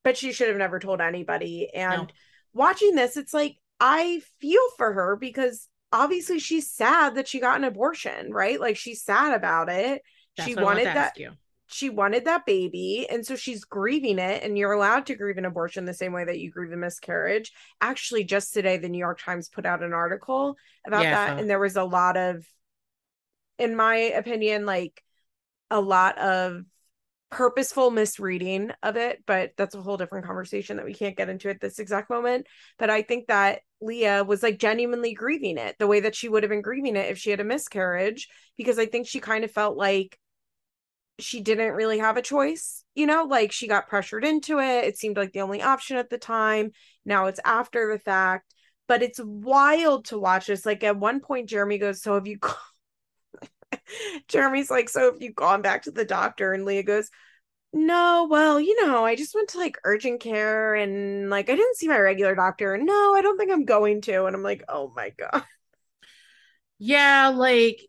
but 0.04 0.18
she 0.18 0.34
should 0.34 0.50
have 0.50 0.58
never 0.58 0.80
told 0.80 1.02
anybody. 1.02 1.70
And 1.74 2.04
no. 2.04 2.08
watching 2.54 2.96
this, 2.96 3.18
it's 3.18 3.34
like 3.34 3.58
I 3.80 4.22
feel 4.40 4.62
for 4.78 4.94
her 4.94 5.16
because 5.16 5.68
obviously 5.92 6.40
she's 6.40 6.70
sad 6.70 7.16
that 7.16 7.28
she 7.28 7.40
got 7.40 7.58
an 7.58 7.64
abortion, 7.64 8.32
right? 8.32 8.60
Like 8.60 8.78
she's 8.78 9.04
sad 9.04 9.34
about 9.34 9.70
it. 9.70 10.02
That's 10.38 10.50
she 10.50 10.56
wanted 10.56 10.88
that 10.88 11.18
she 11.74 11.90
wanted 11.90 12.26
that 12.26 12.46
baby 12.46 13.08
and 13.10 13.26
so 13.26 13.36
she's 13.36 13.64
grieving 13.64 14.20
it 14.20 14.44
and 14.44 14.58
you're 14.58 14.72
allowed 14.72 15.06
to 15.06 15.16
grieve 15.16 15.38
an 15.38 15.46
abortion 15.46 15.86
the 15.86 15.94
same 15.94 16.14
way 16.14 16.26
that 16.26 16.40
you 16.40 16.52
grieve 16.52 16.72
a 16.72 16.78
miscarriage 16.78 17.52
actually 17.82 18.24
just 18.24 18.54
today 18.54 18.78
the 18.78 18.90
new 18.90 18.98
york 18.98 19.20
times 19.22 19.50
put 19.50 19.66
out 19.66 19.84
an 19.84 19.94
article 19.94 20.56
about 20.86 21.04
yeah, 21.04 21.28
that 21.28 21.40
and 21.40 21.50
there 21.50 21.60
was 21.60 21.76
a 21.76 21.84
lot 21.84 22.18
of 22.18 22.46
in 23.60 23.76
my 23.76 23.96
opinion 23.96 24.66
like 24.66 25.04
a 25.70 25.82
lot 25.82 26.18
of 26.18 26.64
purposeful 27.34 27.90
misreading 27.90 28.72
of 28.84 28.96
it, 28.96 29.24
but 29.26 29.54
that's 29.58 29.74
a 29.74 29.82
whole 29.82 29.98
different 29.98 30.26
conversation 30.26 30.78
that 30.78 30.86
we 30.86 30.94
can't 30.94 31.18
get 31.18 31.30
into 31.30 31.50
at 31.50 31.60
this 31.60 31.80
exact 31.80 32.10
moment. 32.10 32.46
But 32.78 32.92
I 32.92 33.02
think 33.02 33.28
that 33.28 33.62
Leah 33.82 34.24
was 34.24 34.44
like 34.44 34.60
genuinely 34.60 35.14
grieving 35.14 35.58
it 35.58 35.76
the 35.80 35.88
way 35.88 36.02
that 36.02 36.16
she 36.16 36.30
would 36.30 36.44
have 36.44 36.52
been 36.52 36.62
grieving 36.62 36.96
it 36.96 37.10
if 37.10 37.18
she 37.18 37.32
had 37.32 37.40
a 37.40 37.44
miscarriage, 37.44 38.30
because 38.56 38.78
I 38.78 38.86
think 38.86 39.08
she 39.08 39.20
kind 39.20 39.44
of 39.44 39.52
felt 39.52 39.76
like 39.76 40.18
she 41.20 41.41
didn't 41.41 41.74
really 41.74 41.99
have 41.99 42.18
a 42.18 42.22
choice, 42.22 42.84
you 42.95 43.05
know, 43.05 43.24
like 43.24 43.51
she 43.51 43.68
got 43.68 43.88
pressured 43.88 44.26
into 44.26 44.59
it. 44.59 44.86
It 44.86 44.97
seemed 44.97 45.18
like 45.18 45.32
the 45.32 45.41
only 45.41 45.61
option 45.61 45.97
at 45.97 46.09
the 46.09 46.18
time. 46.18 46.72
Now 47.05 47.28
it's 47.28 47.39
after 47.45 47.91
the 47.91 47.99
fact, 47.99 48.53
but 48.88 49.03
it's 49.03 49.20
wild 49.24 50.05
to 50.05 50.18
watch 50.18 50.47
this. 50.47 50.66
Like 50.66 50.84
at 50.84 50.97
one 50.97 51.20
point, 51.20 51.49
Jeremy 51.49 51.78
goes, 51.78 52.01
So 52.01 52.16
have 52.16 52.28
you 52.28 52.39
Jeremy's 54.28 54.70
like, 54.70 54.89
So 54.89 55.11
have 55.11 55.22
you 55.22 55.32
gone 55.34 55.61
back 55.61 55.84
to 55.84 55.91
the 55.91 56.05
doctor? 56.05 56.53
And 56.53 56.66
Leah 56.66 56.84
goes, 56.84 57.09
No, 57.74 58.28
well, 58.30 58.59
you 58.59 58.86
know, 58.86 59.05
I 59.05 59.16
just 59.16 59.36
went 59.36 59.49
to 59.49 59.59
like 59.59 59.78
urgent 59.84 60.22
care 60.22 60.76
and 60.76 61.30
like 61.30 61.49
I 61.49 61.55
didn't 61.55 61.78
see 61.78 61.88
my 61.88 61.99
regular 61.99 62.36
doctor. 62.36 62.78
No, 62.78 63.16
I 63.16 63.22
don't 63.22 63.38
think 63.38 63.51
I'm 63.51 63.66
going 63.66 64.01
to. 64.03 64.26
And 64.26 64.36
I'm 64.36 64.43
like, 64.43 64.64
Oh 64.70 64.91
my 64.95 65.11
God. 65.11 65.43
Yeah, 66.80 67.30
like, 67.30 67.82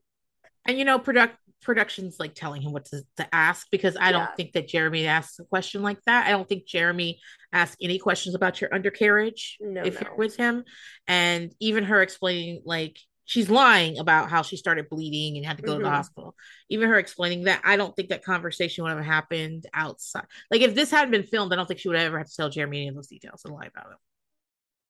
and 0.67 0.79
you 0.79 0.85
know, 0.85 0.99
product 0.99 1.37
production's 1.65 2.17
like 2.21 2.35
telling 2.35 2.63
him 2.63 2.73
what 2.73 2.85
to, 2.87 3.03
to 3.17 3.35
ask 3.35 3.67
because 3.71 3.97
I 3.97 4.07
yeah. 4.07 4.13
don't 4.13 4.37
think 4.37 4.53
that 4.53 4.69
Jeremy 4.69 5.07
asks 5.07 5.39
a 5.39 5.45
question 5.45 5.83
like 5.83 5.99
that. 6.07 6.27
I 6.27 6.31
don't 6.31 6.49
think 6.49 6.67
Jeremy 6.67 7.19
asks 7.53 7.77
any 7.83 7.99
questions 7.99 8.35
about 8.35 8.61
your 8.61 8.73
undercarriage 8.73 9.59
no, 9.61 9.83
if 9.83 9.95
no. 9.95 10.07
you're 10.07 10.17
with 10.17 10.37
him. 10.37 10.65
And 11.09 11.53
even 11.61 11.85
her 11.85 12.03
explaining 12.03 12.63
like 12.65 12.99
she's 13.25 13.51
lying 13.51 13.99
about 13.99 14.31
how 14.31 14.43
she 14.43 14.57
started 14.57 14.89
bleeding 14.89 15.37
and 15.37 15.47
had 15.47 15.57
to 15.57 15.63
go 15.63 15.73
mm-hmm. 15.73 15.79
to 15.79 15.83
the 15.83 15.89
mm-hmm. 15.89 15.97
hospital. 15.97 16.37
Even 16.69 16.89
her 16.89 16.99
explaining 16.99 17.45
that, 17.45 17.63
I 17.65 17.77
don't 17.77 17.95
think 17.97 18.11
that 18.11 18.25
conversation 18.25 18.85
would 18.85 18.93
have 18.93 19.05
happened 19.05 19.67
outside. 19.73 20.27
Like 20.51 20.61
if 20.61 20.75
this 20.75 20.91
hadn't 20.91 21.11
been 21.11 21.25
filmed, 21.25 21.53
I 21.53 21.57
don't 21.57 21.67
think 21.67 21.81
she 21.81 21.89
would 21.89 21.97
ever 21.97 22.19
have 22.19 22.29
to 22.29 22.37
tell 22.37 22.51
Jeremy 22.51 22.83
any 22.83 22.89
of 22.89 22.95
those 22.95 23.09
details 23.09 23.43
and 23.45 23.55
lie 23.55 23.67
about 23.67 23.93
it. 23.93 23.99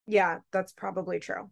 Yeah, 0.07 0.41
that's 0.53 0.73
probably 0.73 1.21
true. 1.21 1.51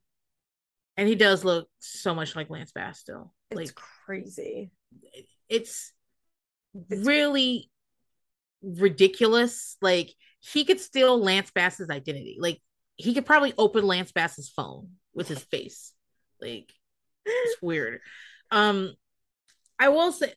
And 0.96 1.08
he 1.08 1.14
does 1.14 1.44
look 1.44 1.68
so 1.78 2.14
much 2.14 2.36
like 2.36 2.50
Lance 2.50 2.72
Bass 2.72 2.98
still. 2.98 3.32
It's 3.50 3.56
like 3.56 3.74
crazy. 3.74 4.70
It's, 5.12 5.32
it's 5.48 5.92
really 7.04 7.70
ridiculous. 8.62 9.76
Like 9.80 10.12
he 10.40 10.64
could 10.64 10.80
steal 10.80 11.18
Lance 11.18 11.50
Bass's 11.50 11.90
identity. 11.90 12.36
Like 12.38 12.60
he 12.96 13.14
could 13.14 13.26
probably 13.26 13.54
open 13.58 13.86
Lance 13.86 14.12
Bass's 14.12 14.48
phone 14.48 14.92
with 15.14 15.28
his 15.28 15.42
face. 15.42 15.92
Like 16.40 16.72
it's 17.26 17.60
weird. 17.62 18.00
Um, 18.50 18.94
I 19.78 19.88
will 19.88 20.12
say, 20.12 20.32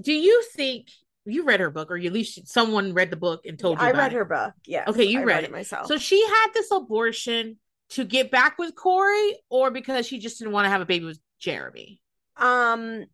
do 0.00 0.12
you 0.12 0.42
think 0.54 0.88
you 1.24 1.44
read 1.44 1.60
her 1.60 1.70
book, 1.70 1.90
or 1.90 1.96
at 1.96 2.12
least 2.12 2.48
someone 2.48 2.94
read 2.94 3.10
the 3.10 3.16
book 3.16 3.44
and 3.44 3.58
told 3.58 3.78
you. 3.80 3.86
I 3.86 3.92
read 3.92 4.12
it. 4.12 4.16
her 4.16 4.24
book. 4.24 4.54
Yeah. 4.66 4.84
Okay, 4.88 5.04
you 5.04 5.20
I 5.20 5.24
read 5.24 5.44
it. 5.44 5.52
myself. 5.52 5.86
So 5.86 5.98
she 5.98 6.24
had 6.24 6.48
this 6.54 6.70
abortion 6.70 7.58
to 7.90 8.04
get 8.04 8.30
back 8.30 8.58
with 8.58 8.74
Corey, 8.74 9.36
or 9.48 9.70
because 9.70 10.06
she 10.06 10.18
just 10.18 10.38
didn't 10.38 10.52
want 10.52 10.64
to 10.66 10.70
have 10.70 10.80
a 10.80 10.86
baby 10.86 11.04
with 11.04 11.20
Jeremy. 11.38 12.00
um 12.36 13.04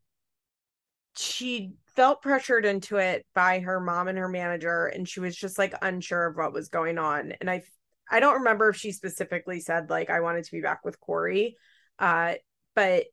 she 1.17 1.73
felt 1.97 2.23
pressured 2.23 2.65
into 2.65 2.97
it 2.97 3.25
by 3.35 3.61
her 3.61 3.81
mom 3.81 4.09
and 4.09 4.19
her 4.19 4.29
manager 4.29 4.87
and 4.87 5.09
she 5.09 5.21
was 5.21 5.37
just 5.37 5.59
like 5.59 5.75
unsure 5.83 6.27
of 6.27 6.37
what 6.37 6.53
was 6.53 6.69
going 6.69 6.99
on 6.99 7.33
and 7.41 7.49
i 7.49 7.63
i 8.11 8.19
don't 8.19 8.39
remember 8.39 8.69
if 8.69 8.77
she 8.77 8.91
specifically 8.91 9.61
said 9.61 9.91
like 9.91 10.11
i 10.11 10.21
wanted 10.21 10.45
to 10.45 10.51
be 10.51 10.61
back 10.61 10.85
with 10.85 10.99
corey 10.99 11.57
uh 12.01 12.35
but 12.75 13.05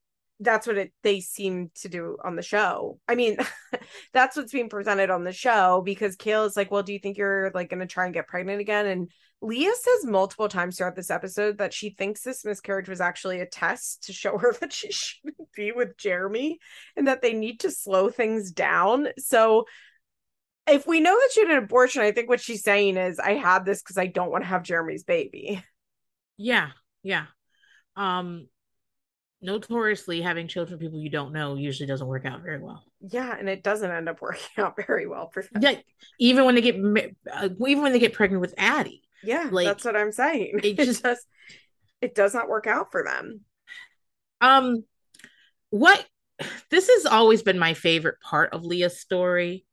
that's 0.41 0.65
what 0.65 0.77
it 0.77 0.91
they 1.03 1.21
seem 1.21 1.69
to 1.75 1.87
do 1.87 2.17
on 2.23 2.35
the 2.35 2.41
show. 2.41 2.99
I 3.07 3.15
mean 3.15 3.37
that's 4.13 4.35
what's 4.35 4.51
being 4.51 4.69
presented 4.69 5.09
on 5.09 5.23
the 5.23 5.31
show 5.31 5.81
because 5.85 6.15
kail 6.15 6.45
is 6.45 6.57
like 6.57 6.71
well 6.71 6.83
do 6.83 6.93
you 6.93 6.99
think 6.99 7.17
you're 7.17 7.51
like 7.53 7.69
gonna 7.69 7.87
try 7.87 8.05
and 8.05 8.13
get 8.13 8.27
pregnant 8.27 8.59
again? 8.59 8.87
And 8.87 9.11
Leah 9.41 9.73
says 9.73 10.05
multiple 10.05 10.47
times 10.47 10.77
throughout 10.77 10.95
this 10.95 11.09
episode 11.09 11.57
that 11.57 11.73
she 11.73 11.89
thinks 11.89 12.21
this 12.21 12.45
miscarriage 12.45 12.87
was 12.87 13.01
actually 13.01 13.39
a 13.39 13.45
test 13.45 14.03
to 14.03 14.13
show 14.13 14.37
her 14.37 14.53
that 14.61 14.71
she 14.71 14.91
shouldn't 14.91 15.51
be 15.55 15.71
with 15.71 15.97
Jeremy 15.97 16.59
and 16.95 17.07
that 17.07 17.21
they 17.21 17.33
need 17.33 17.61
to 17.61 17.71
slow 17.71 18.09
things 18.09 18.51
down. 18.51 19.07
So 19.17 19.65
if 20.67 20.85
we 20.85 20.99
know 20.99 21.15
that 21.15 21.29
she 21.33 21.41
had 21.41 21.49
an 21.49 21.63
abortion, 21.63 22.03
I 22.03 22.11
think 22.11 22.29
what 22.29 22.39
she's 22.39 22.63
saying 22.63 22.97
is 22.97 23.19
I 23.19 23.33
had 23.33 23.65
this 23.65 23.81
because 23.81 23.97
I 23.97 24.05
don't 24.05 24.31
want 24.31 24.43
to 24.43 24.49
have 24.49 24.63
Jeremy's 24.63 25.03
baby. 25.03 25.63
Yeah, 26.37 26.69
yeah. 27.03 27.25
Um 27.95 28.47
notoriously 29.43 30.21
having 30.21 30.47
children 30.47 30.77
with 30.77 30.81
people 30.81 30.99
you 30.99 31.09
don't 31.09 31.33
know 31.33 31.55
usually 31.55 31.87
doesn't 31.87 32.05
work 32.05 32.25
out 32.25 32.43
very 32.43 32.61
well. 32.61 32.83
Yeah, 32.99 33.35
and 33.35 33.49
it 33.49 33.63
doesn't 33.63 33.89
end 33.89 34.07
up 34.07 34.21
working 34.21 34.41
out 34.63 34.75
very 34.85 35.07
well 35.07 35.29
for 35.29 35.41
them. 35.41 35.63
Yeah, 35.63 35.75
even 36.19 36.45
when 36.45 36.53
they 36.53 36.61
get 36.61 36.75
uh, 37.31 37.49
even 37.67 37.81
when 37.81 37.91
they 37.91 37.99
get 37.99 38.13
pregnant 38.13 38.41
with 38.41 38.53
Addie. 38.57 39.01
Yeah, 39.23 39.49
Like, 39.51 39.67
that's 39.67 39.85
what 39.85 39.95
I'm 39.95 40.11
saying. 40.11 40.59
it 40.63 40.65
It 40.79 40.85
just- 40.85 41.03
just 41.03 41.25
it 42.01 42.15
does 42.15 42.33
not 42.33 42.49
work 42.49 42.65
out 42.67 42.91
for 42.91 43.03
them. 43.03 43.41
Um, 44.41 44.83
what 45.69 46.03
this 46.71 46.89
has 46.89 47.05
always 47.05 47.43
been 47.43 47.59
my 47.59 47.75
favorite 47.75 48.19
part 48.21 48.53
of 48.53 48.65
Leah's 48.65 48.99
story. 48.99 49.65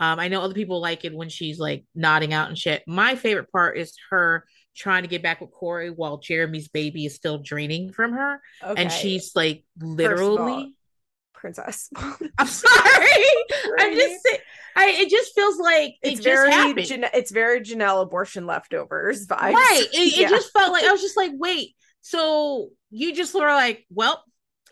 Um, 0.00 0.18
I 0.18 0.28
know 0.28 0.40
other 0.42 0.54
people 0.54 0.80
like 0.80 1.04
it 1.04 1.14
when 1.14 1.28
she's 1.28 1.58
like 1.58 1.84
nodding 1.94 2.32
out 2.32 2.48
and 2.48 2.56
shit. 2.56 2.82
My 2.86 3.14
favorite 3.14 3.52
part 3.52 3.76
is 3.78 3.94
her 4.10 4.44
trying 4.74 5.02
to 5.02 5.08
get 5.08 5.22
back 5.22 5.40
with 5.40 5.50
Corey 5.50 5.90
while 5.90 6.18
Jeremy's 6.18 6.68
baby 6.68 7.04
is 7.06 7.14
still 7.14 7.38
draining 7.38 7.92
from 7.92 8.12
her, 8.12 8.40
Okay. 8.62 8.82
and 8.82 8.90
she's 8.92 9.32
like 9.34 9.64
all, 9.82 9.88
literally. 9.90 10.74
Princess. 11.36 11.88
I'm 11.96 12.46
sorry. 12.46 13.24
I'm 13.78 13.94
just 13.94 14.22
saying. 14.24 14.38
I 14.74 14.88
it 14.98 15.10
just 15.10 15.34
feels 15.34 15.58
like 15.58 15.90
it 16.02 16.14
it's 16.14 16.20
just 16.20 16.50
very. 16.50 16.82
Jan- 16.82 17.10
it's 17.14 17.30
very 17.30 17.60
Jenelle 17.60 18.02
abortion 18.02 18.46
leftovers 18.46 19.26
vibes. 19.26 19.54
Right. 19.54 19.86
It, 19.92 20.18
it 20.18 20.28
just 20.28 20.52
felt 20.52 20.72
like 20.72 20.84
I 20.84 20.92
was 20.92 21.00
just 21.00 21.16
like, 21.16 21.32
wait, 21.34 21.74
so 22.00 22.70
you 22.90 23.14
just 23.14 23.34
were 23.34 23.40
like, 23.46 23.86
well, 23.90 24.22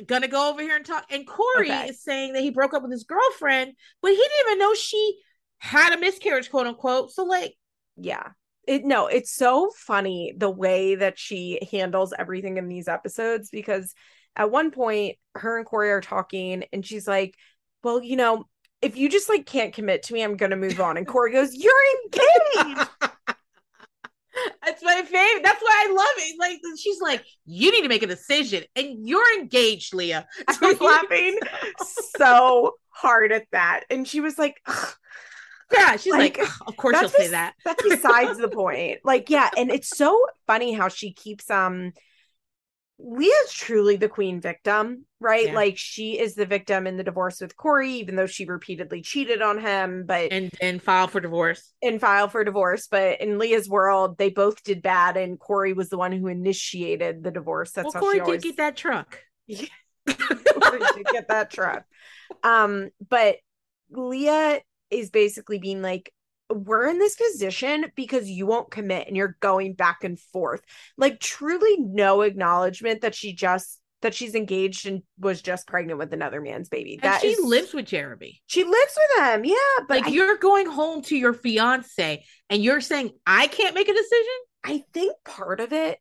gonna 0.06 0.28
go 0.28 0.50
over 0.50 0.62
here 0.62 0.76
and 0.76 0.84
talk. 0.84 1.06
And 1.10 1.26
Corey 1.26 1.70
Okay. 1.70 1.88
is 1.88 2.02
saying 2.02 2.32
that 2.34 2.42
he 2.42 2.50
broke 2.50 2.74
up 2.74 2.82
with 2.82 2.92
his 2.92 3.04
girlfriend, 3.04 3.72
but 4.02 4.10
he 4.10 4.16
didn't 4.16 4.46
even 4.46 4.58
know 4.58 4.74
she 4.74 5.18
had 5.58 5.92
a 5.92 5.98
miscarriage, 6.00 6.50
quote 6.50 6.66
unquote. 6.66 7.12
So 7.12 7.24
like, 7.24 7.54
yeah. 7.96 8.28
It 8.66 8.82
no, 8.84 9.08
it's 9.08 9.34
so 9.34 9.70
funny 9.76 10.32
the 10.36 10.48
way 10.48 10.94
that 10.94 11.18
she 11.18 11.60
handles 11.70 12.14
everything 12.18 12.56
in 12.56 12.66
these 12.66 12.88
episodes 12.88 13.50
because 13.50 13.94
at 14.36 14.50
one 14.50 14.70
point 14.70 15.16
her 15.34 15.56
and 15.58 15.66
Corey 15.66 15.90
are 15.90 16.00
talking 16.00 16.64
and 16.72 16.84
she's 16.84 17.06
like, 17.08 17.34
Well, 17.82 18.02
you 18.02 18.16
know, 18.16 18.44
if 18.82 18.96
you 18.96 19.08
just 19.08 19.28
like 19.28 19.46
can't 19.46 19.74
commit 19.74 20.04
to 20.04 20.14
me, 20.14 20.22
I'm 20.22 20.36
gonna 20.36 20.56
move 20.56 20.80
on. 20.80 20.96
And 20.96 21.06
Corey 21.06 21.32
goes, 21.32 21.54
You're 21.54 21.72
engaged. 22.04 22.88
that's 24.64 24.82
my 24.82 25.02
favorite. 25.02 25.42
That's 25.42 25.62
why 25.62 25.86
I 25.88 25.92
love 25.92 26.14
it. 26.18 26.36
Like 26.38 26.60
she's 26.78 27.00
like, 27.00 27.24
you 27.46 27.70
need 27.70 27.82
to 27.82 27.88
make 27.88 28.02
a 28.02 28.06
decision, 28.06 28.64
and 28.76 29.06
you're 29.06 29.38
engaged, 29.38 29.94
Leah. 29.94 30.26
I 30.48 30.56
was 30.60 30.80
laughing 30.80 31.38
so 32.16 32.74
hard 32.90 33.32
at 33.32 33.46
that. 33.52 33.82
And 33.90 34.06
she 34.06 34.20
was 34.20 34.38
like, 34.38 34.60
"Ugh, 34.66 34.94
Yeah, 35.72 35.96
she's 35.96 36.12
like, 36.12 36.38
Like, 36.38 36.48
of 36.66 36.76
course 36.76 37.00
you'll 37.00 37.10
say 37.10 37.28
that. 37.28 37.54
that's 37.64 37.82
besides 37.82 38.38
the 38.38 38.48
point. 38.48 39.00
Like, 39.04 39.30
yeah, 39.30 39.50
and 39.56 39.70
it's 39.70 39.88
so 39.96 40.18
funny 40.46 40.72
how 40.72 40.88
she 40.88 41.12
keeps 41.12 41.50
um 41.50 41.92
Leah's 43.06 43.52
truly 43.52 43.96
the 43.96 44.08
queen 44.08 44.40
victim, 44.40 45.04
right? 45.20 45.48
Yeah. 45.48 45.54
Like 45.54 45.76
she 45.76 46.18
is 46.18 46.34
the 46.34 46.46
victim 46.46 46.86
in 46.86 46.96
the 46.96 47.04
divorce 47.04 47.40
with 47.40 47.54
Corey, 47.54 47.92
even 47.94 48.16
though 48.16 48.26
she 48.26 48.46
repeatedly 48.46 49.02
cheated 49.02 49.42
on 49.42 49.60
him, 49.60 50.04
but 50.06 50.32
And 50.32 50.50
and 50.60 50.82
file 50.82 51.06
for 51.06 51.20
divorce. 51.20 51.74
and 51.82 52.00
file 52.00 52.28
for 52.28 52.42
divorce. 52.44 52.86
But 52.86 53.20
in 53.20 53.38
Leah's 53.38 53.68
world, 53.68 54.16
they 54.16 54.30
both 54.30 54.64
did 54.64 54.80
bad, 54.80 55.18
and 55.18 55.38
Corey 55.38 55.74
was 55.74 55.90
the 55.90 55.98
one 55.98 56.12
who 56.12 56.28
initiated 56.28 57.22
the 57.22 57.30
divorce. 57.30 57.72
That's 57.72 57.92
well, 57.92 57.92
how 57.92 58.00
Corey 58.00 58.14
she 58.16 58.20
always 58.20 58.42
did 58.42 58.48
get 58.48 58.56
that 58.56 58.76
truck. 58.76 59.18
Corey 60.08 60.80
did 60.94 61.06
get 61.12 61.28
that 61.28 61.50
truck. 61.50 61.84
Um, 62.42 62.88
but 63.06 63.36
Leah 63.90 64.60
is 64.90 65.10
basically 65.10 65.58
being 65.58 65.82
like, 65.82 66.10
we're 66.50 66.88
in 66.88 66.98
this 66.98 67.16
position 67.16 67.86
because 67.96 68.28
you 68.28 68.46
won't 68.46 68.70
commit 68.70 69.06
and 69.08 69.16
you're 69.16 69.36
going 69.40 69.74
back 69.74 70.04
and 70.04 70.18
forth. 70.20 70.60
Like 70.96 71.20
truly 71.20 71.76
no 71.78 72.22
acknowledgement 72.22 73.00
that 73.02 73.14
she 73.14 73.32
just 73.34 73.80
that 74.02 74.14
she's 74.14 74.34
engaged 74.34 74.86
and 74.86 75.02
was 75.18 75.40
just 75.40 75.66
pregnant 75.66 75.98
with 75.98 76.12
another 76.12 76.42
man's 76.42 76.68
baby. 76.68 76.94
And 76.94 77.02
That 77.02 77.22
she 77.22 77.28
is- 77.28 77.40
lives 77.42 77.72
with 77.72 77.86
Jeremy. 77.86 78.42
she 78.46 78.62
lives 78.62 78.98
with 79.16 79.24
him. 79.26 79.44
Yeah, 79.46 79.54
but 79.88 80.00
like 80.02 80.06
I, 80.08 80.10
you're 80.10 80.36
going 80.36 80.66
home 80.66 81.00
to 81.04 81.16
your 81.16 81.32
fiance 81.32 82.22
and 82.50 82.62
you're 82.62 82.82
saying 82.82 83.12
I 83.26 83.46
can't 83.46 83.74
make 83.74 83.88
a 83.88 83.94
decision. 83.94 84.34
I 84.62 84.84
think 84.92 85.14
part 85.24 85.60
of 85.60 85.72
it 85.72 85.98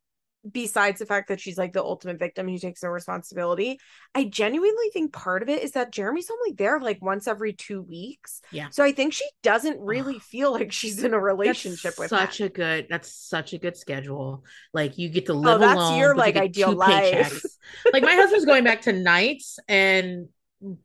besides 0.49 0.99
the 0.99 1.05
fact 1.05 1.29
that 1.29 1.39
she's 1.39 1.57
like 1.57 1.73
the 1.73 1.83
ultimate 1.83 2.19
victim 2.19 2.47
who 2.47 2.57
takes 2.57 2.83
no 2.83 2.89
responsibility, 2.89 3.79
I 4.13 4.25
genuinely 4.25 4.89
think 4.91 5.13
part 5.13 5.41
of 5.41 5.49
it 5.49 5.63
is 5.63 5.71
that 5.71 5.91
Jeremy's 5.91 6.29
only 6.29 6.53
there 6.53 6.79
like 6.79 7.01
once 7.01 7.27
every 7.27 7.53
two 7.53 7.81
weeks. 7.81 8.41
Yeah. 8.51 8.67
So 8.71 8.83
I 8.83 8.91
think 8.91 9.13
she 9.13 9.25
doesn't 9.41 9.79
really 9.79 10.19
feel 10.19 10.51
like 10.51 10.71
she's 10.71 11.03
in 11.03 11.13
a 11.13 11.19
relationship 11.19 11.95
That's 11.95 11.99
with 11.99 12.09
such 12.09 12.41
a 12.41 12.49
good. 12.49 12.87
That's 12.89 13.13
such 13.13 13.53
a 13.53 13.57
good 13.57 13.77
schedule. 13.77 14.43
Like 14.73 14.97
you 14.97 15.09
get 15.09 15.27
to 15.27 15.33
Oh, 15.33 15.35
live 15.37 15.59
that's 15.61 15.75
alone. 15.75 15.99
your, 15.99 16.15
but 16.15 16.27
you 16.27 16.33
like, 16.33 16.43
ideal 16.43 16.71
life. 16.73 17.41
like 17.93 18.03
my 18.03 18.13
husband's 18.13 18.45
going 18.45 18.63
back 18.63 18.81
to 18.83 18.93
nights 18.93 19.59
and 19.67 20.27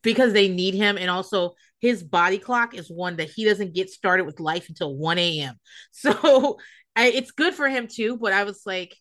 because 0.03 0.33
they 0.33 0.49
need 0.49 0.75
him 0.75 0.99
and 0.99 1.11
also 1.11 1.55
his 1.81 2.03
body 2.03 2.39
clock 2.39 2.75
is 2.75 2.91
one 2.91 3.17
that 3.17 3.29
he 3.31 3.45
doesn't 3.45 3.75
get 3.75 3.89
started 3.91 4.25
with 4.25 4.41
life 4.41 4.69
until 4.69 4.97
1 4.97 5.19
a.m 5.19 5.55
so 5.93 6.59
I, 6.97 7.09
it's 7.09 7.31
good 7.31 7.55
for 7.55 7.69
him 7.69 7.87
too 7.87 8.17
but 8.17 8.33
i 8.33 8.43
was 8.43 8.63
like 8.67 8.97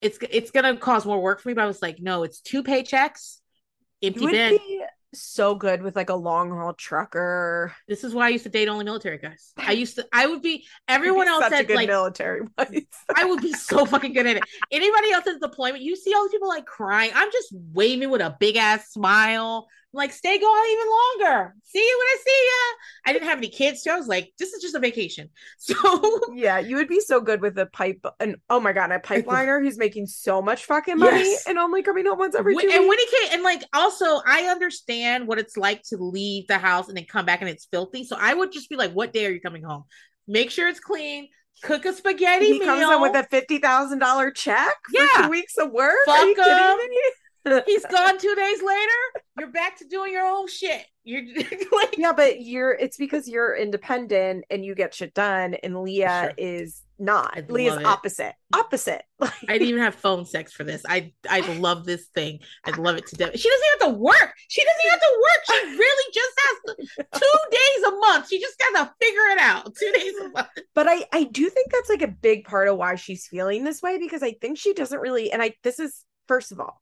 it's 0.00 0.18
it's 0.30 0.50
gonna 0.50 0.76
cause 0.76 1.04
more 1.04 1.20
work 1.20 1.40
for 1.40 1.48
me 1.48 1.54
but 1.54 1.64
i 1.64 1.66
was 1.66 1.82
like 1.82 1.98
no 2.00 2.22
it's 2.22 2.40
two 2.40 2.62
paychecks 2.62 3.38
empty 4.02 4.20
You 4.20 4.26
would 4.26 4.32
bed 4.32 4.50
be 4.52 4.84
so 5.14 5.54
good 5.54 5.82
with 5.82 5.96
like 5.96 6.10
a 6.10 6.14
long 6.14 6.50
haul 6.50 6.74
trucker. 6.74 7.74
this 7.88 8.04
is 8.04 8.14
why 8.14 8.26
i 8.26 8.28
used 8.28 8.44
to 8.44 8.50
date 8.50 8.68
only 8.68 8.84
military 8.84 9.18
guys 9.18 9.52
i 9.56 9.72
used 9.72 9.96
to 9.96 10.06
i 10.12 10.26
would 10.26 10.42
be 10.42 10.50
You'd 10.50 10.58
be 10.60 10.66
everyone 10.88 11.28
else 11.28 11.48
said 11.48 11.66
good 11.66 11.76
like 11.76 11.88
military. 11.88 12.42
I 12.58 13.24
would 13.24 13.40
be 13.40 13.52
so 13.52 13.84
fucking 13.86 14.12
good 14.12 14.26
at 14.26 14.36
it. 14.36 14.42
Anybody 14.70 15.12
else 15.12 15.26
at 15.26 15.40
deployment, 15.40 15.82
you 15.82 15.96
see 15.96 16.12
all 16.14 16.24
these 16.24 16.32
people 16.32 16.48
like 16.48 16.66
crying. 16.66 17.10
I'm 17.14 17.30
just 17.32 17.54
waving 17.72 18.10
with 18.10 18.20
a 18.20 18.36
big 18.38 18.56
ass 18.56 18.90
smile. 18.90 19.68
I'm 19.94 19.96
like, 19.98 20.12
stay 20.12 20.38
going 20.38 20.70
even 20.70 20.86
longer. 20.86 21.54
See 21.64 21.78
you 21.78 21.98
when 21.98 22.06
I 22.08 22.16
see 22.22 22.30
you. 22.44 22.76
I 23.06 23.12
didn't 23.14 23.28
have 23.28 23.38
any 23.38 23.48
kids, 23.48 23.82
so 23.82 23.92
I 23.94 23.96
was 23.96 24.06
like, 24.06 24.32
this 24.38 24.52
is 24.52 24.60
just 24.60 24.74
a 24.74 24.78
vacation. 24.78 25.30
So 25.58 26.20
yeah, 26.34 26.58
you 26.58 26.76
would 26.76 26.88
be 26.88 27.00
so 27.00 27.20
good 27.22 27.40
with 27.40 27.58
a 27.58 27.64
pipe 27.66 28.04
and 28.20 28.36
oh 28.50 28.60
my 28.60 28.72
god, 28.74 28.92
a 28.92 28.98
pipeliner 28.98 29.62
who's 29.62 29.78
making 29.78 30.06
so 30.06 30.42
much 30.42 30.66
fucking 30.66 30.98
money 30.98 31.20
Yes. 31.20 31.46
and 31.46 31.58
only 31.58 31.82
coming 31.82 32.04
home 32.06 32.18
once 32.18 32.34
every 32.34 32.54
two 32.54 32.60
and 32.60 32.68
weeks. 32.70 32.88
when 32.88 32.98
he 32.98 33.06
came, 33.06 33.32
and 33.34 33.42
like 33.42 33.62
also, 33.72 34.20
I 34.26 34.42
understand 34.50 35.26
what 35.26 35.38
it's 35.38 35.56
like 35.56 35.82
to 35.84 35.96
leave 35.96 36.46
the 36.48 36.58
house 36.58 36.88
and 36.88 36.96
then 36.96 37.06
come 37.06 37.24
back 37.24 37.40
and 37.40 37.48
it's 37.48 37.66
filthy. 37.70 38.04
So 38.04 38.16
I 38.20 38.34
would 38.34 38.52
just 38.52 38.68
be 38.68 38.76
like, 38.76 38.92
what 38.92 39.12
day 39.14 39.24
are 39.26 39.30
you 39.30 39.40
coming 39.40 39.62
home? 39.62 39.84
Make 40.26 40.50
sure 40.50 40.68
it's 40.68 40.80
clean. 40.80 41.28
Cook 41.62 41.86
a 41.86 41.92
spaghetti 41.94 42.46
he 42.46 42.58
meal. 42.60 42.68
comes 42.68 42.82
in 42.82 43.00
with 43.00 43.16
a 43.16 43.24
fifty 43.28 43.58
thousand 43.58 43.98
dollar 44.00 44.30
check 44.30 44.76
for 44.94 45.22
two 45.22 45.28
weeks 45.30 45.56
of 45.56 45.72
work. 45.72 45.96
Fuck 46.06 46.18
Are 46.18 46.26
you 46.26 46.34
kidding 46.36 46.88
me? 46.90 47.00
He's 47.66 47.84
gone 47.86 48.18
two 48.18 48.34
days 48.34 48.62
later. 48.62 49.22
You're 49.38 49.50
back 49.52 49.78
to 49.78 49.84
doing 49.86 50.12
your 50.12 50.26
own 50.26 50.48
shit. 50.48 50.84
You're 51.04 51.22
like, 51.72 51.96
Yeah, 51.96 52.12
but 52.12 52.40
you're 52.42 52.72
it's 52.72 52.96
because 52.96 53.28
you're 53.28 53.56
independent 53.56 54.44
and 54.50 54.64
you 54.64 54.74
get 54.74 54.94
shit 54.94 55.14
done, 55.14 55.54
and 55.54 55.82
Leah 55.82 56.24
Sure. 56.24 56.34
is 56.36 56.82
not. 56.98 57.36
I'd 57.36 57.50
Leah's 57.50 57.76
opposite. 57.84 58.34
Opposite. 58.54 59.02
Like, 59.20 59.32
I 59.48 59.54
didn't 59.54 59.68
even 59.70 59.82
have 59.82 59.96
phone 59.96 60.24
sex 60.26 60.52
for 60.52 60.62
this. 60.62 60.82
I 60.88 61.12
I 61.28 61.40
love 61.54 61.84
this 61.84 62.06
thing. 62.14 62.38
I 62.64 62.70
love 62.76 62.96
it 62.96 63.06
to 63.08 63.16
death. 63.16 63.36
She 63.36 63.48
doesn't 63.48 63.66
have 63.80 63.90
to 63.92 63.98
work. 63.98 64.32
She 64.46 64.62
doesn't 64.64 64.90
have 64.90 65.00
to 65.00 65.22
work. 65.22 65.44
She 65.46 65.76
really 65.76 66.12
just 66.14 66.40
has 66.40 66.76
to, 66.76 67.18
two 67.18 67.38
days 67.50 67.84
a 67.88 67.90
month. 67.96 68.28
She 68.28 68.38
just 68.40 68.56
got 68.60 68.84
to 68.84 68.94
figure 69.04 69.22
it 69.32 69.40
out. 69.40 69.74
Two 69.74 69.90
days 69.92 70.14
a 70.20 70.28
month. 70.28 70.48
but 70.74 70.86
I 70.88 71.04
I 71.12 71.24
do 71.24 71.48
think 71.50 71.72
that's 71.72 71.88
like 71.90 72.02
a 72.02 72.06
big 72.08 72.44
part 72.44 72.68
of 72.68 72.76
why 72.76 72.94
she's 72.94 73.26
feeling 73.26 73.64
this 73.64 73.82
way 73.82 73.98
because 73.98 74.22
I 74.22 74.32
think 74.40 74.56
she 74.58 74.72
doesn't 74.72 75.00
really 75.00 75.32
and 75.32 75.42
I 75.42 75.54
this 75.64 75.80
is 75.80 76.04
first 76.28 76.52
of 76.52 76.60
all 76.60 76.80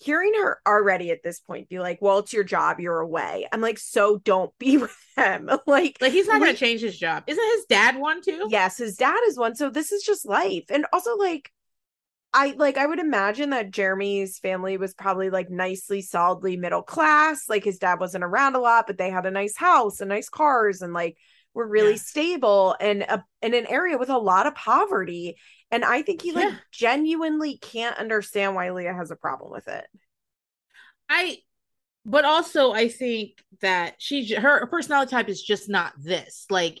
hearing 0.00 0.32
her 0.34 0.60
already 0.66 1.10
at 1.10 1.22
this 1.22 1.40
point 1.40 1.68
be 1.68 1.78
like, 1.78 1.98
well, 2.00 2.20
it's 2.20 2.32
your 2.32 2.42
job, 2.42 2.80
you're 2.80 3.00
away. 3.00 3.46
I'm 3.52 3.60
like, 3.60 3.78
so 3.78 4.18
don't 4.18 4.50
be 4.58 4.76
with 4.78 4.96
him. 5.16 5.50
like, 5.66 5.98
like 6.00 6.12
he's 6.12 6.26
not 6.26 6.40
gonna 6.40 6.54
change 6.54 6.80
his 6.80 6.98
job. 6.98 7.24
Isn't 7.26 7.56
his 7.56 7.66
dad 7.68 7.98
one 7.98 8.22
too? 8.22 8.48
Yes, 8.50 8.78
his 8.78 8.96
dad 8.96 9.20
is 9.26 9.38
one. 9.38 9.54
So 9.54 9.70
this 9.70 9.92
is 9.92 10.02
just 10.02 10.26
life. 10.26 10.64
And 10.70 10.86
also 10.92 11.16
like 11.16 11.52
I 12.32 12.54
like 12.56 12.78
I 12.78 12.86
would 12.86 13.00
imagine 13.00 13.50
that 13.50 13.72
Jeremy's 13.72 14.38
family 14.38 14.76
was 14.76 14.94
probably 14.94 15.30
like 15.30 15.50
nicely 15.50 16.00
solidly 16.00 16.56
middle 16.56 16.82
class. 16.82 17.48
Like 17.48 17.64
his 17.64 17.78
dad 17.78 18.00
wasn't 18.00 18.24
around 18.24 18.54
a 18.54 18.60
lot, 18.60 18.86
but 18.86 18.98
they 18.98 19.10
had 19.10 19.26
a 19.26 19.30
nice 19.30 19.56
house 19.56 20.00
and 20.00 20.08
nice 20.08 20.28
cars 20.28 20.80
and 20.80 20.94
like 20.94 21.16
were 21.52 21.66
really 21.66 21.92
yeah. 21.92 21.98
stable 21.98 22.76
and 22.80 23.02
a, 23.02 23.24
in 23.42 23.54
an 23.54 23.66
area 23.66 23.98
with 23.98 24.10
a 24.10 24.18
lot 24.18 24.46
of 24.46 24.54
poverty. 24.54 25.36
And 25.70 25.84
I 25.84 26.02
think 26.02 26.22
he 26.22 26.32
like 26.32 26.52
genuinely 26.72 27.56
can't 27.58 27.96
understand 27.96 28.54
why 28.54 28.70
Leah 28.70 28.94
has 28.94 29.10
a 29.10 29.16
problem 29.16 29.52
with 29.52 29.68
it. 29.68 29.86
I 31.08 31.38
but 32.04 32.24
also 32.24 32.72
I 32.72 32.88
think 32.88 33.32
that 33.60 33.94
she 33.98 34.34
her 34.34 34.66
personality 34.66 35.10
type 35.10 35.28
is 35.28 35.42
just 35.42 35.68
not 35.68 35.92
this. 35.96 36.46
Like 36.50 36.80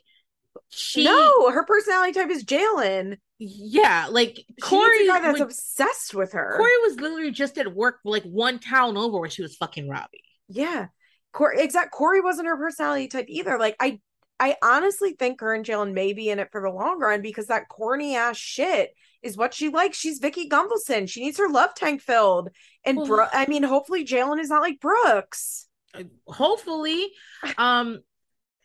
she 0.70 1.04
No, 1.04 1.50
her 1.50 1.64
personality 1.64 2.12
type 2.12 2.30
is 2.30 2.44
Jaylan. 2.44 3.18
Yeah, 3.38 4.08
like 4.10 4.44
Corey 4.62 5.06
guy 5.06 5.20
that's 5.20 5.38
when, 5.38 5.42
obsessed 5.42 6.14
with 6.14 6.32
her. 6.32 6.54
Corey 6.56 6.78
was 6.82 7.00
literally 7.00 7.30
just 7.30 7.58
at 7.58 7.74
work 7.74 8.00
like 8.04 8.24
one 8.24 8.58
town 8.58 8.96
over 8.96 9.18
when 9.20 9.30
she 9.30 9.42
was 9.42 9.56
fucking 9.56 9.88
Robbie. 9.88 10.22
Yeah. 10.48 10.88
Corey, 11.32 11.62
exact 11.62 11.92
Corey 11.92 12.20
wasn't 12.20 12.48
her 12.48 12.56
personality 12.56 13.08
type 13.08 13.26
either. 13.28 13.58
Like 13.58 13.76
I 13.80 14.00
I 14.40 14.56
honestly 14.62 15.12
think 15.12 15.40
her 15.42 15.54
and 15.54 15.64
Jaylan 15.64 15.92
may 15.92 16.14
be 16.14 16.30
in 16.30 16.38
it 16.38 16.50
for 16.50 16.62
the 16.62 16.70
long 16.70 16.98
run 16.98 17.20
because 17.20 17.46
that 17.48 17.68
corny 17.68 18.16
ass 18.16 18.38
shit 18.38 18.94
is 19.22 19.36
what 19.36 19.52
she 19.52 19.68
likes. 19.68 19.98
She's 19.98 20.18
Vicki 20.18 20.48
Gunvalson. 20.48 21.08
She 21.08 21.20
needs 21.20 21.38
her 21.38 21.48
love 21.48 21.74
tank 21.74 22.00
filled. 22.00 22.48
And 22.84 22.96
well, 22.96 23.06
Bro- 23.06 23.26
I 23.32 23.46
mean, 23.46 23.62
hopefully 23.62 24.04
Jaylan 24.04 24.40
is 24.40 24.48
not 24.48 24.62
like 24.62 24.80
Brooks. 24.80 25.68
Uh, 25.94 26.04
hopefully. 26.26 27.10
Um 27.58 28.00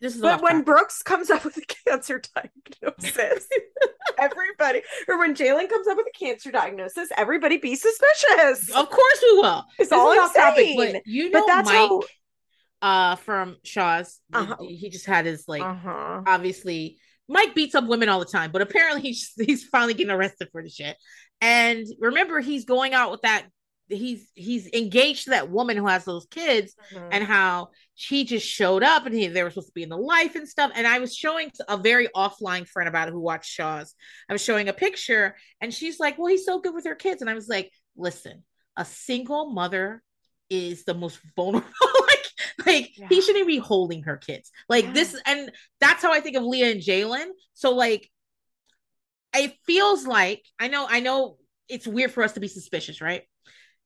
this 0.00 0.14
is 0.14 0.20
but 0.20 0.42
when 0.42 0.62
Brooks 0.62 1.02
comes 1.02 1.30
up 1.30 1.44
with 1.44 1.56
a 1.56 1.62
cancer 1.62 2.20
diagnosis, 2.34 3.48
everybody, 4.18 4.82
or 5.08 5.18
when 5.18 5.34
Jalen 5.34 5.70
comes 5.70 5.88
up 5.88 5.96
with 5.96 6.06
a 6.06 6.18
cancer 6.18 6.50
diagnosis, 6.50 7.08
everybody 7.16 7.56
be 7.56 7.74
suspicious. 7.74 8.70
Of 8.74 8.90
course 8.90 9.18
we 9.22 9.38
will. 9.38 9.64
It's 9.78 9.88
this 9.88 9.98
all 9.98 10.10
I'm 10.10 10.28
saying. 10.28 10.76
Topic, 10.76 10.94
but 10.94 11.06
you 11.06 11.30
know, 11.30 11.40
but 11.40 11.46
that's 11.46 11.68
Mike, 11.68 11.76
how 11.76 12.02
uh 12.82 13.16
from 13.16 13.56
Shahs. 13.64 14.20
Uh-huh. 14.32 14.56
He 14.60 14.90
just 14.90 15.06
had 15.06 15.26
his 15.26 15.44
like 15.48 15.62
uh-huh. 15.62 16.22
obviously 16.26 16.98
Mike 17.28 17.54
beats 17.54 17.74
up 17.74 17.86
women 17.86 18.08
all 18.08 18.20
the 18.20 18.26
time, 18.26 18.52
but 18.52 18.62
apparently 18.62 19.02
he's 19.02 19.32
he's 19.36 19.64
finally 19.64 19.94
getting 19.94 20.12
arrested 20.12 20.48
for 20.52 20.62
the 20.62 20.68
shit. 20.68 20.96
And 21.40 21.86
remember, 22.00 22.40
he's 22.40 22.64
going 22.64 22.94
out 22.94 23.10
with 23.10 23.22
that. 23.22 23.46
He's 23.88 24.28
he's 24.34 24.68
engaged 24.72 25.24
to 25.24 25.30
that 25.30 25.50
woman 25.50 25.76
who 25.76 25.86
has 25.86 26.04
those 26.04 26.26
kids, 26.26 26.74
mm-hmm. 26.92 27.08
and 27.12 27.22
how 27.22 27.68
she 27.94 28.24
just 28.24 28.46
showed 28.46 28.82
up 28.82 29.06
and 29.06 29.14
he 29.14 29.28
they 29.28 29.44
were 29.44 29.50
supposed 29.50 29.68
to 29.68 29.74
be 29.74 29.84
in 29.84 29.88
the 29.88 29.96
life 29.96 30.34
and 30.34 30.48
stuff. 30.48 30.72
And 30.74 30.86
I 30.86 30.98
was 30.98 31.14
showing 31.14 31.52
a 31.68 31.76
very 31.76 32.08
offline 32.08 32.66
friend 32.66 32.88
about 32.88 33.08
it 33.08 33.12
who 33.12 33.20
watched 33.20 33.50
Shahs. 33.50 33.94
I 34.28 34.32
was 34.32 34.42
showing 34.42 34.68
a 34.68 34.72
picture, 34.72 35.36
and 35.60 35.72
she's 35.72 36.00
like, 36.00 36.18
"Well, 36.18 36.26
he's 36.26 36.44
so 36.44 36.60
good 36.60 36.74
with 36.74 36.84
her 36.84 36.96
kids," 36.96 37.20
and 37.20 37.30
I 37.30 37.34
was 37.34 37.48
like, 37.48 37.70
"Listen, 37.96 38.42
a 38.76 38.84
single 38.84 39.52
mother 39.52 40.02
is 40.50 40.84
the 40.84 40.94
most 40.94 41.20
vulnerable 41.36 41.70
like 42.66 42.96
yeah. 42.96 43.06
he 43.08 43.20
shouldn't 43.20 43.46
be 43.46 43.58
holding 43.58 44.02
her 44.02 44.16
kids 44.16 44.50
like 44.68 44.84
yeah. 44.84 44.92
this 44.92 45.20
and 45.26 45.50
that's 45.80 46.02
how 46.02 46.12
i 46.12 46.20
think 46.20 46.36
of 46.36 46.42
leah 46.42 46.70
and 46.70 46.80
jaylan 46.80 47.28
so 47.54 47.74
like 47.74 48.10
it 49.34 49.54
feels 49.66 50.06
like 50.06 50.42
i 50.58 50.68
know 50.68 50.86
i 50.88 51.00
know 51.00 51.36
it's 51.68 51.86
weird 51.86 52.10
for 52.10 52.22
us 52.22 52.32
to 52.32 52.40
be 52.40 52.48
suspicious 52.48 53.00
right 53.00 53.22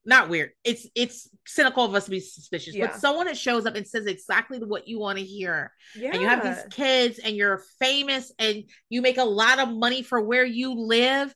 not 0.03 0.29
weird 0.29 0.51
it's 0.63 0.87
it's 0.95 1.29
cynical 1.45 1.85
of 1.85 1.93
us 1.93 2.05
to 2.05 2.11
be 2.11 2.19
suspicious 2.19 2.75
yeah. 2.75 2.87
but 2.87 2.99
someone 2.99 3.27
that 3.27 3.37
shows 3.37 3.65
up 3.65 3.75
and 3.75 3.87
says 3.87 4.07
exactly 4.07 4.57
what 4.59 4.87
you 4.87 4.99
want 4.99 5.17
to 5.17 5.23
hear 5.23 5.71
yeah. 5.95 6.11
and 6.11 6.21
you 6.21 6.27
have 6.27 6.43
these 6.43 6.65
kids 6.71 7.19
and 7.19 7.35
you're 7.35 7.61
famous 7.79 8.31
and 8.39 8.63
you 8.89 9.01
make 9.01 9.17
a 9.17 9.23
lot 9.23 9.59
of 9.59 9.69
money 9.69 10.01
for 10.01 10.19
where 10.19 10.45
you 10.45 10.73
live 10.73 11.33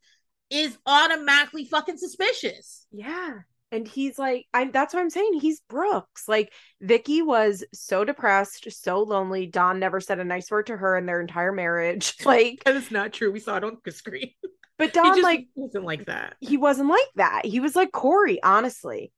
is 0.50 0.76
automatically 0.86 1.66
fucking 1.66 1.98
suspicious 1.98 2.88
yeah 2.91 3.34
and 3.76 3.88
he's 3.88 4.17
like 4.17 4.45
i'm 4.53 4.71
that's 4.71 4.93
what 4.93 5.01
i'm 5.01 5.09
saying 5.09 5.39
he's 5.39 5.59
brooks. 5.67 6.28
Like 6.28 6.53
vicki 6.82 7.21
was 7.21 7.63
so 7.73 8.05
depressed 8.05 8.71
so 8.71 9.01
lonely. 9.01 9.45
Don 9.47 9.80
never 9.80 9.99
said 9.99 10.19
a 10.19 10.23
nice 10.23 10.49
word 10.49 10.67
to 10.67 10.78
her 10.78 10.97
in 10.97 11.05
their 11.05 11.21
entire 11.21 11.51
marriage. 11.51 12.15
Like 12.26 12.63
that 12.65 12.76
is 12.76 12.89
not 12.89 13.13
true. 13.13 13.32
We 13.32 13.39
saw 13.39 13.57
it 13.57 13.63
on 13.63 13.78
the 13.84 13.91
screen. 13.91 14.32
But 14.78 14.93
don 14.93 15.21
like 15.21 15.47
wasn't 15.55 15.86
like 15.86 16.05
that. 16.05 16.36
he 16.39 16.57
wasn't 16.57 16.89
like 16.89 17.09
that. 17.15 17.45
He 17.45 17.59
was 17.59 17.76
like 17.76 17.91
corey 17.91 18.41
honestly. 18.41 19.11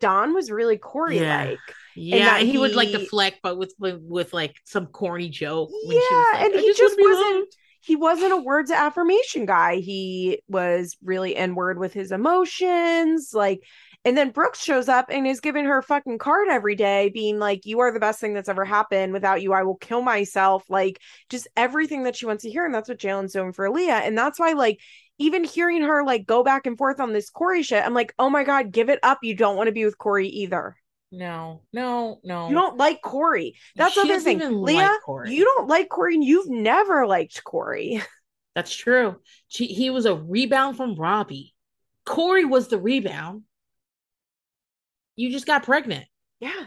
Don 0.00 0.34
was 0.34 0.50
really 0.50 0.78
corey 0.78 1.20
like 1.20 1.58
yeah, 1.94 2.16
yeah 2.16 2.38
he, 2.38 2.52
he, 2.52 2.58
would 2.58 2.74
like 2.74 2.90
deflect 2.90 3.40
but 3.42 3.58
with, 3.58 3.74
with 3.78 4.00
with 4.00 4.32
like 4.32 4.56
some 4.64 4.86
corny 4.86 5.28
joke 5.28 5.68
yeah 5.84 6.00
like, 6.32 6.42
and 6.44 6.54
he 6.54 6.68
just, 6.68 6.78
just 6.78 6.98
wasn't 6.98 7.54
he 7.82 7.96
wasn't 7.96 8.32
a 8.32 8.36
words 8.36 8.70
of 8.70 8.76
affirmation 8.76 9.46
guy. 9.46 9.76
He 9.76 10.42
was 10.48 10.96
really 11.02 11.32
inward 11.32 11.78
with 11.78 11.94
his 11.94 12.12
emotions. 12.12 13.32
Like 13.32 13.62
and 14.04 14.16
then 14.16 14.30
Brooks 14.30 14.62
shows 14.62 14.88
up 14.88 15.06
and 15.10 15.26
is 15.26 15.40
giving 15.40 15.66
her 15.66 15.78
a 15.78 15.82
fucking 15.82 16.18
card 16.18 16.48
every 16.48 16.74
day, 16.74 17.10
being 17.10 17.38
like, 17.38 17.66
You 17.66 17.80
are 17.80 17.92
the 17.92 18.00
best 18.00 18.20
thing 18.20 18.32
that's 18.32 18.48
ever 18.48 18.64
happened. 18.64 19.12
Without 19.12 19.42
you, 19.42 19.52
I 19.52 19.62
will 19.62 19.76
kill 19.76 20.00
myself. 20.00 20.64
Like, 20.70 21.00
just 21.28 21.48
everything 21.56 22.04
that 22.04 22.16
she 22.16 22.26
wants 22.26 22.44
to 22.44 22.50
hear. 22.50 22.64
And 22.64 22.74
that's 22.74 22.88
what 22.88 22.98
Jaylan's 22.98 23.32
doing 23.32 23.52
for 23.52 23.70
Leah. 23.70 23.98
And 23.98 24.16
that's 24.16 24.38
why, 24.38 24.52
like, 24.52 24.80
even 25.18 25.44
hearing 25.44 25.82
her 25.82 26.02
like 26.02 26.26
go 26.26 26.42
back 26.42 26.66
and 26.66 26.78
forth 26.78 26.98
on 26.98 27.12
this 27.12 27.28
Corey 27.28 27.62
shit, 27.62 27.84
I'm 27.84 27.92
like, 27.92 28.14
Oh 28.18 28.30
my 28.30 28.42
God, 28.42 28.72
give 28.72 28.88
it 28.88 28.98
up. 29.02 29.18
You 29.22 29.34
don't 29.34 29.56
want 29.56 29.66
to 29.66 29.72
be 29.72 29.84
with 29.84 29.98
Corey 29.98 30.28
either. 30.28 30.76
No, 31.12 31.62
no, 31.72 32.20
no. 32.24 32.48
You 32.48 32.54
don't 32.54 32.78
like 32.78 33.02
Corey. 33.02 33.56
That's 33.76 33.96
the 33.96 34.02
other 34.02 34.20
thing. 34.20 34.38
Leah, 34.62 34.96
like 35.06 35.28
you 35.28 35.44
don't 35.44 35.68
like 35.68 35.88
Corey 35.88 36.14
and 36.14 36.24
you've 36.24 36.48
never 36.48 37.06
liked 37.06 37.44
Corey. 37.44 38.02
That's 38.54 38.74
true. 38.74 39.16
She, 39.48 39.66
he 39.66 39.90
was 39.90 40.06
a 40.06 40.14
rebound 40.14 40.76
from 40.76 40.94
Robbie. 40.94 41.54
Corey 42.06 42.44
was 42.44 42.68
the 42.68 42.78
rebound 42.78 43.42
you 45.16 45.30
just 45.30 45.46
got 45.46 45.64
pregnant. 45.64 46.06
Yeah. 46.40 46.66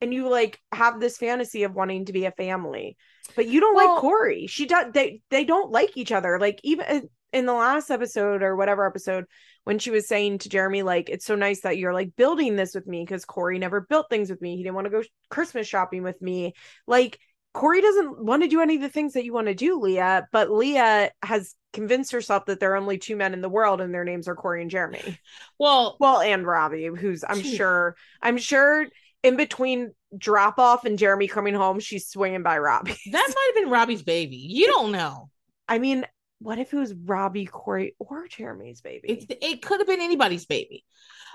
And 0.00 0.12
you 0.12 0.28
like 0.28 0.60
have 0.72 1.00
this 1.00 1.16
fantasy 1.16 1.62
of 1.62 1.74
wanting 1.74 2.06
to 2.06 2.12
be 2.12 2.24
a 2.24 2.32
family. 2.32 2.96
But 3.36 3.46
you 3.46 3.60
don't 3.60 3.76
well, 3.76 3.94
like 3.94 4.00
Corey. 4.00 4.46
She 4.48 4.66
does 4.66 4.92
they 4.92 5.20
they 5.30 5.44
don't 5.44 5.70
like 5.70 5.96
each 5.96 6.12
other. 6.12 6.38
Like 6.40 6.60
even 6.64 7.08
in 7.32 7.46
the 7.46 7.52
last 7.52 7.90
episode 7.90 8.42
or 8.42 8.56
whatever 8.56 8.86
episode 8.86 9.24
when 9.64 9.78
she 9.78 9.90
was 9.90 10.06
saying 10.06 10.38
to 10.38 10.48
Jeremy 10.48 10.82
like 10.82 11.08
it's 11.08 11.24
so 11.24 11.34
nice 11.34 11.62
that 11.62 11.78
you're 11.78 11.94
like 11.94 12.14
building 12.16 12.56
this 12.56 12.74
with 12.74 12.86
me 12.86 13.04
because 13.04 13.24
Corey 13.24 13.58
never 13.58 13.80
built 13.80 14.10
things 14.10 14.28
with 14.28 14.42
me. 14.42 14.56
He 14.56 14.62
didn't 14.62 14.74
want 14.74 14.86
to 14.86 14.90
go 14.90 15.02
Christmas 15.30 15.66
shopping 15.66 16.02
with 16.02 16.20
me. 16.20 16.54
Like 16.86 17.18
Corey 17.54 17.82
doesn't 17.82 18.24
want 18.24 18.42
to 18.42 18.48
do 18.48 18.60
any 18.60 18.76
of 18.76 18.80
the 18.80 18.88
things 18.88 19.12
that 19.12 19.24
you 19.24 19.32
want 19.32 19.46
to 19.48 19.54
do, 19.54 19.78
Leah, 19.78 20.26
but 20.32 20.50
Leah 20.50 21.10
has 21.22 21.54
convinced 21.72 22.12
herself 22.12 22.46
that 22.46 22.60
there 22.60 22.72
are 22.72 22.76
only 22.76 22.98
two 22.98 23.16
men 23.16 23.34
in 23.34 23.42
the 23.42 23.48
world 23.48 23.80
and 23.80 23.92
their 23.92 24.04
names 24.04 24.28
are 24.28 24.34
Corey 24.34 24.62
and 24.62 24.70
Jeremy. 24.70 25.18
Well, 25.58 25.96
well, 26.00 26.20
and 26.20 26.46
Robbie, 26.46 26.86
who's 26.86 27.24
I'm 27.28 27.42
sure, 27.42 27.96
I'm 28.20 28.38
sure 28.38 28.86
in 29.22 29.36
between 29.36 29.92
drop 30.16 30.58
off 30.58 30.84
and 30.84 30.98
Jeremy 30.98 31.28
coming 31.28 31.54
home, 31.54 31.80
she's 31.80 32.08
swinging 32.08 32.42
by 32.42 32.58
Robbie. 32.58 32.96
That 33.12 33.32
might 33.34 33.52
have 33.54 33.62
been 33.62 33.70
Robbie's 33.70 34.02
baby. 34.02 34.36
You 34.36 34.66
don't 34.66 34.92
know. 34.92 35.30
I 35.68 35.78
mean, 35.78 36.06
what 36.38 36.58
if 36.58 36.72
it 36.72 36.76
was 36.76 36.94
Robbie, 36.94 37.46
Corey, 37.46 37.94
or 37.98 38.26
Jeremy's 38.28 38.80
baby? 38.80 39.26
It, 39.28 39.38
it 39.40 39.62
could 39.62 39.80
have 39.80 39.86
been 39.86 40.00
anybody's 40.00 40.46
baby. 40.46 40.84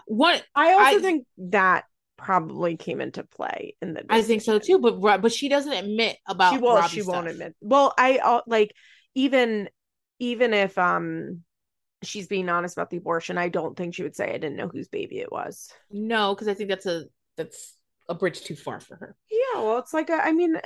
What 0.06 0.44
I 0.56 0.74
also 0.74 0.98
I, 0.98 1.02
think 1.02 1.26
that 1.38 1.86
probably 2.18 2.76
came 2.76 3.02
into 3.02 3.24
play 3.24 3.76
in 3.82 3.94
the. 3.94 4.06
I 4.10 4.22
think 4.22 4.42
so 4.42 4.60
too, 4.60 4.80
but 4.80 5.22
but 5.22 5.32
she 5.32 5.50
doesn't 5.50 5.72
admit 5.72 6.18
about. 6.28 6.54
She 6.54 6.60
will. 6.60 6.82
She 6.84 7.02
stuff. 7.02 7.16
won't 7.16 7.28
admit. 7.30 7.56
Well, 7.62 7.94
I 7.98 8.18
uh, 8.18 8.42
like 8.48 8.74
even 9.16 9.70
even 10.20 10.54
if 10.54 10.78
um 10.78 11.44
she's 12.04 12.28
being 12.28 12.50
honest 12.50 12.76
about 12.76 12.90
the 12.90 12.98
abortion, 12.98 13.38
I 13.38 13.50
don't 13.50 13.78
think 13.78 13.96
she 13.96 14.04
would 14.04 14.16
say 14.16 14.30
I 14.30 14.34
didn't 14.34 14.58
know 14.58 14.68
whose 14.68 14.88
baby 14.88 15.20
it 15.20 15.32
was. 15.32 15.72
No, 15.92 16.34
because 16.34 16.48
I 16.48 16.54
think 16.54 16.70
that's 16.70 16.86
a 16.86 17.06
that's 17.38 17.76
a 18.10 18.16
bridge 18.16 18.42
too 18.42 18.56
far 18.56 18.80
for 18.80 18.96
her. 18.96 19.16
Yeah, 19.30 19.62
well, 19.62 19.78
it's 19.80 19.94
like 19.94 20.10
a, 20.10 20.16
I 20.16 20.32
mean, 20.32 20.60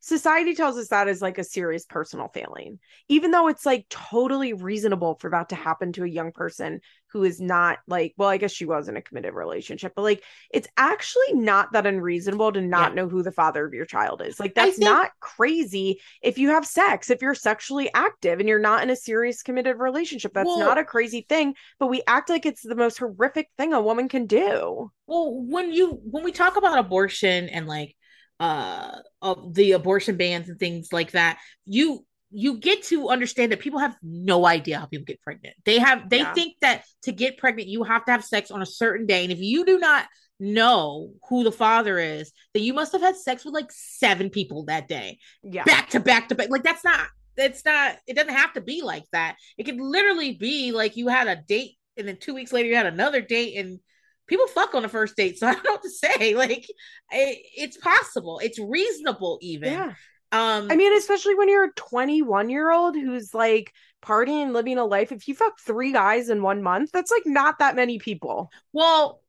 society 0.00 0.54
tells 0.54 0.76
us 0.76 0.88
that 0.88 1.08
is 1.08 1.20
like 1.20 1.38
a 1.38 1.44
serious 1.44 1.84
personal 1.84 2.28
failing 2.28 2.78
even 3.08 3.30
though 3.30 3.48
it's 3.48 3.66
like 3.66 3.86
totally 3.90 4.52
reasonable 4.52 5.16
for 5.20 5.30
that 5.30 5.50
to 5.50 5.54
happen 5.54 5.92
to 5.92 6.04
a 6.04 6.08
young 6.08 6.32
person 6.32 6.80
who 7.14 7.22
is 7.22 7.40
not 7.40 7.78
like 7.86 8.12
well 8.18 8.28
i 8.28 8.36
guess 8.36 8.50
she 8.50 8.64
was 8.64 8.88
in 8.88 8.96
a 8.96 9.00
committed 9.02 9.32
relationship 9.32 9.92
but 9.94 10.02
like 10.02 10.22
it's 10.50 10.66
actually 10.76 11.32
not 11.32 11.72
that 11.72 11.86
unreasonable 11.86 12.52
to 12.52 12.60
not 12.60 12.90
yeah. 12.90 12.96
know 12.96 13.08
who 13.08 13.22
the 13.22 13.30
father 13.30 13.64
of 13.64 13.72
your 13.72 13.86
child 13.86 14.20
is. 14.20 14.40
Like 14.40 14.54
that's 14.54 14.76
think- 14.76 14.90
not 14.90 15.12
crazy 15.20 16.00
if 16.22 16.38
you 16.38 16.50
have 16.50 16.66
sex 16.66 17.08
if 17.10 17.22
you're 17.22 17.36
sexually 17.36 17.88
active 17.94 18.40
and 18.40 18.48
you're 18.48 18.58
not 18.58 18.82
in 18.82 18.90
a 18.90 18.96
serious 18.96 19.42
committed 19.42 19.78
relationship. 19.78 20.34
That's 20.34 20.48
well, 20.48 20.58
not 20.58 20.76
a 20.76 20.84
crazy 20.84 21.24
thing 21.28 21.54
but 21.78 21.86
we 21.86 22.02
act 22.08 22.28
like 22.28 22.46
it's 22.46 22.62
the 22.62 22.74
most 22.74 22.98
horrific 22.98 23.48
thing 23.56 23.72
a 23.72 23.80
woman 23.80 24.08
can 24.08 24.26
do. 24.26 24.90
Well 25.06 25.32
when 25.32 25.72
you 25.72 26.00
when 26.02 26.24
we 26.24 26.32
talk 26.32 26.56
about 26.56 26.78
abortion 26.78 27.48
and 27.48 27.68
like 27.68 27.94
uh 28.40 28.98
of 29.22 29.54
the 29.54 29.72
abortion 29.72 30.16
bans 30.16 30.48
and 30.48 30.58
things 30.58 30.92
like 30.92 31.12
that 31.12 31.38
you 31.64 32.04
you 32.36 32.58
get 32.58 32.82
to 32.84 33.08
understand 33.08 33.52
that 33.52 33.60
people 33.60 33.78
have 33.78 33.96
no 34.02 34.44
idea 34.44 34.78
how 34.78 34.86
people 34.86 35.04
get 35.04 35.20
pregnant. 35.22 35.54
They 35.64 35.78
have 35.78 36.10
they 36.10 36.18
Yeah. 36.18 36.32
think 36.34 36.56
that 36.60 36.84
to 37.04 37.12
get 37.12 37.38
pregnant 37.38 37.68
you 37.68 37.84
have 37.84 38.04
to 38.06 38.12
have 38.12 38.24
sex 38.24 38.50
on 38.50 38.60
a 38.60 38.66
certain 38.66 39.06
day 39.06 39.22
and 39.22 39.32
if 39.32 39.38
you 39.38 39.64
do 39.64 39.78
not 39.78 40.06
know 40.40 41.12
who 41.28 41.44
the 41.44 41.52
father 41.52 41.98
is, 41.98 42.32
then 42.52 42.64
you 42.64 42.74
must 42.74 42.92
have 42.92 43.00
had 43.00 43.16
sex 43.16 43.44
with 43.44 43.54
like 43.54 43.70
seven 43.70 44.30
people 44.30 44.64
that 44.64 44.88
day. 44.88 45.18
Yeah. 45.42 45.64
Back 45.64 45.90
to 45.90 46.00
back 46.00 46.28
to 46.28 46.34
back. 46.34 46.50
Like 46.50 46.64
that's 46.64 46.84
not 46.84 47.06
it's 47.36 47.64
not 47.64 47.96
it 48.06 48.14
doesn't 48.16 48.34
have 48.34 48.52
to 48.54 48.60
be 48.60 48.82
like 48.82 49.04
that. 49.12 49.36
It 49.56 49.64
could 49.64 49.80
literally 49.80 50.32
be 50.32 50.72
like 50.72 50.96
you 50.96 51.08
had 51.08 51.28
a 51.28 51.36
date 51.36 51.76
and 51.96 52.08
then 52.08 52.16
2 52.16 52.34
weeks 52.34 52.52
later 52.52 52.68
you 52.68 52.74
had 52.76 52.86
another 52.86 53.20
date 53.20 53.56
and 53.58 53.78
people 54.26 54.46
fuck 54.48 54.74
on 54.74 54.82
the 54.82 54.88
first 54.88 55.16
date. 55.16 55.38
So 55.38 55.46
I 55.48 55.52
don't 55.54 55.64
know 55.64 55.72
what 55.72 55.82
to 55.82 55.90
say. 55.90 56.34
Like 56.34 56.66
it, 57.12 57.38
it's 57.56 57.76
possible. 57.76 58.40
It's 58.42 58.58
reasonable 58.58 59.38
even. 59.40 59.72
Yeah. 59.72 59.92
Um 60.34 60.68
I 60.70 60.74
mean, 60.74 60.92
especially 60.96 61.36
when 61.36 61.48
you're 61.48 61.66
a 61.66 61.72
21 61.74 62.50
year 62.50 62.72
old 62.72 62.96
who's 62.96 63.32
like 63.32 63.72
partying, 64.02 64.52
living 64.52 64.78
a 64.78 64.84
life. 64.84 65.12
If 65.12 65.28
you 65.28 65.34
fuck 65.34 65.60
three 65.60 65.92
guys 65.92 66.28
in 66.28 66.42
one 66.42 66.62
month, 66.62 66.90
that's 66.92 67.12
like 67.12 67.22
not 67.24 67.60
that 67.60 67.76
many 67.76 67.98
people. 67.98 68.50
Well, 68.72 69.20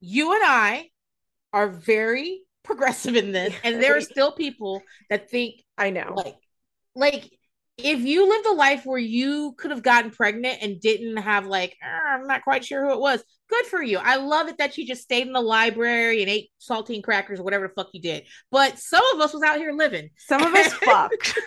you 0.00 0.34
and 0.34 0.42
I 0.44 0.90
are 1.52 1.68
very 1.68 2.42
progressive 2.64 3.14
in 3.14 3.30
this, 3.30 3.54
and 3.62 3.80
there 3.80 3.96
are 3.96 4.00
still 4.00 4.32
people 4.32 4.82
that 5.08 5.30
think 5.30 5.62
I 5.78 5.90
know. 5.90 6.14
like, 6.16 6.36
like 6.96 7.30
if 7.76 8.00
you 8.00 8.28
lived 8.28 8.46
a 8.46 8.52
life 8.52 8.84
where 8.84 8.98
you 8.98 9.54
could 9.56 9.70
have 9.70 9.82
gotten 9.82 10.10
pregnant 10.10 10.58
and 10.62 10.80
didn't 10.80 11.16
have 11.16 11.46
like, 11.46 11.76
"Ah, 11.82 12.14
I'm 12.14 12.26
not 12.26 12.42
quite 12.42 12.64
sure 12.64 12.84
who 12.84 12.92
it 12.92 13.00
was. 13.00 13.22
Good 13.54 13.66
for 13.66 13.82
you. 13.82 13.98
I 13.98 14.16
love 14.16 14.48
it 14.48 14.58
that 14.58 14.76
you 14.76 14.84
just 14.84 15.02
stayed 15.02 15.28
in 15.28 15.32
the 15.32 15.40
library 15.40 16.22
and 16.22 16.30
ate 16.30 16.50
saltine 16.60 17.04
crackers 17.04 17.38
or 17.38 17.44
whatever 17.44 17.68
the 17.68 17.74
fuck 17.74 17.90
you 17.92 18.00
did. 18.00 18.24
But 18.50 18.80
some 18.80 19.04
of 19.14 19.20
us 19.20 19.32
was 19.32 19.44
out 19.44 19.58
here 19.58 19.72
living. 19.72 20.10
Some 20.16 20.42
of 20.42 20.52
us 20.52 20.72
fucked. 20.84 21.38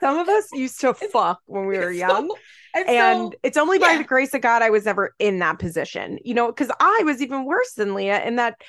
Some 0.00 0.18
of 0.18 0.28
us 0.28 0.48
used 0.52 0.80
to 0.82 0.92
fuck 0.92 1.40
when 1.46 1.66
we 1.66 1.78
were 1.78 1.90
young. 1.92 2.28
So- 2.28 2.36
and, 2.74 2.88
and 2.90 3.32
so, 3.32 3.38
it's 3.42 3.56
only 3.56 3.78
by 3.78 3.92
yeah. 3.92 3.98
the 3.98 4.04
grace 4.04 4.34
of 4.34 4.42
God 4.42 4.60
I 4.60 4.68
was 4.68 4.86
ever 4.86 5.14
in 5.18 5.38
that 5.38 5.58
position, 5.58 6.18
you 6.22 6.34
know, 6.34 6.48
because 6.48 6.70
I 6.78 7.04
was 7.06 7.22
even 7.22 7.46
worse 7.46 7.72
than 7.72 7.94
Leah 7.94 8.22
in 8.22 8.36
that 8.36 8.60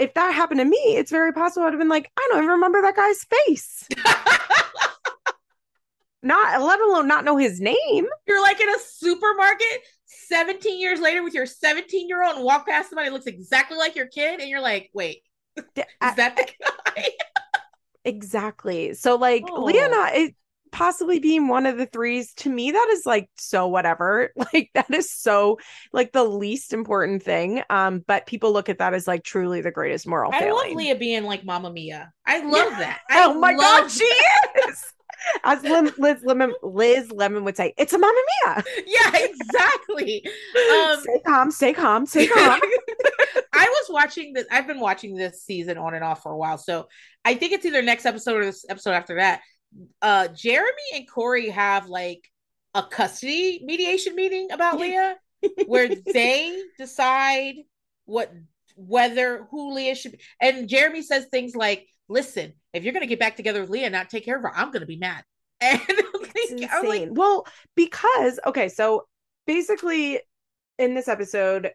if 0.00 0.12
that 0.14 0.34
happened 0.34 0.58
to 0.58 0.64
me, 0.64 0.96
it's 0.96 1.12
very 1.12 1.32
possible 1.32 1.64
I'd 1.64 1.72
have 1.72 1.78
been 1.78 1.88
like, 1.88 2.10
I 2.16 2.28
don't 2.30 2.38
even 2.38 2.50
remember 2.50 2.82
that 2.82 2.96
guy's 2.96 3.24
face. 3.46 3.88
Not 6.24 6.62
let 6.62 6.80
alone 6.80 7.06
not 7.06 7.26
know 7.26 7.36
his 7.36 7.60
name. 7.60 8.06
you're 8.26 8.40
like 8.40 8.58
in 8.58 8.68
a 8.70 8.78
supermarket 8.78 9.82
17 10.28 10.80
years 10.80 11.00
later 11.00 11.22
with 11.22 11.34
your 11.34 11.46
17 11.46 12.08
year 12.08 12.22
old 12.24 12.36
and 12.36 12.44
walk 12.44 12.66
past 12.66 12.90
somebody 12.90 13.08
who 13.08 13.14
looks 13.14 13.26
exactly 13.26 13.76
like 13.76 13.94
your 13.96 14.06
kid 14.06 14.40
and 14.40 14.48
you're 14.48 14.60
like 14.60 14.90
wait 14.94 15.22
is 15.56 15.84
I- 16.00 16.14
that 16.14 16.36
the 16.36 16.46
guy 16.94 17.08
exactly. 18.04 18.94
So 18.94 19.16
like 19.16 19.44
Leah 19.50 19.86
Oh. 19.86 19.90
not 19.90 20.14
it 20.14 20.34
possibly 20.72 21.20
being 21.20 21.46
one 21.46 21.66
of 21.66 21.78
the 21.78 21.86
threes, 21.86 22.34
to 22.34 22.50
me, 22.50 22.72
that 22.72 22.88
is 22.90 23.06
like 23.06 23.30
so 23.36 23.68
whatever. 23.68 24.32
Like 24.52 24.70
that 24.74 24.92
is 24.92 25.10
so 25.10 25.58
like 25.92 26.12
the 26.12 26.24
least 26.24 26.72
important 26.72 27.22
thing. 27.22 27.62
Um, 27.70 28.04
but 28.06 28.26
people 28.26 28.52
look 28.52 28.68
at 28.68 28.78
that 28.78 28.92
as 28.92 29.06
like 29.06 29.22
truly 29.22 29.60
the 29.60 29.70
greatest 29.70 30.06
moral 30.06 30.32
i 30.32 30.40
failing. 30.40 30.70
love 30.70 30.76
leah 30.76 30.96
being 30.96 31.24
like 31.24 31.44
mama 31.44 31.70
mia 31.72 32.12
i 32.26 32.38
love 32.40 32.70
that 32.78 33.00
I 33.08 33.24
oh 33.24 33.34
my 33.38 33.54
god, 33.54 33.88
she 33.88 34.04
is. 34.04 34.63
As 35.42 35.62
Liz 35.62 36.20
Lemon 36.24 36.54
Liz 36.62 37.10
Lemon 37.10 37.44
would 37.44 37.56
say, 37.56 37.74
it's 37.76 37.92
a 37.92 37.98
mamma 37.98 38.20
mia. 38.44 38.64
yeah 38.86 39.10
exactly 39.14 40.24
um 40.72 41.00
stay 41.00 41.20
calm, 41.26 41.50
stay 41.50 41.72
calm, 41.72 42.06
stay 42.06 42.26
calm. 42.26 42.60
I 43.52 43.66
was 43.68 43.86
watching 43.90 44.32
this. 44.32 44.46
I've 44.50 44.66
been 44.66 44.80
watching 44.80 45.14
this 45.14 45.42
season 45.42 45.78
on 45.78 45.94
and 45.94 46.04
off 46.04 46.22
for 46.22 46.32
a 46.32 46.36
while. 46.36 46.58
So 46.58 46.88
I 47.24 47.34
think 47.34 47.52
it's 47.52 47.64
either 47.64 47.82
next 47.82 48.06
episode 48.06 48.36
or 48.40 48.44
this 48.44 48.64
episode 48.68 48.92
after 48.92 49.16
that. 49.16 49.40
Uh 50.02 50.28
Jeremy 50.28 50.70
and 50.94 51.10
Corey 51.10 51.50
have 51.50 51.88
like 51.88 52.28
a 52.74 52.82
custody 52.82 53.60
mediation 53.64 54.14
meeting 54.14 54.50
about 54.50 54.78
Leah 54.78 55.16
where 55.66 55.88
they 56.12 56.62
decide 56.78 57.54
what 58.04 58.32
whether 58.76 59.46
who 59.50 59.74
Leah 59.74 59.94
should 59.94 60.12
be. 60.12 60.20
And 60.40 60.68
Jeremy 60.68 61.02
says 61.02 61.26
things 61.26 61.54
like, 61.54 61.86
listen, 62.08 62.54
if 62.72 62.84
you're 62.84 62.92
gonna 62.92 63.06
get 63.06 63.18
back 63.18 63.36
together 63.36 63.60
with 63.60 63.70
Leah 63.70 63.86
and 63.86 63.92
not 63.92 64.10
take 64.10 64.24
care 64.24 64.36
of 64.36 64.42
her, 64.42 64.54
I'm 64.54 64.70
gonna 64.70 64.86
be 64.86 64.98
mad. 64.98 65.24
And 65.60 65.80
like, 66.60 66.70
I'm 66.72 66.86
like, 66.86 67.08
well, 67.12 67.46
because 67.74 68.38
okay, 68.44 68.68
so 68.68 69.06
basically 69.46 70.20
in 70.78 70.94
this 70.94 71.08
episode, 71.08 71.70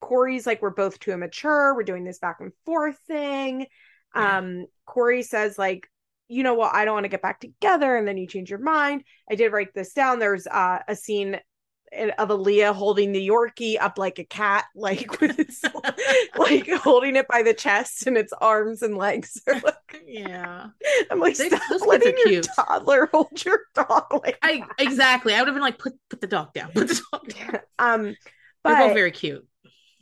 Corey's 0.00 0.46
like, 0.46 0.60
we're 0.60 0.70
both 0.70 0.98
too 0.98 1.12
immature. 1.12 1.74
We're 1.74 1.82
doing 1.82 2.04
this 2.04 2.18
back 2.18 2.36
and 2.40 2.52
forth 2.66 2.98
thing. 3.06 3.66
Yeah. 4.14 4.38
Um, 4.38 4.66
Corey 4.84 5.22
says, 5.22 5.58
like, 5.58 5.88
you 6.28 6.42
know 6.42 6.54
what, 6.54 6.74
I 6.74 6.84
don't 6.84 6.94
want 6.94 7.04
to 7.04 7.10
get 7.10 7.22
back 7.22 7.40
together, 7.40 7.96
and 7.96 8.06
then 8.06 8.16
you 8.16 8.26
change 8.26 8.50
your 8.50 8.58
mind. 8.58 9.04
I 9.30 9.34
did 9.34 9.52
write 9.52 9.74
this 9.74 9.92
down. 9.92 10.18
There's 10.18 10.46
uh, 10.46 10.80
a 10.86 10.96
scene 10.96 11.38
of 12.18 12.28
Aleeah 12.30 12.74
holding 12.74 13.12
the 13.12 13.28
Yorkie 13.28 13.76
up 13.80 13.98
like 13.98 14.18
a 14.18 14.24
cat, 14.24 14.64
like 14.74 15.20
with 15.20 15.38
its 15.38 15.62
like 16.36 16.68
holding 16.70 17.16
it 17.16 17.28
by 17.28 17.42
the 17.42 17.54
chest 17.54 18.06
and 18.06 18.16
its 18.16 18.32
arms 18.40 18.82
and 18.82 18.96
legs 18.96 19.40
are 19.46 19.60
like 19.60 20.02
yeah. 20.06 20.68
I'm 21.10 21.20
like, 21.20 21.36
They- 21.36 21.48
stop 21.48 21.62
those 21.70 21.82
letting 21.82 22.14
your 22.16 22.26
cute. 22.26 22.48
toddler 22.56 23.06
hold 23.12 23.44
your 23.44 23.60
dog 23.74 24.06
like 24.22 24.38
I 24.42 24.62
exactly. 24.78 25.34
I 25.34 25.38
would 25.40 25.48
have 25.48 25.54
been 25.54 25.62
like, 25.62 25.78
put 25.78 25.94
put 26.08 26.20
the 26.20 26.26
dog 26.26 26.52
down. 26.52 26.72
Put 26.72 26.88
the 26.88 27.00
dog 27.12 27.28
down. 27.34 27.60
um 27.78 28.16
but 28.64 28.74
They're 28.76 28.86
both 28.88 28.94
very 28.94 29.10
cute. 29.10 29.46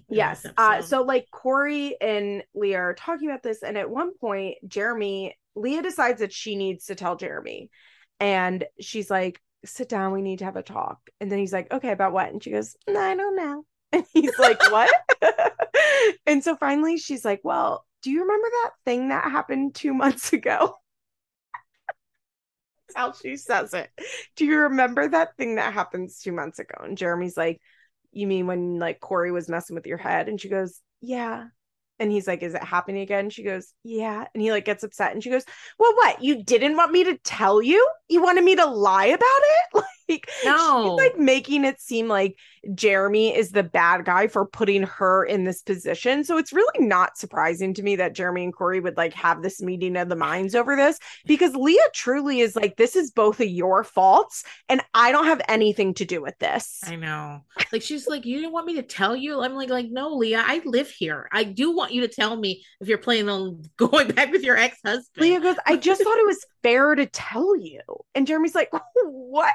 yes 0.09 0.45
uh 0.57 0.83
so 0.83 1.03
like 1.03 1.27
corey 1.31 1.97
and 2.01 2.43
leah 2.55 2.79
are 2.79 2.95
talking 2.95 3.29
about 3.31 3.43
this 3.43 3.62
and 3.62 3.79
at 3.79 3.89
one 3.91 4.12
point 4.19 4.57
jeremy 4.67 5.37
leah 5.55 5.83
decides 5.83 6.21
that 6.21 6.33
she 6.33 6.57
needs 6.57 6.87
to 6.87 6.95
tell 6.95 7.17
jeremy 7.17 7.71
and 8.19 8.65
she's 8.81 9.11
like 9.11 9.41
sit 9.65 9.89
down 9.89 10.12
we 10.12 10.23
need 10.23 10.39
to 10.41 10.45
have 10.45 10.57
a 10.57 10.62
talk. 10.62 10.99
And 11.20 11.31
then 11.31 11.39
he's 11.39 11.53
like 11.53 11.73
okay 11.73 11.93
about 11.93 12.12
what? 12.12 12.31
And 12.31 12.43
she 12.43 12.51
goes 12.51 12.77
no, 12.89 13.01
i 13.01 13.15
don't 13.15 13.37
know. 13.37 13.65
And 13.93 14.05
he's 14.12 14.39
like 14.39 14.61
what? 14.70 14.91
And 16.27 16.43
so 16.45 16.57
finally 16.57 16.97
she's 16.97 17.24
like 17.24 17.41
well 17.45 17.85
do 18.03 18.11
you 18.11 18.23
remember 18.23 18.49
that 18.51 18.70
thing 18.85 19.09
that 19.09 19.31
happened 19.31 19.74
two 19.74 19.93
months 19.93 20.32
ago? 20.32 20.77
That's 22.89 22.97
how 22.97 23.12
she 23.12 23.37
says 23.37 23.74
it. 23.74 23.91
Do 24.37 24.47
you 24.47 24.59
remember 24.61 25.09
that 25.09 25.37
thing 25.37 25.57
that 25.57 25.74
happens 25.74 26.20
two 26.20 26.32
months 26.32 26.59
ago? 26.59 26.82
And 26.82 26.97
jeremy's 26.97 27.37
like 27.37 27.61
you 28.12 28.27
mean 28.27 28.47
when 28.47 28.78
like 28.78 29.01
Corey 29.01 29.32
was 29.32 29.49
messing 29.49 29.77
with 29.77 29.87
your 29.87 29.99
head? 29.99 30.28
And 30.28 30.41
she 30.41 30.49
goes, 30.49 30.81
yeah. 31.01 31.47
And 32.01 32.10
he's 32.10 32.27
like, 32.27 32.43
is 32.43 32.55
it 32.55 32.64
happening 32.64 33.02
again? 33.02 33.28
She 33.31 33.43
goes, 33.43 33.72
yeah. 33.85 34.27
And 34.35 34.43
he 34.43 34.51
like 34.51 34.64
gets 34.64 34.82
upset 34.82 35.12
and 35.12 35.22
she 35.22 35.31
goes, 35.31 35.44
well, 35.78 35.94
what? 35.94 36.22
You 36.22 36.43
didn't 36.43 36.77
want 36.77 36.93
me 36.93 37.05
to 37.05 37.18
tell 37.18 37.62
you? 37.62 37.86
You 38.09 38.22
wanted 38.22 38.43
me 38.43 38.56
to 38.56 38.66
lie 38.66 39.06
about 39.06 39.20
it? 39.22 39.66
Like, 39.74 39.85
No. 40.45 40.97
she's 40.99 41.05
like 41.05 41.19
making 41.19 41.65
it 41.65 41.81
seem 41.81 42.09
like 42.09 42.37
Jeremy 42.74 43.35
is 43.35 43.51
the 43.51 43.62
bad 43.62 44.05
guy 44.05 44.27
for 44.27 44.47
putting 44.47 44.82
her 44.82 45.24
in 45.24 45.45
this 45.45 45.62
position. 45.62 46.24
So 46.24 46.37
it's 46.37 46.53
really 46.53 46.87
not 46.87 47.16
surprising 47.16 47.74
to 47.74 47.82
me 47.82 47.97
that 47.97 48.15
Jeremy 48.15 48.45
and 48.45 48.55
Corey 48.55 48.81
would 48.81 48.97
like 48.97 49.12
have 49.15 49.43
this 49.43 49.61
meeting 49.62 49.97
of 49.97 50.09
the 50.09 50.16
minds 50.16 50.55
over 50.55 50.77
this 50.77 50.99
because 51.27 51.55
Leah 51.55 51.78
truly 51.95 52.41
is 52.41 52.57
like, 52.57 52.77
this 52.77 52.97
is 52.97 53.11
both 53.11 53.41
of 53.41 53.49
your 53.49 53.85
faults 53.85 54.45
and 54.69 54.82
I 54.95 55.12
don't 55.12 55.27
have 55.27 55.41
anything 55.49 55.95
to 55.95 56.05
do 56.05 56.20
with 56.20 56.39
this. 56.39 56.81
I 56.85 56.97
know. 56.97 57.45
Like 57.73 57.82
she's 57.82 58.09
like, 58.09 58.27
you 58.27 58.37
didn't 58.37 58.53
want 58.53 58.66
me 58.66 58.74
to 58.77 58.82
tell 58.82 59.16
you. 59.16 59.41
I'm 59.41 59.55
like, 59.55 59.70
like 59.70 59.91
no, 59.91 60.15
Leah, 60.15 60.45
I 60.47 60.61
live 60.65 60.91
here. 60.91 61.28
I 61.32 61.45
do 61.45 61.74
want 61.74 61.93
you 61.93 62.03
to 62.03 62.09
tell 62.09 62.37
me 62.37 62.62
if 62.81 62.89
you're 62.89 62.99
planning 62.99 63.28
on 63.28 63.62
going 63.77 64.09
back 64.09 64.31
with 64.32 64.43
your 64.43 64.57
ex 64.57 64.78
husband. 64.85 65.07
Leah 65.16 65.41
goes, 65.41 65.57
I 65.66 65.77
just 65.77 66.03
thought 66.05 66.19
it 66.19 66.27
was 66.27 66.45
fair 66.62 66.95
to 66.95 67.07
tell 67.07 67.57
you. 67.57 67.81
And 68.15 68.27
Jeremy's 68.27 68.55
like, 68.55 68.70
what? 69.05 69.55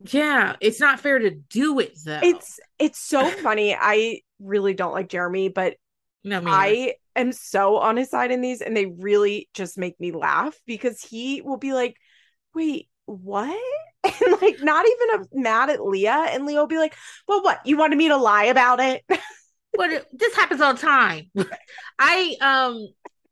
Yeah, 0.00 0.56
it's 0.60 0.80
not 0.80 1.00
fair 1.00 1.18
to 1.18 1.30
do 1.30 1.78
it 1.80 1.96
though. 2.04 2.20
It's 2.22 2.60
it's 2.78 2.98
so 2.98 3.28
funny. 3.30 3.76
I 3.78 4.20
really 4.38 4.74
don't 4.74 4.92
like 4.92 5.08
Jeremy, 5.08 5.48
but 5.48 5.76
no. 6.22 6.42
I 6.46 6.94
am 7.16 7.32
so 7.32 7.78
on 7.78 7.96
his 7.96 8.10
side 8.10 8.30
in 8.30 8.40
these, 8.40 8.60
and 8.60 8.76
they 8.76 8.86
really 8.86 9.48
just 9.54 9.78
make 9.78 9.98
me 10.00 10.12
laugh 10.12 10.54
because 10.66 11.00
he 11.00 11.42
will 11.42 11.56
be 11.56 11.72
like, 11.72 11.96
wait, 12.54 12.88
what? 13.06 13.58
And 14.04 14.42
like 14.42 14.62
not 14.62 14.84
even 14.84 15.20
a, 15.22 15.40
mad 15.40 15.70
at 15.70 15.82
Leah. 15.82 16.26
And 16.30 16.44
Leah 16.44 16.58
will 16.58 16.66
be 16.66 16.76
like, 16.76 16.94
Well, 17.26 17.42
what? 17.42 17.64
You 17.64 17.78
wanted 17.78 17.96
me 17.96 18.08
to 18.08 18.18
lie 18.18 18.44
about 18.44 18.78
it? 18.78 19.02
but 19.08 19.90
it, 19.90 20.06
this 20.12 20.36
happens 20.36 20.60
all 20.60 20.74
the 20.74 20.80
time. 20.80 21.30
I 21.98 22.36
um 22.42 22.86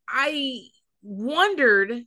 I 0.09 0.63
wondered. 1.03 2.05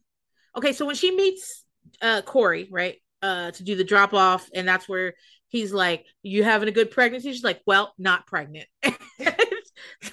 Okay, 0.56 0.74
so 0.74 0.88
when 0.88 0.96
she 0.96 1.16
meets 1.16 1.64
uh 2.02 2.24
Corey, 2.24 2.68
right, 2.72 2.96
uh, 3.26 3.52
to 3.52 3.64
do 3.64 3.76
the 3.76 3.84
drop 3.84 4.14
off, 4.14 4.50
and 4.54 4.68
that's 4.68 4.88
where 4.88 5.14
he's 5.48 5.74
like, 5.74 6.06
"You 6.24 6.44
having 6.44 6.70
a 6.70 6.72
good 6.72 6.92
pregnancy?" 6.92 7.32
She's 7.34 7.44
like, 7.44 7.62
"Well, 7.66 7.94
not 7.98 8.28
pregnant." 8.28 8.68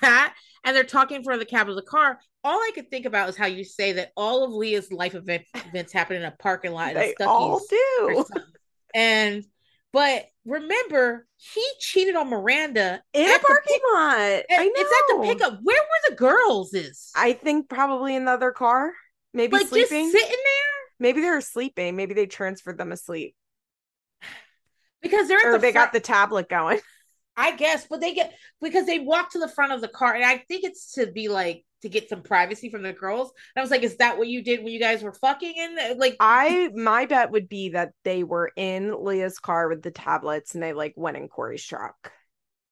that, 0.00 0.34
and 0.64 0.76
they're 0.76 0.84
talking 0.84 1.18
in 1.18 1.22
front 1.24 1.40
of 1.40 1.46
the 1.46 1.50
cab 1.50 1.68
of 1.68 1.76
the 1.76 1.82
car. 1.82 2.18
All 2.44 2.58
I 2.58 2.70
could 2.74 2.90
think 2.90 3.06
about 3.06 3.28
is 3.28 3.36
how 3.36 3.46
you 3.46 3.64
say 3.64 3.92
that 3.92 4.10
all 4.16 4.44
of 4.44 4.50
Leah's 4.52 4.90
life 4.90 5.14
event, 5.14 5.44
events 5.54 5.92
happen 5.92 6.16
in 6.16 6.24
a 6.24 6.32
parking 6.32 6.72
lot. 6.72 6.94
they 6.94 7.14
all 7.20 7.60
do. 7.70 8.24
And 8.94 9.44
but 9.92 10.24
remember, 10.44 11.26
he 11.36 11.64
cheated 11.78 12.16
on 12.16 12.28
Miranda 12.30 13.02
In 13.12 13.30
a 13.30 13.38
parking 13.38 13.74
pick- 13.74 13.82
lot. 13.94 14.18
at- 14.18 14.46
I 14.50 14.64
know. 14.66 14.72
It's 14.74 14.92
at 14.92 15.16
the 15.16 15.22
pickup. 15.34 15.60
Where 15.62 15.80
were 15.80 16.10
the 16.10 16.16
girls? 16.16 16.74
Is 16.74 17.10
I 17.14 17.32
think 17.34 17.68
probably 17.68 18.16
in 18.16 18.24
the 18.24 18.32
other 18.32 18.50
car, 18.52 18.92
maybe 19.34 19.56
like 19.56 19.68
sleeping. 19.68 20.10
just 20.10 20.12
sitting 20.12 20.28
there. 20.44 20.61
Maybe 21.02 21.20
they're 21.20 21.40
sleeping. 21.40 21.96
Maybe 21.96 22.14
they 22.14 22.26
transferred 22.26 22.78
them 22.78 22.92
asleep. 22.92 23.34
Because 25.02 25.28
they're 25.28 25.38
at 25.40 25.46
Or 25.46 25.52
the 25.52 25.58
they 25.58 25.72
front, 25.72 25.88
got 25.88 25.92
the 25.92 26.00
tablet 26.00 26.48
going. 26.48 26.80
I 27.36 27.52
guess, 27.56 27.86
but 27.88 28.00
they 28.00 28.14
get 28.14 28.34
because 28.60 28.86
they 28.86 28.98
walk 28.98 29.32
to 29.32 29.38
the 29.38 29.48
front 29.48 29.72
of 29.72 29.80
the 29.80 29.88
car, 29.88 30.14
and 30.14 30.24
I 30.24 30.38
think 30.38 30.64
it's 30.64 30.92
to 30.92 31.10
be 31.10 31.28
like 31.28 31.64
to 31.82 31.88
get 31.88 32.08
some 32.08 32.22
privacy 32.22 32.70
from 32.70 32.82
the 32.82 32.92
girls. 32.92 33.32
And 33.54 33.60
I 33.60 33.64
was 33.64 33.70
like, 33.70 33.82
is 33.82 33.96
that 33.96 34.18
what 34.18 34.28
you 34.28 34.42
did 34.44 34.62
when 34.62 34.72
you 34.72 34.80
guys 34.80 35.02
were 35.02 35.14
fucking? 35.14 35.54
And 35.58 35.98
like, 35.98 36.20
I 36.20 36.70
my 36.74 37.06
bet 37.06 37.30
would 37.32 37.48
be 37.48 37.70
that 37.70 37.92
they 38.04 38.22
were 38.22 38.52
in 38.56 39.04
Leah's 39.04 39.38
car 39.38 39.68
with 39.68 39.82
the 39.82 39.90
tablets 39.90 40.54
and 40.54 40.62
they 40.62 40.72
like 40.72 40.94
went 40.96 41.16
in 41.16 41.28
Corey's 41.28 41.64
truck. 41.64 42.12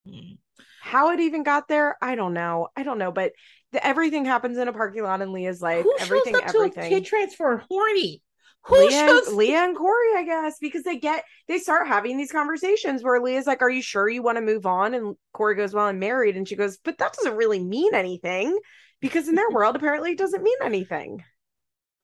Hmm. 0.07 0.35
How 0.81 1.11
it 1.11 1.21
even 1.21 1.43
got 1.43 1.69
there, 1.69 1.97
I 2.01 2.15
don't 2.15 2.33
know. 2.35 2.69
I 2.77 2.83
don't 2.83 2.99
know, 2.99 3.13
but 3.13 3.33
the, 3.73 3.87
everything 3.87 4.25
happens 4.25 4.59
in 4.59 4.69
a 4.69 4.73
parking 4.73 5.03
lot 5.03 5.23
in 5.23 5.33
Leah's 5.33 5.63
life. 5.63 5.85
who 5.85 5.95
everything, 6.01 6.35
shows 6.35 6.43
up 6.43 6.49
to 6.53 6.59
a 6.59 6.67
everything. 6.67 6.91
kid 6.91 7.05
transfer 7.05 7.65
horny? 7.69 8.23
Who 8.65 8.77
Leah, 8.77 8.91
shows? 8.91 9.33
Leah 9.33 9.65
and 9.65 9.77
Corey, 9.77 10.15
I 10.17 10.23
guess, 10.25 10.59
because 10.61 10.83
they 10.83 10.99
get 10.99 11.25
they 11.49 11.59
start 11.59 11.87
having 11.89 12.19
these 12.19 12.31
conversations 12.31 13.03
where 13.03 13.19
Leah's 13.21 13.47
like, 13.47 13.63
"Are 13.63 13.71
you 13.71 13.81
sure 13.81 14.07
you 14.09 14.23
want 14.23 14.37
to 14.37 14.43
move 14.43 14.67
on?" 14.67 14.93
And 14.93 15.17
Corey 15.33 15.55
goes, 15.55 15.73
"Well, 15.73 15.87
I'm 15.87 15.99
married," 15.99 16.37
and 16.37 16.47
she 16.47 16.57
goes, 16.57 16.77
"But 16.77 16.99
that 16.99 17.15
doesn't 17.15 17.37
really 17.37 17.59
mean 17.59 17.95
anything." 17.95 18.59
Because 19.01 19.29
in 19.29 19.35
their 19.35 19.49
world, 19.51 19.77
apparently, 19.77 20.13
it 20.13 20.19
doesn't 20.19 20.43
mean 20.43 20.59
anything. 20.63 21.25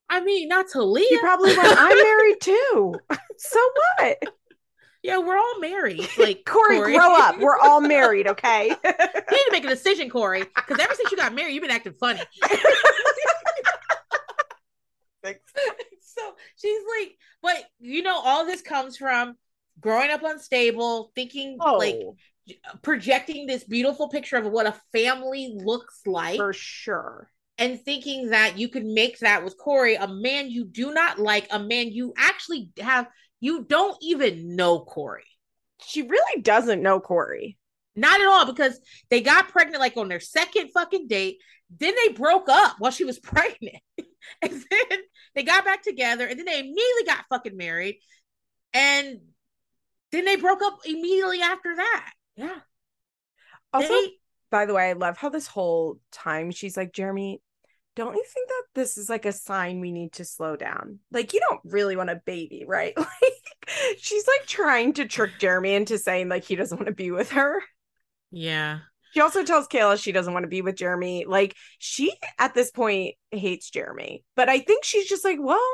I 0.08 0.20
mean, 0.22 0.48
not 0.48 0.68
to 0.70 0.82
Leah. 0.82 1.18
probably 1.20 1.54
went, 1.54 1.76
"I'm 1.78 1.96
married 2.02 2.40
too." 2.40 2.94
so 3.36 3.60
what? 3.98 4.16
Yeah, 5.06 5.18
we're 5.18 5.38
all 5.38 5.60
married. 5.60 6.08
Like 6.18 6.44
Corey, 6.44 6.78
grow 6.78 7.14
up. 7.14 7.38
We're 7.38 7.58
all 7.58 7.80
married, 7.96 8.26
okay? 8.26 8.68
you 8.68 8.74
need 8.74 9.44
to 9.46 9.48
make 9.52 9.64
a 9.64 9.68
decision, 9.68 10.10
Corey, 10.10 10.42
because 10.42 10.78
ever 10.80 10.94
since 10.94 11.10
you 11.10 11.16
got 11.16 11.34
married, 11.34 11.54
you've 11.54 11.62
been 11.62 11.70
acting 11.70 11.92
funny. 11.92 12.20
Thanks. 15.22 15.40
So 16.00 16.22
she's 16.56 16.80
like, 16.98 17.16
but 17.42 17.64
you 17.78 18.02
know, 18.02 18.18
all 18.18 18.44
this 18.46 18.62
comes 18.62 18.96
from 18.96 19.36
growing 19.80 20.10
up 20.10 20.22
unstable, 20.24 21.12
thinking 21.14 21.58
like 21.58 21.96
oh, 22.02 22.16
projecting 22.82 23.46
this 23.46 23.62
beautiful 23.64 24.08
picture 24.08 24.36
of 24.36 24.46
what 24.46 24.66
a 24.66 24.74
family 24.92 25.56
looks 25.62 26.00
like, 26.06 26.38
for 26.38 26.52
sure. 26.52 27.30
and 27.58 27.80
thinking 27.80 28.30
that 28.30 28.58
you 28.58 28.68
could 28.68 28.86
make 28.86 29.18
that 29.20 29.44
with 29.44 29.58
Corey, 29.58 29.96
a 29.96 30.08
man 30.08 30.50
you 30.50 30.64
do 30.64 30.92
not 30.92 31.18
like, 31.18 31.46
a 31.50 31.58
man 31.58 31.92
you 31.92 32.14
actually 32.16 32.70
have, 32.80 33.06
you 33.46 33.62
don't 33.64 33.96
even 34.02 34.56
know 34.56 34.80
Corey. 34.80 35.22
She 35.80 36.02
really 36.02 36.42
doesn't 36.42 36.82
know 36.82 36.98
Corey. 36.98 37.56
Not 37.94 38.20
at 38.20 38.26
all, 38.26 38.44
because 38.44 38.78
they 39.08 39.20
got 39.20 39.50
pregnant 39.50 39.80
like 39.80 39.96
on 39.96 40.08
their 40.08 40.18
second 40.20 40.70
fucking 40.74 41.06
date. 41.06 41.36
Then 41.78 41.94
they 41.94 42.12
broke 42.12 42.48
up 42.48 42.74
while 42.80 42.90
she 42.90 43.04
was 43.04 43.18
pregnant. 43.34 43.76
and 44.42 44.52
then 44.52 44.98
they 45.36 45.44
got 45.44 45.64
back 45.64 45.82
together, 45.82 46.26
and 46.26 46.36
then 46.36 46.44
they 46.46 46.58
immediately 46.58 47.04
got 47.06 47.24
fucking 47.30 47.56
married. 47.56 48.00
And 48.74 49.20
then 50.10 50.24
they 50.24 50.34
broke 50.36 50.62
up 50.62 50.80
immediately 50.84 51.40
after 51.40 51.76
that. 51.76 52.12
Yeah. 52.34 52.58
Also, 53.72 53.88
They- 53.88 54.12
by 54.50 54.66
the 54.66 54.74
way, 54.74 54.90
I 54.90 54.92
love 54.94 55.16
how 55.18 55.28
this 55.28 55.46
whole 55.46 56.00
time 56.10 56.50
she's 56.50 56.76
like, 56.76 56.92
Jeremy, 56.92 57.40
don't 57.96 58.14
you 58.14 58.24
think 58.24 58.48
that 58.48 58.62
this 58.74 58.98
is 58.98 59.08
like 59.08 59.24
a 59.24 59.32
sign 59.32 59.80
we 59.80 59.90
need 59.90 60.12
to 60.14 60.24
slow 60.24 60.54
down? 60.56 61.00
Like, 61.10 61.32
you 61.32 61.40
don't 61.40 61.60
really 61.64 61.96
want 61.96 62.10
a 62.10 62.20
baby, 62.24 62.64
right? 62.66 62.94
Like, 63.68 63.98
she's 63.98 64.28
like 64.28 64.46
trying 64.46 64.92
to 64.94 65.06
trick 65.06 65.32
Jeremy 65.40 65.74
into 65.74 65.98
saying 65.98 66.28
like 66.28 66.44
he 66.44 66.54
doesn't 66.54 66.78
want 66.78 66.86
to 66.86 66.94
be 66.94 67.10
with 67.10 67.32
her. 67.32 67.60
yeah. 68.30 68.80
She 69.12 69.20
also 69.20 69.42
tells 69.44 69.66
Kayla 69.66 70.00
she 70.00 70.12
doesn't 70.12 70.32
want 70.34 70.44
to 70.44 70.48
be 70.48 70.60
with 70.62 70.76
Jeremy. 70.76 71.24
Like, 71.26 71.54
she 71.78 72.12
at 72.38 72.54
this 72.54 72.70
point 72.70 73.14
hates 73.30 73.70
Jeremy, 73.70 74.24
but 74.36 74.48
I 74.48 74.60
think 74.60 74.84
she's 74.84 75.08
just 75.08 75.24
like, 75.24 75.38
well, 75.40 75.66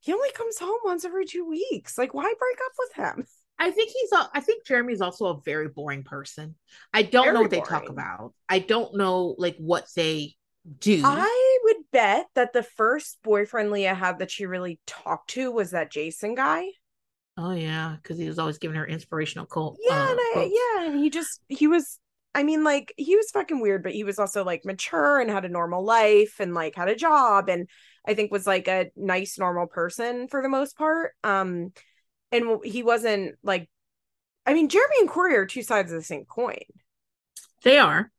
he 0.00 0.12
only 0.12 0.30
comes 0.32 0.58
home 0.58 0.78
once 0.84 1.04
every 1.04 1.24
two 1.24 1.46
weeks. 1.48 1.96
Like, 1.96 2.14
why 2.14 2.24
break 2.24 2.58
up 2.66 2.72
with 2.78 2.92
him? 2.94 3.26
I 3.58 3.70
think 3.70 3.90
he's. 3.90 4.12
A, 4.12 4.28
I 4.34 4.40
think 4.40 4.66
Jeremy's 4.66 5.00
also 5.02 5.26
a 5.26 5.40
very 5.42 5.68
boring 5.68 6.02
person. 6.02 6.56
I 6.92 7.02
don't 7.02 7.24
Very 7.24 7.34
know 7.34 7.42
what 7.42 7.50
they 7.50 7.60
talk 7.60 7.88
about. 7.88 8.34
I 8.48 8.58
don't 8.58 8.96
know 8.96 9.34
like 9.38 9.56
what 9.58 9.86
they 9.94 10.34
do. 10.78 11.02
I 11.04 11.49
would 11.70 11.84
bet 11.92 12.26
that 12.34 12.52
the 12.52 12.62
first 12.62 13.18
boyfriend 13.22 13.70
Leah 13.70 13.94
had 13.94 14.18
that 14.18 14.30
she 14.30 14.46
really 14.46 14.80
talked 14.86 15.30
to 15.30 15.50
was 15.50 15.70
that 15.72 15.90
Jason 15.92 16.34
guy. 16.34 16.66
oh 17.36 17.52
yeah, 17.52 17.96
because 18.02 18.18
he 18.18 18.28
was 18.28 18.38
always 18.38 18.58
giving 18.58 18.76
her 18.76 18.86
inspirational 18.86 19.46
quote. 19.46 19.76
Yeah, 19.80 19.94
uh, 19.94 20.10
and 20.10 20.20
I, 20.20 20.50
yeah, 20.52 20.86
and 20.86 20.98
he 20.98 21.10
just 21.10 21.40
he 21.48 21.66
was. 21.66 21.98
I 22.32 22.44
mean, 22.44 22.62
like 22.62 22.94
he 22.96 23.16
was 23.16 23.30
fucking 23.32 23.60
weird, 23.60 23.82
but 23.82 23.92
he 23.92 24.04
was 24.04 24.18
also 24.20 24.44
like 24.44 24.64
mature 24.64 25.18
and 25.18 25.28
had 25.30 25.44
a 25.44 25.48
normal 25.48 25.84
life 25.84 26.36
and 26.38 26.54
like 26.54 26.76
had 26.76 26.88
a 26.88 26.94
job 26.94 27.48
and 27.48 27.68
I 28.06 28.14
think 28.14 28.30
was 28.30 28.46
like 28.46 28.68
a 28.68 28.90
nice 28.96 29.36
normal 29.36 29.66
person 29.66 30.28
for 30.28 30.40
the 30.40 30.48
most 30.48 30.76
part. 30.76 31.12
Um, 31.24 31.72
and 32.32 32.64
he 32.64 32.82
wasn't 32.82 33.36
like. 33.42 33.68
I 34.46 34.54
mean, 34.54 34.68
Jeremy 34.68 34.96
and 35.00 35.08
Corey 35.08 35.36
are 35.36 35.46
two 35.46 35.62
sides 35.62 35.92
of 35.92 35.98
the 35.98 36.04
same 36.04 36.24
coin. 36.24 36.62
They 37.62 37.78
are. 37.78 38.10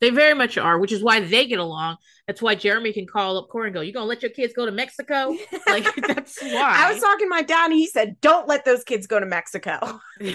They 0.00 0.10
very 0.10 0.34
much 0.34 0.58
are, 0.58 0.78
which 0.78 0.92
is 0.92 1.02
why 1.02 1.20
they 1.20 1.46
get 1.46 1.58
along. 1.58 1.96
That's 2.26 2.42
why 2.42 2.54
Jeremy 2.54 2.92
can 2.92 3.06
call 3.06 3.38
up 3.38 3.48
Corey 3.48 3.68
and 3.68 3.74
go, 3.74 3.80
"You 3.80 3.92
gonna 3.92 4.06
let 4.06 4.22
your 4.22 4.30
kids 4.30 4.52
go 4.54 4.66
to 4.66 4.72
Mexico?" 4.72 5.36
Like 5.66 5.94
that's 5.96 6.42
why. 6.42 6.74
I 6.76 6.92
was 6.92 7.00
talking 7.00 7.26
to 7.26 7.30
my 7.30 7.42
dad, 7.42 7.70
and 7.70 7.74
he 7.74 7.86
said, 7.86 8.20
"Don't 8.20 8.48
let 8.48 8.64
those 8.64 8.84
kids 8.84 9.06
go 9.06 9.20
to 9.20 9.26
Mexico." 9.26 10.00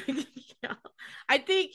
Yeah. 0.61 0.73
I 1.29 1.37
think, 1.37 1.71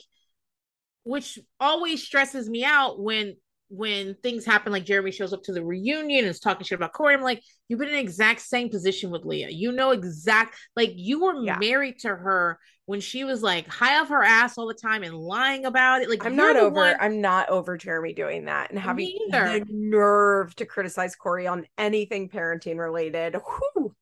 which 1.05 1.39
always 1.59 2.03
stresses 2.03 2.47
me 2.47 2.63
out 2.63 2.99
when 2.99 3.35
when 3.75 4.15
things 4.23 4.45
happen, 4.45 4.71
like 4.71 4.85
Jeremy 4.85 5.11
shows 5.11 5.33
up 5.33 5.43
to 5.43 5.53
the 5.53 5.63
reunion 5.63 6.19
and 6.19 6.27
is 6.27 6.39
talking 6.39 6.63
shit 6.65 6.77
about 6.77 6.93
Corey. 6.93 7.13
I'm 7.13 7.21
like, 7.21 7.41
you've 7.67 7.79
been 7.79 7.89
in 7.89 7.95
the 7.95 7.99
exact 8.01 8.41
same 8.41 8.69
position 8.69 9.11
with 9.11 9.25
Leah. 9.25 9.49
You 9.49 9.71
know 9.71 9.91
exact 9.91 10.55
like 10.75 10.91
you 10.95 11.23
were 11.23 11.43
Yeah. 11.43 11.57
married 11.57 11.99
to 11.99 12.09
her 12.09 12.59
when 12.87 12.99
she 13.01 13.23
was 13.23 13.41
like 13.41 13.67
high 13.67 13.99
off 13.99 14.09
her 14.09 14.23
ass 14.23 14.57
all 14.57 14.67
the 14.67 14.73
time 14.73 15.03
and 15.03 15.15
lying 15.15 15.65
about 15.65 16.01
it. 16.01 16.09
Like 16.09 16.25
I'm 16.25 16.35
not 16.35 16.55
over. 16.55 16.75
one- 16.75 16.97
I'm 16.99 17.19
not 17.21 17.49
over 17.49 17.77
Jeremy 17.77 18.13
doing 18.13 18.45
that 18.45 18.69
and 18.69 18.79
having 18.79 19.17
the 19.31 19.65
nerve 19.69 20.55
to 20.57 20.65
criticize 20.65 21.15
Corey 21.15 21.47
on 21.47 21.65
anything 21.77 22.29
parenting 22.29 22.77
related. 22.77 23.35
Whew. 23.35 23.95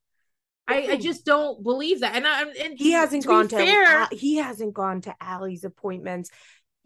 I, 0.66 0.92
I 0.92 0.96
just 0.96 1.26
don't 1.26 1.62
believe 1.62 2.00
that. 2.00 2.14
And 2.16 2.26
I 2.26 2.42
and 2.42 2.78
He 2.78 2.92
hasn't 2.92 3.22
to 3.22 3.28
gone 3.28 3.48
to 3.48 3.56
fair, 3.56 4.08
he 4.12 4.36
hasn't 4.36 4.72
gone 4.72 5.02
to 5.02 5.14
Allie's 5.20 5.64
appointments. 5.64 6.30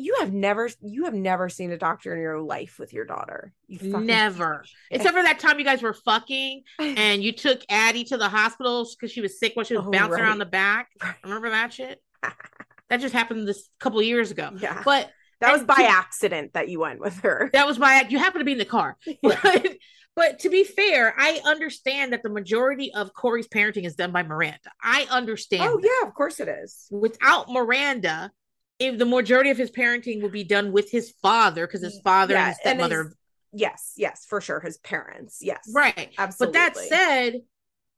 You 0.00 0.16
have 0.20 0.32
never 0.32 0.68
you 0.80 1.04
have 1.06 1.14
never 1.14 1.48
seen 1.48 1.72
a 1.72 1.76
doctor 1.78 2.14
in 2.14 2.20
your 2.20 2.40
life 2.40 2.76
with 2.78 2.92
your 2.92 3.04
daughter. 3.04 3.52
You 3.66 3.98
Never. 3.98 4.64
Except 4.92 5.14
for 5.16 5.22
that 5.22 5.40
time 5.40 5.58
you 5.58 5.64
guys 5.64 5.82
were 5.82 5.92
fucking 5.92 6.62
and 6.78 7.22
you 7.22 7.32
took 7.32 7.60
Addie 7.68 8.04
to 8.04 8.16
the 8.16 8.28
hospital 8.28 8.86
because 8.98 9.12
she 9.12 9.20
was 9.20 9.38
sick 9.40 9.56
while 9.56 9.64
she 9.64 9.76
was 9.76 9.84
Oh, 9.86 9.90
bouncing 9.90 10.12
right. 10.12 10.22
around 10.22 10.38
the 10.38 10.46
back. 10.46 10.88
Remember 11.24 11.50
that 11.50 11.72
shit? 11.72 12.00
that 12.88 13.00
just 13.00 13.12
happened 13.14 13.46
this 13.48 13.68
couple 13.80 13.98
of 13.98 14.04
years 14.06 14.30
ago. 14.30 14.50
yeah, 14.58 14.82
But 14.84 15.10
that 15.40 15.52
was 15.52 15.64
by 15.64 15.74
to- 15.76 15.84
accident 15.84 16.52
that 16.54 16.68
you 16.68 16.80
went 16.80 17.00
with 17.00 17.18
her. 17.20 17.50
that 17.52 17.66
was 17.66 17.78
by 17.78 18.06
you 18.08 18.18
happened 18.18 18.40
to 18.40 18.44
be 18.44 18.52
in 18.52 18.58
the 18.58 18.64
car. 18.64 18.96
But 19.22 19.66
but 20.16 20.38
to 20.40 20.48
be 20.48 20.64
fair, 20.64 21.14
I 21.16 21.40
understand 21.44 22.12
that 22.12 22.24
the 22.24 22.28
majority 22.28 22.92
of 22.92 23.14
Corey's 23.14 23.46
parenting 23.46 23.84
is 23.84 23.94
done 23.94 24.10
by 24.10 24.24
Miranda. 24.24 24.58
I 24.82 25.06
understand. 25.10 25.62
Oh 25.64 25.76
that. 25.80 25.88
yeah, 26.02 26.08
of 26.08 26.14
course 26.14 26.40
it 26.40 26.48
is. 26.48 26.86
Without 26.90 27.48
Miranda, 27.48 28.32
if 28.78 28.98
the 28.98 29.06
majority 29.06 29.50
of 29.50 29.56
his 29.58 29.70
parenting 29.70 30.22
will 30.22 30.28
be 30.28 30.44
done 30.44 30.72
with 30.72 30.90
his 30.90 31.10
father, 31.22 31.66
because 31.66 31.82
his 31.82 32.00
father 32.00 32.34
Yeah, 32.34 32.40
and 32.40 32.48
his 32.48 32.58
and 32.64 32.78
stepmother 32.78 33.04
his- 33.04 33.14
Yes, 33.52 33.94
yes, 33.96 34.26
for 34.28 34.40
sure. 34.42 34.60
His 34.60 34.76
parents. 34.76 35.38
Yes. 35.40 35.70
Right. 35.74 36.12
Absolutely. 36.18 36.58
But 36.60 36.74
that 36.74 36.76
said, 36.76 37.34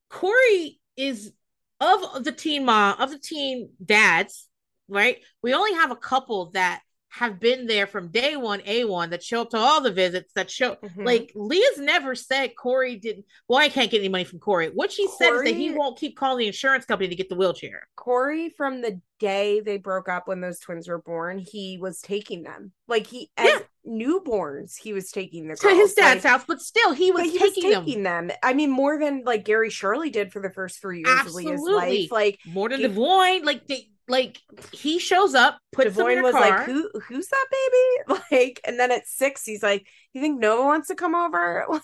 Corey 0.08 0.80
is 0.96 1.32
of 1.80 2.22
the 2.24 2.30
teen 2.32 2.64
mom, 2.64 3.00
of 3.00 3.10
the 3.10 3.18
teen 3.18 3.70
dads, 3.84 4.46
right? 4.86 5.18
We 5.42 5.52
only 5.52 5.74
have 5.74 5.90
a 5.90 5.96
couple 5.96 6.50
that 6.50 6.82
have 7.12 7.40
been 7.40 7.66
there 7.66 7.86
from 7.86 8.08
day 8.08 8.36
one, 8.36 8.60
A1, 8.60 9.10
that 9.10 9.22
show 9.22 9.42
up 9.42 9.50
to 9.50 9.56
all 9.58 9.80
the 9.80 9.90
visits, 9.90 10.32
that 10.34 10.50
show 10.50 10.76
Mhm. 10.76 11.04
like 11.04 11.32
Leah's 11.34 11.78
never 11.78 12.14
said 12.14 12.54
Corey 12.56 12.96
didn't. 12.96 13.26
Well, 13.48 13.58
I 13.58 13.68
can't 13.68 13.90
get 13.90 13.98
any 13.98 14.08
money 14.08 14.24
from 14.24 14.38
Corey. 14.38 14.68
What 14.68 14.92
she 14.92 15.08
said 15.18 15.32
is 15.34 15.42
that 15.42 15.54
he 15.54 15.72
won't 15.72 15.98
keep 15.98 16.16
calling 16.16 16.38
the 16.38 16.46
insurance 16.46 16.84
company 16.84 17.08
to 17.08 17.16
get 17.16 17.28
the 17.28 17.34
wheelchair. 17.34 17.88
Corey 17.96 18.50
from 18.50 18.80
the 18.80 19.00
day 19.18 19.60
they 19.60 19.76
broke 19.76 20.08
up 20.08 20.28
when 20.28 20.40
those 20.40 20.60
twins 20.60 20.88
were 20.88 21.02
born, 21.02 21.38
he 21.38 21.78
was 21.78 22.00
taking 22.00 22.42
them. 22.42 22.72
Like 22.86 23.06
he 23.06 23.30
as 23.36 23.48
Yeah. 23.48 23.58
Newborns, 23.86 24.76
he 24.78 24.92
was 24.92 25.10
taking 25.10 25.48
the 25.48 25.56
To 25.56 25.68
his 25.68 25.94
dad's 25.94 26.24
Like, 26.24 26.30
house, 26.32 26.44
but 26.46 26.60
still 26.60 26.92
he 26.92 27.10
was 27.10 27.24
he 27.24 27.38
taking, 27.38 27.64
was 27.64 27.74
them 27.74 27.84
taking 27.84 28.02
them. 28.02 28.30
I 28.42 28.52
mean, 28.52 28.70
more 28.70 28.98
than 28.98 29.22
like 29.24 29.44
Gary 29.44 29.70
Shirley 29.70 30.10
did 30.10 30.32
for 30.32 30.42
the 30.42 30.50
first 30.50 30.80
three 30.80 31.02
years 31.04 31.26
of 31.26 31.34
Leah's 31.34 31.60
life. 31.62 32.12
Like 32.12 32.38
more 32.46 32.68
than 32.68 32.80
Devoin. 32.80 33.44
Like 33.44 33.66
they 33.66 33.88
like 34.08 34.38
he 34.72 34.98
shows 34.98 35.34
up, 35.34 35.58
puts 35.72 35.96
them 35.96 36.08
in 36.08 36.18
Devoin 36.18 36.20
a 36.20 36.22
was 36.22 36.32
car. 36.32 36.58
like, 36.58 36.66
"Who? 36.66 36.90
Who's 37.08 37.28
that 37.28 37.46
baby?" 37.50 38.20
Like, 38.30 38.60
and 38.64 38.78
then 38.78 38.90
at 38.90 39.06
six, 39.06 39.44
he's 39.44 39.62
like, 39.62 39.86
"You 40.12 40.20
think 40.20 40.40
Nova 40.40 40.62
wants 40.64 40.88
to 40.88 40.94
come 40.94 41.14
over?" 41.14 41.66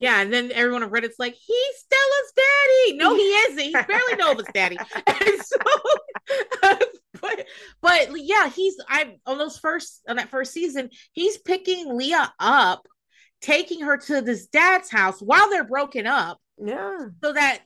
Yeah, 0.00 0.20
and 0.20 0.32
then 0.32 0.52
everyone 0.52 0.84
on 0.84 0.90
Reddit's 0.90 1.18
like, 1.18 1.34
he's 1.34 1.76
Stella's 1.76 2.32
daddy. 2.36 2.98
No, 2.98 3.16
he 3.16 3.22
isn't. 3.22 3.58
He's 3.58 3.72
barely 3.72 4.14
Nova's 4.16 4.46
daddy. 4.54 4.78
And 5.08 5.42
so, 5.42 5.56
uh, 6.62 6.76
but 7.80 8.10
yeah, 8.14 8.48
he's 8.48 8.76
I 8.88 9.16
on 9.26 9.38
those 9.38 9.58
first 9.58 10.02
on 10.08 10.16
that 10.16 10.30
first 10.30 10.52
season, 10.52 10.90
he's 11.12 11.38
picking 11.38 11.96
Leah 11.96 12.32
up, 12.38 12.86
taking 13.40 13.82
her 13.82 13.96
to 13.96 14.20
this 14.20 14.46
dad's 14.46 14.90
house 14.90 15.20
while 15.20 15.50
they're 15.50 15.64
broken 15.64 16.06
up, 16.06 16.38
yeah, 16.56 17.06
so 17.22 17.32
that 17.32 17.60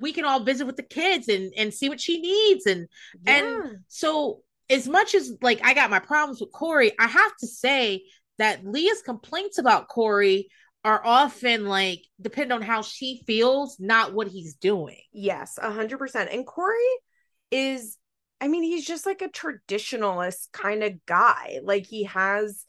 we 0.00 0.12
can 0.12 0.24
all 0.24 0.40
visit 0.40 0.66
with 0.66 0.76
the 0.76 0.82
kids 0.82 1.28
and 1.28 1.52
and 1.56 1.72
see 1.72 1.88
what 1.88 2.00
she 2.00 2.20
needs 2.20 2.66
and 2.66 2.88
Yeah. 3.26 3.38
and 3.38 3.78
so 3.88 4.42
as 4.70 4.86
much 4.88 5.14
as 5.14 5.32
like 5.40 5.60
I 5.64 5.72
got 5.74 5.90
my 5.90 6.00
problems 6.00 6.40
with 6.40 6.52
Corey, 6.52 6.92
I 6.98 7.06
have 7.06 7.36
to 7.40 7.46
say 7.46 8.02
that 8.38 8.66
Leah's 8.66 9.02
complaints 9.02 9.58
about 9.58 9.88
Corey 9.88 10.48
are 10.84 11.00
often 11.04 11.66
like 11.66 12.02
depend 12.20 12.52
on 12.52 12.62
how 12.62 12.82
she 12.82 13.22
feels, 13.26 13.78
not 13.80 14.14
what 14.14 14.28
he's 14.28 14.54
doing. 14.54 15.00
Yes, 15.12 15.58
a 15.60 15.70
hundred 15.70 15.98
percent. 15.98 16.30
And 16.32 16.46
Corey 16.46 16.76
is, 17.50 17.96
I 18.40 18.48
mean, 18.48 18.62
he's 18.62 18.86
just 18.86 19.06
like 19.06 19.22
a 19.22 19.28
traditionalist 19.28 20.52
kind 20.52 20.82
of 20.84 21.04
guy. 21.06 21.60
Like 21.62 21.86
he 21.86 22.04
has 22.04 22.64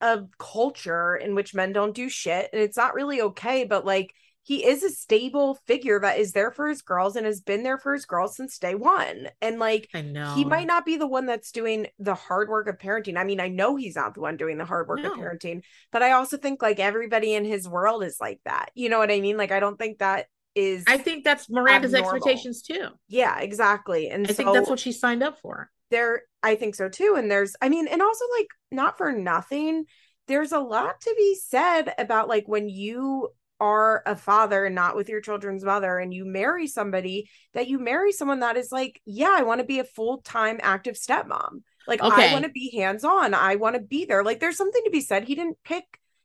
a 0.00 0.22
culture 0.38 1.16
in 1.16 1.34
which 1.34 1.54
men 1.54 1.72
don't 1.72 1.94
do 1.94 2.08
shit, 2.08 2.50
and 2.52 2.62
it's 2.62 2.76
not 2.76 2.94
really 2.94 3.20
okay. 3.20 3.64
But 3.64 3.84
like 3.84 4.14
he 4.44 4.64
is 4.64 4.82
a 4.82 4.90
stable 4.90 5.58
figure 5.66 5.98
that 6.00 6.18
is 6.18 6.32
there 6.32 6.50
for 6.50 6.68
his 6.68 6.82
girls 6.82 7.16
and 7.16 7.24
has 7.24 7.40
been 7.40 7.62
there 7.62 7.78
for 7.78 7.94
his 7.94 8.04
girls 8.04 8.36
since 8.36 8.58
day 8.58 8.74
one. 8.74 9.28
And 9.40 9.58
like 9.58 9.88
I 9.94 10.02
know 10.02 10.34
he 10.34 10.44
might 10.44 10.66
not 10.66 10.84
be 10.84 10.96
the 10.96 11.06
one 11.06 11.24
that's 11.24 11.50
doing 11.50 11.86
the 11.98 12.14
hard 12.14 12.50
work 12.50 12.68
of 12.68 12.78
parenting. 12.78 13.16
I 13.16 13.24
mean, 13.24 13.40
I 13.40 13.48
know 13.48 13.76
he's 13.76 13.96
not 13.96 14.12
the 14.14 14.20
one 14.20 14.36
doing 14.36 14.58
the 14.58 14.66
hard 14.66 14.86
work 14.86 15.00
of 15.02 15.12
parenting, 15.12 15.62
but 15.90 16.02
I 16.02 16.12
also 16.12 16.36
think 16.36 16.60
like 16.60 16.78
everybody 16.78 17.34
in 17.34 17.46
his 17.46 17.66
world 17.66 18.04
is 18.04 18.18
like 18.20 18.40
that. 18.44 18.70
You 18.74 18.90
know 18.90 18.98
what 18.98 19.10
I 19.10 19.20
mean? 19.20 19.38
Like 19.38 19.50
I 19.52 19.60
don't 19.60 19.78
think 19.78 19.98
that 19.98 20.26
is 20.54 20.84
I 20.86 20.98
think 20.98 21.24
that's 21.24 21.50
Miranda's 21.50 21.94
abnormal. 21.94 22.16
expectations 22.16 22.62
too. 22.62 22.88
yeah, 23.08 23.40
exactly. 23.40 24.08
And 24.10 24.26
I 24.26 24.30
so 24.30 24.34
think 24.34 24.52
that's 24.52 24.70
what 24.70 24.80
she 24.80 24.92
signed 24.92 25.22
up 25.22 25.38
for. 25.40 25.70
there 25.90 26.22
I 26.42 26.54
think 26.56 26.74
so 26.74 26.88
too. 26.88 27.14
And 27.16 27.30
there's 27.30 27.56
I 27.60 27.68
mean, 27.68 27.88
and 27.88 28.02
also 28.02 28.24
like 28.38 28.48
not 28.70 28.98
for 28.98 29.12
nothing, 29.12 29.84
there's 30.28 30.52
a 30.52 30.58
lot 30.58 31.00
to 31.02 31.14
be 31.16 31.34
said 31.34 31.94
about 31.98 32.28
like 32.28 32.44
when 32.46 32.68
you 32.68 33.30
are 33.60 34.02
a 34.04 34.16
father 34.16 34.64
and 34.64 34.74
not 34.74 34.96
with 34.96 35.08
your 35.08 35.20
children's 35.20 35.64
mother 35.64 35.98
and 35.98 36.12
you 36.12 36.24
marry 36.24 36.66
somebody 36.66 37.30
that 37.54 37.68
you 37.68 37.78
marry 37.78 38.12
someone 38.12 38.40
that 38.40 38.56
is 38.56 38.72
like, 38.72 39.00
yeah, 39.06 39.32
I 39.32 39.42
want 39.42 39.60
to 39.60 39.66
be 39.66 39.78
a 39.78 39.84
full-time 39.84 40.58
active 40.62 40.96
stepmom. 40.96 41.62
Like 41.86 42.02
I 42.02 42.32
want 42.32 42.44
to 42.44 42.50
be 42.50 42.76
hands-on. 42.76 43.32
I 43.34 43.56
want 43.56 43.76
to 43.76 43.82
be 43.82 44.06
there. 44.06 44.24
Like 44.24 44.40
there's 44.40 44.56
something 44.56 44.82
to 44.84 44.90
be 44.90 45.00
said. 45.00 45.24
He 45.24 45.34
didn't 45.34 45.58
pick 45.64 45.84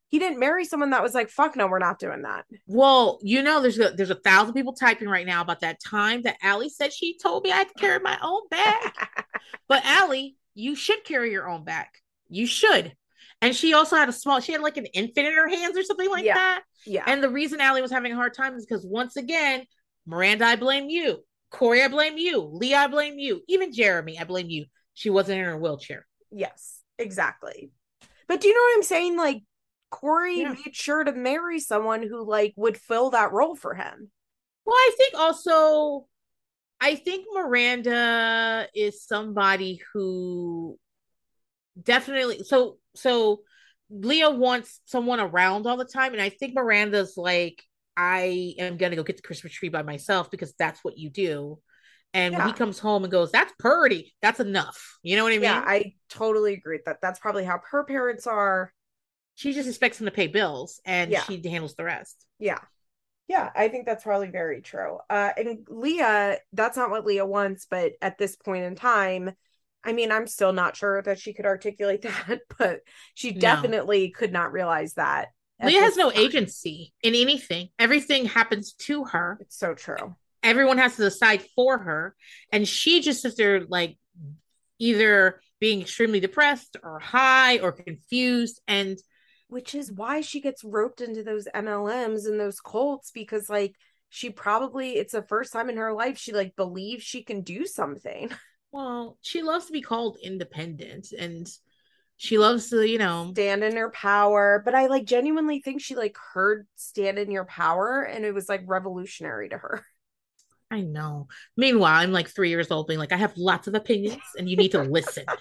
he 0.09 0.19
didn't 0.19 0.39
marry 0.39 0.65
someone 0.65 0.89
that 0.89 1.03
was 1.03 1.13
like, 1.13 1.29
fuck 1.29 1.55
no, 1.55 1.67
we're 1.67 1.79
not 1.79 1.99
doing 1.99 2.23
that. 2.23 2.45
Well, 2.67 3.19
you 3.21 3.41
know, 3.43 3.61
there's 3.61 3.79
a, 3.79 3.91
there's 3.91 4.09
a 4.09 4.15
thousand 4.15 4.53
people 4.55 4.73
typing 4.73 5.07
right 5.07 5.25
now 5.25 5.41
about 5.41 5.61
that 5.61 5.79
time 5.83 6.23
that 6.23 6.37
Allie 6.41 6.69
said 6.69 6.91
she 6.91 7.17
told 7.17 7.43
me 7.43 7.51
I 7.51 7.57
had 7.57 7.67
to 7.69 7.73
carry 7.75 7.99
my 7.99 8.17
own 8.21 8.41
bag. 8.49 8.91
But 9.67 9.85
Allie, 9.85 10.35
you 10.55 10.75
should 10.75 11.03
carry 11.03 11.31
your 11.31 11.47
own 11.47 11.63
bag. 11.63 11.87
You 12.27 12.45
should. 12.47 12.93
And 13.41 13.55
she 13.55 13.73
also 13.73 13.95
had 13.95 14.09
a 14.09 14.11
small, 14.13 14.39
she 14.39 14.51
had 14.51 14.61
like 14.61 14.77
an 14.77 14.85
infant 14.87 15.27
in 15.27 15.33
her 15.33 15.47
hands 15.47 15.77
or 15.77 15.83
something 15.83 16.09
like 16.09 16.25
Yeah. 16.25 16.33
that. 16.35 16.63
yeah. 16.85 17.03
And 17.07 17.21
the 17.23 17.29
reason 17.29 17.61
Allie 17.61 17.81
was 17.83 17.91
having 17.91 18.11
a 18.11 18.15
hard 18.15 18.33
time 18.33 18.55
is 18.55 18.65
because 18.65 18.85
once 18.85 19.15
again, 19.15 19.65
Miranda, 20.07 20.45
I 20.45 20.55
blame 20.55 20.89
you. 20.89 21.23
Corey, 21.51 21.83
I 21.83 21.87
blame 21.87 22.17
you. 22.17 22.41
Leah, 22.51 22.77
I 22.79 22.87
blame 22.87 23.17
you. 23.19 23.41
Even 23.47 23.71
Jeremy, 23.71 24.17
I 24.19 24.23
blame 24.23 24.49
you. 24.49 24.65
She 24.95 25.09
wasn't 25.09 25.39
in 25.39 25.45
her 25.45 25.57
wheelchair. 25.57 26.05
Yes, 26.31 26.79
exactly. 26.97 27.71
But 28.27 28.41
do 28.41 28.47
you 28.47 28.53
know 28.55 28.61
what 28.61 28.77
I'm 28.77 28.83
saying? 28.83 29.17
Like 29.17 29.43
Corey 29.89 30.39
Yeah. 30.39 30.53
made 30.53 30.75
sure 30.75 31.03
to 31.03 31.11
marry 31.11 31.59
someone 31.59 32.03
who 32.03 32.23
like 32.23 32.53
would 32.55 32.77
fill 32.77 33.11
that 33.11 33.31
role 33.31 33.55
for 33.55 33.73
him. 33.73 34.11
Well, 34.65 34.75
I 34.75 34.91
think 34.97 35.15
also, 35.15 36.07
I 36.79 36.95
think 36.95 37.25
Miranda 37.33 38.67
is 38.73 39.03
somebody 39.03 39.81
who 39.93 40.77
definitely 41.81 42.43
so 42.43 42.77
so 42.95 43.41
Leah 43.89 44.29
wants 44.29 44.81
someone 44.85 45.19
around 45.19 45.65
all 45.65 45.77
the 45.77 45.85
time, 45.85 46.13
and 46.13 46.21
I 46.21 46.29
think 46.29 46.53
Miranda's 46.53 47.17
like, 47.17 47.63
I 47.97 48.53
am 48.59 48.77
gonna 48.77 48.95
go 48.95 49.03
get 49.03 49.15
the 49.17 49.23
Christmas 49.23 49.53
tree 49.53 49.69
by 49.69 49.81
myself 49.81 50.29
because 50.29 50.53
that's 50.53 50.83
what 50.83 50.97
you 50.97 51.09
do. 51.09 51.59
And 52.13 52.35
when 52.35 52.47
he 52.47 52.53
comes 52.53 52.79
home 52.79 53.03
and 53.03 53.11
goes, 53.11 53.31
"That's 53.31 53.53
purdy," 53.59 54.15
that's 54.21 54.39
enough. 54.39 54.97
You 55.03 55.15
know 55.15 55.23
what 55.23 55.33
I 55.33 55.37
mean? 55.37 55.43
Yeah, 55.43 55.63
I 55.65 55.93
totally 56.09 56.53
agree 56.53 56.79
that. 56.85 57.01
That's 57.01 57.19
probably 57.19 57.43
how 57.43 57.61
her 57.71 57.83
parents 57.83 58.25
are. 58.25 58.73
She 59.39 59.53
just 59.53 59.69
expects 59.69 59.99
him 59.99 60.05
to 60.05 60.11
pay 60.11 60.27
bills, 60.27 60.81
and 60.85 61.09
Yeah. 61.11 61.23
she 61.23 61.41
handles 61.47 61.75
the 61.75 61.85
rest. 61.85 62.25
Yeah. 62.39 62.59
Yeah, 63.29 63.49
I 63.55 63.69
think 63.69 63.85
that's 63.85 64.03
probably 64.03 64.29
very 64.29 64.61
true. 64.61 64.97
Uh 65.09 65.31
and 65.37 65.65
Leah, 65.69 66.39
that's 66.51 66.75
not 66.75 66.89
what 66.89 67.05
Leah 67.05 67.25
wants, 67.25 67.65
but 67.69 67.93
at 68.01 68.17
this 68.17 68.35
point 68.35 68.65
in 68.65 68.75
time, 68.75 69.31
I 69.83 69.93
mean, 69.93 70.11
I'm 70.11 70.27
still 70.27 70.51
not 70.51 70.75
sure 70.75 71.01
that 71.03 71.19
she 71.19 71.33
could 71.33 71.45
articulate 71.45 72.01
that, 72.27 72.41
but 72.57 72.81
she 73.13 73.31
No. 73.31 73.39
definitely 73.39 74.09
could 74.09 74.33
not 74.33 74.51
realize 74.51 74.95
that. 74.95 75.29
Leah 75.63 75.79
has 75.81 75.95
no 75.95 76.09
time. 76.11 76.19
agency 76.21 76.93
in 77.03 77.15
anything. 77.15 77.69
Everything 77.77 78.25
happens 78.25 78.73
to 78.87 79.05
her. 79.05 79.37
It's 79.41 79.57
so 79.57 79.73
true. 79.73 80.15
everyone 80.43 80.77
has 80.79 80.95
to 80.97 81.03
decide 81.03 81.41
for 81.55 81.77
her 81.77 82.15
and 82.51 82.67
she 82.67 82.99
just 83.01 83.21
sits 83.21 83.35
there 83.35 83.65
like 83.67 83.97
either 84.79 85.41
being 85.59 85.81
extremely 85.81 86.19
depressed 86.19 86.77
or 86.83 86.99
high 86.99 87.59
or 87.59 87.71
confused 87.71 88.61
and 88.67 88.97
which 89.49 89.75
is 89.75 89.91
why 89.91 90.21
she 90.21 90.39
gets 90.39 90.63
roped 90.63 91.01
into 91.01 91.23
those 91.23 91.47
MLMs 91.53 92.27
and 92.27 92.39
those 92.39 92.61
cults 92.61 93.11
because 93.11 93.49
like 93.49 93.75
she 94.07 94.29
probably 94.29 94.91
it's 94.91 95.11
the 95.11 95.23
first 95.23 95.51
time 95.51 95.69
in 95.69 95.77
her 95.77 95.91
life 95.91 96.17
she 96.17 96.31
like 96.31 96.55
believes 96.55 97.03
she 97.03 97.23
can 97.23 97.41
do 97.41 97.65
something. 97.65 98.29
well 98.71 99.17
she 99.21 99.41
loves 99.41 99.65
to 99.65 99.73
be 99.73 99.81
called 99.81 100.17
independent 100.23 101.11
and 101.11 101.51
she 102.17 102.37
loves 102.37 102.69
to 102.69 102.87
you 102.87 102.99
know 102.99 103.31
Stand 103.31 103.63
in 103.63 103.75
her 103.75 103.89
power, 103.89 104.61
but 104.63 104.75
I 104.75 104.85
like 104.87 105.05
genuinely 105.05 105.61
think 105.61 105.81
she 105.81 105.95
like 105.95 106.17
heard 106.33 106.67
stand 106.75 107.17
in 107.17 107.31
your 107.31 107.45
power 107.45 108.01
and 108.01 108.25
it 108.25 108.33
was 108.33 108.47
like 108.47 108.63
revolutionary 108.65 109.49
to 109.49 109.57
her. 109.57 109.85
i 110.71 110.81
know. 110.81 111.27
Meanwhile 111.57 111.95
i'm 111.95 112.11
like 112.11 112.29
three 112.29 112.49
years 112.49 112.71
old 112.71 112.87
being 112.87 112.99
like 112.99 113.11
i 113.11 113.17
have 113.17 113.35
lots 113.37 113.67
of 113.67 113.75
opinions 113.75 114.21
and 114.37 114.49
you 114.49 114.57
need 114.57 114.71
to 114.71 114.83
listen. 114.83 115.25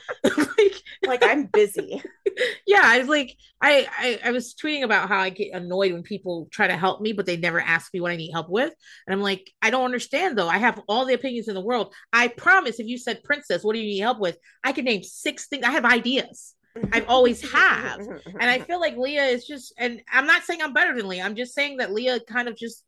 Like 0.58 0.82
Like 1.06 1.22
I'm 1.22 1.46
busy. 1.46 2.02
yeah 2.66 2.82
i 2.84 2.98
was 2.98 3.08
like 3.08 3.34
I, 3.60 3.88
I 3.98 4.28
i 4.28 4.30
was 4.30 4.54
tweeting 4.54 4.84
about 4.84 5.08
how 5.08 5.18
i 5.18 5.30
get 5.30 5.54
annoyed 5.54 5.92
when 5.92 6.02
people 6.02 6.48
try 6.52 6.68
to 6.68 6.76
help 6.76 7.00
me 7.00 7.12
but 7.12 7.26
they 7.26 7.36
never 7.36 7.60
ask 7.60 7.92
me 7.92 8.00
what 8.00 8.12
i 8.12 8.16
need 8.16 8.32
help 8.32 8.48
with. 8.48 8.72
And 9.06 9.14
i'm 9.14 9.22
like 9.22 9.50
i 9.62 9.70
don't 9.70 9.84
understand 9.84 10.36
though. 10.36 10.48
I 10.48 10.58
have 10.58 10.80
all 10.88 11.04
the 11.04 11.14
opinions 11.14 11.48
in 11.48 11.54
the 11.54 11.60
world. 11.60 11.94
I 12.12 12.28
promise 12.28 12.78
if 12.80 12.86
you 12.86 12.98
said 12.98 13.24
princess 13.24 13.64
what 13.64 13.74
do 13.74 13.80
you 13.80 13.86
need 13.86 14.00
help 14.00 14.20
with? 14.20 14.36
I 14.62 14.72
could 14.72 14.84
name 14.84 15.02
six 15.02 15.48
things. 15.48 15.64
I 15.64 15.70
have 15.70 15.84
ideas. 15.84 16.54
Mm-hmm. 16.76 16.90
I've 16.92 17.08
always 17.08 17.42
mm-hmm. 17.42 17.56
Mm-hmm. 17.56 18.16
have. 18.30 18.36
and 18.40 18.50
i 18.50 18.58
feel 18.60 18.80
like 18.80 18.96
leah 18.96 19.24
is 19.24 19.46
just 19.46 19.72
and 19.78 20.00
i'm 20.12 20.26
not 20.26 20.42
saying 20.42 20.62
i'm 20.62 20.74
better 20.74 20.94
than 20.96 21.08
leah. 21.08 21.24
I'm 21.24 21.36
just 21.36 21.54
saying 21.54 21.78
that 21.78 21.92
leah 21.92 22.20
kind 22.20 22.48
of 22.48 22.56
just 22.56 22.84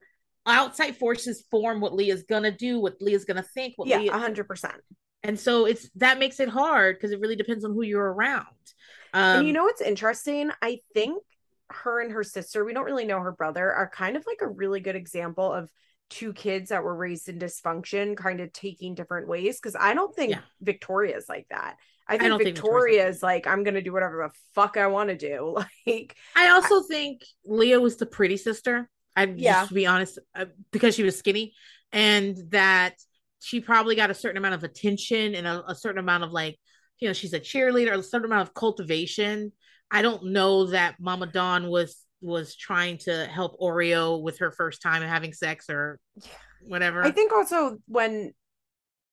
outside 0.46 0.96
forces 0.96 1.44
form 1.50 1.80
what 1.80 1.94
leah's 1.94 2.24
gonna 2.24 2.50
do 2.50 2.80
what 2.80 3.00
leah's 3.00 3.24
gonna 3.24 3.42
think 3.42 3.74
what 3.76 3.88
yeah, 3.88 3.98
leah 3.98 4.12
hundred 4.12 4.44
percent. 4.48 4.80
and 5.22 5.38
so 5.38 5.66
it's 5.66 5.90
that 5.96 6.18
makes 6.18 6.40
it 6.40 6.48
hard 6.48 6.96
because 6.96 7.12
it 7.12 7.20
really 7.20 7.36
depends 7.36 7.64
on 7.64 7.72
who 7.72 7.82
you're 7.82 8.12
around 8.12 8.46
um 9.12 9.38
And 9.38 9.46
you 9.46 9.52
know 9.52 9.64
what's 9.64 9.80
interesting? 9.80 10.50
I 10.62 10.80
think 10.94 11.22
her 11.70 12.00
and 12.00 12.12
her 12.12 12.24
sister, 12.24 12.64
we 12.64 12.72
don't 12.72 12.84
really 12.84 13.04
know 13.04 13.20
her 13.20 13.32
brother, 13.32 13.72
are 13.72 13.88
kind 13.88 14.16
of 14.16 14.24
like 14.26 14.38
a 14.42 14.48
really 14.48 14.80
good 14.80 14.96
example 14.96 15.52
of 15.52 15.68
two 16.08 16.32
kids 16.32 16.70
that 16.70 16.82
were 16.82 16.96
raised 16.96 17.28
in 17.28 17.38
dysfunction, 17.38 18.16
kind 18.16 18.40
of 18.40 18.52
taking 18.52 18.94
different 18.94 19.28
ways. 19.28 19.58
Because 19.60 19.76
I 19.78 19.94
don't 19.94 20.14
think 20.14 20.30
Yeah. 20.32 20.40
Victoria's 20.60 21.26
like 21.28 21.46
that. 21.50 21.76
I 22.08 22.18
think 22.18 22.22
think 22.22 22.42
Victoria's 22.42 22.54
Victoria 22.54 23.04
like 23.04 23.10
is 23.14 23.22
like, 23.22 23.46
I'm 23.46 23.62
gonna 23.62 23.82
do 23.82 23.92
whatever 23.92 24.28
the 24.28 24.34
fuck 24.54 24.76
I 24.76 24.88
want 24.88 25.10
to 25.10 25.16
do. 25.16 25.56
Like, 25.86 26.16
I 26.34 26.48
also 26.48 26.82
think 26.82 27.22
Leah 27.44 27.80
was 27.80 27.96
the 27.96 28.06
pretty 28.06 28.36
sister. 28.36 28.88
I 29.16 29.24
Yeah. 29.24 29.54
just 29.54 29.68
to 29.68 29.74
be 29.74 29.86
honest, 29.86 30.18
uh, 30.34 30.46
because 30.70 30.94
she 30.94 31.02
was 31.02 31.18
skinny, 31.18 31.54
and 31.92 32.36
that 32.50 32.94
she 33.40 33.60
probably 33.60 33.94
got 33.94 34.10
a 34.10 34.14
certain 34.14 34.36
amount 34.36 34.54
of 34.54 34.64
attention 34.64 35.34
and 35.34 35.46
a, 35.46 35.70
a 35.70 35.74
certain 35.74 35.98
amount 35.98 36.24
of 36.24 36.30
like, 36.30 36.58
you 36.98 37.08
know, 37.08 37.14
she's 37.14 37.32
a 37.32 37.40
cheerleader, 37.40 37.96
a 37.96 38.02
certain 38.02 38.26
amount 38.26 38.46
of 38.46 38.54
cultivation. 38.54 39.52
I 39.90 40.02
don't 40.02 40.26
know 40.26 40.66
that 40.66 40.96
Mama 41.00 41.26
Dawn 41.26 41.68
was 41.68 42.04
was 42.20 42.54
trying 42.54 42.98
to 42.98 43.26
help 43.26 43.58
Oreo 43.58 44.22
with 44.22 44.38
her 44.40 44.50
first 44.50 44.82
time 44.82 45.02
having 45.02 45.32
sex 45.32 45.70
or 45.70 45.98
whatever. 46.60 47.02
I 47.02 47.10
think 47.10 47.32
also 47.32 47.78
when 47.86 48.32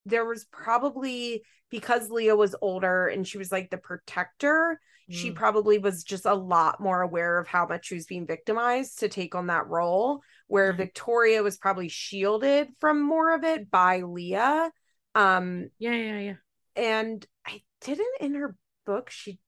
there 0.06 0.26
was 0.26 0.46
probably 0.52 1.44
because 1.70 2.10
Leah 2.10 2.36
was 2.36 2.56
older 2.62 3.08
and 3.08 3.28
she 3.28 3.38
was 3.38 3.52
like 3.52 3.70
the 3.70 3.78
protector, 3.78 4.80
she 5.10 5.32
Mm. 5.32 5.36
probably 5.36 5.78
was 5.78 6.04
just 6.04 6.26
a 6.26 6.34
lot 6.34 6.80
more 6.80 7.02
aware 7.02 7.38
of 7.40 7.48
how 7.48 7.66
much 7.66 7.88
she 7.88 7.96
was 7.96 8.06
being 8.06 8.28
victimized 8.28 9.00
to 9.00 9.10
take 9.10 9.36
on 9.36 9.48
that 9.48 9.68
role. 9.68 10.22
Where 10.48 10.74
Mhm. 10.74 10.78
Victoria 10.78 11.44
was 11.44 11.58
probably 11.58 11.90
shielded 11.90 12.70
from 12.80 13.02
more 13.02 13.34
of 13.34 13.44
it 13.44 13.70
by 13.70 14.02
Leah. 14.02 14.72
Um, 15.16 15.70
yeah, 15.80 15.94
yeah, 15.94 16.20
yeah. 16.20 16.36
and 16.76 17.26
I 17.46 17.64
didn't 17.82 18.22
in 18.22 18.36
her 18.36 18.56
book, 18.86 19.10
she 19.10 19.40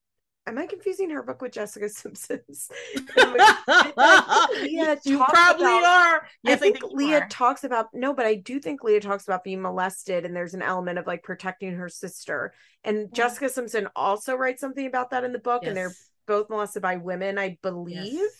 am 0.49 0.57
I 0.57 0.65
confusing 0.65 1.09
her 1.11 1.23
book 1.23 1.41
with 1.41 1.53
Jessica 1.53 1.87
Simpson's? 1.87 2.69
Leah 4.61 4.97
you 5.05 5.23
probably 5.23 5.65
about- 5.65 5.83
are. 5.83 6.27
Yes, 6.43 6.57
I 6.57 6.59
think, 6.59 6.81
you 6.81 6.89
Leah 6.91 7.19
are. 7.21 7.27
talks 7.29 7.63
about 7.63 7.87
no, 7.93 8.13
but 8.13 8.25
I 8.25 8.35
do 8.35 8.59
think 8.59 8.83
Leah 8.83 9.01
talks 9.01 9.25
about 9.27 9.43
being 9.43 9.61
molested, 9.61 10.25
and 10.25 10.35
there's 10.35 10.53
an 10.53 10.61
element 10.61 10.99
of 10.99 11.07
like 11.07 11.23
protecting 11.23 11.75
her 11.75 11.89
sister. 11.89 12.53
And 12.83 13.13
Jessica 13.13 13.49
Simpson 13.49 13.87
also 13.95 14.35
writes 14.35 14.61
something 14.61 14.85
about 14.85 15.11
that 15.11 15.23
in 15.23 15.31
the 15.31 15.39
book, 15.39 15.65
and 15.65 15.75
they're 15.77 15.93
both 16.27 16.49
molested 16.49 16.81
by 16.81 16.97
women, 16.97 17.37
I 17.37 17.57
believe. 17.61 18.13
Yes. 18.13 18.31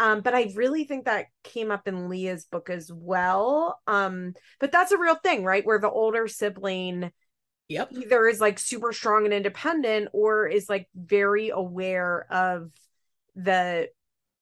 Um, 0.00 0.22
but 0.22 0.34
I 0.34 0.52
really 0.56 0.84
think 0.84 1.04
that 1.04 1.26
came 1.44 1.70
up 1.70 1.86
in 1.86 2.08
Leah's 2.08 2.46
book 2.46 2.68
as 2.68 2.90
well. 2.92 3.80
Um, 3.86 4.34
but 4.58 4.72
that's 4.72 4.90
a 4.90 4.98
real 4.98 5.14
thing, 5.14 5.44
right? 5.44 5.64
Where 5.64 5.78
the 5.78 5.90
older 5.90 6.26
sibling 6.26 7.12
Yep. 7.68 7.92
either 7.92 8.26
is 8.28 8.40
like 8.40 8.58
super 8.58 8.92
strong 8.92 9.24
and 9.24 9.34
independent 9.34 10.08
or 10.12 10.46
is 10.46 10.68
like 10.68 10.88
very 10.94 11.48
aware 11.48 12.26
of 12.30 12.70
the 13.36 13.88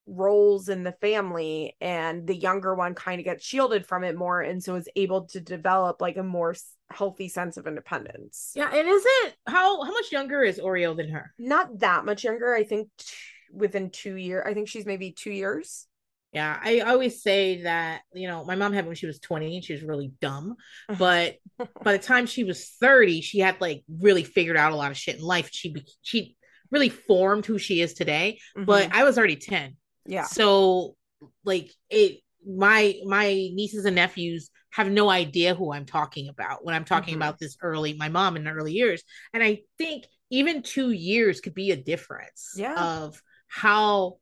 roles 0.05 0.67
in 0.67 0.83
the 0.83 0.91
family 0.91 1.77
and 1.79 2.27
the 2.27 2.35
younger 2.35 2.75
one 2.75 2.93
kind 2.93 3.19
of 3.19 3.25
gets 3.25 3.45
shielded 3.45 3.85
from 3.85 4.03
it 4.03 4.17
more 4.17 4.41
and 4.41 4.61
so 4.61 4.75
is 4.75 4.89
able 4.97 5.25
to 5.25 5.39
develop 5.39 6.01
like 6.01 6.17
a 6.17 6.23
more 6.23 6.53
healthy 6.91 7.29
sense 7.29 7.55
of 7.55 7.65
independence. 7.65 8.51
Yeah 8.55 8.69
and 8.73 8.87
is 8.87 9.03
it 9.05 9.35
how 9.47 9.81
how 9.81 9.91
much 9.91 10.11
younger 10.11 10.43
is 10.43 10.59
oreo 10.59 10.95
than 10.95 11.09
her? 11.09 11.33
Not 11.39 11.79
that 11.79 12.03
much 12.05 12.23
younger 12.23 12.53
i 12.53 12.63
think 12.63 12.89
t- 12.97 13.15
within 13.51 13.89
two 13.91 14.15
years 14.15 14.43
i 14.45 14.53
think 14.53 14.67
she's 14.67 14.85
maybe 14.85 15.11
two 15.11 15.31
years 15.31 15.87
yeah 16.33 16.59
i 16.63 16.79
always 16.79 17.21
say 17.21 17.61
that 17.63 18.01
you 18.13 18.27
know 18.27 18.43
my 18.43 18.55
mom 18.55 18.73
had 18.73 18.85
when 18.85 18.95
she 18.95 19.05
was 19.05 19.19
20 19.19 19.55
and 19.55 19.63
she 19.63 19.73
was 19.73 19.83
really 19.83 20.11
dumb 20.19 20.55
but 20.97 21.35
by 21.83 21.93
the 21.93 22.03
time 22.03 22.25
she 22.25 22.43
was 22.43 22.69
30 22.79 23.21
she 23.21 23.39
had 23.39 23.59
like 23.61 23.83
really 24.01 24.23
figured 24.23 24.57
out 24.57 24.71
a 24.71 24.75
lot 24.75 24.91
of 24.91 24.97
shit 24.97 25.17
in 25.17 25.21
life 25.23 25.49
she 25.51 25.75
she 26.01 26.35
really 26.71 26.89
formed 26.89 27.45
who 27.45 27.57
she 27.57 27.81
is 27.81 27.93
today 27.93 28.39
mm-hmm. 28.57 28.65
but 28.65 28.93
i 28.93 29.03
was 29.03 29.17
already 29.17 29.35
10 29.35 29.75
yeah. 30.05 30.25
So 30.25 30.95
like 31.43 31.71
it 31.89 32.19
my 32.45 32.95
my 33.05 33.27
nieces 33.27 33.85
and 33.85 33.95
nephews 33.95 34.49
have 34.71 34.89
no 34.89 35.09
idea 35.09 35.55
who 35.55 35.71
I'm 35.71 35.85
talking 35.85 36.29
about 36.29 36.65
when 36.65 36.75
I'm 36.75 36.83
talking 36.83 37.13
mm-hmm. 37.13 37.21
about 37.21 37.39
this 37.39 37.57
early 37.61 37.93
my 37.93 38.09
mom 38.09 38.35
in 38.35 38.43
the 38.43 38.51
early 38.51 38.73
years. 38.73 39.03
And 39.33 39.43
I 39.43 39.61
think 39.77 40.05
even 40.29 40.63
2 40.63 40.91
years 40.91 41.41
could 41.41 41.53
be 41.53 41.71
a 41.71 41.77
difference 41.77 42.53
yeah. 42.55 42.75
of 42.75 43.21
how 43.47 44.17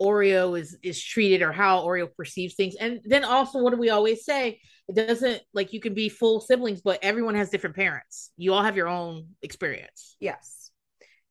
Oreo 0.00 0.58
is 0.58 0.76
is 0.82 1.02
treated 1.02 1.42
or 1.42 1.52
how 1.52 1.82
Oreo 1.82 2.08
perceives 2.14 2.54
things. 2.54 2.74
And 2.76 3.00
then 3.04 3.24
also 3.24 3.60
what 3.60 3.70
do 3.70 3.78
we 3.78 3.90
always 3.90 4.24
say? 4.24 4.60
It 4.88 4.94
doesn't 4.94 5.42
like 5.52 5.72
you 5.72 5.80
can 5.80 5.94
be 5.94 6.08
full 6.08 6.40
siblings, 6.40 6.82
but 6.82 6.98
everyone 7.02 7.36
has 7.36 7.50
different 7.50 7.76
parents. 7.76 8.30
You 8.36 8.52
all 8.52 8.62
have 8.62 8.76
your 8.76 8.88
own 8.88 9.28
experience. 9.42 10.16
Yes. 10.18 10.70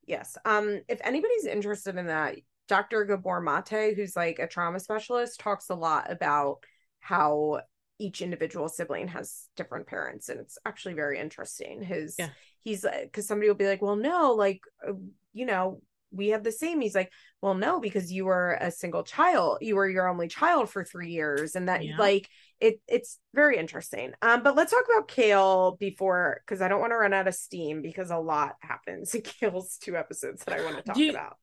Yes. 0.06 0.38
Um 0.45 0.81
if 0.88 0.99
anybody's 1.03 1.45
interested 1.45 1.98
in 1.98 2.07
that, 2.07 2.35
Dr. 2.69 3.06
Gabor 3.06 3.41
Mate, 3.41 3.95
who's 3.95 4.15
like 4.15 4.40
a 4.40 4.48
trauma 4.48 4.80
specialist, 4.80 5.40
talks 5.40 5.69
a 5.69 5.76
lot 5.76 6.10
about 6.10 6.64
how 6.99 7.60
each 7.99 8.22
individual 8.22 8.69
sibling 8.69 9.07
has 9.07 9.48
different 9.56 9.88
parents 9.88 10.30
and 10.30 10.40
it's 10.40 10.57
actually 10.65 10.94
very 10.94 11.19
interesting 11.19 11.81
his 11.81 12.15
yeah. 12.18 12.30
he's 12.60 12.85
because 13.03 13.27
somebody 13.27 13.48
will 13.48 13.56
be 13.56 13.68
like 13.68 13.81
well 13.81 13.95
no 13.95 14.34
like 14.34 14.61
uh, 14.88 14.94
you 15.31 15.45
know 15.45 15.80
we 16.14 16.30
have 16.30 16.44
the 16.44 16.52
same 16.52 16.80
he's 16.80 16.95
like 16.95 17.11
well 17.41 17.53
no 17.53 17.80
because 17.80 18.11
you 18.11 18.26
were 18.26 18.57
a 18.61 18.72
single 18.72 19.03
child 19.03 19.57
you 19.61 19.76
were 19.76 19.90
your 19.90 20.07
only 20.07 20.27
child 20.27 20.69
for 20.69 20.84
three 20.84 21.11
years 21.11 21.56
and 21.56 21.68
that 21.68 21.84
yeah. 21.84 21.98
like 21.98 22.30
it 22.60 22.80
it's 22.88 23.19
very 23.34 23.57
interesting 23.57 24.14
um 24.22 24.44
but 24.44 24.56
let's 24.56 24.72
talk 24.72 24.85
about 24.94 25.07
kail 25.07 25.76
before 25.80 26.41
because 26.45 26.61
i 26.61 26.68
don't 26.68 26.80
want 26.80 26.91
to 26.91 26.98
run 26.98 27.14
out 27.14 27.27
of 27.27 27.35
steam 27.35 27.81
because 27.81 28.11
a 28.11 28.18
lot 28.18 28.56
happens 28.61 29.14
in 29.14 29.22
kail's 29.40 29.77
two 29.77 29.98
episodes 29.98 30.44
that 30.44 30.60
i 30.60 30.64
want 30.64 30.77
to 30.77 30.84
talk 30.84 30.98
about 30.98 31.38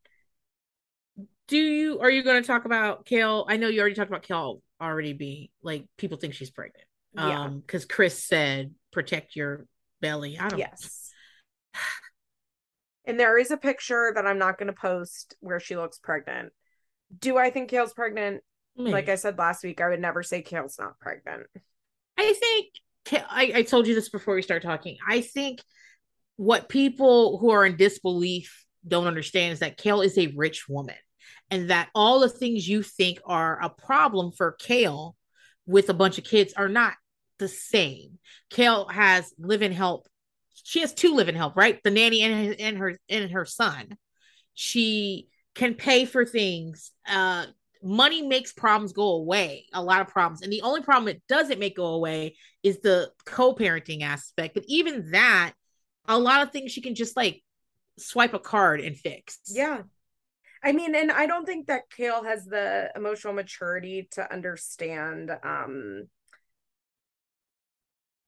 do 1.48 1.58
you 1.58 1.98
are 1.98 2.10
you 2.10 2.22
going 2.22 2.40
to 2.40 2.46
talk 2.46 2.64
about 2.64 3.04
Kail? 3.04 3.44
I 3.48 3.56
know 3.56 3.66
you 3.66 3.80
already 3.80 3.96
talked 3.96 4.08
about 4.08 4.22
Kail 4.22 4.62
already 4.80 5.14
be 5.14 5.50
like 5.62 5.84
people 5.98 6.16
think 6.16 6.34
she's 6.34 6.50
pregnant. 6.50 6.84
Yeah. 7.12 7.40
Um, 7.40 7.58
because 7.58 7.84
Chris 7.86 8.24
said 8.24 8.72
protect 8.92 9.34
your 9.34 9.66
belly. 10.00 10.38
I 10.38 10.48
don't 10.48 10.60
yes. 10.60 11.10
and 13.10 13.18
there 13.18 13.36
is 13.36 13.50
a 13.50 13.56
picture 13.56 14.12
that 14.14 14.24
I'm 14.24 14.38
not 14.38 14.56
going 14.56 14.68
to 14.68 14.72
post 14.72 15.34
where 15.40 15.58
she 15.58 15.76
looks 15.76 15.98
pregnant. 15.98 16.52
Do 17.18 17.36
I 17.36 17.50
think 17.50 17.68
Kail's 17.68 17.92
pregnant? 17.92 18.42
Maybe. 18.76 18.92
Like 18.92 19.08
I 19.08 19.16
said 19.16 19.36
last 19.36 19.64
week, 19.64 19.80
I 19.80 19.88
would 19.88 20.00
never 20.00 20.22
say 20.22 20.42
Kail's 20.42 20.78
not 20.78 21.00
pregnant. 21.00 21.48
I 22.16 22.32
think 22.32 22.66
I, 23.28 23.52
I 23.56 23.62
told 23.62 23.88
you 23.88 23.96
this 23.96 24.10
before 24.10 24.36
we 24.36 24.42
start 24.42 24.62
talking. 24.62 24.96
I 25.06 25.22
think 25.22 25.60
what 26.36 26.68
people 26.68 27.38
who 27.38 27.50
are 27.50 27.66
in 27.66 27.76
disbelief 27.76 28.64
don't 28.86 29.08
understand 29.08 29.54
is 29.54 29.58
that 29.58 29.76
Kail 29.76 30.02
is 30.02 30.16
a 30.16 30.32
rich 30.36 30.68
woman 30.68 30.94
and 31.50 31.70
that 31.70 31.88
all 31.96 32.20
the 32.20 32.28
things 32.28 32.68
you 32.68 32.84
think 32.84 33.20
are 33.26 33.60
a 33.60 33.70
problem 33.70 34.30
for 34.30 34.52
Kail 34.52 35.16
with 35.66 35.88
a 35.88 35.94
bunch 35.94 36.16
of 36.18 36.24
kids 36.24 36.54
are 36.56 36.68
not 36.68 36.94
the 37.40 37.48
same. 37.48 38.20
Kail 38.50 38.86
has 38.86 39.34
live-in 39.36 39.72
help. 39.72 40.06
She 40.64 40.80
has 40.80 40.92
two 40.92 41.14
live-in 41.14 41.34
help, 41.34 41.56
right? 41.56 41.80
The 41.82 41.90
nanny 41.90 42.22
and, 42.22 42.60
and 42.60 42.78
her 42.78 42.98
and 43.08 43.30
her 43.30 43.44
son. 43.44 43.96
She 44.54 45.28
can 45.54 45.74
pay 45.74 46.04
for 46.04 46.24
things. 46.24 46.92
Uh, 47.08 47.46
money 47.82 48.22
makes 48.22 48.52
problems 48.52 48.92
go 48.92 49.12
away. 49.12 49.66
A 49.72 49.82
lot 49.82 50.00
of 50.00 50.08
problems, 50.08 50.42
and 50.42 50.52
the 50.52 50.62
only 50.62 50.82
problem 50.82 51.08
it 51.08 51.22
doesn't 51.28 51.58
make 51.58 51.76
go 51.76 51.86
away 51.86 52.36
is 52.62 52.80
the 52.80 53.10
co-parenting 53.24 54.02
aspect. 54.02 54.54
But 54.54 54.64
even 54.68 55.10
that, 55.12 55.52
a 56.06 56.18
lot 56.18 56.42
of 56.42 56.52
things 56.52 56.72
she 56.72 56.82
can 56.82 56.94
just 56.94 57.16
like 57.16 57.42
swipe 57.98 58.34
a 58.34 58.38
card 58.38 58.80
and 58.80 58.96
fix. 58.96 59.38
Yeah. 59.46 59.82
I 60.62 60.72
mean, 60.72 60.94
and 60.94 61.10
I 61.10 61.26
don't 61.26 61.46
think 61.46 61.68
that 61.68 61.90
Kail 61.90 62.22
has 62.22 62.44
the 62.44 62.90
emotional 62.94 63.32
maturity 63.32 64.08
to 64.12 64.30
understand 64.30 65.30
um 65.42 66.06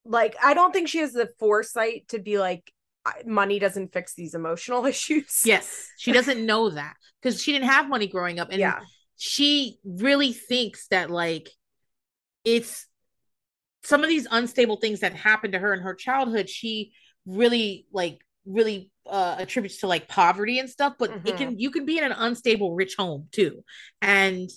like 0.05 0.37
I 0.43 0.55
don't 0.55 0.73
think 0.73 0.89
she 0.89 0.99
has 0.99 1.13
the 1.13 1.31
foresight 1.39 2.09
to 2.09 2.19
be 2.19 2.39
like 2.39 2.73
money 3.25 3.59
doesn't 3.59 3.93
fix 3.93 4.15
these 4.15 4.35
emotional 4.35 4.87
issues. 4.87 5.43
Yes. 5.45 5.89
She 5.99 6.13
doesn't 6.13 6.45
know 6.45 6.71
that 6.71 6.95
cuz 7.23 7.43
she 7.43 7.53
didn't 7.53 7.69
have 7.69 7.89
money 7.89 8.07
growing 8.07 8.39
up 8.39 8.51
and 8.51 8.61
yeah. 8.61 8.81
she 9.17 9.79
really 9.85 10.33
thinks 10.33 10.89
that 10.89 11.11
like 11.11 11.49
it's 12.45 12.87
some 13.85 14.03
of 14.03 14.09
these 14.09 14.27
unstable 14.31 14.77
things 14.77 15.01
that 15.01 15.13
happened 15.15 15.53
to 15.53 15.59
her 15.59 15.75
in 15.75 15.81
her 15.81 15.95
childhood 15.95 16.49
she 16.49 16.93
really 17.27 17.87
like 17.93 18.19
really 18.47 18.91
uh, 19.07 19.37
attributes 19.39 19.79
to 19.79 19.87
like 19.87 20.09
poverty 20.09 20.59
and 20.59 20.69
stuff, 20.69 20.95
but 20.99 21.11
mm-hmm. 21.11 21.29
it 21.29 21.37
can 21.37 21.59
you 21.59 21.71
can 21.71 21.85
be 21.85 21.99
in 21.99 22.05
an 22.05 22.13
unstable 22.13 22.75
rich 22.75 22.95
home 22.97 23.29
too. 23.33 23.65
And 24.01 24.49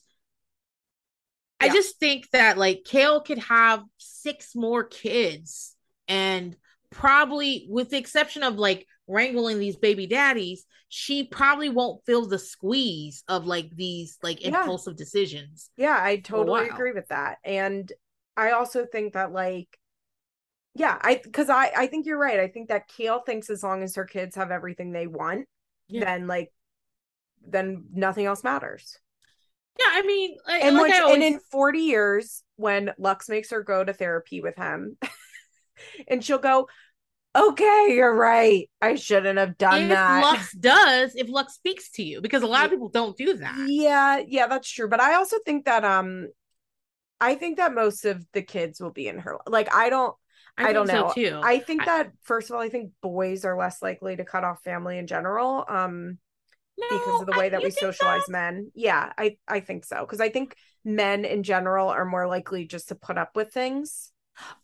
yeah. 1.61 1.67
I 1.67 1.73
just 1.73 1.99
think 1.99 2.29
that 2.31 2.57
like 2.57 2.83
Kail 2.85 3.21
could 3.21 3.39
have 3.39 3.83
six 3.97 4.55
more 4.55 4.83
kids 4.83 5.75
and 6.07 6.55
probably 6.91 7.67
with 7.69 7.89
the 7.89 7.97
exception 7.97 8.43
of 8.43 8.55
like 8.55 8.87
wrangling 9.07 9.59
these 9.59 9.75
baby 9.75 10.07
daddies, 10.07 10.65
she 10.89 11.25
probably 11.25 11.69
won't 11.69 12.05
feel 12.05 12.25
the 12.25 12.39
squeeze 12.39 13.23
of 13.27 13.45
like 13.45 13.69
these 13.75 14.17
like 14.23 14.41
yeah. 14.41 14.59
impulsive 14.59 14.95
decisions. 14.95 15.69
Yeah, 15.77 15.97
I 15.99 16.17
totally 16.17 16.67
agree 16.67 16.93
with 16.93 17.07
that. 17.09 17.37
And 17.43 17.91
I 18.37 18.51
also 18.51 18.85
think 18.85 19.13
that 19.13 19.31
like 19.31 19.77
yeah 20.75 20.97
i 21.01 21.19
because 21.23 21.49
i 21.49 21.71
i 21.75 21.87
think 21.87 22.05
you're 22.05 22.19
right 22.19 22.39
i 22.39 22.47
think 22.47 22.67
that 22.67 22.87
kail 22.87 23.19
thinks 23.19 23.49
as 23.49 23.63
long 23.63 23.81
as 23.81 23.95
her 23.95 24.05
kids 24.05 24.35
have 24.35 24.51
everything 24.51 24.91
they 24.91 25.07
want 25.07 25.47
yeah. 25.87 26.03
then 26.03 26.27
like 26.27 26.51
then 27.47 27.85
nothing 27.93 28.25
else 28.25 28.43
matters 28.43 28.99
yeah 29.79 29.85
i 29.91 30.01
mean 30.03 30.35
like, 30.47 30.63
and, 30.63 30.75
like 30.75 30.93
always... 30.93 31.15
and 31.15 31.23
in 31.23 31.39
40 31.51 31.79
years 31.79 32.43
when 32.55 32.91
lux 32.97 33.29
makes 33.29 33.51
her 33.51 33.63
go 33.63 33.83
to 33.83 33.93
therapy 33.93 34.41
with 34.41 34.55
him 34.55 34.97
and 36.07 36.23
she'll 36.23 36.37
go 36.37 36.67
okay 37.35 37.87
you're 37.89 38.15
right 38.15 38.69
i 38.81 38.95
shouldn't 38.95 39.37
have 39.37 39.57
done 39.57 39.83
if 39.83 39.89
that 39.89 40.23
lux 40.23 40.53
does 40.53 41.15
if 41.15 41.27
lux 41.29 41.53
speaks 41.53 41.91
to 41.91 42.03
you 42.03 42.21
because 42.21 42.43
a 42.43 42.47
lot 42.47 42.65
of 42.65 42.71
people 42.71 42.89
don't 42.89 43.17
do 43.17 43.35
that 43.35 43.65
yeah 43.67 44.21
yeah 44.25 44.47
that's 44.47 44.69
true 44.69 44.87
but 44.87 45.01
i 45.01 45.15
also 45.15 45.37
think 45.45 45.65
that 45.65 45.83
um 45.83 46.27
i 47.19 47.35
think 47.35 47.57
that 47.57 47.73
most 47.73 48.05
of 48.05 48.25
the 48.31 48.41
kids 48.41 48.79
will 48.79 48.91
be 48.91 49.07
in 49.07 49.19
her 49.19 49.37
like 49.47 49.73
i 49.73 49.89
don't 49.89 50.15
I, 50.57 50.69
I 50.69 50.73
don't 50.73 50.87
know. 50.87 51.09
So 51.09 51.13
too. 51.15 51.41
I 51.43 51.59
think 51.59 51.81
I, 51.81 51.85
that 51.85 52.11
first 52.21 52.49
of 52.49 52.55
all, 52.55 52.61
I 52.61 52.69
think 52.69 52.91
boys 53.01 53.43
are 53.43 53.57
less 53.57 53.81
likely 53.81 54.15
to 54.15 54.23
cut 54.23 54.45
off 54.45 54.63
family 54.63 54.97
in 54.97 55.05
general. 55.05 55.65
Um 55.67 56.17
no, 56.77 56.87
because 56.89 57.21
of 57.21 57.27
the 57.27 57.37
way 57.37 57.47
I, 57.47 57.49
that 57.49 57.63
we 57.63 57.71
socialize 57.71 58.27
men. 58.27 58.71
Yeah, 58.73 59.11
I 59.17 59.37
I 59.47 59.59
think 59.59 59.85
so 59.85 60.01
because 60.01 60.21
I 60.21 60.29
think 60.29 60.55
men 60.83 61.25
in 61.25 61.43
general 61.43 61.89
are 61.89 62.05
more 62.05 62.27
likely 62.27 62.65
just 62.65 62.89
to 62.89 62.95
put 62.95 63.17
up 63.17 63.35
with 63.35 63.51
things. 63.51 64.11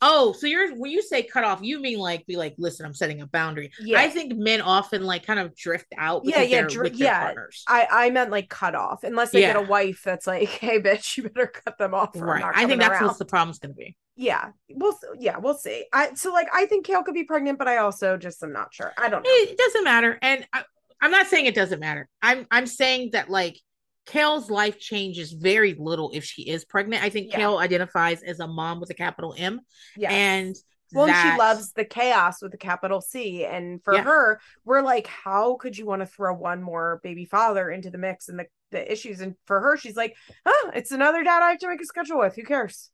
Oh, 0.02 0.32
so 0.32 0.46
you're 0.46 0.76
when 0.76 0.90
you 0.90 1.00
say 1.00 1.22
cut 1.22 1.44
off, 1.44 1.60
you 1.62 1.80
mean 1.80 1.98
like 1.98 2.26
be 2.26 2.36
like, 2.36 2.54
listen, 2.58 2.84
I'm 2.84 2.94
setting 2.94 3.22
a 3.22 3.26
boundary. 3.26 3.72
Yeah. 3.80 4.00
I 4.00 4.10
think 4.10 4.34
men 4.34 4.60
often 4.60 5.04
like 5.04 5.24
kind 5.24 5.40
of 5.40 5.56
drift 5.56 5.86
out. 5.96 6.22
Yeah, 6.24 6.42
yeah, 6.42 6.62
dr- 6.62 6.94
yeah. 6.94 7.22
Partners. 7.22 7.64
I 7.66 7.86
I 7.90 8.10
meant 8.10 8.30
like 8.30 8.50
cut 8.50 8.74
off, 8.74 9.02
unless 9.04 9.30
they 9.30 9.40
yeah. 9.40 9.54
get 9.54 9.64
a 9.64 9.66
wife 9.66 10.02
that's 10.04 10.26
like, 10.26 10.48
hey, 10.48 10.80
bitch, 10.80 11.16
you 11.16 11.28
better 11.28 11.46
cut 11.46 11.78
them 11.78 11.94
off. 11.94 12.10
Right. 12.14 12.44
I 12.44 12.66
think 12.66 12.80
that's 12.80 13.00
around. 13.00 13.06
what 13.06 13.18
the 13.18 13.24
problem's 13.24 13.58
gonna 13.58 13.74
be 13.74 13.96
yeah 14.14 14.50
we'll 14.70 14.94
yeah 15.18 15.38
we'll 15.38 15.54
see 15.54 15.86
i 15.92 16.12
so 16.12 16.32
like 16.32 16.46
i 16.52 16.66
think 16.66 16.84
kail 16.84 17.02
could 17.02 17.14
be 17.14 17.24
pregnant 17.24 17.58
but 17.58 17.66
i 17.66 17.78
also 17.78 18.18
just 18.18 18.42
am 18.42 18.52
not 18.52 18.72
sure 18.72 18.92
i 18.98 19.08
don't 19.08 19.22
know 19.22 19.30
it 19.30 19.56
doesn't 19.56 19.84
matter 19.84 20.18
and 20.20 20.46
I, 20.52 20.64
i'm 21.02 21.10
not 21.10 21.26
saying 21.26 21.46
it 21.46 21.54
doesn't 21.54 21.80
matter 21.80 22.08
i'm 22.22 22.46
i'm 22.50 22.66
saying 22.66 23.10
that 23.12 23.28
like 23.28 23.58
kail's 24.06 24.50
life 24.50 24.78
changes 24.78 25.32
very 25.32 25.74
little 25.74 26.10
if 26.14 26.24
she 26.24 26.42
is 26.42 26.64
pregnant 26.64 27.02
i 27.02 27.10
think 27.10 27.30
yeah. 27.30 27.36
kail 27.36 27.58
identifies 27.58 28.22
as 28.22 28.40
a 28.40 28.46
mom 28.46 28.80
with 28.80 28.90
a 28.90 28.94
capital 28.94 29.34
m 29.36 29.60
yeah 29.96 30.10
and 30.10 30.56
well 30.92 31.06
that... 31.06 31.32
she 31.32 31.38
loves 31.38 31.72
the 31.72 31.84
chaos 31.84 32.40
with 32.42 32.54
a 32.54 32.58
capital 32.58 33.00
c 33.00 33.44
and 33.44 33.82
for 33.84 33.94
yeah. 33.94 34.02
her 34.02 34.40
we're 34.64 34.82
like 34.82 35.06
how 35.06 35.56
could 35.56 35.76
you 35.76 35.86
want 35.86 36.00
to 36.00 36.06
throw 36.06 36.32
one 36.34 36.62
more 36.62 37.00
baby 37.02 37.26
father 37.26 37.70
into 37.70 37.90
the 37.90 37.98
mix 37.98 38.28
and 38.28 38.38
the 38.38 38.46
the 38.72 38.90
issues. 38.90 39.20
And 39.20 39.36
for 39.46 39.60
her, 39.60 39.76
she's 39.76 39.96
like, 39.96 40.16
oh, 40.44 40.70
it's 40.74 40.90
another 40.90 41.22
dad 41.22 41.42
I 41.42 41.50
have 41.50 41.58
to 41.60 41.68
make 41.68 41.80
a 41.80 41.86
schedule 41.86 42.18
with. 42.18 42.34
Who 42.34 42.42
cares? 42.42 42.90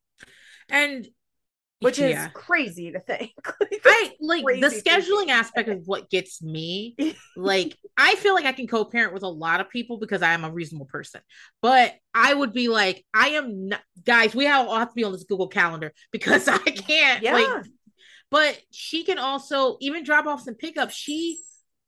And 0.69 1.09
which 1.81 1.99
is 1.99 2.19
crazy 2.35 2.93
to 2.93 3.01
think. 3.01 3.33
I 3.85 4.13
like 4.21 4.45
the 4.45 4.69
scheduling 4.69 5.29
aspect 5.29 5.69
of 5.69 5.87
what 5.87 6.11
gets 6.11 6.43
me. 6.43 6.97
like, 7.37 7.77
I 7.97 8.17
feel 8.17 8.35
like 8.35 8.47
I 8.47 8.53
can 8.53 8.67
co 8.67 8.85
parent 8.85 9.15
with 9.15 9.23
a 9.23 9.29
lot 9.29 9.61
of 9.61 9.71
people 9.71 9.99
because 9.99 10.23
I 10.23 10.33
am 10.33 10.45
a 10.45 10.51
reasonable 10.51 10.87
person. 10.87 11.21
But 11.63 11.95
I 12.13 12.35
would 12.35 12.53
be 12.53 12.69
like, 12.69 13.05
I 13.15 13.31
am 13.31 13.69
not, 13.69 13.81
guys, 14.05 14.35
we 14.35 14.49
all 14.49 14.77
have 14.77 14.89
to 14.89 14.95
be 14.95 15.05
on 15.05 15.13
this 15.13 15.25
Google 15.25 15.49
Calendar 15.49 15.93
because 16.11 16.49
I 16.49 16.59
can't. 16.59 17.23
Yeah. 17.23 17.35
Like, 17.35 17.65
but 18.31 18.61
she 18.73 19.05
can 19.05 19.19
also 19.19 19.77
even 19.81 20.05
drop 20.05 20.27
offs 20.27 20.47
and 20.47 20.59
pickups. 20.59 20.95
She, 20.95 21.39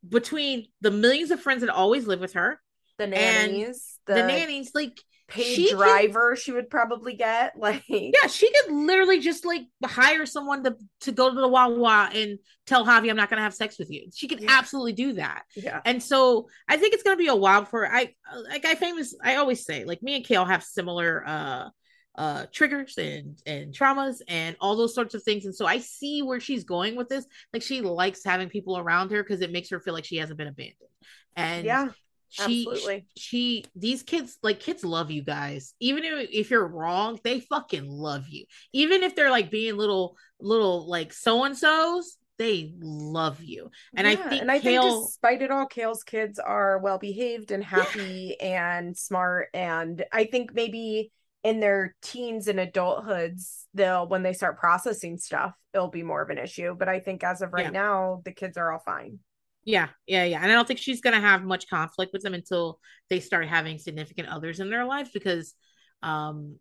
between 0.09 0.67
the 0.81 0.91
millions 0.91 1.31
of 1.31 1.41
friends 1.41 1.61
that 1.63 1.71
always 1.71 2.07
live 2.07 2.21
with 2.21 2.35
her, 2.35 2.61
the 2.97 3.07
nannies, 3.07 3.99
the, 4.07 4.15
the 4.15 4.27
nannies, 4.27 4.71
like 4.75 5.01
paid 5.31 5.55
she 5.55 5.71
driver 5.71 6.35
she 6.37 6.53
would 6.53 6.69
probably 6.69 7.15
get 7.15 7.53
like 7.57 7.83
yeah 7.89 8.27
she 8.29 8.51
could 8.53 8.75
literally 8.75 9.21
just 9.21 9.45
like 9.47 9.63
hire 9.85 10.27
someone 10.27 10.65
to 10.65 10.77
to 11.01 11.13
go 11.13 11.33
to 11.33 11.41
the 11.41 11.49
wawa 11.49 12.11
and 12.13 12.39
tell 12.67 12.85
javi 12.85 13.09
i'm 13.09 13.17
not 13.17 13.31
gonna 13.31 13.43
have 13.43 13.55
sex 13.55 13.79
with 13.79 13.91
you. 13.91 14.09
She 14.13 14.29
could 14.29 14.41
yeah. 14.41 14.49
absolutely 14.51 14.93
do 14.93 15.15
that. 15.15 15.45
Yeah. 15.57 15.81
And 15.85 16.03
so 16.03 16.49
i 16.69 16.77
think 16.77 16.95
it's 16.95 17.03
gonna 17.03 17.17
be 17.17 17.29
a 17.29 17.35
while 17.35 17.65
for 17.65 17.87
i 17.87 18.13
like 18.51 18.65
i 18.65 18.75
famous 18.75 19.15
i 19.23 19.37
always 19.37 19.65
say 19.65 19.85
like 19.85 20.03
me 20.03 20.17
and 20.17 20.25
kail 20.25 20.45
have 20.45 20.63
similar 20.63 21.25
uh 21.27 21.69
uh 22.17 22.47
triggers 22.53 22.99
and 22.99 23.41
and 23.47 23.73
traumas 23.73 24.21
and 24.27 24.57
all 24.61 24.77
those 24.77 24.95
sorts 24.95 25.15
of 25.15 25.23
things. 25.23 25.45
And 25.45 25.55
so 25.55 25.65
i 25.65 25.79
see 25.79 26.23
where 26.23 26.41
she's 26.41 26.65
going 26.65 26.97
with 26.97 27.09
this. 27.09 27.25
Like 27.53 27.63
she 27.63 27.81
likes 27.81 28.25
having 28.25 28.49
people 28.49 28.77
around 28.77 29.13
her 29.13 29.23
because 29.23 29.41
it 29.41 29.53
makes 29.53 29.71
her 29.71 29.81
feel 29.81 29.95
like 29.95 30.05
she 30.05 30.17
hasn't 30.17 30.39
been 30.39 30.49
abandoned. 30.49 30.91
And 31.37 31.65
yeah 31.65 31.89
she, 32.31 32.67
Absolutely. 32.69 33.07
she 33.17 33.65
these 33.75 34.03
kids 34.03 34.39
like 34.43 34.61
kids 34.61 34.85
love 34.85 35.11
you 35.11 35.23
guys 35.23 35.75
even 35.81 36.05
if, 36.05 36.29
if 36.31 36.51
you're 36.51 36.67
wrong 36.67 37.19
they 37.25 37.41
fucking 37.41 37.89
love 37.89 38.29
you 38.29 38.45
even 38.73 39.03
if 39.03 39.17
they're 39.17 39.31
like 39.31 39.51
being 39.51 39.77
little 39.77 40.17
little 40.41 40.89
like 40.89 41.13
so 41.13 41.45
and 41.45 41.59
so's 41.59 42.17
they 42.39 42.73
love 42.81 43.43
you 43.43 43.71
and 43.97 44.07
yeah, 44.07 44.13
i 44.13 44.17
think 44.17 44.41
and 44.41 44.51
i 44.51 44.59
Kail, 44.61 44.83
think 44.83 45.07
despite 45.07 45.43
it 45.43 45.51
all 45.51 45.67
kail's 45.67 46.05
kids 46.05 46.39
are 46.39 46.79
well 46.79 46.99
behaved 46.99 47.51
and 47.51 47.63
happy 47.63 48.37
yeah. 48.41 48.77
and 48.79 48.97
smart 48.97 49.49
and 49.53 50.05
i 50.13 50.25
think 50.25 50.55
maybe 50.55 51.13
in 51.43 51.59
their 51.61 51.95
teens 52.01 52.49
and 52.49 52.59
adulthoods 52.59 53.65
they'll 53.75 54.09
when 54.09 54.23
they 54.23 54.33
start 54.33 54.59
processing 54.59 55.19
stuff 55.19 55.53
it'll 55.75 55.89
be 55.89 56.03
more 56.03 56.23
of 56.23 56.31
an 56.31 56.39
issue 56.39 56.75
but 56.79 56.89
i 56.89 57.01
think 57.01 57.25
as 57.25 57.43
of 57.43 57.53
right 57.53 57.67
yeah. 57.67 57.71
now 57.71 58.23
the 58.25 58.33
kids 58.33 58.57
are 58.57 58.73
all 58.73 58.79
fine 58.79 59.19
yeah, 59.65 59.89
yeah, 60.07 60.25
yeah. 60.25 60.41
And 60.43 60.51
I 60.51 60.55
don't 60.55 60.67
think 60.67 60.81
she's 60.81 61.01
gonna 61.01 61.21
have 61.21 61.45
much 61.45 61.69
conflict 61.69 62.13
with 62.13 62.23
them 62.23 62.35
until 62.35 62.79
they 63.09 63.21
start 63.21 63.47
having 63.47 63.79
significant 63.79 64.29
others 64.29 64.61
in 64.61 64.71
their 64.71 64.85
lives 64.85 65.11
because 65.13 65.55
um 66.03 66.57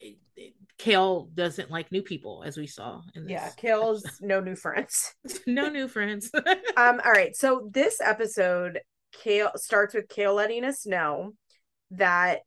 it, 0.00 0.18
it, 0.36 0.54
Kail 0.78 1.30
doesn't 1.34 1.70
like 1.70 1.90
new 1.90 2.02
people, 2.02 2.42
as 2.44 2.56
we 2.56 2.66
saw. 2.66 3.00
In 3.14 3.28
yeah, 3.28 3.50
Kail's 3.56 4.04
no 4.20 4.40
new 4.40 4.56
friends. 4.56 5.14
no 5.46 5.68
new 5.68 5.88
friends. 5.88 6.30
um, 6.76 7.00
all 7.04 7.12
right. 7.12 7.34
So 7.34 7.70
this 7.72 8.00
episode, 8.00 8.80
Kail 9.12 9.52
starts 9.56 9.94
with 9.94 10.08
Kail 10.08 10.34
letting 10.34 10.64
us 10.64 10.86
know 10.86 11.32
that 11.92 12.40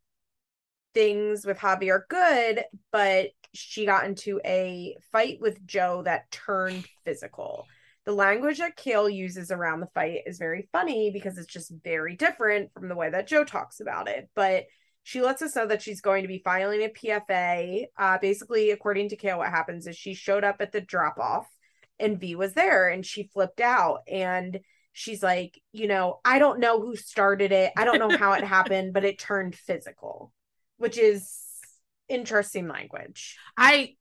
things 0.93 1.45
with 1.45 1.57
Hobby 1.57 1.89
are 1.89 2.05
good, 2.09 2.63
but 2.91 3.29
she 3.53 3.85
got 3.85 4.05
into 4.05 4.39
a 4.45 4.95
fight 5.11 5.39
with 5.41 5.65
Jo 5.65 6.03
that 6.03 6.29
turned 6.29 6.85
physical 7.05 7.65
the 8.09 8.15
language 8.15 8.57
that 8.57 8.75
Kail 8.75 9.07
uses 9.07 9.51
around 9.51 9.81
the 9.81 9.85
fight 9.93 10.21
is 10.25 10.39
very 10.39 10.67
funny 10.71 11.11
because 11.11 11.37
it's 11.37 11.53
just 11.53 11.71
very 11.83 12.15
different 12.15 12.73
from 12.73 12.89
the 12.89 12.95
way 12.95 13.07
that 13.11 13.27
Jo 13.27 13.43
talks 13.43 13.81
about 13.81 14.09
it. 14.09 14.27
But 14.33 14.65
she 15.03 15.21
lets 15.21 15.43
us 15.43 15.55
know 15.55 15.67
that 15.67 15.83
she's 15.83 16.01
going 16.01 16.23
to 16.23 16.27
be 16.27 16.41
filing 16.43 16.81
a 16.81 16.89
PFA. 16.89 17.85
Uh, 17.95 18.17
basically, 18.17 18.71
according 18.71 19.09
to 19.09 19.15
Kail, 19.15 19.37
what 19.37 19.49
happens 19.49 19.85
is 19.85 19.95
she 19.95 20.15
showed 20.15 20.43
up 20.43 20.55
at 20.59 20.71
the 20.71 20.81
drop 20.81 21.19
off 21.19 21.47
and 21.99 22.19
Vee 22.19 22.33
was 22.33 22.53
there 22.53 22.89
and 22.89 23.05
she 23.05 23.29
flipped 23.31 23.61
out 23.61 23.99
and 24.11 24.59
she's 24.91 25.21
like, 25.21 25.61
you 25.71 25.87
know, 25.87 26.19
I 26.25 26.39
don't 26.39 26.59
know 26.59 26.81
who 26.81 26.95
started 26.95 27.51
it. 27.51 27.73
I 27.77 27.85
don't 27.85 27.99
know 27.99 28.17
how 28.17 28.31
it 28.31 28.43
happened, 28.57 28.91
but 28.91 29.05
it 29.05 29.19
turned 29.19 29.53
physical, 29.53 30.33
which 30.77 30.97
is 30.97 31.37
interesting 32.07 32.67
language. 32.69 33.37
I 33.55 33.97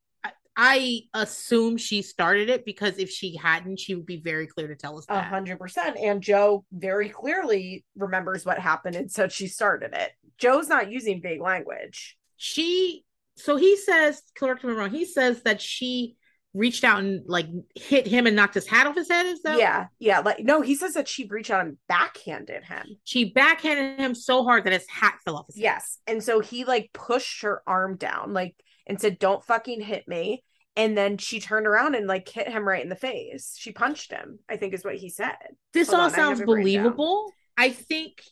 I 0.60 1.02
assume 1.14 1.76
she 1.76 2.02
started 2.02 2.50
it 2.50 2.64
because 2.64 2.98
if 2.98 3.08
she 3.10 3.36
hadn't, 3.36 3.78
she 3.78 3.94
would 3.94 4.06
be 4.06 4.20
very 4.20 4.48
clear 4.48 4.66
to 4.66 4.74
tell 4.74 4.98
us 4.98 5.06
A 5.08 5.22
hundred 5.22 5.60
percent. 5.60 5.96
And 5.96 6.20
Jo 6.20 6.64
very 6.72 7.08
clearly 7.10 7.84
remembers 7.96 8.44
what 8.44 8.58
happened 8.58 8.96
and 8.96 9.08
said 9.08 9.30
she 9.30 9.46
started 9.46 9.94
it. 9.94 10.10
Jo's 10.36 10.68
not 10.68 10.90
using 10.90 11.22
vague 11.22 11.40
language. 11.40 12.18
She 12.36 13.04
so 13.36 13.54
he 13.54 13.76
says, 13.76 14.20
correct 14.36 14.64
me 14.64 14.72
wrong, 14.72 14.90
he 14.90 15.04
says 15.04 15.42
that 15.42 15.62
she 15.62 16.16
reached 16.54 16.82
out 16.82 16.98
and 16.98 17.22
like 17.28 17.46
hit 17.76 18.08
him 18.08 18.26
and 18.26 18.34
knocked 18.34 18.54
his 18.54 18.66
hat 18.66 18.88
off 18.88 18.96
his 18.96 19.08
head. 19.08 19.26
Is 19.26 19.42
that 19.42 19.60
yeah, 19.60 19.86
yeah. 20.00 20.18
Like 20.18 20.40
no, 20.40 20.60
he 20.60 20.74
says 20.74 20.94
that 20.94 21.06
she 21.06 21.24
reached 21.28 21.52
out 21.52 21.66
and 21.66 21.76
backhanded 21.88 22.64
him. 22.64 22.84
She 23.04 23.30
backhanded 23.30 24.00
him 24.00 24.16
so 24.16 24.42
hard 24.42 24.64
that 24.64 24.72
his 24.72 24.88
hat 24.88 25.18
fell 25.24 25.36
off 25.36 25.46
his 25.46 25.54
head. 25.54 25.62
Yes. 25.62 25.98
And 26.08 26.20
so 26.20 26.40
he 26.40 26.64
like 26.64 26.90
pushed 26.92 27.42
her 27.42 27.62
arm 27.64 27.96
down, 27.96 28.32
like 28.32 28.56
and 28.88 29.00
said, 29.00 29.20
Don't 29.20 29.44
fucking 29.44 29.80
hit 29.80 30.08
me 30.08 30.42
and 30.78 30.96
then 30.96 31.18
she 31.18 31.40
turned 31.40 31.66
around 31.66 31.96
and 31.96 32.06
like 32.06 32.28
hit 32.28 32.48
him 32.48 32.66
right 32.66 32.82
in 32.82 32.88
the 32.88 32.94
face. 32.96 33.56
She 33.58 33.72
punched 33.72 34.12
him, 34.12 34.38
I 34.48 34.56
think 34.56 34.72
is 34.72 34.84
what 34.84 34.94
he 34.94 35.10
said. 35.10 35.36
This 35.74 35.88
Hold 35.88 35.98
all 35.98 36.06
on, 36.06 36.12
sounds 36.12 36.40
believable. 36.40 37.32
I 37.58 37.70
think 37.70 38.22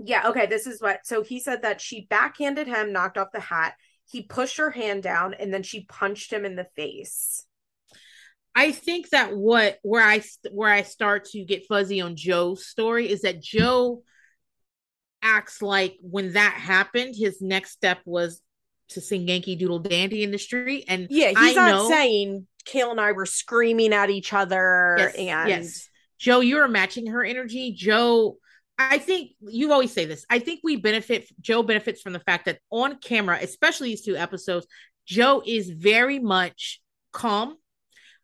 Yeah, 0.00 0.28
okay, 0.28 0.46
this 0.46 0.66
is 0.66 0.82
what 0.82 1.06
so 1.06 1.22
he 1.22 1.38
said 1.38 1.62
that 1.62 1.80
she 1.80 2.06
backhanded 2.10 2.66
him, 2.66 2.92
knocked 2.92 3.16
off 3.16 3.28
the 3.32 3.40
hat. 3.40 3.74
He 4.10 4.22
pushed 4.22 4.56
her 4.56 4.70
hand 4.70 5.04
down 5.04 5.34
and 5.34 5.54
then 5.54 5.62
she 5.62 5.84
punched 5.84 6.32
him 6.32 6.44
in 6.44 6.56
the 6.56 6.66
face. 6.74 7.44
I 8.56 8.72
think 8.72 9.10
that 9.10 9.36
what 9.36 9.78
where 9.82 10.02
I 10.02 10.20
where 10.50 10.72
I 10.72 10.82
start 10.82 11.26
to 11.26 11.44
get 11.44 11.66
fuzzy 11.68 12.00
on 12.00 12.16
Jo's 12.16 12.66
story 12.66 13.08
is 13.08 13.22
that 13.22 13.40
Jo 13.40 14.02
acts 15.22 15.62
like 15.62 15.96
when 16.00 16.32
that 16.32 16.54
happened, 16.54 17.14
his 17.16 17.40
next 17.40 17.70
step 17.70 17.98
was 18.04 18.40
to 18.90 19.00
sing 19.00 19.28
Yankee 19.28 19.56
Doodle 19.56 19.80
Dandy 19.80 20.22
in 20.22 20.30
the 20.30 20.38
street. 20.38 20.84
And 20.88 21.06
yeah, 21.10 21.28
he's 21.28 21.36
I 21.36 21.52
not 21.52 21.70
know, 21.70 21.88
saying 21.88 22.46
Kail 22.64 22.90
and 22.90 23.00
I 23.00 23.12
were 23.12 23.26
screaming 23.26 23.92
at 23.92 24.10
each 24.10 24.32
other. 24.32 24.96
Yes, 24.98 25.14
and 25.16 25.48
yes. 25.48 25.88
Jo, 26.18 26.40
you're 26.40 26.68
matching 26.68 27.06
her 27.06 27.24
energy. 27.24 27.72
Jo, 27.76 28.36
I 28.78 28.98
think 28.98 29.32
you 29.40 29.72
always 29.72 29.92
say 29.92 30.04
this. 30.04 30.24
I 30.30 30.38
think 30.38 30.60
we 30.62 30.76
benefit, 30.76 31.28
Jo 31.40 31.62
benefits 31.62 32.00
from 32.00 32.12
the 32.12 32.20
fact 32.20 32.46
that 32.46 32.58
on 32.70 32.98
camera, 32.98 33.38
especially 33.40 33.90
these 33.90 34.04
two 34.04 34.16
episodes, 34.16 34.66
Jo 35.06 35.42
is 35.44 35.70
very 35.70 36.18
much 36.18 36.80
calm. 37.12 37.56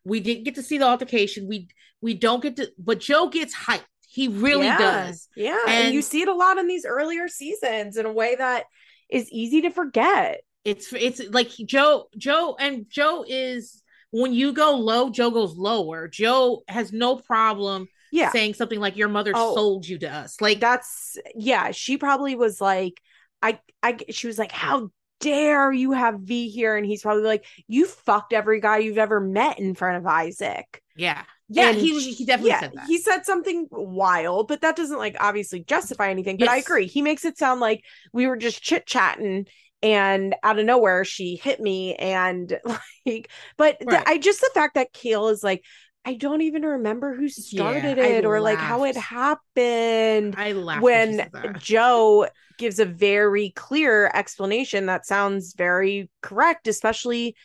We 0.03 0.19
didn't 0.19 0.43
get 0.43 0.55
to 0.55 0.63
see 0.63 0.77
the 0.77 0.85
altercation. 0.85 1.47
We 1.47 1.67
we 2.01 2.13
don't 2.13 2.41
get 2.41 2.57
to, 2.57 2.71
but 2.77 2.99
Jo 2.99 3.29
gets 3.29 3.55
hyped. 3.55 3.85
He 4.07 4.27
really 4.27 4.67
yeah, 4.67 4.77
does. 4.77 5.27
Yeah. 5.35 5.57
And, 5.67 5.85
and 5.87 5.93
you 5.93 6.01
see 6.01 6.21
it 6.21 6.27
a 6.27 6.33
lot 6.33 6.57
in 6.57 6.67
these 6.67 6.85
earlier 6.85 7.27
seasons 7.27 7.97
in 7.97 8.05
a 8.05 8.13
way 8.13 8.35
that 8.35 8.65
is 9.09 9.29
easy 9.31 9.61
to 9.61 9.71
forget. 9.71 10.41
It's 10.65 10.91
it's 10.91 11.21
like 11.29 11.49
Jo 11.49 12.07
Jo 12.17 12.55
and 12.59 12.87
Jo 12.89 13.23
is 13.27 13.83
when 14.09 14.33
you 14.33 14.51
go 14.51 14.75
low, 14.75 15.09
Jo 15.11 15.29
goes 15.29 15.55
lower. 15.55 16.07
Jo 16.07 16.63
has 16.67 16.91
no 16.91 17.17
problem 17.17 17.87
yeah. 18.11 18.31
saying 18.31 18.55
something 18.55 18.79
like 18.79 18.97
your 18.97 19.09
mother 19.09 19.31
oh, 19.35 19.53
sold 19.53 19.87
you 19.87 19.99
to 19.99 20.11
us. 20.11 20.41
Like 20.41 20.59
that's 20.59 21.17
yeah, 21.35 21.71
she 21.71 21.97
probably 21.97 22.35
was 22.35 22.59
like 22.59 22.99
I 23.41 23.59
I 23.83 23.97
she 24.09 24.27
was 24.27 24.39
like 24.39 24.51
how 24.51 24.89
dare 25.19 25.71
you 25.71 25.91
have 25.91 26.19
Vee 26.21 26.49
here 26.49 26.75
and 26.75 26.85
he's 26.85 27.03
probably 27.03 27.23
like 27.23 27.45
you 27.67 27.85
fucked 27.85 28.33
every 28.33 28.59
guy 28.59 28.79
you've 28.79 28.97
ever 28.97 29.19
met 29.19 29.59
in 29.59 29.75
front 29.75 29.97
of 29.97 30.07
Isaac. 30.07 30.81
Yeah. 30.95 31.21
Yeah, 31.47 31.69
and 31.69 31.77
he 31.77 32.11
he 32.11 32.25
definitely 32.25 32.49
yeah, 32.49 32.59
said 32.61 32.73
that. 32.73 32.87
He 32.87 32.97
said 32.97 33.23
something 33.23 33.67
wild, 33.69 34.47
but 34.47 34.61
that 34.61 34.75
doesn't 34.75 34.97
like 34.97 35.15
obviously 35.19 35.59
justify 35.59 36.09
anything. 36.09 36.37
But 36.37 36.45
yes. 36.45 36.53
I 36.55 36.57
agree. 36.57 36.87
He 36.87 37.03
makes 37.03 37.23
it 37.23 37.37
sound 37.37 37.61
like 37.61 37.83
we 38.13 38.25
were 38.25 38.35
just 38.35 38.63
chit-chatting 38.63 39.45
and 39.81 40.35
out 40.43 40.59
of 40.59 40.65
nowhere 40.65 41.03
she 41.03 41.35
hit 41.35 41.59
me 41.59 41.95
and 41.95 42.59
like 43.05 43.29
but 43.57 43.77
right. 43.85 44.05
the, 44.05 44.09
i 44.09 44.17
just 44.17 44.41
the 44.41 44.51
fact 44.53 44.75
that 44.75 44.93
kail 44.93 45.27
is 45.27 45.43
like 45.43 45.63
i 46.05 46.13
don't 46.13 46.41
even 46.41 46.63
remember 46.63 47.13
who 47.15 47.29
started 47.29 47.97
yeah, 47.97 48.03
it 48.03 48.25
or 48.25 48.41
laughed. 48.41 48.59
like 48.59 48.65
how 48.65 48.83
it 48.83 48.97
happened 48.97 50.35
i 50.37 50.51
laughed 50.53 50.81
when 50.81 51.29
jo 51.57 52.27
gives 52.57 52.79
a 52.79 52.85
very 52.85 53.51
clear 53.51 54.09
explanation 54.13 54.85
that 54.85 55.05
sounds 55.05 55.53
very 55.53 56.09
correct 56.21 56.67
especially 56.67 57.35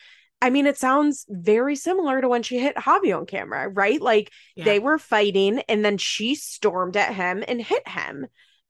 I 0.43 0.49
mean, 0.49 0.65
it 0.65 0.77
sounds 0.77 1.27
very 1.29 1.75
similar 1.75 2.19
to 2.19 2.27
when 2.27 2.41
she 2.41 2.57
hit 2.57 2.75
Javi 2.75 3.15
on 3.15 3.27
camera, 3.27 3.69
right? 3.69 4.01
Like 4.01 4.31
yeah. 4.55 4.65
they 4.65 4.79
were 4.79 4.97
fighting 4.97 5.59
and 5.69 5.85
then 5.85 5.99
she 5.99 6.33
stormed 6.33 6.97
at 6.97 7.13
him 7.13 7.43
and 7.47 7.61
hit 7.61 7.87
him. 7.87 8.25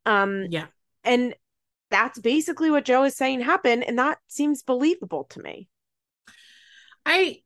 Um, 0.05 0.47
yeah. 0.49 0.65
And 1.05 1.33
that's 1.91 2.19
basically 2.19 2.71
what 2.71 2.85
Jo 2.85 3.03
is 3.03 3.15
saying 3.15 3.41
happened, 3.41 3.83
and 3.83 3.99
that 3.99 4.17
seems 4.27 4.63
believable 4.63 5.25
to 5.31 5.41
me. 5.41 5.69
I 7.05 7.41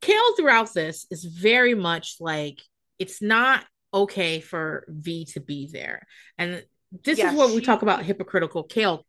Kail 0.00 0.36
throughout 0.36 0.72
this 0.74 1.06
is 1.10 1.24
very 1.24 1.74
much 1.74 2.16
like 2.20 2.60
it's 2.98 3.20
not 3.22 3.64
okay 3.92 4.40
for 4.40 4.84
Vee 4.88 5.24
to 5.26 5.40
be 5.40 5.68
there. 5.72 6.06
And 6.38 6.64
this 7.04 7.18
Yeah, 7.18 7.30
is 7.30 7.36
what 7.36 7.50
we 7.50 7.60
talk 7.60 7.82
about 7.82 8.04
hypocritical. 8.04 8.64
Kail, 8.64 9.06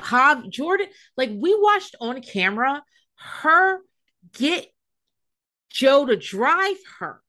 Hob, 0.00 0.50
Jordan, 0.50 0.88
like 1.16 1.30
we 1.34 1.54
watched 1.60 1.96
on 2.00 2.20
camera 2.22 2.82
her 3.16 3.80
get 4.32 4.66
Jo 5.70 6.06
to 6.06 6.16
drive 6.16 6.76
her 7.00 7.22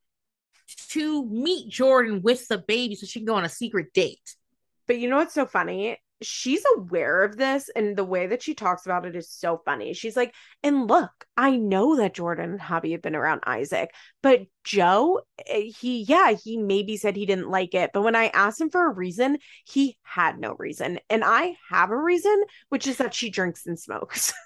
to 0.90 1.26
meet 1.26 1.69
Jordan 1.69 2.22
with 2.22 2.48
the 2.48 2.57
baby 2.57 2.95
so 2.95 3.06
she 3.06 3.19
can 3.19 3.26
go 3.26 3.36
on 3.36 3.45
a 3.45 3.49
secret 3.49 3.94
date. 3.94 4.36
But 4.88 4.99
you 4.99 5.10
know 5.10 5.18
what's 5.18 5.34
so 5.34 5.45
funny? 5.45 5.98
She's 6.22 6.64
aware 6.77 7.23
of 7.23 7.38
this, 7.38 7.69
and 7.76 7.95
the 7.95 8.03
way 8.03 8.27
that 8.27 8.43
she 8.43 8.53
talks 8.53 8.85
about 8.85 9.06
it 9.06 9.15
is 9.15 9.30
so 9.30 9.61
funny. 9.65 9.93
She's 9.93 10.15
like, 10.15 10.34
and 10.64 10.88
look, 10.88 11.11
I 11.35 11.56
know 11.57 11.98
that 11.98 12.14
Jordan 12.14 12.52
and 12.52 12.61
Hobby 12.61 12.91
have 12.91 13.02
been 13.02 13.15
around 13.15 13.41
Isaac, 13.45 13.91
but 14.22 14.41
Jo, 14.64 15.22
eh, 15.48 15.72
he, 15.80 16.03
yeah, 16.03 16.31
he 16.31 16.57
maybe 16.57 16.98
said 16.98 17.15
he 17.15 17.26
didn't 17.26 17.49
like 17.49 17.73
it, 17.73 17.91
but 17.93 18.03
when 18.03 18.15
I 18.15 18.27
asked 18.27 18.61
him 18.61 18.69
for 18.69 18.85
a 18.85 18.93
reason, 18.93 19.38
he 19.65 19.98
had 20.03 20.39
no 20.39 20.56
reason. 20.57 20.99
And 21.10 21.23
I 21.23 21.56
have 21.69 21.91
a 21.91 21.98
reason, 21.98 22.43
which 22.69 22.88
is 22.88 22.98
that 22.98 23.14
she 23.14 23.30
drinks 23.30 23.65
and 23.65 23.80
smokes. 23.80 24.34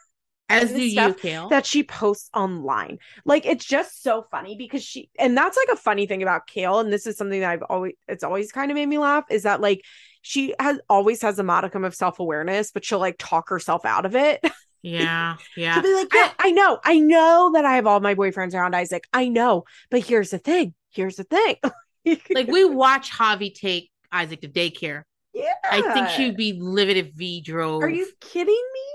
As 0.47 0.71
do 0.71 0.87
you, 0.87 1.13
Kail. 1.15 1.49
that 1.49 1.65
she 1.65 1.83
posts 1.83 2.29
online. 2.33 2.99
Like 3.25 3.45
it's 3.47 3.65
just 3.65 4.03
so 4.03 4.27
funny 4.29 4.55
because 4.55 4.83
she 4.83 5.09
and 5.17 5.35
that's 5.35 5.57
like 5.57 5.75
a 5.75 5.81
funny 5.81 6.05
thing 6.05 6.21
about 6.21 6.45
Kail 6.45 6.79
and 6.79 6.93
this 6.93 7.07
is 7.07 7.17
something 7.17 7.39
that 7.39 7.49
I've 7.49 7.63
always 7.63 7.93
it's 8.07 8.23
always 8.23 8.51
kind 8.51 8.69
of 8.69 8.75
made 8.75 8.85
me 8.85 8.99
laugh 8.99 9.25
is 9.31 9.43
that 9.43 9.59
like 9.59 9.81
she 10.25 10.55
has 10.59 10.79
always 10.89 11.21
has 11.21 11.37
a 11.37 11.43
modicum 11.43 11.83
of 11.83 11.93
self-awareness 11.93 12.71
but 12.71 12.83
she'll 12.83 12.97
like 12.97 13.15
talk 13.19 13.49
herself 13.49 13.85
out 13.85 14.07
of 14.07 14.15
it. 14.15 14.43
yeah, 14.81 15.35
yeah. 15.55 15.75
she'll 15.75 15.83
be 15.83 15.93
like, 15.93 16.07
"Yeah, 16.11 16.31
I 16.39 16.49
know. 16.49 16.79
I 16.83 16.97
know 16.97 17.51
that 17.53 17.63
I 17.63 17.75
have 17.75 17.85
all 17.85 17.99
my 17.99 18.15
boyfriends 18.15 18.55
around 18.55 18.75
Isaac. 18.75 19.07
I 19.13 19.27
know. 19.27 19.65
But 19.91 20.03
here's 20.03 20.31
the 20.31 20.39
thing. 20.39 20.73
Here's 20.89 21.17
the 21.17 21.25
thing." 21.25 21.57
like 22.33 22.47
we 22.47 22.65
watch 22.65 23.11
Javi 23.11 23.53
take 23.53 23.91
Isaac 24.11 24.41
to 24.41 24.47
daycare. 24.47 25.03
yeah. 25.31 25.53
I 25.63 25.93
think 25.93 26.09
she'd 26.09 26.35
be 26.35 26.53
livid 26.59 26.97
if 26.97 27.13
Vee 27.13 27.41
drove. 27.41 27.83
Are 27.83 27.89
you 27.89 28.09
kidding 28.19 28.47
me? 28.73 28.94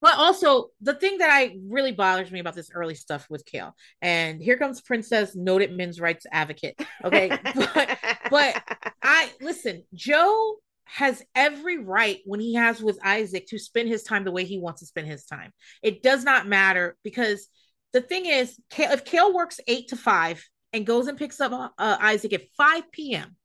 But 0.00 0.16
also, 0.16 0.68
the 0.80 0.94
thing 0.94 1.18
that 1.18 1.30
I 1.30 1.56
really 1.66 1.92
bothers 1.92 2.30
me 2.30 2.38
about 2.38 2.54
this 2.54 2.70
early 2.72 2.94
stuff 2.94 3.26
with 3.28 3.44
Kail, 3.44 3.74
and 4.00 4.40
here 4.40 4.56
comes 4.56 4.80
Princess, 4.80 5.34
noted 5.34 5.76
men's 5.76 6.00
rights 6.00 6.24
advocate. 6.30 6.80
Okay, 7.04 7.28
but 7.54 7.98
but 8.30 8.62
I 9.02 9.30
listen. 9.40 9.82
Jo 9.94 10.56
has 10.84 11.22
every 11.34 11.78
right 11.78 12.20
when 12.24 12.40
he 12.40 12.54
has 12.54 12.80
with 12.80 12.98
Isaac 13.04 13.46
to 13.48 13.58
spend 13.58 13.88
his 13.88 14.02
time 14.02 14.24
the 14.24 14.30
way 14.30 14.44
he 14.44 14.58
wants 14.58 14.80
to 14.80 14.86
spend 14.86 15.06
his 15.06 15.24
time. 15.24 15.52
It 15.82 16.02
does 16.02 16.24
not 16.24 16.48
matter 16.48 16.96
because 17.04 17.48
the 17.92 18.00
thing 18.00 18.26
is, 18.26 18.58
Kail, 18.70 18.92
if 18.92 19.04
Kail 19.04 19.34
works 19.34 19.60
eight 19.66 19.88
to 19.88 19.96
five 19.96 20.42
and 20.72 20.86
goes 20.86 21.06
and 21.08 21.18
picks 21.18 21.40
up 21.40 21.52
uh, 21.52 21.96
Isaac 22.00 22.32
at 22.32 22.42
five 22.56 22.90
p.m. 22.92 23.36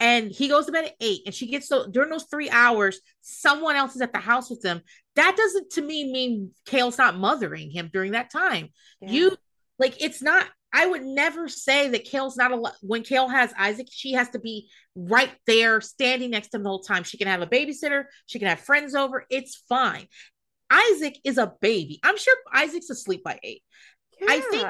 and 0.00 0.30
he 0.30 0.48
goes 0.48 0.66
to 0.66 0.72
bed 0.72 0.86
at 0.86 0.94
eight, 1.00 1.22
and 1.26 1.34
she 1.34 1.46
gets 1.46 1.68
so 1.68 1.88
during 1.88 2.10
those 2.10 2.26
three 2.30 2.50
hours, 2.50 3.00
someone 3.20 3.76
else 3.76 3.94
is 3.94 4.00
at 4.02 4.12
the 4.12 4.18
house 4.18 4.50
with 4.50 4.62
them. 4.62 4.82
That 5.16 5.36
doesn't 5.36 5.70
to 5.72 5.82
me 5.82 6.10
mean 6.10 6.52
Kail's 6.66 6.98
not 6.98 7.16
mothering 7.18 7.70
him 7.70 7.90
during 7.92 8.12
that 8.12 8.30
time. 8.30 8.68
You 9.12 9.36
like 9.78 10.00
it's 10.02 10.22
not. 10.22 10.46
I 10.74 10.86
would 10.86 11.04
never 11.04 11.48
say 11.48 11.88
that 11.88 12.04
Kail's 12.04 12.36
not 12.36 12.50
a 12.52 12.72
when 12.80 13.02
Kail 13.02 13.28
has 13.28 13.52
Isaac, 13.58 13.88
she 13.90 14.12
has 14.14 14.30
to 14.30 14.38
be 14.38 14.70
right 14.96 15.30
there, 15.46 15.80
standing 15.82 16.30
next 16.30 16.48
to 16.48 16.56
him 16.56 16.62
the 16.62 16.70
whole 16.70 16.80
time. 16.82 17.04
She 17.04 17.18
can 17.18 17.26
have 17.28 17.42
a 17.42 17.46
babysitter, 17.46 18.04
she 18.26 18.38
can 18.38 18.48
have 18.48 18.60
friends 18.60 18.94
over. 18.94 19.24
It's 19.28 19.62
fine. 19.68 20.06
Isaac 20.70 21.18
is 21.24 21.36
a 21.36 21.52
baby. 21.60 22.00
I'm 22.02 22.16
sure 22.16 22.34
Isaac's 22.54 22.88
asleep 22.88 23.22
by 23.22 23.38
eight. 23.42 23.62
I 24.26 24.40
think- 24.40 24.62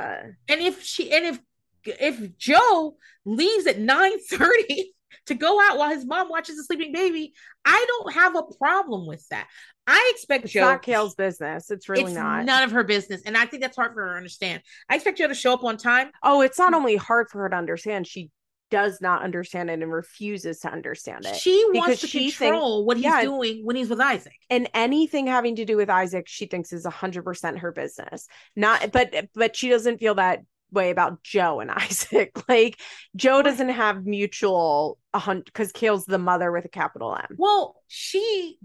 And 0.48 0.60
if 0.60 0.82
she 0.82 1.12
and 1.12 1.24
if 1.24 1.40
if 1.84 2.36
Jo 2.36 2.96
leaves 3.24 3.66
at 3.66 3.78
9 3.78 4.18
30 4.18 4.92
to 5.26 5.34
go 5.34 5.60
out 5.60 5.78
while 5.78 5.90
his 5.90 6.04
mom 6.04 6.28
watches 6.28 6.58
a 6.58 6.64
sleeping 6.64 6.92
baby, 6.92 7.32
I 7.64 7.84
don't 7.86 8.12
have 8.14 8.34
a 8.34 8.42
problem 8.58 9.06
with 9.06 9.24
that. 9.30 9.46
I 9.86 10.12
expect 10.14 10.44
it's 10.44 10.52
Jo 10.52 10.60
not 10.60 10.82
Kail's 10.82 11.14
business. 11.14 11.70
It's 11.70 11.88
really 11.88 12.04
it's 12.04 12.14
not. 12.14 12.44
none 12.44 12.62
of 12.62 12.70
her 12.72 12.84
business. 12.84 13.22
And 13.26 13.36
I 13.36 13.46
think 13.46 13.62
that's 13.62 13.76
hard 13.76 13.94
for 13.94 14.02
her 14.02 14.10
to 14.12 14.16
understand. 14.16 14.62
I 14.88 14.94
expect 14.94 15.18
Jo 15.18 15.28
to 15.28 15.34
show 15.34 15.54
up 15.54 15.64
on 15.64 15.76
time. 15.76 16.10
Oh, 16.22 16.40
it's 16.40 16.58
not 16.58 16.74
only 16.74 16.96
hard 16.96 17.28
for 17.30 17.40
her 17.42 17.48
to 17.48 17.56
understand, 17.56 18.06
she 18.06 18.30
does 18.70 19.02
not 19.02 19.22
understand 19.22 19.68
it 19.68 19.82
and 19.82 19.92
refuses 19.92 20.60
to 20.60 20.72
understand 20.72 21.26
it. 21.26 21.36
She 21.36 21.62
wants 21.74 22.00
to 22.00 22.06
she 22.06 22.30
thinks- 22.30 22.38
control 22.38 22.86
what 22.86 22.96
he's 22.96 23.04
yeah. 23.04 23.22
doing 23.22 23.64
when 23.64 23.76
he's 23.76 23.90
with 23.90 24.00
Isaac. 24.00 24.32
and 24.48 24.68
anything 24.72 25.26
having 25.26 25.56
to 25.56 25.66
do 25.66 25.76
with 25.76 25.90
Isaac, 25.90 26.24
she 26.26 26.46
thinks 26.46 26.72
is 26.72 26.86
100% 26.86 27.58
her 27.58 27.70
business. 27.72 28.26
Not 28.56 28.90
but 28.90 29.28
but 29.34 29.56
she 29.56 29.68
doesn't 29.68 29.98
feel 29.98 30.14
that 30.14 30.40
way 30.70 30.90
about 30.90 31.22
Jo 31.22 31.60
and 31.60 31.70
Isaac. 31.82 32.32
Like 32.48 32.80
Jo 33.14 33.42
doesn't 33.42 33.68
have 33.68 34.06
mutual 34.06 34.98
a 35.12 35.18
hundred 35.18 35.52
cuz 35.52 35.70
Kail's 35.72 36.06
the 36.06 36.18
mother 36.18 36.50
with 36.50 36.64
a 36.64 36.70
capital 36.70 37.14
M. 37.14 37.36
Well, 37.36 37.76
she, 37.88 38.58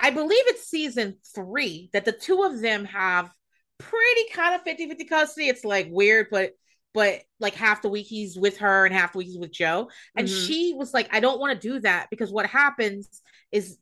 I 0.00 0.10
believe 0.10 0.42
it's 0.46 0.68
season 0.68 1.16
three 1.34 1.90
that 1.92 2.04
the 2.04 2.12
two 2.12 2.42
of 2.42 2.60
them 2.60 2.84
have 2.86 3.30
pretty 3.78 4.28
kind 4.32 4.54
of 4.54 4.62
50 4.62 4.88
50 4.88 5.04
custody. 5.04 5.48
It's 5.48 5.64
like 5.64 5.88
weird, 5.90 6.28
but 6.30 6.52
but 6.92 7.22
like 7.38 7.54
half 7.54 7.82
the 7.82 7.88
week 7.88 8.06
he's 8.06 8.36
with 8.36 8.58
her 8.58 8.84
and 8.84 8.94
half 8.94 9.12
the 9.12 9.18
week 9.18 9.28
he's 9.28 9.38
with 9.38 9.52
Jo. 9.52 9.88
And 10.16 10.26
Mhm. 10.26 10.46
she 10.46 10.74
was 10.76 10.92
like, 10.92 11.08
I 11.14 11.20
don't 11.20 11.38
want 11.38 11.60
to 11.60 11.68
do 11.68 11.78
that 11.80 12.08
because 12.10 12.32
what 12.32 12.46
happens 12.46 13.22
is 13.52 13.78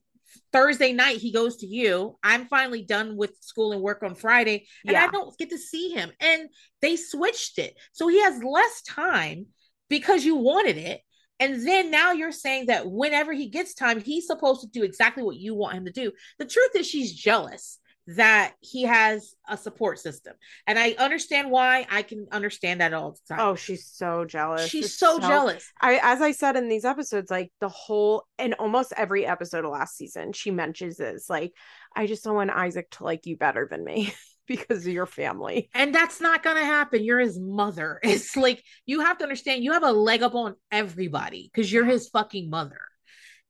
Thursday 0.52 0.92
night 0.92 1.16
he 1.16 1.32
goes 1.32 1.56
to 1.58 1.66
you. 1.66 2.18
I'm 2.22 2.46
finally 2.46 2.82
done 2.82 3.16
with 3.16 3.34
school 3.40 3.72
and 3.72 3.80
work 3.80 4.02
on 4.02 4.14
Friday, 4.14 4.66
and 4.86 4.94
I 4.96 5.06
don't 5.08 5.36
get 5.38 5.50
to 5.50 5.58
see 5.58 5.88
him. 5.90 6.12
And 6.20 6.50
they 6.82 6.96
switched 6.96 7.58
it. 7.58 7.78
So 7.92 8.08
he 8.08 8.20
has 8.22 8.42
less 8.42 8.82
time 8.82 9.46
because 9.88 10.24
you 10.26 10.36
wanted 10.36 10.76
it. 10.76 11.00
And 11.40 11.66
then 11.66 11.90
now 11.90 12.12
you're 12.12 12.32
saying 12.32 12.66
that 12.66 12.90
whenever 12.90 13.32
he 13.32 13.48
gets 13.48 13.74
time, 13.74 14.00
he's 14.00 14.26
supposed 14.26 14.62
to 14.62 14.66
do 14.66 14.82
exactly 14.82 15.22
what 15.22 15.36
you 15.36 15.54
want 15.54 15.76
him 15.76 15.84
to 15.84 15.92
do. 15.92 16.12
The 16.38 16.46
truth 16.46 16.74
is, 16.74 16.86
she's 16.86 17.12
jealous 17.12 17.78
that 18.08 18.54
he 18.60 18.84
has 18.84 19.34
a 19.48 19.56
support 19.56 19.98
system. 19.98 20.32
And 20.66 20.78
I 20.78 20.92
understand 20.98 21.50
why. 21.50 21.86
I 21.90 22.00
can 22.00 22.26
understand 22.32 22.80
that 22.80 22.94
all 22.94 23.12
the 23.12 23.34
time. 23.34 23.46
Oh, 23.46 23.54
she's 23.54 23.86
so 23.86 24.24
jealous. 24.24 24.66
she's 24.66 24.86
It's 24.86 24.98
so, 24.98 25.18
jealous. 25.18 25.70
I 25.80 26.00
as 26.02 26.22
I 26.22 26.32
said 26.32 26.56
in 26.56 26.68
these 26.68 26.86
episodes, 26.86 27.30
like 27.30 27.52
the 27.60 27.68
whole 27.68 28.24
and 28.38 28.54
almost 28.54 28.94
every 28.96 29.26
episode 29.26 29.66
of 29.66 29.72
last 29.72 29.96
season, 29.96 30.32
she 30.32 30.50
mentions 30.50 30.96
this. 30.96 31.28
Like, 31.28 31.52
I 31.94 32.06
just 32.06 32.24
don't 32.24 32.34
want 32.34 32.50
Isaac 32.50 32.90
to 32.92 33.04
like 33.04 33.26
you 33.26 33.36
better 33.36 33.68
than 33.70 33.84
me 33.84 34.14
because 34.48 34.86
of 34.86 34.92
your 34.92 35.06
family. 35.06 35.70
And 35.74 35.94
that's 35.94 36.20
not 36.20 36.42
going 36.42 36.56
to 36.56 36.64
happen. 36.64 37.04
You're 37.04 37.20
his 37.20 37.38
mother. 37.38 38.00
It's 38.08 38.36
like 38.36 38.64
you 38.86 39.00
have 39.00 39.18
to 39.18 39.24
understand 39.24 39.62
you 39.62 39.72
have 39.72 39.84
a 39.84 39.92
leg 39.92 40.22
up 40.22 40.34
on 40.34 40.54
everybody 40.72 41.50
because 41.52 41.72
you're 41.72 41.84
his 41.84 42.08
fucking 42.08 42.50
mother. 42.50 42.80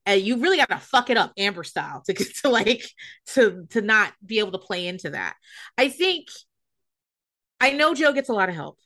And 0.05 0.21
you 0.21 0.37
really 0.37 0.57
got 0.57 0.69
to 0.69 0.77
fuck 0.77 1.09
it 1.09 1.17
up 1.17 1.31
Amber 1.37 1.63
style 1.63 2.03
to, 2.05 2.13
to 2.41 2.49
like 2.49 2.83
to 3.33 3.65
to 3.71 3.81
not 3.81 4.13
be 4.23 4.39
able 4.39 4.51
to 4.51 4.57
play 4.57 4.87
into 4.87 5.11
that. 5.11 5.35
I 5.77 5.89
think 5.89 6.27
I 7.59 7.71
know 7.71 7.93
Jo 7.93 8.13
gets 8.13 8.29
a 8.29 8.33
lot 8.33 8.49
of 8.49 8.55
help. 8.55 8.77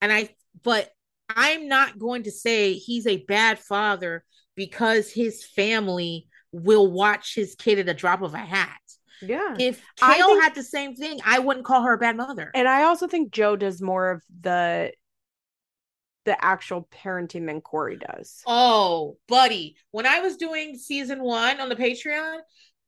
And 0.00 0.12
I 0.12 0.30
but 0.62 0.90
I'm 1.28 1.68
not 1.68 1.98
going 1.98 2.24
to 2.24 2.30
say 2.30 2.74
he's 2.74 3.06
a 3.06 3.24
bad 3.24 3.58
father 3.58 4.24
because 4.54 5.10
his 5.10 5.44
family 5.44 6.28
will 6.52 6.90
watch 6.90 7.34
his 7.34 7.54
kid 7.54 7.78
at 7.78 7.88
a 7.88 7.94
drop 7.94 8.22
of 8.22 8.34
a 8.34 8.38
hat. 8.38 8.81
Yeah. 9.22 9.54
If 9.58 9.82
I 10.02 10.16
Kail 10.16 10.26
think- 10.28 10.42
had 10.42 10.54
the 10.54 10.62
same 10.62 10.94
thing, 10.94 11.20
I 11.24 11.38
wouldn't 11.38 11.64
call 11.64 11.82
her 11.82 11.92
a 11.94 11.98
bad 11.98 12.16
mother. 12.16 12.50
And 12.54 12.68
I 12.68 12.82
also 12.84 13.06
think 13.06 13.32
Jo 13.32 13.56
does 13.56 13.80
more 13.80 14.10
of 14.10 14.22
the 14.40 14.92
the 16.24 16.44
actual 16.44 16.88
parenting 16.92 17.46
than 17.46 17.60
Corey 17.60 17.96
does. 17.96 18.42
Oh, 18.46 19.16
buddy, 19.28 19.76
when 19.90 20.06
I 20.06 20.20
was 20.20 20.36
doing 20.36 20.76
season 20.78 21.20
one 21.22 21.58
on 21.60 21.68
the 21.68 21.74
Patreon, 21.74 22.38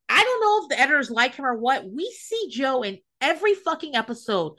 I 0.08 0.22
don't 0.22 0.40
know 0.40 0.62
if 0.62 0.68
the 0.68 0.80
editors 0.80 1.10
like 1.10 1.34
him 1.34 1.44
or 1.44 1.56
what. 1.56 1.84
We 1.84 2.10
see 2.16 2.48
Jo 2.50 2.82
in 2.82 2.98
every 3.20 3.54
fucking 3.54 3.96
episode 3.96 4.52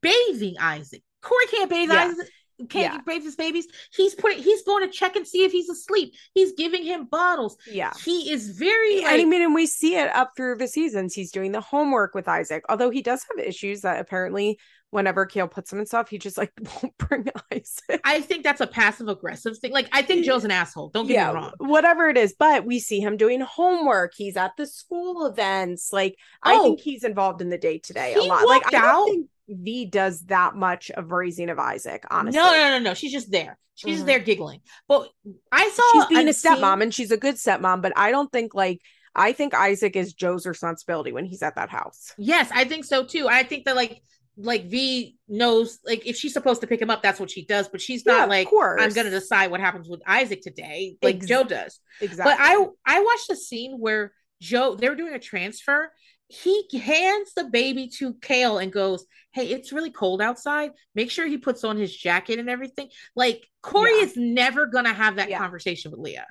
bathing 0.00 0.56
Isaac. 0.58 1.02
Corey 1.22 1.46
can't 1.50 1.70
bathe 1.70 1.90
Yeah. 1.92 2.04
Isaac. 2.06 2.28
Can't 2.70 2.94
Yeah. 2.94 3.00
bathe 3.06 3.22
his 3.22 3.36
babies. 3.36 3.66
He's 3.94 4.14
putting. 4.14 4.42
He's 4.42 4.62
going 4.62 4.86
to 4.86 4.90
check 4.92 5.14
and 5.16 5.26
see 5.26 5.44
if 5.44 5.52
he's 5.52 5.68
asleep. 5.68 6.14
He's 6.34 6.52
giving 6.52 6.84
him 6.84 7.04
bottles. 7.04 7.56
Yeah. 7.70 7.92
He 8.04 8.30
is 8.32 8.50
very. 8.50 9.04
I 9.04 9.16
Like, 9.16 9.26
mean, 9.26 9.42
and 9.42 9.54
we 9.54 9.66
see 9.66 9.96
it 9.96 10.08
up 10.14 10.32
through 10.36 10.56
the 10.56 10.68
seasons. 10.68 11.14
He's 11.14 11.30
doing 11.32 11.52
the 11.52 11.60
homework 11.60 12.14
with 12.14 12.28
Isaac, 12.28 12.64
although 12.68 12.90
he 12.90 13.02
does 13.02 13.24
have 13.30 13.44
issues 13.46 13.82
that 13.82 14.00
apparently, 14.00 14.58
whenever 14.90 15.26
Kail 15.26 15.48
puts 15.48 15.70
him 15.70 15.80
in 15.80 15.86
stuff, 15.86 16.08
he 16.08 16.16
just 16.16 16.38
like 16.38 16.52
won't 16.82 16.96
bring 16.96 17.28
Isaac. 17.52 18.00
I 18.04 18.20
think 18.22 18.42
that's 18.42 18.62
a 18.62 18.66
passive 18.66 19.08
aggressive 19.08 19.58
thing. 19.58 19.72
Like 19.72 19.88
I 19.92 20.00
think 20.00 20.24
Jo's 20.24 20.44
an 20.44 20.50
asshole. 20.50 20.88
Don't 20.90 21.06
get 21.06 21.14
yeah, 21.14 21.28
me 21.28 21.34
wrong. 21.34 21.52
whatever 21.58 22.08
it 22.08 22.16
is, 22.16 22.34
but 22.38 22.64
we 22.64 22.78
see 22.78 23.00
him 23.00 23.18
doing 23.18 23.40
homework. 23.42 24.12
He's 24.16 24.36
at 24.38 24.52
the 24.56 24.66
school 24.66 25.26
events. 25.26 25.92
Like 25.92 26.16
I 26.42 26.54
Oh. 26.54 26.62
think 26.62 26.80
he's 26.80 27.04
involved 27.04 27.42
in 27.42 27.50
the 27.50 27.58
day 27.58 27.78
today 27.78 28.14
a 28.14 28.22
lot. 28.22 28.46
Like 28.46 28.66
I 28.68 28.70
don't 28.70 28.84
out- 28.84 29.04
think 29.08 29.26
Vee 29.48 29.86
does 29.86 30.22
that 30.26 30.54
much 30.56 30.90
of 30.90 31.12
raising 31.12 31.50
of 31.50 31.58
Isaac. 31.58 32.04
Honestly, 32.10 32.40
No, 32.40 32.50
no, 32.52 32.68
no, 32.70 32.78
no. 32.78 32.94
She's 32.94 33.12
just 33.12 33.30
there. 33.30 33.58
She's 33.74 34.02
Mhm. 34.02 34.06
there 34.06 34.18
giggling. 34.20 34.60
But 34.88 35.10
I 35.52 35.68
saw 35.70 35.82
she's 35.92 36.06
being 36.16 36.28
a 36.28 36.32
scene- 36.32 36.52
stepmom 36.56 36.82
and 36.82 36.94
she's 36.94 37.10
a 37.10 37.16
good 37.16 37.34
stepmom, 37.36 37.82
but 37.82 37.92
I 37.96 38.10
don't 38.10 38.30
think 38.32 38.54
like 38.54 38.80
I 39.18 39.32
think 39.32 39.54
Isaac 39.54 39.96
is 39.96 40.12
Jo's 40.12 40.46
responsibility 40.46 41.10
when 41.10 41.24
he's 41.24 41.42
at 41.42 41.56
that 41.56 41.70
house. 41.70 42.12
Yes, 42.18 42.50
I 42.52 42.64
think 42.64 42.84
so 42.84 43.02
too. 43.04 43.28
I 43.28 43.42
think 43.44 43.64
that 43.64 43.76
like 43.76 44.02
like 44.38 44.66
Vee 44.66 45.16
knows 45.28 45.78
like 45.86 46.06
if 46.06 46.16
she's 46.16 46.34
supposed 46.34 46.60
to 46.60 46.66
pick 46.66 46.82
him 46.82 46.90
up, 46.90 47.02
that's 47.02 47.18
what 47.18 47.30
she 47.30 47.44
does. 47.46 47.68
But 47.68 47.80
she's 47.80 48.04
not 48.04 48.20
Yeah, 48.20 48.24
like. 48.26 48.48
I'm 48.52 48.92
gonna 48.92 49.08
decide 49.10 49.50
what 49.50 49.60
happens 49.60 49.88
with 49.88 50.02
Isaac 50.06 50.42
today, 50.42 50.96
like 51.02 51.16
Ex- 51.16 51.26
Jo 51.26 51.44
does. 51.44 51.80
exactly. 52.02 52.34
But 52.34 52.38
I 52.40 52.66
I 52.84 53.00
watched 53.00 53.30
a 53.30 53.36
scene 53.36 53.78
where 53.78 54.12
Jo 54.42 54.74
they 54.74 54.88
were 54.90 54.94
doing 54.96 55.14
a 55.14 55.18
transfer. 55.18 55.90
He 56.28 56.66
hands 56.78 57.32
the 57.34 57.44
baby 57.44 57.88
to 57.98 58.14
Kail 58.14 58.58
and 58.58 58.72
goes, 58.72 59.06
"Hey, 59.32 59.48
it's 59.48 59.72
really 59.72 59.90
cold 59.92 60.20
outside. 60.20 60.72
Make 60.94 61.10
sure 61.10 61.26
he 61.26 61.38
puts 61.38 61.62
on 61.64 61.76
his 61.76 61.94
jacket 61.96 62.38
and 62.38 62.50
everything." 62.50 62.88
Like 63.14 63.46
Corey 63.62 63.96
Yeah. 63.98 64.04
is 64.04 64.16
never 64.16 64.66
gonna 64.66 64.92
have 64.92 65.16
that 65.16 65.28
Yeah. 65.30 65.38
conversation 65.38 65.90
with 65.92 66.00
Leah. 66.00 66.26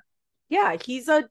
yeah, 0.49 0.77
he's 0.83 1.07
a 1.07 1.27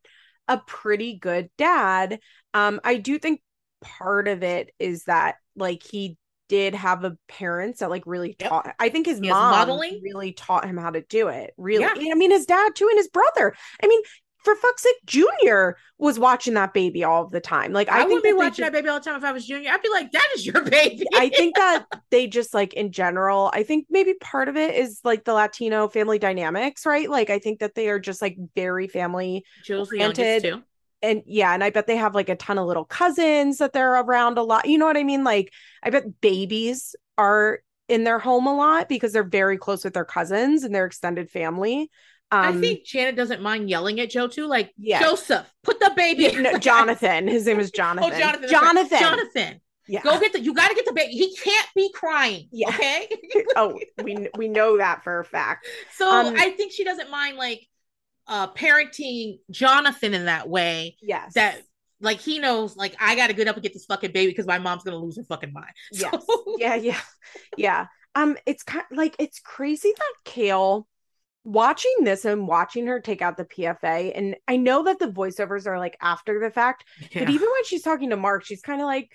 a 0.49 0.59
pretty 0.59 1.17
good 1.19 1.49
dad. 1.57 2.21
Um, 2.53 2.81
I 2.85 2.97
do 2.97 3.19
think 3.19 3.41
part 3.81 4.29
of 4.29 4.43
it 4.43 4.75
is 4.79 5.05
that 5.05 5.37
like 5.57 5.83
he 5.83 6.19
did 6.49 6.75
have 6.75 7.05
a 7.05 7.17
parents 7.29 7.81
that 7.81 7.89
like 7.91 8.03
really 8.07 8.37
Yep. 8.39 8.49
taught 8.51 8.75
I 8.79 8.91
think 8.91 9.07
his 9.07 9.21
He 9.21 9.29
mom 9.31 9.51
modeling. 9.51 10.01
really 10.03 10.33
taught 10.33 10.67
him 10.67 10.77
how 10.77 10.91
to 10.91 11.01
do 11.03 11.29
it. 11.29 11.55
Really. 11.57 11.83
Yeah. 11.85 12.13
I 12.13 12.15
mean 12.15 12.31
his 12.31 12.45
dad 12.47 12.75
too 12.77 12.89
and 12.89 12.99
his 12.99 13.09
brother. 13.09 13.55
I 13.83 13.87
mean, 13.87 14.03
for 14.45 14.55
fuck's 14.55 14.83
sake, 14.83 14.97
Junior 15.07 15.77
was 15.99 16.19
watching 16.19 16.55
that 16.55 16.75
baby 16.75 17.03
all 17.03 17.25
of 17.25 17.31
the 17.31 17.41
time. 17.41 17.73
Like 17.73 17.91
I, 17.91 18.03
I, 18.03 18.05
think 18.05 18.23
be 18.23 18.31
that 18.31 18.37
watching 18.37 18.53
ju- 18.57 18.63
that 18.65 18.73
baby 18.73 18.89
all 18.89 18.99
the 19.01 19.05
time 19.05 19.17
if 19.17 19.25
I 19.25 19.33
was 19.33 19.47
Junior. 19.47 19.71
I'd 19.71 19.83
be 19.83 19.89
like, 19.89 20.13
"That 20.13 20.29
is 20.35 20.47
your 20.47 20.63
baby." 20.71 21.07
I 21.15 21.31
think 21.31 21.57
that 21.57 21.87
they 22.11 22.27
just 22.27 22.53
like 22.53 22.75
in 22.75 22.93
general, 22.93 23.51
I 23.55 23.63
think 23.63 23.87
maybe 23.89 24.15
part 24.15 24.49
of 24.49 24.57
it 24.57 24.75
is 24.75 25.01
like 25.03 25.25
the 25.25 25.33
Latino 25.33 25.89
family 25.89 26.19
dynamics, 26.19 26.85
right? 26.85 27.09
Like 27.09 27.31
I 27.31 27.39
think 27.39 27.61
that 27.61 27.75
they 27.75 27.89
are 27.89 27.99
just 27.99 28.21
like 28.21 28.37
very 28.55 28.87
family 28.87 29.45
Jo's 29.65 29.89
the 29.89 29.99
youngest 29.99 30.21
oriented. 30.21 30.53
too. 30.53 30.63
and 31.03 31.23
yeah, 31.27 31.55
and 31.55 31.65
I 31.65 31.71
bet 31.71 31.87
they 31.87 31.97
have 31.97 32.15
like 32.15 32.29
a 32.29 32.37
ton 32.37 32.59
of 32.59 32.67
little 32.67 32.85
cousins 32.85 33.59
that 33.59 33.73
they're 33.73 34.01
around 34.01 34.39
a 34.39 34.43
lot. 34.43 34.69
You 34.69 34.79
know 34.79 34.87
what 34.87 34.97
I 34.97 35.05
mean? 35.05 35.25
Like 35.25 35.53
I 35.83 35.91
bet 35.91 36.21
babies 36.21 36.95
are 37.17 37.61
in 37.89 38.05
their 38.05 38.19
home 38.19 38.47
a 38.47 38.55
lot 38.55 38.89
because 38.89 39.13
they're 39.13 39.23
very 39.23 39.59
close 39.59 39.85
with 39.85 39.95
their 39.95 40.05
cousins 40.05 40.65
and 40.65 40.75
their 40.75 40.87
extended 40.87 41.31
family. 41.31 41.91
Um 42.35 42.57
I 42.57 42.61
think 42.61 42.85
Janet 42.85 43.17
doesn't 43.17 43.43
mind 43.43 43.69
yelling 43.71 44.01
at 44.01 44.11
Jo 44.11 44.27
too. 44.29 44.47
Like, 44.47 44.73
Yeah. 44.77 45.01
Joseph, 45.01 45.47
put 45.63 45.81
the 45.81 45.93
baby. 45.97 46.25
yeah, 46.25 46.41
no, 46.41 46.59
Jonathan. 46.59 47.29
His 47.29 47.47
name 47.47 47.61
is 47.61 47.71
Jonathan. 47.71 48.11
Oh, 48.15 48.19
Jonathan. 48.19 48.41
that's 48.43 48.53
right. 48.53 48.63
Jonathan. 48.63 48.99
Jonathan. 49.01 49.61
Yeah. 49.87 50.03
Go 50.03 50.19
get 50.19 50.33
the. 50.33 50.41
You 50.41 50.55
got 50.55 50.69
to 50.69 50.75
get 50.75 50.87
the 50.87 50.95
baby. 50.95 51.13
He 51.13 51.37
can't 51.37 51.69
be 51.77 51.91
crying. 51.93 52.49
Yeah. 52.51 52.69
Okay. 52.71 53.07
oh, 53.57 53.79
we 54.03 54.29
we 54.37 54.49
know 54.49 54.79
that 54.79 55.05
for 55.05 55.21
a 55.21 55.25
fact. 55.25 55.67
so 55.97 56.11
Um, 56.11 56.35
I 56.39 56.51
think 56.51 56.73
she 56.73 56.85
doesn't 56.85 57.11
mind 57.11 57.37
like 57.37 57.67
uh 58.27 58.51
parenting 58.55 59.41
Jonathan 59.51 60.15
in 60.15 60.25
that 60.25 60.49
way. 60.49 60.97
Yes. 61.03 61.35
That 61.35 61.61
like 62.01 62.19
he 62.19 62.39
knows 62.39 62.77
like 62.77 62.97
I 62.99 63.15
got 63.15 63.27
to 63.27 63.35
get 63.35 63.47
up 63.47 63.57
and 63.57 63.63
get 63.63 63.75
this 63.75 63.85
fucking 63.85 64.13
baby 64.13 64.33
because 64.33 64.47
my 64.47 64.59
mom's 64.59 64.85
gonna 64.85 64.97
lose 64.97 65.17
her 65.19 65.25
fucking 65.25 65.53
mind. 65.53 65.73
So- 65.93 66.09
Yes. 66.59 66.59
yeah, 66.59 66.75
yeah. 66.77 67.01
Yeah. 67.59 67.87
Um, 68.15 68.37
it's 68.47 68.63
kind 68.63 68.85
of, 68.91 68.97
like 68.97 69.17
it's 69.19 69.41
crazy 69.41 69.93
that 69.95 70.13
Kail 70.25 70.87
watching 71.45 71.95
this 72.03 72.25
and 72.25 72.49
watching 72.49 72.87
her 72.87 73.01
take 73.01 73.23
out 73.23 73.37
the 73.37 73.45
PFA, 73.45 74.13
and 74.15 74.37
I 74.49 74.57
know 74.57 74.85
that 74.85 74.99
the 74.99 75.09
voiceovers 75.09 75.67
are 75.67 75.79
like 75.79 75.97
after 76.01 76.41
the 76.41 76.51
fact, 76.51 76.85
Yeah. 77.13 77.21
but 77.21 77.31
even 77.31 77.49
when 77.49 77.65
she's 77.65 77.83
talking 77.83 78.11
to 78.11 78.17
Mark, 78.17 78.45
she's 78.45 78.63
kind 78.63 78.81
of 78.81 78.87
like, 78.87 79.11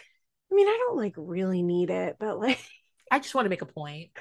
I 0.52 0.56
mean, 0.56 0.68
I 0.68 0.78
don't 0.88 0.98
like 0.98 1.14
really 1.18 1.62
need 1.64 1.90
it, 1.90 2.18
but 2.20 2.40
like, 2.40 2.60
I 3.12 3.20
just 3.20 3.36
want 3.36 3.46
to 3.46 3.50
make 3.50 3.62
a 3.64 3.66
point. 3.66 4.12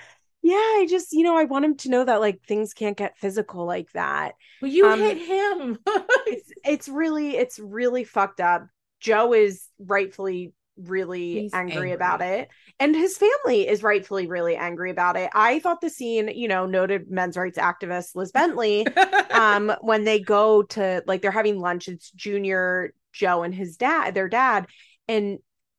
yeah, 0.42 0.54
I 0.56 0.86
just, 0.88 1.12
you 1.12 1.22
know, 1.22 1.36
I 1.36 1.44
want 1.44 1.64
him 1.64 1.76
to 1.78 1.90
know 1.90 2.04
that 2.04 2.20
like 2.20 2.42
things 2.46 2.72
can't 2.74 2.96
get 2.96 3.18
physical 3.18 3.66
like 3.66 3.90
that. 3.92 4.34
But 4.60 4.70
you 4.70 4.86
Um, 4.86 4.98
hit 5.00 5.18
him. 5.18 5.78
It's 6.26 6.52
it's 6.64 6.88
really 6.88 7.36
it's 7.36 7.58
really 7.58 8.04
fucked 8.04 8.40
up. 8.40 8.66
Jo 9.00 9.32
is 9.32 9.66
rightfully 9.78 10.52
really 10.84 11.42
He's 11.42 11.54
angry, 11.54 11.74
angry. 11.74 11.92
about 11.92 12.22
it 12.22 12.48
and 12.78 12.94
his 12.94 13.18
family 13.18 13.66
is 13.68 13.82
rightfully 13.82 14.26
really 14.26 14.54
angry 14.56 14.90
about 14.90 15.16
it 15.16 15.28
i 15.34 15.58
thought 15.58 15.80
the 15.80 15.90
scene 15.90 16.28
you 16.28 16.46
know 16.48 16.66
noted 16.66 17.10
men's 17.10 17.36
rights 17.36 17.58
activist 17.58 18.14
liz 18.14 18.30
bentley 18.32 18.86
um 19.30 19.72
when 19.80 20.04
they 20.04 20.20
go 20.20 20.62
to 20.62 21.02
like 21.06 21.20
they're 21.22 21.30
having 21.30 21.58
lunch 21.58 21.88
it's 21.88 22.10
junior 22.12 22.92
jo 23.12 23.42
and 23.42 23.54
his 23.54 23.76
dad 23.76 24.14
their 24.14 24.28
dad 24.28 24.66
and 25.08 25.38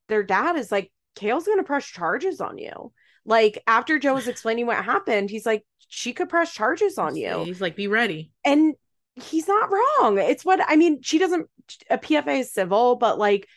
their 0.09 0.23
dad 0.23 0.55
is 0.57 0.71
like 0.71 0.91
kail's 1.15 1.45
gonna 1.47 1.63
press 1.63 1.85
charges 1.85 2.41
on 2.41 2.57
you 2.57 2.91
like 3.26 3.61
after 3.67 3.99
jo 3.99 4.13
was 4.13 4.27
explaining 4.27 4.65
what 4.65 4.84
happened 4.84 5.30
he's 5.30 5.45
like 5.45 5.65
she 5.88 6.13
could 6.13 6.30
press 6.30 6.53
charges 6.53 6.97
on 6.97 7.15
you 7.15 7.43
He's 7.45 7.61
like, 7.61 7.76
be 7.76 7.88
ready. 7.88 8.31
and 8.45 8.76
he's 9.15 9.47
not 9.47 9.71
wrong. 9.71 10.17
It's 10.19 10.45
what 10.45 10.61
I 10.65 10.76
mean. 10.77 11.01
She 11.01 11.17
doesn't 11.17 11.49
a 11.89 11.97
PFA 11.97 12.39
is 12.41 12.53
civil, 12.53 12.95
but 12.95 13.17
like 13.17 13.47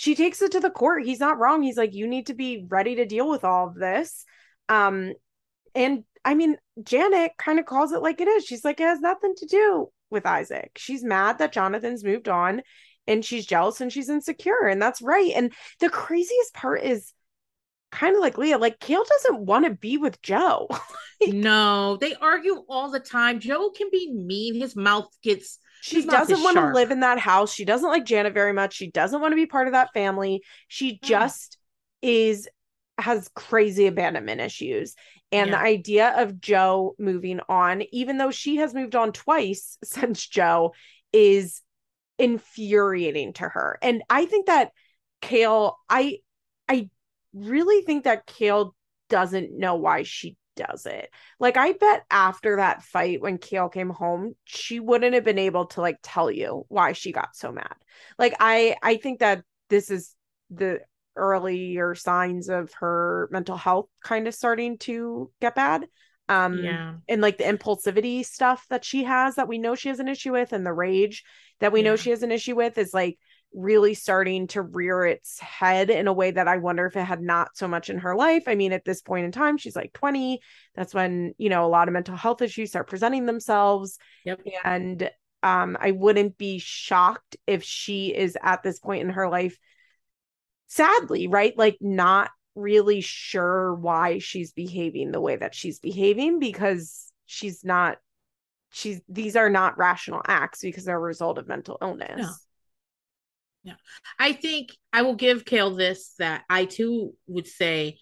she 0.00 0.14
takes 0.14 0.40
it 0.40 0.52
to 0.52 0.60
the 0.60 0.70
court. 0.70 1.04
He's 1.04 1.20
not 1.20 1.38
wrong. 1.38 1.62
He's 1.62 1.76
like, 1.76 1.92
you 1.92 2.08
need 2.08 2.28
to 2.28 2.34
be 2.34 2.64
ready 2.66 2.94
to 2.94 3.04
deal 3.04 3.28
with 3.28 3.44
all 3.44 3.68
of 3.68 3.74
this. 3.74 4.24
Um, 4.66 5.12
and 5.74 6.04
I 6.24 6.32
mean, 6.32 6.56
Janet 6.82 7.32
kind 7.36 7.58
of 7.58 7.66
calls 7.66 7.92
it 7.92 8.00
like 8.00 8.22
it 8.22 8.26
is. 8.26 8.46
She's 8.46 8.64
like, 8.64 8.80
it 8.80 8.84
has 8.84 9.00
nothing 9.00 9.34
to 9.36 9.46
do 9.46 9.90
with 10.08 10.24
Isaac. 10.24 10.70
She's 10.78 11.04
mad 11.04 11.36
that 11.36 11.52
Jonathan's 11.52 12.02
moved 12.02 12.30
on 12.30 12.62
and 13.06 13.22
she's 13.22 13.44
jealous 13.44 13.82
and 13.82 13.92
she's 13.92 14.08
insecure. 14.08 14.66
And 14.66 14.80
that's 14.80 15.02
right. 15.02 15.32
And 15.36 15.52
the 15.80 15.90
craziest 15.90 16.54
part 16.54 16.82
is 16.82 17.12
kind 17.92 18.16
of 18.16 18.22
like 18.22 18.38
Leah, 18.38 18.56
like 18.56 18.80
Kail 18.80 19.04
doesn't 19.04 19.44
want 19.44 19.66
to 19.66 19.70
be 19.70 19.98
with 19.98 20.22
Jo. 20.22 20.66
No, 21.28 21.98
they 21.98 22.14
argue 22.14 22.64
all 22.66 22.90
the 22.90 22.98
time. 22.98 23.40
Jo 23.40 23.68
can 23.68 23.88
be 23.92 24.10
mean. 24.10 24.54
His 24.54 24.74
mouth 24.74 25.14
gets 25.22 25.58
She 25.80 26.04
doesn't 26.04 26.42
want 26.42 26.56
to 26.56 26.62
live 26.74 26.90
in 26.90 27.00
that 27.00 27.18
house. 27.18 27.52
She 27.52 27.64
doesn't 27.64 27.88
like 27.88 28.04
Janet 28.04 28.34
very 28.34 28.52
much. 28.52 28.74
She 28.74 28.90
doesn't 28.90 29.20
want 29.20 29.32
to 29.32 29.36
be 29.36 29.46
part 29.46 29.66
of 29.66 29.72
that 29.72 29.92
family. 29.92 30.42
She 30.68 30.94
Mm. 30.94 31.02
just 31.02 31.58
is 32.02 32.48
has 32.98 33.30
crazy 33.34 33.86
abandonment 33.86 34.40
issues. 34.40 34.94
And 35.32 35.52
the 35.52 35.58
idea 35.58 36.14
of 36.18 36.40
Jo 36.40 36.94
moving 36.98 37.40
on, 37.48 37.82
even 37.92 38.18
though 38.18 38.30
she 38.30 38.56
has 38.56 38.74
moved 38.74 38.94
on 38.96 39.12
twice 39.12 39.78
since 39.84 40.26
Jo, 40.26 40.74
is 41.12 41.62
infuriating 42.18 43.32
to 43.34 43.44
her. 43.44 43.78
And 43.80 44.02
I 44.10 44.26
think 44.26 44.46
that 44.46 44.72
Kail, 45.22 45.78
I 45.88 46.18
I 46.68 46.88
really 47.32 47.82
think 47.82 48.04
that 48.04 48.26
Kail 48.26 48.74
doesn't 49.08 49.56
know 49.56 49.76
why 49.76 50.02
she 50.02 50.36
does 50.56 50.86
it. 50.86 51.10
Like 51.38 51.56
I 51.56 51.72
bet 51.72 52.04
after 52.10 52.56
that 52.56 52.82
fight 52.82 53.20
when 53.20 53.38
Kail 53.38 53.68
came 53.68 53.90
home, 53.90 54.34
she 54.44 54.80
wouldn't 54.80 55.14
have 55.14 55.24
been 55.24 55.38
able 55.38 55.66
to 55.66 55.80
like 55.80 55.98
tell 56.02 56.30
you 56.30 56.64
why 56.68 56.92
she 56.92 57.12
got 57.12 57.34
so 57.34 57.52
mad. 57.52 57.74
Like 58.18 58.34
I 58.40 58.76
I 58.82 58.96
think 58.96 59.20
that 59.20 59.42
this 59.68 59.90
is 59.90 60.14
the 60.50 60.80
earlier 61.16 61.94
signs 61.94 62.48
of 62.48 62.72
her 62.74 63.28
mental 63.30 63.56
health 63.56 63.88
kind 64.02 64.28
of 64.28 64.34
starting 64.34 64.78
to 64.78 65.30
get 65.40 65.54
bad. 65.54 65.86
Um 66.28 66.58
yeah. 66.58 66.94
and 67.08 67.20
like 67.20 67.38
the 67.38 67.44
impulsivity 67.44 68.24
stuff 68.24 68.64
that 68.70 68.84
she 68.84 69.04
has 69.04 69.34
that 69.34 69.48
we 69.48 69.58
know 69.58 69.74
she 69.74 69.88
has 69.88 69.98
an 69.98 70.08
issue 70.08 70.32
with 70.32 70.52
and 70.52 70.64
the 70.64 70.72
rage 70.72 71.24
that 71.58 71.72
we 71.72 71.82
know 71.82 71.96
she 71.96 72.10
has 72.10 72.22
an 72.22 72.30
issue 72.30 72.54
with 72.54 72.78
is 72.78 72.94
like 72.94 73.18
really 73.52 73.94
starting 73.94 74.46
to 74.48 74.62
rear 74.62 75.04
its 75.04 75.38
head 75.40 75.90
in 75.90 76.06
a 76.06 76.12
way 76.12 76.30
that 76.30 76.48
I 76.48 76.58
wonder 76.58 76.86
if 76.86 76.96
it 76.96 77.04
had 77.04 77.20
not 77.20 77.56
so 77.56 77.66
much 77.66 77.90
in 77.90 77.98
her 77.98 78.14
life. 78.14 78.44
I 78.46 78.54
mean, 78.54 78.72
at 78.72 78.84
this 78.84 79.02
point 79.02 79.24
in 79.24 79.32
time, 79.32 79.56
she's 79.56 79.76
like 79.76 79.92
20. 79.92 80.40
That's 80.74 80.94
when, 80.94 81.34
you 81.36 81.48
know, 81.48 81.64
a 81.64 81.68
lot 81.68 81.88
of 81.88 81.94
mental 81.94 82.16
health 82.16 82.42
issues 82.42 82.70
start 82.70 82.88
presenting 82.88 83.26
themselves. 83.26 83.98
Yep. 84.24 84.40
And 84.64 85.10
um, 85.42 85.76
I 85.80 85.90
wouldn't 85.90 86.38
be 86.38 86.58
shocked 86.58 87.36
if 87.46 87.62
she 87.62 88.14
is 88.14 88.36
at 88.42 88.62
this 88.62 88.78
point 88.78 89.02
in 89.02 89.10
her 89.10 89.28
life, 89.28 89.58
sadly, 90.68 91.26
right? 91.26 91.56
Like 91.56 91.78
not 91.80 92.30
really 92.54 93.00
sure 93.00 93.74
why 93.74 94.18
she's 94.18 94.52
behaving 94.52 95.12
the 95.12 95.20
way 95.20 95.36
that 95.36 95.54
she's 95.54 95.78
behaving 95.78 96.38
because 96.38 97.12
she's 97.26 97.64
not 97.64 97.98
she's 98.70 99.00
these 99.08 99.36
are 99.36 99.50
not 99.50 99.78
rational 99.78 100.20
acts 100.26 100.60
because 100.60 100.84
they're 100.84 100.96
a 100.96 101.00
result 101.00 101.38
of 101.38 101.48
mental 101.48 101.78
illness. 101.80 102.18
No. 102.18 102.30
I 104.18 104.32
think 104.32 104.70
I 104.92 105.02
will 105.02 105.14
give 105.14 105.44
Kail 105.44 105.74
this 105.74 106.14
that 106.18 106.44
I 106.48 106.64
too 106.64 107.14
would 107.26 107.46
say 107.46 107.98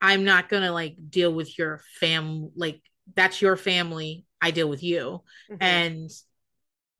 I'm 0.00 0.24
not 0.24 0.48
gonna 0.48 0.72
like 0.72 0.96
deal 1.08 1.32
with 1.32 1.58
your 1.58 1.82
fam 2.00 2.50
like 2.54 2.80
that's 3.14 3.42
your 3.42 3.56
family. 3.56 4.24
I 4.40 4.50
deal 4.50 4.68
with 4.68 4.82
you. 4.82 5.22
Mhm. 5.50 5.58
And 5.60 6.10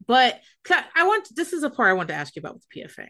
but 0.07 0.41
I 0.69 1.07
want 1.07 1.29
this 1.35 1.53
is 1.53 1.63
a 1.63 1.71
part 1.71 1.91
I 1.91 1.95
want 1.95 2.09
to 2.09 2.15
ask 2.15 2.35
you 2.35 2.41
about 2.41 2.55
with 2.55 2.69
PFA. 2.69 3.09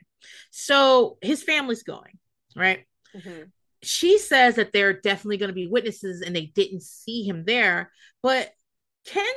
So 0.50 1.18
his 1.22 1.42
family's 1.42 1.82
going, 1.82 2.18
right? 2.54 2.84
Mhm. 3.14 3.50
She 3.82 4.18
says 4.18 4.56
that 4.56 4.72
there 4.72 4.88
are 4.88 5.00
definitely 5.00 5.38
going 5.38 5.48
to 5.48 5.54
be 5.54 5.66
witnesses 5.66 6.20
and 6.20 6.36
they 6.36 6.46
didn't 6.46 6.82
see 6.82 7.22
him 7.22 7.44
there, 7.44 7.90
but 8.22 8.52
can 9.06 9.34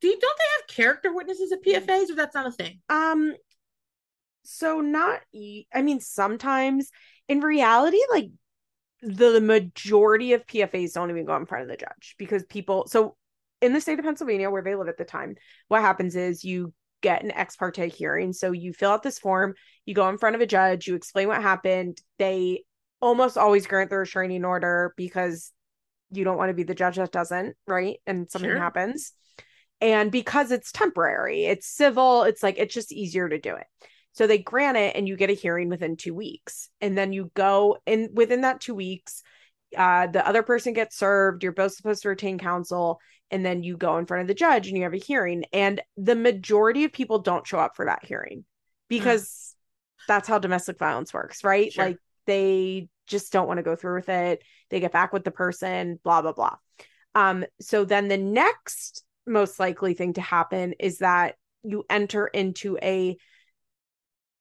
do 0.00 0.08
you, 0.08 0.18
don't 0.18 0.38
they 0.38 0.44
have 0.58 0.66
character 0.76 1.12
witnesses 1.12 1.52
at 1.52 1.62
PFAs 1.62 2.10
or 2.10 2.14
that's 2.14 2.34
not 2.34 2.46
a 2.46 2.52
thing? 2.52 2.80
Um 2.88 3.34
so 4.48 4.80
not 4.80 5.20
i 5.34 5.82
mean 5.82 6.00
sometimes 6.00 6.90
in 7.28 7.40
reality 7.40 7.98
like 8.10 8.30
the 9.00 9.40
majority 9.40 10.32
of 10.32 10.44
PFAs 10.46 10.92
don't 10.92 11.10
even 11.10 11.24
go 11.24 11.36
in 11.36 11.46
front 11.46 11.62
of 11.62 11.68
the 11.68 11.76
judge 11.76 12.16
because 12.18 12.42
people 12.44 12.88
so 12.88 13.14
in 13.60 13.72
the 13.72 13.80
state 13.80 13.98
of 13.98 14.04
Pennsylvania 14.04 14.50
where 14.50 14.62
they 14.62 14.74
live 14.74 14.88
at 14.88 14.98
the 14.98 15.04
time 15.04 15.36
what 15.68 15.82
happens 15.82 16.16
is 16.16 16.42
you 16.42 16.72
get 17.00 17.22
an 17.22 17.30
ex 17.30 17.54
parte 17.54 17.88
hearing 17.88 18.32
so 18.32 18.50
you 18.50 18.72
fill 18.72 18.90
out 18.90 19.04
this 19.04 19.20
form 19.20 19.54
you 19.86 19.94
go 19.94 20.08
in 20.08 20.18
front 20.18 20.34
of 20.34 20.42
a 20.42 20.46
judge 20.46 20.88
you 20.88 20.96
explain 20.96 21.28
what 21.28 21.40
happened 21.40 22.00
they 22.18 22.64
almost 23.00 23.38
always 23.38 23.66
grant 23.66 23.90
the 23.90 23.96
restraining 23.96 24.44
order 24.44 24.92
because 24.96 25.52
you 26.10 26.24
don't 26.24 26.36
want 26.38 26.50
to 26.50 26.54
be 26.54 26.62
the 26.62 26.74
judge 26.74 26.96
that 26.96 27.12
doesn't, 27.12 27.54
right? 27.66 27.98
And 28.06 28.30
something 28.30 28.50
Sure. 28.50 28.58
happens. 28.58 29.12
And 29.80 30.10
because 30.10 30.50
it's 30.50 30.72
temporary, 30.72 31.44
it's 31.44 31.68
civil, 31.68 32.24
it's 32.24 32.42
like 32.42 32.58
it's 32.58 32.74
just 32.74 32.92
easier 32.92 33.28
to 33.28 33.38
do 33.38 33.54
it. 33.54 33.66
So 34.12 34.26
they 34.26 34.38
grant 34.38 34.76
it 34.76 34.96
and 34.96 35.06
you 35.06 35.16
get 35.16 35.30
a 35.30 35.34
hearing 35.34 35.68
within 35.68 35.96
2 35.96 36.14
weeks. 36.14 36.70
And 36.80 36.98
then 36.98 37.12
you 37.12 37.30
go 37.34 37.78
and 37.86 38.08
within 38.12 38.40
that 38.42 38.60
2 38.60 38.74
weeks, 38.74 39.22
uh 39.76 40.06
the 40.06 40.26
other 40.26 40.42
person 40.42 40.72
gets 40.72 40.96
served, 40.96 41.42
you're 41.42 41.52
both 41.52 41.72
supposed 41.72 42.02
to 42.02 42.08
retain 42.08 42.38
counsel 42.38 43.00
and 43.30 43.44
then 43.44 43.62
you 43.62 43.76
go 43.76 43.98
in 43.98 44.06
front 44.06 44.22
of 44.22 44.28
the 44.28 44.34
judge 44.34 44.68
and 44.68 44.76
you 44.76 44.84
have 44.84 44.94
a 44.94 44.98
hearing 44.98 45.44
and 45.52 45.82
the 45.96 46.14
majority 46.14 46.84
of 46.84 46.92
people 46.92 47.18
don't 47.18 47.46
show 47.46 47.58
up 47.58 47.76
for 47.76 47.84
that 47.84 48.04
hearing 48.04 48.44
because 48.88 49.54
that's 50.06 50.26
how 50.26 50.38
domestic 50.38 50.78
violence 50.78 51.12
works, 51.12 51.44
right? 51.44 51.72
Sure. 51.72 51.84
Like 51.84 51.98
they 52.26 52.88
just 53.06 53.32
don't 53.32 53.46
want 53.46 53.58
to 53.58 53.62
go 53.62 53.76
through 53.76 53.96
with 53.96 54.08
it. 54.08 54.42
They 54.70 54.80
get 54.80 54.92
back 54.92 55.12
with 55.12 55.24
the 55.24 55.30
person, 55.30 55.98
blah 56.02 56.22
blah 56.22 56.32
blah. 56.32 56.56
Um 57.14 57.44
so 57.60 57.84
then 57.84 58.08
the 58.08 58.16
next 58.18 59.04
most 59.26 59.60
likely 59.60 59.94
thing 59.94 60.14
to 60.14 60.22
happen 60.22 60.74
is 60.80 60.98
that 60.98 61.34
you 61.62 61.84
enter 61.90 62.26
into 62.26 62.78
a 62.82 63.18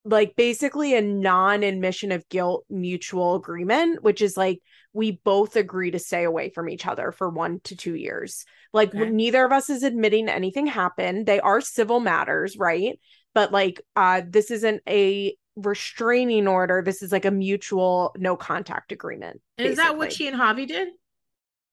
like 0.09 0.35
basically 0.35 0.95
a 0.95 1.01
non-admission 1.01 2.11
of 2.11 2.27
guilt 2.29 2.65
mutual 2.69 3.35
agreement 3.35 4.01
which 4.03 4.21
is 4.21 4.37
like 4.37 4.61
we 4.93 5.11
both 5.23 5.55
agree 5.55 5.91
to 5.91 5.99
stay 5.99 6.23
away 6.23 6.49
from 6.49 6.69
each 6.69 6.87
other 6.87 7.11
for 7.11 7.29
1 7.29 7.59
to 7.63 7.75
2 7.75 7.95
years 7.95 8.45
like 8.73 8.89
Okay. 8.89 9.09
neither 9.09 9.45
of 9.45 9.51
us 9.51 9.69
is 9.69 9.83
admitting 9.83 10.29
anything 10.29 10.67
happened 10.67 11.25
they 11.25 11.39
are 11.39 11.61
civil 11.61 11.99
matters 11.99 12.57
right 12.57 12.99
but 13.33 13.51
like 13.51 13.81
uh 13.95 14.21
this 14.27 14.49
isn't 14.51 14.81
a 14.87 15.35
restraining 15.55 16.47
order 16.47 16.81
this 16.85 17.01
is 17.01 17.11
like 17.11 17.25
a 17.25 17.31
mutual 17.31 18.13
no 18.17 18.35
contact 18.35 18.91
agreement 18.91 19.41
And 19.57 19.67
is 19.67 19.77
that 19.77 19.97
what 19.97 20.13
she 20.13 20.27
and 20.27 20.37
Javi 20.37 20.67
did? 20.67 20.89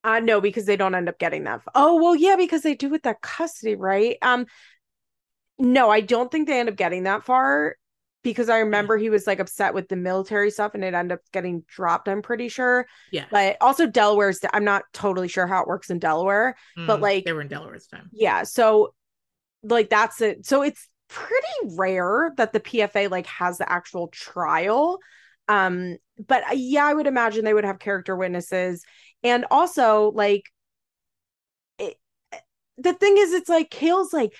Uh 0.02 0.20
no, 0.20 0.40
because 0.40 0.66
they 0.66 0.76
don't 0.76 0.94
end 0.94 1.08
up 1.08 1.18
getting 1.18 1.44
that. 1.44 1.62
Oh 1.74 2.02
well, 2.02 2.14
yeah, 2.14 2.36
because 2.36 2.60
they 2.60 2.74
do 2.74 2.90
with 2.90 3.04
that 3.04 3.22
custody, 3.22 3.74
right? 3.74 4.18
Um, 4.20 4.44
no, 5.58 5.88
I 5.88 6.00
don't 6.00 6.30
think 6.30 6.46
they 6.46 6.60
end 6.60 6.68
up 6.68 6.76
getting 6.76 7.04
that 7.04 7.24
far 7.24 7.76
because 8.24 8.48
I 8.48 8.58
remember 8.58 8.96
he 8.96 9.10
was 9.10 9.26
like 9.28 9.38
upset 9.38 9.72
with 9.74 9.88
the 9.88 9.94
military 9.96 10.50
stuff 10.50 10.74
and 10.74 10.82
it 10.82 10.94
ended 10.94 11.18
up 11.18 11.20
getting 11.32 11.62
dropped. 11.68 12.08
I'm 12.08 12.22
pretty 12.22 12.48
sure, 12.48 12.86
Yeah. 13.12 13.26
but 13.30 13.56
also 13.60 13.86
Delaware's. 13.86 14.40
I'm 14.52 14.64
not 14.64 14.82
totally 14.92 15.28
sure 15.28 15.46
how 15.46 15.62
it 15.62 15.68
works 15.68 15.90
in 15.90 16.00
Delaware. 16.00 16.56
but, 16.76 16.98
Mm, 16.98 17.02
like- 17.02 17.24
they 17.24 17.32
were 17.32 17.42
in 17.42 17.48
Delaware 17.48 17.74
this 17.74 17.86
time. 17.86 18.10
Yeah, 18.12 18.42
so 18.42 18.94
like 19.62 19.88
that's 19.90 20.20
it. 20.20 20.44
So 20.44 20.62
it's 20.62 20.88
pretty 21.08 21.76
rare 21.76 22.32
that 22.38 22.52
the 22.52 22.60
PFA 22.60 23.08
like 23.10 23.26
has 23.26 23.58
the 23.58 23.70
actual 23.70 24.08
trial. 24.08 24.98
Um, 25.46 25.98
but 26.26 26.42
uh, 26.50 26.54
yeah, 26.54 26.86
I 26.86 26.94
would 26.94 27.06
imagine 27.06 27.44
they 27.44 27.54
would 27.54 27.64
have 27.64 27.78
character 27.78 28.16
witnesses, 28.16 28.82
and 29.22 29.44
also 29.50 30.10
like 30.12 30.44
it, 31.78 31.96
the 32.78 32.94
thing 32.94 33.16
is, 33.18 33.32
it's 33.32 33.48
like 33.50 33.70
Kail's 33.70 34.12
like, 34.12 34.32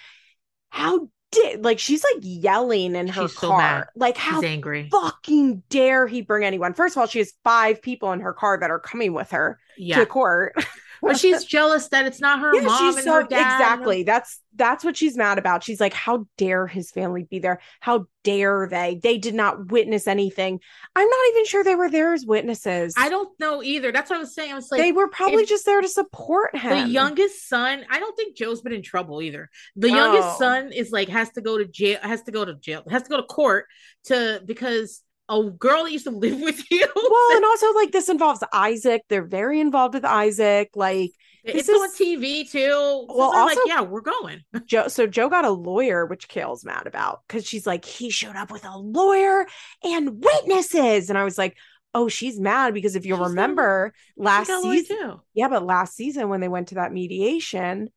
how 0.71 1.09
did 1.35 1.65
like 1.65 1.79
she's 1.79 2.03
like 2.05 2.23
yelling 2.23 2.97
in 2.97 3.09
her 3.09 3.29
She's 3.29 3.39
so 3.39 3.49
car, 3.49 3.59
mad. 3.59 3.87
like 3.97 4.17
how 4.17 4.41
She's 4.41 4.49
angry. 4.51 4.89
fucking 4.91 5.63
dare 5.69 6.07
he 6.07 6.23
bring 6.23 6.45
anyone? 6.45 6.73
First 6.75 6.97
of 6.97 7.01
all, 7.01 7.07
she 7.07 7.19
has 7.19 7.33
five 7.45 7.83
people 7.83 8.13
in 8.13 8.21
her 8.21 8.33
car 8.33 8.59
that 8.59 8.71
are 8.71 8.79
coming 8.79 9.13
with 9.13 9.31
her 9.33 9.59
Yeah. 9.77 9.99
to 9.99 10.07
court. 10.07 10.55
But 11.05 11.19
she's 11.19 11.45
jealous 11.57 11.89
that 11.89 12.07
it's 12.07 12.21
not 12.21 12.41
her 12.41 12.55
Yeah, 12.55 12.63
mom 12.63 12.79
she's 12.79 12.97
and 12.97 13.05
so 13.05 13.13
her 13.15 13.23
dad. 13.25 13.41
exactly. 13.41 14.03
That's 14.03 14.41
that's 14.57 14.85
what 14.85 14.97
she's 14.97 15.17
mad 15.17 15.39
about. 15.39 15.65
She's 15.65 15.81
like, 15.81 15.93
how 15.93 16.27
dare 16.39 16.67
his 16.69 16.91
family 16.93 17.25
be 17.29 17.41
there? 17.41 17.61
How 17.81 18.07
dare 18.23 18.69
they? 18.71 19.01
They 19.03 19.19
did 19.19 19.35
not 19.35 19.73
witness 19.73 20.07
anything. 20.07 20.61
I'm 20.95 21.09
not 21.09 21.21
even 21.31 21.45
sure 21.47 21.65
they 21.65 21.75
were 21.75 21.91
there 21.91 22.13
as 22.15 22.25
witnesses. 22.25 22.95
I 22.97 23.09
don't 23.09 23.29
know 23.41 23.63
either. 23.65 23.91
That's 23.91 24.11
what 24.11 24.17
I 24.17 24.21
was 24.21 24.33
saying. 24.33 24.53
I 24.53 24.55
was 24.55 24.71
like, 24.71 24.81
they 24.81 24.93
were 24.93 25.09
probably 25.09 25.45
just 25.45 25.67
there 25.67 25.81
to 25.81 25.89
support 25.89 26.57
him. 26.57 26.87
the 26.87 26.93
youngest 26.93 27.49
son 27.49 27.85
i 27.91 27.99
don't 27.99 28.17
think 28.17 28.37
jo's 28.37 28.61
been 28.61 28.73
in 28.73 28.83
trouble 28.83 29.21
either 29.23 29.51
the 29.77 29.91
youngest 29.91 30.29
Oh. 30.29 30.37
son 30.39 30.73
is 30.73 30.91
like 30.93 31.09
has 31.09 31.31
to 31.31 31.41
go 31.41 31.59
to 31.59 31.65
jail 31.67 31.99
has 32.03 32.23
to 32.23 32.31
go 32.33 32.45
to 32.45 32.55
jail 32.55 32.83
has 32.89 33.03
to 33.03 33.09
go 33.09 33.17
to 33.17 33.23
court 33.25 33.67
to 34.05 34.41
because 34.47 35.03
a 35.29 35.43
girl 35.51 35.85
that 35.85 35.93
used 35.93 36.05
to 36.05 36.11
live 36.11 36.41
with 36.41 36.63
you 36.71 36.87
well, 36.95 37.37
and 37.37 37.45
also 37.45 37.73
like 37.75 37.93
this 37.93 38.09
involves 38.09 38.43
Isaac. 38.53 39.03
They're 39.09 39.25
very 39.27 39.61
involved 39.61 39.95
with 39.95 40.05
Isaac. 40.05 40.71
Like 40.75 41.11
it's 41.45 41.69
is... 41.69 41.75
on 41.75 41.91
tv 41.93 42.51
too 42.51 42.59
so 42.71 43.07
Well, 43.09 43.33
they're 43.33 43.45
like 43.45 43.57
also- 43.59 43.69
yeah 43.69 43.83
we're 43.83 44.01
going 44.01 44.41
Jo, 44.67 44.89
so 44.89 45.07
Jo 45.07 45.29
got 45.29 45.45
a 45.45 45.51
lawyer, 45.51 46.07
which 46.07 46.29
Kail's 46.29 46.65
mad 46.65 46.87
about 46.87 47.21
because 47.29 47.47
she's 47.47 47.67
like, 47.67 47.85
he 47.85 48.11
showed 48.11 48.37
up 48.37 48.51
with 48.51 48.65
a 48.65 48.79
lawyer 48.79 49.47
and 49.83 50.25
witnesses. 50.25 51.11
And 51.11 51.19
I 51.19 51.25
was 51.25 51.37
like, 51.39 51.57
oh, 51.95 52.09
she's 52.09 52.41
mad 52.41 52.75
because 52.75 52.97
if 52.97 53.05
you 53.07 53.15
She's 53.17 53.29
remember 53.29 53.93
last 54.17 54.47
She 54.47 54.53
got 54.53 54.65
a 54.65 54.67
lawyer, 54.67 54.77
season, 54.79 54.97
too. 54.97 55.21
yeah, 55.35 55.49
but 55.49 55.65
last 55.65 55.95
season 55.95 56.29
when 56.29 56.41
they 56.41 56.49
went 56.49 56.69
to 56.69 56.77
that 56.77 56.93
mediation, 56.93 57.89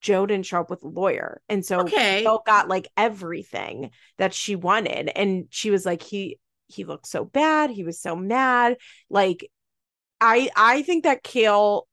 Jo 0.00 0.24
didn't 0.26 0.46
show 0.46 0.60
up 0.60 0.70
with 0.70 0.82
a 0.82 0.88
lawyer. 0.88 1.40
And 1.48 1.64
so 1.64 1.80
okay 1.80 2.22
Jo 2.24 2.40
got 2.46 2.68
like 2.68 2.88
everything 2.96 3.90
that 4.18 4.32
she 4.32 4.56
wanted. 4.56 5.10
And 5.14 5.46
she 5.50 5.70
was 5.70 5.84
like, 5.84 6.02
he 6.02 6.38
he 6.72 6.84
looked 6.84 7.06
so 7.06 7.24
bad. 7.24 7.70
He 7.70 7.84
was 7.84 8.00
so 8.00 8.16
mad. 8.16 8.76
Like, 9.10 9.50
I 10.20 10.50
I 10.56 10.82
think 10.82 11.04
that 11.04 11.22
Kail 11.22 11.86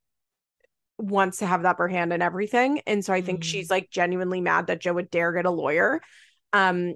wants 0.98 1.38
to 1.38 1.46
have 1.46 1.62
the 1.62 1.70
upper 1.70 1.88
hand 1.88 2.12
in 2.12 2.22
everything. 2.22 2.82
And 2.86 3.04
so 3.04 3.14
I 3.14 3.22
think 3.22 3.40
Mhm. 3.40 3.44
she's 3.44 3.70
like 3.70 3.90
genuinely 3.90 4.42
mad 4.42 4.68
that 4.68 4.80
Jo 4.82 4.94
would 4.94 5.10
dare 5.10 5.32
get 5.32 5.46
a 5.46 5.52
lawyer. 5.52 6.02
Um 6.52 6.96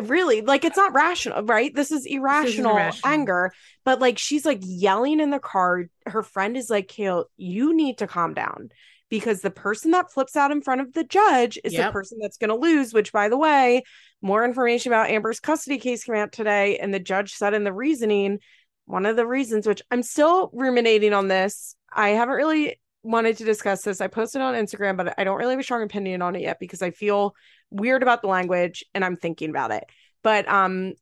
really 0.00 0.42
like 0.42 0.64
it's 0.64 0.76
not 0.76 0.92
rational, 0.94 1.42
right? 1.44 1.74
This 1.74 1.90
is 1.90 2.06
irrational 2.06 2.72
irrational. 2.72 3.12
anger. 3.12 3.52
But 3.84 4.00
like 4.00 4.18
she's 4.18 4.44
like 4.44 4.60
yelling 4.62 5.20
in 5.20 5.30
the 5.30 5.40
car. 5.40 5.86
Her 6.06 6.22
friend 6.22 6.56
is 6.56 6.70
like, 6.70 6.88
Kail, 6.88 7.26
you 7.36 7.74
need 7.74 7.98
to 7.98 8.06
calm 8.06 8.34
down 8.34 8.70
because 9.08 9.40
the 9.40 9.50
person 9.50 9.92
that 9.92 10.12
flips 10.12 10.36
out 10.36 10.50
in 10.50 10.60
front 10.60 10.80
of 10.80 10.92
the 10.92 11.04
judge 11.04 11.58
is 11.64 11.72
the 11.86 11.92
person 11.92 12.18
that's 12.20 12.36
going 12.36 12.50
to 12.50 12.56
lose, 12.56 12.92
which, 12.92 13.12
by 13.12 13.28
the 13.28 13.38
way, 13.38 13.82
more 14.20 14.44
information 14.44 14.92
about 14.92 15.10
Amber's 15.10 15.40
custody 15.40 15.78
case 15.78 16.04
came 16.04 16.16
out 16.16 16.32
today. 16.32 16.78
And 16.78 16.92
the 16.92 17.00
judge 17.00 17.34
said 17.34 17.54
in 17.54 17.64
the 17.64 17.72
reasoning, 17.72 18.38
one 18.86 19.06
of 19.06 19.16
the 19.16 19.26
reasons, 19.26 19.66
which 19.66 19.82
I'm 19.90 20.02
still 20.02 20.50
ruminating 20.52 21.12
on 21.12 21.28
this, 21.28 21.74
I 21.92 22.10
haven't 22.10 22.34
really 22.34 22.80
wanted 23.02 23.36
to 23.38 23.44
discuss 23.44 23.82
this. 23.82 24.00
I 24.00 24.08
posted 24.08 24.42
on 24.42 24.54
Instagram, 24.54 24.96
but 24.96 25.14
I 25.18 25.24
don't 25.24 25.38
really 25.38 25.52
have 25.52 25.60
a 25.60 25.64
strong 25.64 25.82
opinion 25.82 26.22
on 26.22 26.36
it 26.36 26.42
yet 26.42 26.58
because 26.58 26.82
I 26.82 26.90
feel 26.90 27.34
weird 27.70 28.02
about 28.02 28.22
the 28.22 28.28
language 28.28 28.84
and 28.94 29.04
I'm 29.04 29.16
thinking 29.16 29.50
about 29.50 29.70
it. 29.70 29.84
But 30.22 30.48
um 30.48 30.94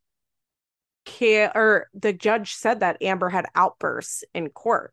or 1.55 1.89
the 1.95 2.13
judge 2.13 2.55
said 2.55 2.81
that 2.81 3.01
Amber 3.01 3.29
had 3.29 3.47
outbursts 3.55 4.25
in 4.35 4.49
court 4.49 4.93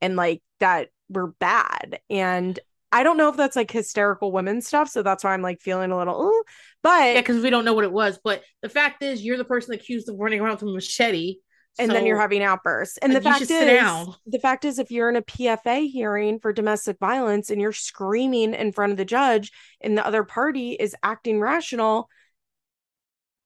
and 0.00 0.16
like 0.16 0.42
that 0.58 0.88
were 1.14 1.28
bad. 1.28 2.00
And 2.10 2.58
I 2.90 3.02
don't 3.02 3.16
know 3.16 3.28
if 3.28 3.36
that's 3.36 3.56
like 3.56 3.70
hysterical 3.70 4.32
women 4.32 4.60
stuff. 4.60 4.88
So 4.88 5.02
that's 5.02 5.24
why 5.24 5.32
I'm 5.32 5.42
like 5.42 5.60
feeling 5.60 5.90
a 5.90 5.96
little, 5.96 6.20
"Ooh," 6.22 6.44
but 6.82 7.14
yeah 7.14 7.20
because 7.20 7.42
we 7.42 7.50
don't 7.50 7.64
know 7.64 7.74
what 7.74 7.84
it 7.84 7.92
was 7.92 8.18
but 8.22 8.42
the 8.60 8.68
fact 8.68 9.02
is 9.02 9.24
you're 9.24 9.38
the 9.38 9.44
person 9.44 9.74
accused 9.74 10.08
of 10.08 10.16
running 10.18 10.40
around 10.40 10.60
with 10.60 10.62
a 10.62 10.66
machete 10.66 11.36
and 11.78 11.90
then 11.90 12.06
you're 12.06 12.20
having 12.20 12.42
outbursts. 12.42 12.98
And 12.98 13.14
the 13.14 13.20
fact 13.20 13.42
is, 13.42 13.48
the 13.48 14.38
fact 14.40 14.64
is, 14.64 14.78
if 14.78 14.90
you're 14.90 15.08
in 15.08 15.16
a 15.16 15.22
PFA 15.22 15.90
hearing 15.90 16.38
for 16.38 16.52
domestic 16.52 16.98
violence 16.98 17.50
and 17.50 17.60
you're 17.60 17.72
screaming 17.72 18.54
in 18.54 18.72
front 18.72 18.92
of 18.92 18.98
the 18.98 19.04
judge 19.04 19.50
and 19.80 19.96
the 19.96 20.06
other 20.06 20.24
party 20.24 20.72
is 20.72 20.94
acting 21.02 21.40
rational, 21.40 22.08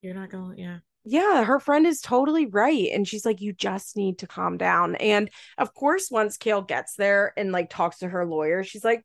you're 0.03 0.15
not 0.15 0.31
going 0.31 0.59
yeah 0.59 0.79
yeah, 1.09 1.45
her 1.45 1.61
friend 1.61 1.87
is 1.87 2.01
totally 2.01 2.47
right. 2.47 2.89
And 2.93 3.07
she's 3.07 3.25
like, 3.25 3.41
you 3.41 3.53
just 3.53 3.97
need 3.97 4.19
to 4.19 4.27
calm 4.27 4.57
down. 4.59 4.97
And 4.97 5.31
of 5.57 5.73
course, 5.73 6.11
once 6.11 6.37
Kail 6.37 6.61
gets 6.63 6.97
there 6.97 7.33
and 7.37 7.53
like 7.53 7.71
talks 7.71 7.99
to 7.99 8.09
her 8.09 8.27
lawyer, 8.27 8.65
she's 8.65 8.85
like, 8.85 9.05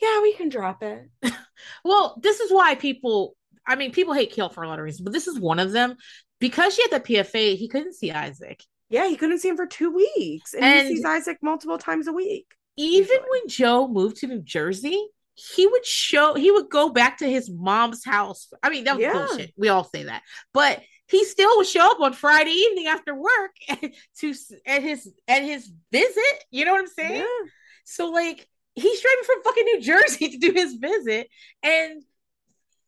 yeah, 0.00 0.22
we 0.22 0.32
can 0.34 0.48
drop 0.48 0.82
it. 0.82 1.08
Well, 1.84 2.18
this 2.20 2.40
is 2.40 2.50
why 2.50 2.74
people, 2.74 3.36
I 3.64 3.76
mean, 3.76 3.92
people 3.92 4.14
hate 4.14 4.32
Kail 4.32 4.48
for 4.48 4.64
a 4.64 4.68
lot 4.68 4.80
of 4.80 4.84
reasons, 4.84 5.02
but 5.02 5.12
this 5.12 5.28
is 5.28 5.38
one 5.38 5.60
of 5.60 5.70
them. 5.70 5.94
Because 6.40 6.74
she 6.74 6.82
had 6.82 6.90
the 6.90 6.98
PFA, 7.14 7.56
he 7.56 7.68
couldn't 7.68 7.94
see 7.94 8.10
Isaac. 8.10 8.64
Yeah, 8.90 9.06
he 9.08 9.14
couldn't 9.16 9.38
see 9.38 9.48
him 9.48 9.56
for 9.56 9.66
two 9.66 9.92
weeks. 9.92 10.54
And, 10.54 10.64
And- 10.64 10.88
he 10.88 10.96
sees 10.96 11.04
Isaac 11.04 11.38
multiple 11.40 11.78
times 11.78 12.08
a 12.08 12.12
week. 12.12 12.46
Even 12.76 13.06
Usually. 13.10 13.28
when 13.30 13.48
Jo 13.48 13.86
moved 13.86 14.16
to 14.18 14.26
New 14.26 14.40
Jersey, 14.42 15.06
he 15.34 15.66
would 15.68 15.86
show, 15.86 16.34
he 16.34 16.50
would 16.50 16.68
go 16.68 16.88
back 16.90 17.18
to 17.18 17.30
his 17.30 17.48
mom's 17.48 18.04
house. 18.04 18.48
I 18.62 18.70
mean, 18.70 18.84
that 18.84 18.96
was 18.96 19.02
Yeah. 19.02 19.12
bullshit. 19.12 19.52
We 19.56 19.68
all 19.68 19.84
say 19.84 20.02
that. 20.04 20.22
But 20.52 20.82
he 21.12 21.26
still 21.26 21.58
would 21.58 21.66
show 21.66 21.90
up 21.90 22.00
on 22.00 22.14
Friday 22.14 22.50
evening 22.50 22.86
after 22.86 23.14
work 23.14 23.54
to 24.18 24.34
at 24.66 24.82
his 24.82 25.12
at 25.28 25.42
his 25.42 25.70
visit. 25.92 26.44
You 26.50 26.64
know 26.64 26.72
what 26.72 26.80
I'm 26.80 26.86
saying? 26.86 27.20
Yeah. 27.20 27.48
So 27.84 28.10
like 28.10 28.48
he's 28.74 29.02
driving 29.02 29.24
from 29.24 29.42
fucking 29.44 29.64
New 29.64 29.80
Jersey 29.82 30.28
to 30.30 30.38
do 30.38 30.52
his 30.52 30.74
visit, 30.76 31.28
and 31.62 32.02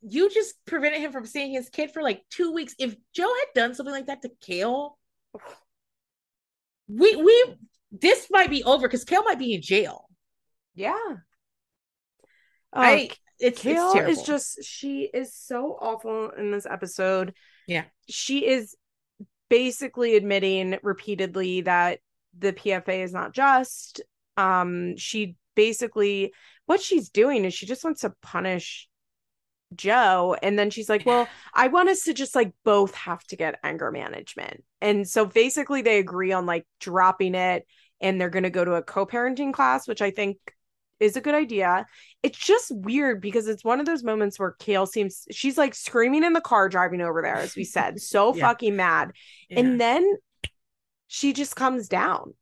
you 0.00 0.30
just 0.30 0.54
prevented 0.64 1.02
him 1.02 1.12
from 1.12 1.26
seeing 1.26 1.52
his 1.52 1.68
kid 1.68 1.92
for 1.92 2.02
like 2.02 2.22
two 2.30 2.52
weeks. 2.52 2.74
If 2.78 2.96
Jo 3.14 3.24
had 3.24 3.54
done 3.54 3.74
something 3.74 3.94
like 3.94 4.06
that 4.06 4.22
to 4.22 4.30
Kail, 4.40 4.98
we 6.88 7.14
we 7.16 7.54
this 7.92 8.28
might 8.30 8.48
be 8.48 8.64
over 8.64 8.88
because 8.88 9.04
Kail 9.04 9.22
might 9.22 9.38
be 9.38 9.54
in 9.54 9.60
jail. 9.60 10.08
Yeah. 10.74 10.94
Oh, 12.72 12.80
I 12.80 13.10
it's, 13.38 13.60
Kail 13.60 13.92
it's 13.94 14.20
is 14.20 14.26
just 14.26 14.64
she 14.64 15.10
is 15.12 15.34
so 15.34 15.76
awful 15.78 16.30
in 16.30 16.50
this 16.50 16.66
episode. 16.66 17.34
Yeah. 17.66 17.84
She 18.08 18.46
is 18.46 18.76
basically 19.48 20.16
admitting 20.16 20.78
repeatedly 20.82 21.62
that 21.62 22.00
the 22.38 22.52
PFA 22.52 23.02
is 23.04 23.12
not 23.12 23.32
just. 23.32 24.00
Um, 24.36 24.96
she 24.96 25.36
basically 25.54 26.32
what 26.66 26.80
she's 26.80 27.10
doing 27.10 27.44
is 27.44 27.54
she 27.54 27.66
just 27.66 27.84
wants 27.84 28.00
to 28.00 28.12
punish 28.22 28.88
Jo. 29.74 30.36
And 30.42 30.58
then 30.58 30.70
she's 30.70 30.88
like, 30.88 31.06
Well, 31.06 31.28
I 31.54 31.68
want 31.68 31.88
us 31.88 32.04
to 32.04 32.14
just 32.14 32.34
like 32.34 32.52
both 32.64 32.94
have 32.94 33.24
to 33.24 33.36
get 33.36 33.58
anger 33.62 33.90
management. 33.90 34.64
And 34.80 35.08
so 35.08 35.26
basically 35.26 35.82
they 35.82 35.98
agree 35.98 36.32
on 36.32 36.46
like 36.46 36.66
dropping 36.80 37.34
it 37.34 37.66
and 38.00 38.20
they're 38.20 38.30
going 38.30 38.44
to 38.44 38.50
go 38.50 38.64
to 38.64 38.74
a 38.74 38.82
co 38.82 39.06
parenting 39.06 39.52
class, 39.52 39.88
which 39.88 40.02
I 40.02 40.10
think 40.10 40.38
is 41.00 41.16
a 41.16 41.20
good 41.20 41.34
idea. 41.34 41.86
It's 42.22 42.38
just 42.38 42.70
weird 42.74 43.20
because 43.20 43.48
it's 43.48 43.64
one 43.64 43.80
of 43.80 43.86
those 43.86 44.02
moments 44.02 44.38
where 44.38 44.52
Kail 44.52 44.86
seems 44.86 45.26
she's 45.30 45.58
like 45.58 45.74
screaming 45.74 46.24
in 46.24 46.32
the 46.32 46.40
car 46.40 46.68
driving 46.68 47.00
over 47.00 47.22
there, 47.22 47.36
as 47.36 47.56
we 47.56 47.64
said, 47.64 48.00
so 48.00 48.34
yeah. 48.34 48.46
fucking 48.46 48.76
mad. 48.76 49.12
Yeah. 49.48 49.60
And 49.60 49.80
then 49.80 50.16
she 51.08 51.32
just 51.32 51.56
comes 51.56 51.88
down 51.88 52.34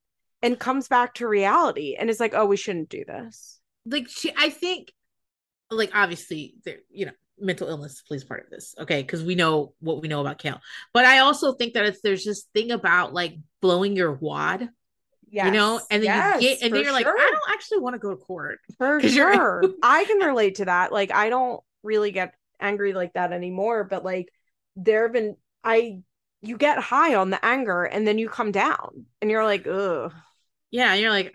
and 0.42 0.58
comes 0.58 0.88
back 0.88 1.14
to 1.14 1.28
reality 1.28 1.96
and 1.98 2.10
is 2.10 2.20
like, 2.20 2.34
oh, 2.34 2.46
we 2.46 2.56
shouldn't 2.56 2.88
do 2.88 3.04
this. 3.04 3.60
Like 3.86 4.08
she 4.08 4.32
I 4.36 4.50
think 4.50 4.92
like 5.70 5.90
obviously 5.94 6.54
there, 6.64 6.78
you 6.90 7.06
know, 7.06 7.12
mental 7.38 7.68
illness 7.68 8.02
plays 8.02 8.24
part 8.24 8.44
of 8.44 8.50
this. 8.50 8.74
Okay. 8.78 9.02
Cause 9.02 9.24
we 9.24 9.34
know 9.34 9.74
what 9.80 10.00
we 10.00 10.08
know 10.08 10.20
about 10.20 10.38
Kail. 10.38 10.60
But 10.92 11.04
I 11.04 11.18
also 11.18 11.54
think 11.54 11.74
that 11.74 11.86
it's 11.86 12.00
there's 12.02 12.24
this 12.24 12.44
thing 12.54 12.70
about 12.70 13.12
like 13.12 13.34
blowing 13.60 13.96
your 13.96 14.12
wad 14.12 14.68
Yes. 15.32 15.46
You 15.46 15.52
know, 15.52 15.80
and 15.90 16.02
then 16.02 16.10
yes, 16.10 16.42
you 16.42 16.48
get, 16.50 16.62
and 16.62 16.74
then 16.74 16.82
you're 16.82 16.90
sure. 16.90 16.92
like, 16.92 17.06
I 17.06 17.30
don't 17.30 17.54
actually 17.54 17.78
want 17.78 17.94
to 17.94 17.98
go 17.98 18.10
to 18.10 18.16
court. 18.16 18.60
For 18.78 19.00
sure. 19.00 19.64
I 19.82 20.04
can 20.04 20.18
relate 20.18 20.56
to 20.56 20.66
that. 20.66 20.92
Like, 20.92 21.10
I 21.10 21.30
don't 21.30 21.62
really 21.82 22.12
get 22.12 22.34
angry 22.60 22.92
like 22.92 23.14
that 23.14 23.32
anymore, 23.32 23.82
but 23.84 24.04
like, 24.04 24.28
there 24.76 25.04
have 25.04 25.12
been, 25.12 25.36
I, 25.64 26.00
you 26.42 26.58
get 26.58 26.78
high 26.78 27.14
on 27.14 27.30
the 27.30 27.42
anger 27.42 27.84
and 27.84 28.06
then 28.06 28.18
you 28.18 28.28
come 28.28 28.52
down 28.52 29.06
and 29.22 29.30
you're 29.30 29.44
like, 29.44 29.66
ugh 29.66 30.12
yeah 30.72 30.94
you're 30.94 31.10
like 31.10 31.32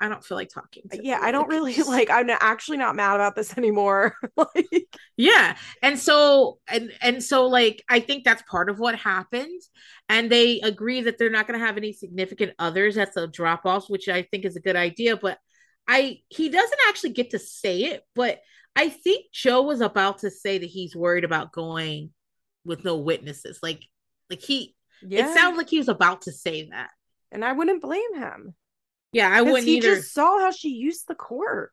i 0.00 0.08
don't 0.08 0.24
feel 0.24 0.36
like 0.36 0.48
talking 0.48 0.82
yeah 0.92 1.20
i 1.22 1.30
don't 1.30 1.48
really 1.48 1.80
like 1.86 2.10
i'm 2.10 2.28
actually 2.28 2.78
not 2.78 2.96
mad 2.96 3.14
about 3.14 3.36
this 3.36 3.56
anymore 3.56 4.16
like. 4.36 4.88
Yeah 5.16 5.56
and 5.82 5.98
so 5.98 6.58
and 6.66 6.90
and 7.00 7.22
so 7.22 7.46
like 7.46 7.84
i 7.88 8.00
think 8.00 8.24
that's 8.24 8.42
part 8.50 8.68
of 8.68 8.80
what 8.80 8.96
happened 8.96 9.60
and 10.08 10.30
they 10.30 10.60
agree 10.60 11.02
that 11.02 11.18
they're 11.18 11.30
not 11.30 11.46
going 11.46 11.58
to 11.58 11.64
have 11.64 11.76
any 11.76 11.92
significant 11.92 12.52
others 12.58 12.96
at 12.96 13.14
the 13.14 13.28
drop 13.28 13.60
offs 13.64 13.88
which 13.88 14.08
i 14.08 14.22
think 14.22 14.44
is 14.44 14.56
a 14.56 14.60
good 14.60 14.76
idea 14.76 15.16
but 15.16 15.38
i 15.86 16.18
he 16.28 16.48
doesn't 16.48 16.80
actually 16.88 17.10
get 17.10 17.30
to 17.30 17.38
say 17.38 17.80
it 17.82 18.02
but 18.14 18.40
i 18.74 18.88
think 18.88 19.26
jo 19.32 19.62
was 19.62 19.80
about 19.80 20.18
to 20.18 20.30
say 20.30 20.58
that 20.58 20.66
he's 20.66 20.96
worried 20.96 21.24
about 21.24 21.52
going 21.52 22.10
with 22.64 22.84
no 22.84 22.96
witnesses 22.96 23.58
like 23.62 23.82
like 24.30 24.40
he 24.40 24.74
yeah. 25.02 25.26
it 25.26 25.34
sounds 25.36 25.56
like 25.56 25.68
he 25.68 25.78
was 25.78 25.88
about 25.88 26.22
to 26.22 26.32
say 26.32 26.68
that. 26.70 26.90
And 27.30 27.44
i 27.44 27.52
wouldn't 27.52 27.82
blame 27.82 28.14
him 28.14 28.54
yeah, 29.12 29.30
I 29.32 29.42
wouldn't 29.42 29.64
he 29.64 29.78
either. 29.78 29.96
just 29.96 30.12
saw 30.12 30.38
how 30.38 30.50
she 30.50 30.70
used 30.70 31.08
the 31.08 31.14
court. 31.14 31.72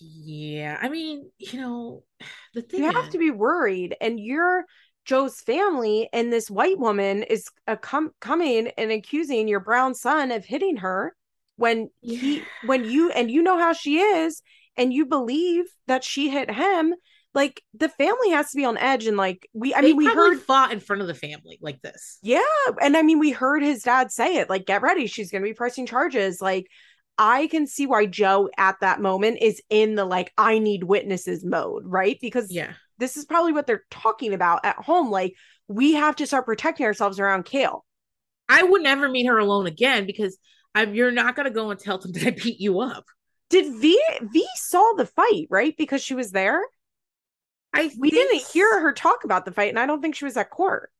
Yeah, 0.00 0.78
I 0.80 0.88
mean, 0.88 1.30
you 1.38 1.60
know, 1.60 2.04
the 2.54 2.62
thing 2.62 2.82
you 2.82 2.88
is... 2.88 2.94
have 2.94 3.10
to 3.10 3.18
be 3.18 3.30
worried, 3.30 3.96
and 4.00 4.18
you're 4.18 4.64
Jo's 5.04 5.40
family, 5.40 6.08
and 6.12 6.32
this 6.32 6.50
white 6.50 6.78
woman 6.78 7.22
is 7.22 7.48
a 7.66 7.76
com- 7.76 8.14
coming 8.20 8.68
and 8.76 8.90
accusing 8.90 9.48
your 9.48 9.60
brown 9.60 9.94
son 9.94 10.30
of 10.30 10.44
hitting 10.44 10.78
her 10.78 11.14
when 11.56 11.90
yeah. 12.02 12.18
he 12.18 12.42
when 12.64 12.84
you 12.84 13.10
and 13.10 13.30
you 13.30 13.42
know 13.42 13.58
how 13.58 13.72
she 13.72 13.98
is, 13.98 14.42
and 14.76 14.92
you 14.92 15.06
believe 15.06 15.66
that 15.86 16.04
she 16.04 16.28
hit 16.28 16.50
him 16.50 16.94
like 17.34 17.62
the 17.74 17.88
family 17.88 18.30
has 18.30 18.50
to 18.50 18.56
be 18.56 18.64
on 18.64 18.76
edge 18.76 19.06
and 19.06 19.16
like 19.16 19.48
we 19.52 19.72
i 19.74 19.80
they 19.80 19.88
mean 19.88 19.96
we 19.96 20.06
heard 20.06 20.40
fought 20.40 20.72
in 20.72 20.80
front 20.80 21.02
of 21.02 21.08
the 21.08 21.14
family 21.14 21.58
like 21.60 21.80
this. 21.82 22.18
Yeah 22.22 22.42
and 22.80 22.96
i 22.96 23.02
mean 23.02 23.18
we 23.18 23.30
heard 23.30 23.62
his 23.62 23.82
dad 23.82 24.10
say 24.10 24.36
it 24.38 24.50
like 24.50 24.66
get 24.66 24.82
ready 24.82 25.06
she's 25.06 25.30
gonna 25.30 25.44
be 25.44 25.54
pressing 25.54 25.86
charges. 25.86 26.40
Like 26.40 26.66
i 27.18 27.46
can 27.48 27.66
see 27.66 27.86
why 27.86 28.06
jo 28.06 28.48
at 28.56 28.76
that 28.80 29.00
moment 29.00 29.38
is 29.40 29.62
in 29.70 29.94
the 29.94 30.04
like 30.04 30.32
i 30.36 30.58
need 30.58 30.84
witnesses 30.84 31.44
mode 31.44 31.82
right? 31.86 32.18
Because 32.20 32.50
yeah. 32.50 32.72
this 32.98 33.16
is 33.16 33.24
probably 33.24 33.52
what 33.52 33.66
they're 33.66 33.84
talking 33.90 34.34
about 34.34 34.64
at 34.64 34.76
home 34.76 35.10
like 35.10 35.34
we 35.68 35.94
have 35.94 36.16
to 36.16 36.26
start 36.26 36.46
protecting 36.46 36.86
ourselves 36.86 37.20
around 37.20 37.44
kail 37.44 37.84
i 38.48 38.62
would 38.62 38.82
never 38.82 39.08
meet 39.08 39.26
her 39.26 39.38
alone 39.38 39.66
again 39.66 40.04
because 40.04 40.36
I'm, 40.74 40.94
you're 40.94 41.10
not 41.10 41.36
gonna 41.36 41.50
go 41.50 41.70
and 41.70 41.78
tell 41.78 41.98
them 41.98 42.12
that 42.14 42.26
i 42.26 42.30
beat 42.30 42.60
you 42.60 42.80
up. 42.80 43.04
Did 43.50 43.80
vee 43.80 44.02
vee 44.32 44.48
saw 44.56 44.92
the 44.96 45.06
fight 45.06 45.46
right? 45.50 45.74
Because 45.76 46.02
she 46.02 46.14
was 46.14 46.30
there 46.30 46.62
I 47.72 47.90
we 47.98 48.10
didn't 48.10 48.42
hear 48.42 48.80
her 48.80 48.92
talk 48.92 49.24
about 49.24 49.44
the 49.44 49.52
fight, 49.52 49.70
and 49.70 49.78
I 49.78 49.86
don't 49.86 50.02
think 50.02 50.14
she 50.14 50.24
was 50.24 50.36
at 50.36 50.50
court. 50.50 50.90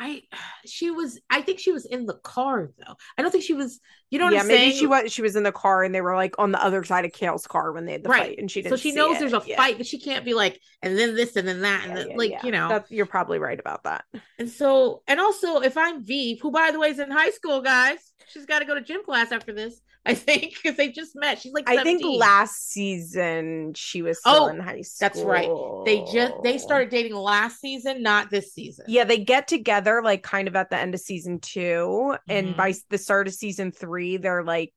I 0.00 0.22
she 0.66 0.90
was 0.90 1.20
I 1.28 1.42
think 1.42 1.60
she 1.60 1.72
was 1.72 1.84
in 1.84 2.06
the 2.06 2.14
car 2.14 2.70
though. 2.78 2.94
I 3.16 3.22
don't 3.22 3.30
think 3.30 3.44
she 3.44 3.52
was 3.52 3.78
you 4.08 4.18
know 4.18 4.30
yeah, 4.30 4.42
maybe 4.42 4.70
saying? 4.70 4.72
she 4.72 4.86
was 4.86 5.12
she 5.12 5.22
was 5.22 5.36
in 5.36 5.42
the 5.42 5.52
car 5.52 5.84
and 5.84 5.94
they 5.94 6.00
were 6.00 6.14
like 6.14 6.34
on 6.38 6.52
the 6.52 6.64
other 6.64 6.82
side 6.82 7.04
of 7.04 7.12
Kail's 7.12 7.46
car 7.46 7.72
when 7.72 7.84
they 7.84 7.92
had 7.92 8.02
the 8.02 8.08
right. 8.08 8.28
fight 8.28 8.38
and 8.38 8.50
she 8.50 8.62
didn't 8.62 8.76
So 8.78 8.80
she 8.82 8.92
knows 8.92 9.16
it. 9.16 9.20
there's 9.20 9.32
a 9.34 9.42
yeah. 9.46 9.56
fight, 9.56 9.76
but 9.76 9.86
she 9.86 10.00
can't 10.00 10.24
be 10.24 10.34
like 10.34 10.60
and 10.82 10.98
then 10.98 11.14
this 11.14 11.36
and 11.36 11.46
then 11.46 11.60
that 11.60 11.84
and 11.86 11.98
yeah, 11.98 12.04
then, 12.04 12.16
like 12.16 12.42
you 12.42 12.50
know 12.50 12.68
That's, 12.68 12.90
you're 12.90 13.06
probably 13.06 13.38
right 13.38 13.60
about 13.60 13.84
that. 13.84 14.04
And 14.38 14.48
so 14.48 15.02
and 15.06 15.20
also 15.20 15.60
if 15.60 15.76
I'm 15.76 16.02
Vee, 16.02 16.38
who 16.38 16.50
by 16.50 16.70
the 16.70 16.80
way 16.80 16.88
is 16.88 16.98
in 16.98 17.10
high 17.10 17.30
school, 17.30 17.60
guys, 17.60 17.98
she's 18.30 18.46
got 18.46 18.60
to 18.60 18.64
go 18.64 18.74
to 18.74 18.80
gym 18.80 19.04
class 19.04 19.32
after 19.32 19.52
this. 19.52 19.80
I 20.06 20.14
think 20.14 20.54
because 20.54 20.76
they 20.76 20.90
just 20.90 21.14
met. 21.14 21.40
She's 21.40 21.52
like 21.52 21.68
17. 21.68 21.80
I 21.80 21.84
think 21.84 22.20
last 22.20 22.68
season 22.68 23.74
she 23.74 24.02
was 24.02 24.18
still 24.18 24.44
oh, 24.44 24.46
in 24.48 24.58
high 24.58 24.80
school. 24.80 25.08
That's 25.08 25.20
right. 25.20 25.50
They 25.84 26.04
just 26.10 26.34
they 26.42 26.58
started 26.58 26.88
dating 26.88 27.14
last 27.14 27.60
season, 27.60 28.02
not 28.02 28.30
this 28.30 28.54
season. 28.54 28.86
Yeah, 28.88 29.04
they 29.04 29.18
get 29.18 29.48
together 29.48 30.00
like 30.02 30.22
kind 30.22 30.48
of 30.48 30.56
at 30.56 30.70
the 30.70 30.78
end 30.78 30.94
of 30.94 31.00
season 31.00 31.40
2 31.40 31.60
mm-hmm. 31.60 32.14
and 32.28 32.56
by 32.56 32.74
the 32.88 32.98
start 32.98 33.28
of 33.28 33.34
season 33.34 33.72
three, 33.72 34.16
they're 34.16 34.44
like 34.44 34.72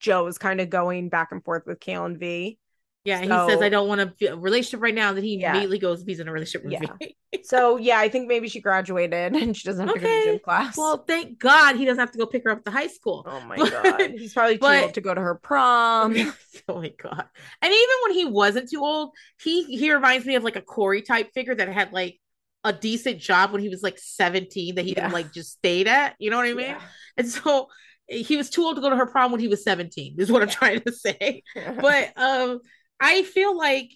Jo 0.00 0.26
is 0.26 0.38
kind 0.38 0.60
of 0.60 0.70
going 0.70 1.08
back 1.08 1.32
and 1.32 1.42
forth 1.42 1.64
with 1.66 1.80
Kail 1.80 2.04
and 2.04 2.18
Vee. 2.18 2.58
Yeah, 3.04 3.22
so, 3.22 3.46
he 3.46 3.52
says 3.52 3.62
I 3.62 3.68
don't 3.68 3.88
want 3.88 4.00
to 4.00 4.06
be 4.06 4.26
a 4.26 4.36
relationship 4.36 4.82
right 4.82 4.94
now. 4.94 5.12
Then 5.12 5.24
he 5.24 5.38
yeah. 5.38 5.52
immediately 5.52 5.78
goes, 5.78 6.04
he's 6.04 6.20
in 6.20 6.28
a 6.28 6.32
relationship 6.32 6.64
with 6.64 6.72
yeah. 6.72 6.92
me. 7.00 7.16
so 7.44 7.76
yeah, 7.76 7.98
I 7.98 8.08
think 8.08 8.28
maybe 8.28 8.48
she 8.48 8.60
graduated 8.60 9.34
and 9.34 9.56
she 9.56 9.66
doesn't 9.66 9.86
have 9.86 9.96
okay. 9.96 10.06
to 10.06 10.08
go 10.08 10.24
to 10.24 10.30
gym 10.32 10.38
class. 10.40 10.76
Well, 10.76 11.04
thank 11.06 11.38
God 11.38 11.76
he 11.76 11.84
doesn't 11.84 12.00
have 12.00 12.10
to 12.12 12.18
go 12.18 12.26
pick 12.26 12.44
her 12.44 12.50
up 12.50 12.58
at 12.58 12.64
the 12.64 12.70
high 12.70 12.88
school. 12.88 13.24
Oh 13.26 13.40
my 13.40 13.56
god, 13.70 14.10
he's 14.10 14.34
probably 14.34 14.56
too 14.56 14.60
but, 14.60 14.82
old 14.82 14.94
to 14.94 15.00
go 15.00 15.14
to 15.14 15.20
her 15.20 15.36
prom. 15.36 16.14
oh 16.68 16.80
my 16.80 16.92
god! 17.02 17.24
And 17.62 17.72
even 17.72 17.94
when 18.02 18.12
he 18.12 18.24
wasn't 18.26 18.68
too 18.68 18.80
old, 18.80 19.12
he 19.42 19.64
he 19.64 19.92
reminds 19.92 20.26
me 20.26 20.34
of 20.34 20.44
like 20.44 20.56
a 20.56 20.62
Corey 20.62 21.02
type 21.02 21.32
figure 21.32 21.54
that 21.54 21.68
had 21.68 21.92
like 21.92 22.18
a 22.64 22.72
decent 22.72 23.20
job 23.20 23.52
when 23.52 23.62
he 23.62 23.68
was 23.68 23.82
like 23.82 23.98
seventeen 23.98 24.74
that 24.74 24.84
he 24.84 24.94
yeah. 24.94 25.08
like 25.08 25.32
just 25.32 25.52
stayed 25.52 25.88
at. 25.88 26.14
You 26.18 26.30
know 26.30 26.36
what 26.36 26.46
I 26.46 26.54
mean? 26.54 26.66
Yeah. 26.70 26.80
And 27.16 27.28
so 27.28 27.68
he 28.08 28.36
was 28.36 28.48
too 28.50 28.64
old 28.64 28.76
to 28.76 28.82
go 28.82 28.90
to 28.90 28.96
her 28.96 29.06
prom 29.06 29.30
when 29.30 29.40
he 29.40 29.48
was 29.48 29.62
17 29.62 30.14
is 30.18 30.32
what 30.32 30.40
i'm 30.40 30.48
trying 30.48 30.80
to 30.80 30.90
say 30.92 31.42
but 31.54 32.10
um 32.16 32.58
I 33.00 33.22
feel 33.22 33.56
like 33.56 33.92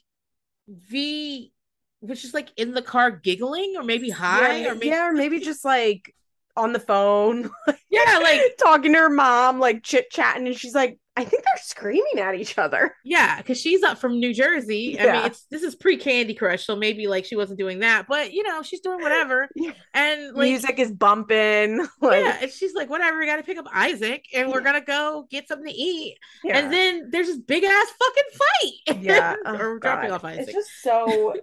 Vee 0.69 1.53
was 2.01 2.21
just 2.21 2.35
like 2.35 2.51
in 2.57 2.73
the 2.73 2.83
car 2.83 3.11
giggling 3.11 3.75
or 3.77 3.83
maybe 3.83 4.11
high 4.11 4.59
yeah, 4.59 4.71
or 4.71 4.75
maybe 4.75 4.87
yeah, 4.89 5.09
or 5.09 5.13
maybe 5.13 5.41
just 5.45 5.65
like 5.65 6.15
on 6.57 6.73
the 6.73 6.81
phone. 6.81 7.51
yeah, 7.91 8.19
like 8.23 8.57
talking 8.59 8.93
to 8.93 8.99
her 8.99 9.11
mom, 9.11 9.59
like 9.59 9.83
chit 9.83 10.11
chatting, 10.11 10.47
and 10.47 10.57
she's 10.57 10.75
like, 10.75 10.99
I 11.15 11.25
think 11.25 11.45
they're 11.45 11.63
screaming 11.63 12.19
at 12.21 12.35
each 12.35 12.57
other. 12.57 12.97
Yeah, 13.05 13.37
because 13.37 13.61
she's 13.61 13.83
up 13.83 13.99
from 13.99 14.19
New 14.19 14.33
Jersey. 14.33 14.97
Yeah. 14.97 15.07
I 15.07 15.13
mean, 15.13 15.27
it's 15.27 15.45
this 15.51 15.63
is 15.63 15.75
pre 15.75 15.99
Candy 15.99 16.33
Crush, 16.33 16.65
so 16.65 16.75
maybe 16.75 17.07
like 17.07 17.27
she 17.27 17.37
wasn't 17.37 17.59
doing 17.59 17.81
that, 17.81 18.07
but 18.09 18.33
you 18.33 18.43
know, 18.43 18.63
she's 18.63 18.81
doing 18.81 19.01
whatever. 19.01 19.49
Yeah. 19.63 19.73
And 19.95 20.35
like, 20.35 20.49
music 20.49 20.79
is 20.79 20.91
bumping. 20.91 21.87
Like, 22.01 22.25
yeah, 22.25 22.39
and 22.43 22.51
she's 22.51 22.75
like, 22.75 22.91
whatever, 22.91 23.19
we 23.19 23.27
gotta 23.27 23.43
pick 23.43 23.59
up 23.59 23.69
Isaac 23.73 24.25
and 24.35 24.51
we're 24.51 24.63
gonna 24.63 24.81
go 24.81 25.27
get 25.31 25.47
something 25.47 25.69
to 25.69 25.73
eat. 25.73 26.17
Yeah. 26.43 26.59
And 26.59 26.73
then 26.73 27.11
there's 27.11 27.29
this 27.29 27.39
big 27.39 27.63
ass 27.63 27.87
fucking 27.99 28.23
fight. 28.33 29.03
Yeah. 29.03 29.35
or 29.45 29.77
oh, 29.77 29.79
dropping 29.79 30.11
off 30.11 30.25
Isaac. 30.25 30.45
It's 30.49 30.53
just 30.53 30.83
so 30.83 31.35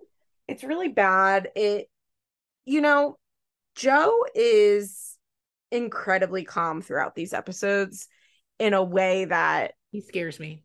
it's 0.48 0.64
really 0.64 0.90
bad. 0.90 1.50
It 1.56 1.90
you 2.66 2.82
know, 2.82 3.18
Jo 3.76 4.26
is 4.34 5.18
incredibly 5.72 6.44
calm 6.44 6.82
throughout 6.82 7.16
these 7.16 7.34
episodes 7.34 8.08
in 8.60 8.74
a 8.74 8.84
way 8.84 9.26
that 9.26 9.74
he 9.92 10.02
scares 10.02 10.40
me. 10.40 10.64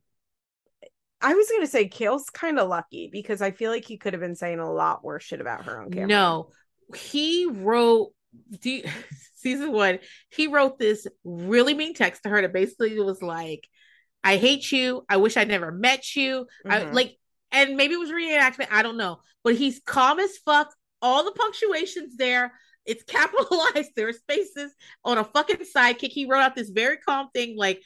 I 1.20 1.34
was 1.34 1.50
gonna 1.50 1.66
say 1.66 1.88
Kail's 1.88 2.28
kind 2.28 2.58
of 2.58 2.68
lucky 2.68 3.08
because 3.10 3.40
I 3.40 3.50
feel 3.50 3.70
like 3.70 3.86
he 3.86 3.96
could 3.96 4.12
have 4.12 4.20
been 4.20 4.36
saying 4.36 4.58
a 4.58 4.70
lot 4.70 5.02
worse 5.02 5.24
shit 5.24 5.40
about 5.40 5.64
her 5.64 5.80
on 5.80 5.90
camera. 5.90 6.06
No, 6.06 6.50
he 6.94 7.46
wrote 7.50 8.12
you, 8.62 8.82
season 9.36 9.72
one. 9.72 10.00
He 10.30 10.48
wrote 10.48 10.78
this 10.78 11.06
really 11.24 11.72
mean 11.72 11.94
text 11.94 12.24
to 12.24 12.28
her 12.28 12.42
that 12.42 12.52
basically 12.52 12.98
was 13.00 13.22
like, 13.22 13.66
"I 14.22 14.36
hate 14.36 14.70
you. 14.70 15.06
I 15.08 15.16
wish 15.16 15.38
I 15.38 15.44
never 15.44 15.72
met 15.72 16.14
you." 16.14 16.46
Mm-hmm. 16.66 16.70
I 16.70 16.90
like, 16.90 17.16
and 17.50 17.76
maybe 17.76 17.94
it 17.94 18.00
was 18.00 18.10
reenactment. 18.10 18.68
I 18.70 18.82
don't 18.82 18.98
know, 18.98 19.20
but 19.42 19.54
he's 19.54 19.80
calm 19.86 20.20
as 20.20 20.36
fuck. 20.38 20.74
All 21.00 21.24
the 21.24 21.32
punctuations 21.32 22.16
there. 22.16 22.52
It's 22.86 23.02
capitalized. 23.04 23.90
There 23.96 24.08
are 24.08 24.12
spaces 24.12 24.72
on 25.04 25.18
a 25.18 25.24
fucking 25.24 25.60
sidekick. 25.74 26.10
He 26.10 26.26
wrote 26.26 26.40
out 26.40 26.54
this 26.54 26.70
very 26.70 26.96
calm 26.96 27.28
thing 27.34 27.56
like, 27.56 27.82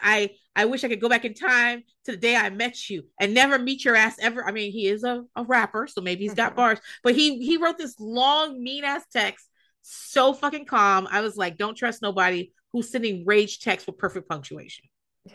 I 0.00 0.30
I 0.56 0.64
wish 0.64 0.84
I 0.84 0.88
could 0.88 1.00
go 1.00 1.08
back 1.08 1.24
in 1.24 1.34
time 1.34 1.82
to 2.04 2.12
the 2.12 2.16
day 2.16 2.36
I 2.36 2.50
met 2.50 2.90
you 2.90 3.04
and 3.20 3.34
never 3.34 3.58
meet 3.58 3.84
your 3.84 3.94
ass 3.94 4.16
ever. 4.20 4.44
I 4.44 4.52
mean, 4.52 4.72
he 4.72 4.86
is 4.86 5.04
a, 5.04 5.24
a 5.36 5.44
rapper, 5.44 5.86
so 5.86 6.00
maybe 6.00 6.24
he's 6.24 6.34
got 6.34 6.50
mm-hmm. 6.50 6.56
bars, 6.56 6.78
but 7.02 7.14
he 7.14 7.38
he 7.44 7.56
wrote 7.56 7.78
this 7.78 7.94
long, 7.98 8.62
mean 8.62 8.84
ass 8.84 9.04
text 9.12 9.46
so 9.82 10.32
fucking 10.32 10.66
calm. 10.66 11.08
I 11.10 11.20
was 11.20 11.36
like, 11.36 11.58
don't 11.58 11.76
trust 11.76 12.02
nobody 12.02 12.52
who's 12.72 12.90
sending 12.90 13.24
rage 13.26 13.60
text 13.60 13.86
with 13.86 13.98
perfect 13.98 14.28
punctuation. 14.28 14.84
Yeah. 15.24 15.34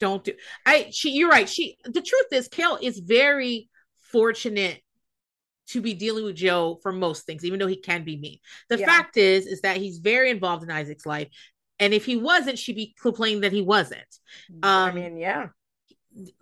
Don't 0.00 0.24
do 0.24 0.32
I 0.66 0.88
she 0.90 1.12
you're 1.12 1.28
right. 1.28 1.48
She 1.48 1.76
the 1.84 2.02
truth 2.02 2.26
is 2.32 2.48
Kail 2.48 2.78
is 2.80 2.98
very 2.98 3.68
fortunate 3.98 4.82
to 5.72 5.80
be 5.80 5.94
dealing 5.94 6.24
with 6.24 6.36
Jo 6.36 6.78
for 6.82 6.92
most 6.92 7.26
things, 7.26 7.44
even 7.44 7.58
though 7.58 7.66
he 7.66 7.76
can 7.76 8.04
be 8.04 8.16
mean. 8.16 8.38
The 8.68 8.78
Yeah. 8.78 8.86
fact 8.86 9.16
is, 9.16 9.46
is 9.46 9.60
that 9.62 9.76
he's 9.76 9.98
very 9.98 10.30
involved 10.30 10.62
in 10.62 10.70
Isaac's 10.70 11.06
life. 11.06 11.28
And 11.78 11.94
if 11.94 12.04
he 12.04 12.16
wasn't, 12.16 12.58
she'd 12.58 12.76
be 12.76 12.94
complaining 13.00 13.40
that 13.42 13.52
he 13.52 13.62
wasn't. 13.62 14.18
I 14.62 14.88
Um, 14.88 14.94
mean, 14.94 15.16
yeah. 15.16 15.48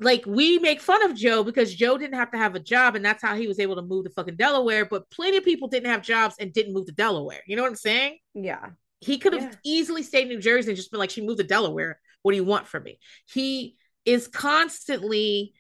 Like 0.01 0.25
we 0.27 0.59
make 0.59 0.81
fun 0.81 1.03
of 1.09 1.15
Jo 1.15 1.45
because 1.45 1.75
Jo 1.75 1.99
didn't 1.99 2.17
have 2.19 2.31
to 2.33 2.39
have 2.39 2.55
a 2.55 2.61
job, 2.61 2.97
and 2.97 3.05
that's 3.05 3.23
how 3.23 3.37
he 3.37 3.47
was 3.47 3.61
able 3.61 3.77
to 3.77 3.83
move 3.83 4.05
to 4.05 4.11
fucking 4.11 4.37
Delaware. 4.37 4.87
But 4.87 5.11
plenty 5.11 5.37
of 5.37 5.45
people 5.45 5.69
didn't 5.69 5.91
have 5.91 6.03
jobs 6.03 6.37
and 6.41 6.53
didn't 6.53 6.73
move 6.73 6.87
to 6.87 6.93
Delaware. 6.93 7.43
You 7.47 7.57
know 7.57 7.63
what 7.63 7.69
I'm 7.69 7.77
saying? 7.77 8.19
Yeah. 8.35 8.71
He 9.01 9.19
could 9.19 9.35
have 9.35 9.43
Yeah. 9.43 9.55
easily 9.65 10.03
stayed 10.03 10.23
in 10.23 10.29
New 10.29 10.41
Jersey 10.41 10.71
and 10.71 10.77
just 10.77 10.91
been 10.91 10.99
like, 10.99 11.11
she 11.11 11.21
moved 11.21 11.39
to 11.39 11.45
Delaware. 11.45 12.01
What 12.23 12.33
do 12.33 12.37
you 12.37 12.45
want 12.45 12.67
from 12.67 12.83
me? 12.85 12.99
He 13.27 13.77
is 14.05 14.27
constantly 14.27 15.53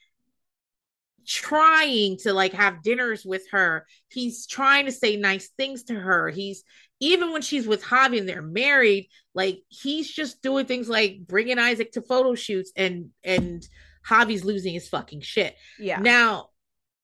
trying 1.28 2.16
to 2.16 2.32
like 2.32 2.54
have 2.54 2.82
dinners 2.82 3.24
with 3.24 3.42
her. 3.50 3.86
He's 4.08 4.46
trying 4.46 4.86
to 4.86 4.92
say 4.92 5.16
nice 5.16 5.48
things 5.58 5.84
to 5.84 5.94
her. 5.94 6.30
He's 6.30 6.64
even 7.00 7.32
when 7.32 7.42
she's 7.42 7.66
with 7.66 7.84
Javi 7.84 8.18
and 8.18 8.28
they're 8.28 8.42
married, 8.42 9.08
like 9.34 9.62
he's 9.68 10.10
just 10.10 10.42
doing 10.42 10.66
things 10.66 10.88
like 10.88 11.18
bringing 11.26 11.58
Isaac 11.58 11.92
to 11.92 12.02
photo 12.02 12.34
shoots 12.34 12.72
and 12.74 13.10
and 13.22 13.66
Javi's 14.06 14.44
losing 14.44 14.74
his 14.74 14.88
fucking 14.88 15.20
shit. 15.20 15.54
Yeah. 15.78 16.00
Now, 16.00 16.48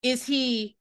is 0.02 0.24
he 0.24 0.76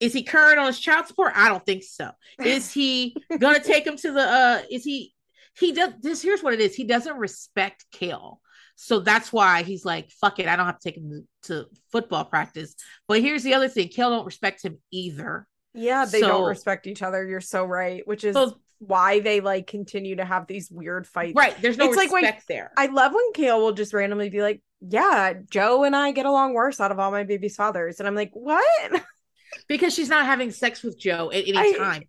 is 0.00 0.14
he 0.14 0.22
current 0.22 0.58
on 0.58 0.66
his 0.66 0.80
child 0.80 1.06
support? 1.06 1.32
I 1.36 1.48
don't 1.48 1.64
think 1.64 1.82
so. 1.82 2.10
Is 2.42 2.72
he 2.72 3.16
gonna 3.38 3.60
take 3.62 3.86
him 3.86 3.96
to 3.98 4.12
the 4.12 4.22
uh 4.22 4.62
is 4.70 4.82
he 4.82 5.14
he 5.58 5.72
does 5.72 5.92
this 6.00 6.22
here's 6.22 6.42
what 6.42 6.54
it 6.54 6.60
is. 6.60 6.74
He 6.74 6.84
doesn't 6.84 7.16
respect 7.16 7.84
Kail. 7.92 8.40
So 8.82 8.98
that's 9.00 9.30
why 9.30 9.62
he's 9.62 9.84
like, 9.84 10.10
fuck 10.10 10.38
it, 10.38 10.48
I 10.48 10.56
don't 10.56 10.64
have 10.64 10.78
to 10.78 10.88
take 10.88 10.96
him 10.96 11.26
to, 11.42 11.66
football 11.92 12.24
practice. 12.24 12.74
But 13.06 13.20
here's 13.20 13.42
the 13.42 13.52
other 13.52 13.68
thing, 13.68 13.88
Kail 13.88 14.08
don't 14.08 14.24
respect 14.24 14.64
him 14.64 14.78
either. 14.90 15.46
Yeah, 15.74 16.06
they 16.06 16.20
So- 16.20 16.28
don't 16.28 16.48
respect 16.48 16.86
each 16.86 17.02
other. 17.02 17.26
You're 17.26 17.42
so 17.42 17.66
right, 17.66 18.06
which 18.08 18.24
is 18.24 18.34
So- 18.34 18.58
why 18.78 19.20
they 19.20 19.40
like 19.40 19.66
continue 19.66 20.16
to 20.16 20.24
have 20.24 20.46
these 20.46 20.70
weird 20.70 21.06
fights. 21.06 21.34
Right. 21.36 21.54
There's 21.60 21.76
no 21.76 21.88
It's 21.88 21.96
like 21.98 22.10
respect 22.10 22.44
when- 22.48 22.56
there. 22.56 22.72
I 22.74 22.86
love 22.86 23.12
when 23.12 23.32
Kail 23.34 23.60
will 23.60 23.72
just 23.72 23.92
randomly 23.92 24.30
be 24.30 24.40
like, 24.40 24.62
"Yeah, 24.80 25.34
Jo 25.50 25.84
and 25.84 25.94
I 25.94 26.12
get 26.12 26.24
along 26.24 26.54
worse 26.54 26.80
out 26.80 26.90
of 26.90 26.98
all 26.98 27.10
my 27.10 27.24
baby's 27.24 27.56
fathers," 27.56 27.98
and 28.00 28.08
I'm 28.08 28.14
like, 28.14 28.30
"What?" 28.32 28.64
because 29.68 29.92
she's 29.94 30.08
not 30.08 30.24
having 30.24 30.50
sex 30.52 30.82
with 30.82 30.98
Jo 30.98 31.30
at 31.30 31.46
any 31.46 31.58
I- 31.58 31.72
time. 31.76 32.04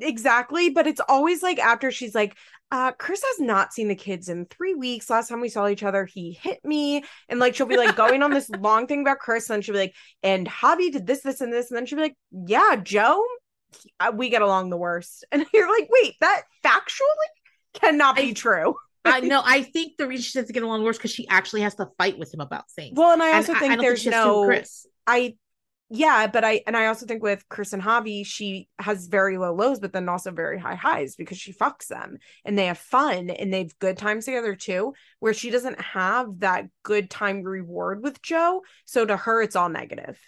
exactly, 0.00 0.70
but 0.70 0.86
it's 0.86 1.00
always 1.06 1.42
like 1.42 1.58
after 1.58 1.90
she's 1.90 2.14
like, 2.14 2.34
uh, 2.74 2.90
Chris 2.90 3.22
has 3.22 3.38
not 3.38 3.72
seen 3.72 3.86
the 3.86 3.94
kids 3.94 4.28
in 4.28 4.46
three 4.46 4.74
weeks. 4.74 5.08
Last 5.08 5.28
time 5.28 5.40
we 5.40 5.48
saw 5.48 5.68
each 5.68 5.84
other, 5.84 6.06
he 6.06 6.32
hit 6.32 6.58
me. 6.64 7.04
And 7.28 7.38
like 7.38 7.54
she'll 7.54 7.66
be 7.66 7.76
like 7.76 7.94
going 7.94 8.20
on 8.20 8.32
this 8.32 8.50
long 8.58 8.88
thing 8.88 9.02
about 9.02 9.20
Chris, 9.20 9.48
and 9.48 9.64
she'll 9.64 9.74
be 9.74 9.78
like, 9.78 9.94
and 10.24 10.44
Javi 10.48 10.90
did 10.90 11.06
this, 11.06 11.20
this, 11.22 11.40
and 11.40 11.52
this. 11.52 11.70
And 11.70 11.78
then 11.78 11.86
she'll 11.86 11.98
be 11.98 12.02
like, 12.02 12.16
Yeah, 12.32 12.74
Jo, 12.82 13.22
uh, 14.00 14.10
we 14.12 14.28
get 14.28 14.42
along 14.42 14.70
the 14.70 14.76
worst. 14.76 15.24
And 15.32 15.46
you're 15.54 15.70
like, 15.70 15.88
wait, 15.88 16.14
that 16.20 16.42
factually 16.64 17.30
cannot 17.74 18.16
be 18.16 18.30
I- 18.30 18.32
true. 18.32 18.74
I 19.04 19.20
know. 19.30 19.40
I 19.44 19.62
think 19.62 19.96
the 19.96 20.08
reason 20.08 20.24
she 20.24 20.38
doesn't 20.40 20.52
get 20.52 20.64
along 20.64 20.82
worse 20.82 20.96
because 20.96 21.12
she 21.12 21.28
actually 21.28 21.60
has 21.60 21.76
to 21.76 21.88
fight 21.96 22.18
with 22.18 22.34
him 22.34 22.40
about 22.40 22.68
things. 22.72 22.94
Well, 22.96 23.12
and 23.12 23.22
I 23.22 23.28
And 23.28 23.36
also 23.36 23.54
think 23.54 23.72
I 23.72 23.76
don't 23.76 23.84
there's 23.84 24.02
has 24.04 24.10
no 24.10 24.46
Chris. 24.46 24.84
I 25.06 25.36
yeah, 25.94 26.26
but 26.26 26.44
I 26.44 26.62
and 26.66 26.76
I 26.76 26.86
also 26.86 27.06
think 27.06 27.22
with 27.22 27.48
Chris 27.48 27.72
and 27.72 27.82
Javi, 27.82 28.26
she 28.26 28.68
has 28.78 29.06
very 29.06 29.38
low 29.38 29.54
lows, 29.54 29.78
but 29.80 29.92
then 29.92 30.08
also 30.08 30.30
very 30.32 30.58
high 30.58 30.74
highs 30.74 31.14
because 31.16 31.38
she 31.38 31.52
fucks 31.52 31.86
them 31.86 32.18
and 32.44 32.58
they 32.58 32.66
have 32.66 32.78
fun 32.78 33.30
and 33.30 33.52
they've 33.52 33.78
good 33.78 33.96
times 33.96 34.24
together 34.24 34.54
too, 34.56 34.94
where 35.20 35.32
she 35.34 35.50
doesn't 35.50 35.80
have 35.80 36.40
that 36.40 36.66
good 36.82 37.08
time 37.10 37.42
reward 37.42 38.02
with 38.02 38.20
Jo. 38.22 38.62
So 38.84 39.06
to 39.06 39.16
her, 39.16 39.40
it's 39.42 39.56
all 39.56 39.68
negative. 39.68 40.18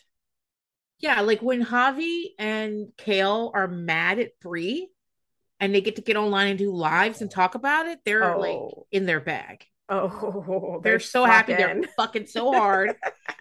Yeah, 0.98 1.20
like 1.20 1.42
when 1.42 1.64
Javi 1.64 2.28
and 2.38 2.88
Kail 2.96 3.50
are 3.54 3.68
mad 3.68 4.18
at 4.18 4.30
Brie 4.40 4.88
and 5.60 5.74
they 5.74 5.80
get 5.82 5.96
to 5.96 6.02
get 6.02 6.16
online 6.16 6.48
and 6.48 6.58
do 6.58 6.72
lives 6.72 7.20
and 7.20 7.30
talk 7.30 7.54
about 7.54 7.86
it, 7.86 7.98
they're 8.04 8.36
like 8.38 8.50
Oh. 8.54 8.86
in 8.90 9.04
their 9.04 9.20
bag. 9.20 9.64
Oh, 9.88 10.80
They're, 10.82 10.98
so 10.98 11.24
happy. 11.24 11.54
They're 11.54 11.68
fucking- 11.68 11.84
fucking 11.96 12.26
so 12.26 12.50
hard. 12.52 12.96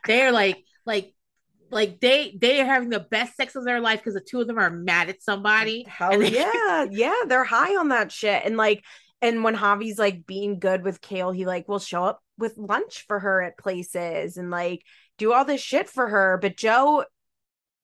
they're 0.06 0.32
like, 0.32 0.64
like, 0.86 1.15
like 1.72 2.00
they 2.00 2.38
they 2.40 2.62
are 2.62 2.66
having 2.66 2.90
the 2.90 3.00
best 3.00 3.36
sex 3.36 3.56
of 3.56 3.66
their 3.66 3.80
life 3.82 4.00
because 4.00 4.14
the 4.14 4.22
two 4.22 4.40
of 4.42 4.48
them 4.48 4.58
are 4.60 4.70
mad 4.70 5.10
at 5.10 5.22
somebody. 5.22 5.84
Hell 5.88 6.20
they- 6.20 6.32
yeah, 6.32 6.86
yeah, 6.90 7.16
they're 7.28 7.44
high 7.44 7.76
on 7.76 7.90
that 7.90 8.12
shit. 8.12 8.44
And 8.46 8.58
like, 8.58 8.84
and 9.22 9.44
when 9.44 9.56
Javi's 9.56 10.00
like 10.00 10.26
being 10.26 10.60
good 10.60 10.84
with 10.84 11.02
Kail, 11.02 11.32
he 11.32 11.46
like 11.46 11.68
will 11.68 11.80
show 11.80 12.04
up 12.04 12.22
with 12.38 12.58
lunch 12.58 13.06
for 13.08 13.20
her 13.20 13.42
at 13.42 13.58
places 13.58 14.38
and 14.38 14.50
like 14.52 14.84
do 15.18 15.34
all 15.34 15.46
this 15.46 15.62
shit 15.62 15.90
for 15.90 16.08
her. 16.08 16.38
But 16.42 16.58
Jo, 16.58 17.06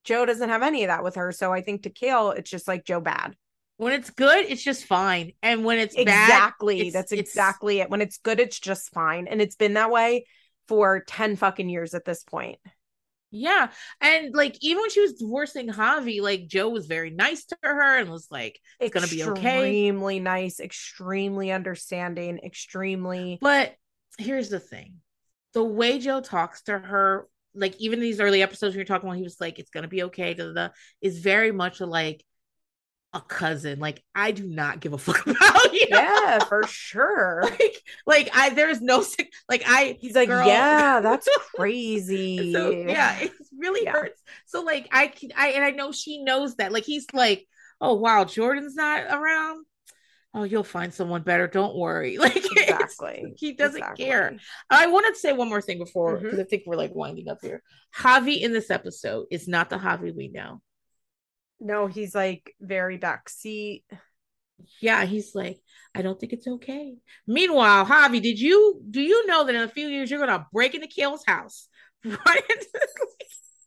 Jo 0.04 0.26
doesn't 0.26 0.50
have 0.50 0.64
any 0.64 0.84
of 0.84 0.88
that 0.90 1.04
with 1.04 1.16
her. 1.16 1.32
So 1.32 1.52
I 1.54 1.62
think 1.62 1.84
to 1.84 1.90
Kail, 1.90 2.32
it's 2.32 2.50
just 2.50 2.68
like 2.68 2.86
Jo 2.86 3.00
bad. 3.02 3.36
When 3.78 3.94
it's 3.94 4.12
good, 4.12 4.46
it's 4.46 4.64
just 4.64 4.86
fine, 4.86 5.32
and 5.42 5.66
when 5.66 5.80
it's 5.80 5.96
bad, 5.96 6.02
Exactly. 6.30 6.80
it's- 6.82 6.94
That's 6.94 7.12
it's- 7.12 7.28
exactly 7.28 7.80
it. 7.80 7.90
When 7.90 8.02
it's 8.02 8.18
good, 8.20 8.40
it's 8.40 8.60
just 8.60 8.94
fine. 8.94 9.28
And 9.28 9.42
it's 9.42 9.56
been 9.56 9.74
that 9.74 9.90
way 9.90 10.26
for 10.68 11.00
10 11.08 11.36
fucking 11.36 11.68
years 11.68 11.96
at 11.96 12.06
this 12.06 12.24
point. 12.24 12.60
Yeah. 13.32 13.70
And 14.02 14.36
like 14.36 14.58
even 14.62 14.82
when 14.82 14.90
she 14.90 15.02
was 15.02 15.14
divorcing 15.14 15.70
Javi, 15.70 16.22
like 16.22 16.48
Jo 16.48 16.70
was 16.70 16.86
very 16.86 17.10
nice 17.10 17.46
to 17.46 17.58
her 17.64 17.98
and 17.98 18.10
was 18.10 18.28
like, 18.30 18.60
It's 18.80 18.94
gonna 18.94 19.08
be 19.08 19.24
okay. 19.24 19.60
Extremely 19.60 20.20
nice, 20.20 20.60
extremely 20.60 21.52
understanding, 21.52 22.40
extremely. 22.40 23.40
but 23.42 23.74
here's 24.18 24.50
the 24.50 24.60
thing. 24.60 24.96
The 25.54 25.64
way 25.64 26.00
Jo 26.00 26.22
talks 26.22 26.64
to 26.64 26.78
her, 26.78 27.28
like 27.56 27.76
even 27.78 28.00
these 28.00 28.20
early 28.20 28.42
episodes 28.42 28.74
when 28.74 28.80
you're 28.80 28.86
talking 28.86 29.08
about 29.08 29.18
he 29.18 29.24
was 29.24 29.40
like, 29.40 29.60
it's 29.60 29.72
gonna 29.72 29.88
be 29.88 30.04
okay, 30.04 30.34
da, 30.34 30.48
da, 30.48 30.54
da, 30.54 30.70
is 31.02 31.20
very 31.20 31.52
much 31.52 31.80
like 31.80 32.24
a 33.14 33.22
cousin. 33.22 33.80
Like, 33.80 34.04
I 34.16 34.32
do 34.32 34.48
not 34.48 34.80
give 34.80 34.94
a 34.94 34.98
fuck 34.98 35.22
about 35.28 35.74
you. 35.74 35.88
Yeah, 35.90 36.40
for 36.46 36.66
sure. 36.68 37.44
Like, 37.52 37.82
like 38.08 38.30
I 38.34 38.50
there's 38.50 38.82
no 38.82 39.02
sick 39.02 39.32
like 39.50 39.64
I 39.66 39.98
He's 40.00 40.16
like, 40.16 40.30
Girl. 40.30 40.48
yeah, 40.48 41.02
that's 41.02 41.28
crazy. 41.56 42.54
so 42.54 42.70
yeah, 42.72 43.20
it 43.20 43.32
really 43.58 43.84
Yeah. 43.84 43.92
hurts. 43.94 44.22
So 44.46 44.62
like 44.62 44.88
I 44.92 45.08
can 45.08 45.32
I 45.36 45.50
and 45.50 45.64
I 45.64 45.72
know 45.72 45.92
she 45.92 46.24
knows 46.24 46.56
that. 46.56 46.72
Like 46.72 46.84
he's 46.86 47.06
like, 47.14 47.46
oh 47.80 47.96
wow, 47.96 48.24
Jordan's 48.24 48.76
not 48.76 49.04
around. 49.10 49.66
Oh, 50.34 50.44
you'll 50.44 50.64
find 50.64 50.94
someone 50.94 51.24
better. 51.24 51.48
Don't 51.48 51.76
worry. 51.76 52.18
Like 52.18 52.38
Exactly. 52.38 53.34
he 53.38 53.54
doesn't 53.54 53.82
Exactly. 53.82 54.06
care. 54.06 54.38
I 54.70 54.88
wanted 54.88 55.14
to 55.14 55.20
say 55.20 55.34
one 55.34 55.50
more 55.50 55.62
thing 55.62 55.78
before 55.78 56.16
mm-hmm. 56.16 56.24
because 56.24 56.40
I 56.40 56.44
think 56.46 56.64
we're 56.66 56.78
like 56.78 56.96
winding 56.96 57.28
up 57.28 57.40
here. 57.42 57.62
Javi 57.98 58.40
in 58.40 58.54
this 58.54 58.70
episode 58.72 59.26
is 59.32 59.48
not 59.48 59.70
the 59.70 59.78
Javi 59.78 60.16
we 60.16 60.30
know. 60.30 60.62
No, 61.62 61.88
he's 61.88 62.14
like 62.14 62.54
very 62.60 62.98
backseat. 62.98 63.84
Yeah, 64.82 65.06
he's 65.06 65.34
like, 65.34 65.60
I 65.96 66.02
don't 66.02 66.20
think 66.20 66.34
it's 66.34 66.48
okay. 66.48 66.96
Meanwhile, 67.28 67.86
Javi, 67.86 68.22
did 68.22 68.40
you 68.40 68.82
do 68.90 69.02
you 69.02 69.26
know 69.28 69.46
that 69.46 69.56
in 69.56 69.62
a 69.62 69.68
few 69.68 69.88
years 69.88 70.12
you're 70.12 70.20
gonna 70.20 70.46
break 70.52 70.76
into 70.76 70.88
Kail's 70.88 71.24
house? 71.26 71.68
Right? 72.04 72.66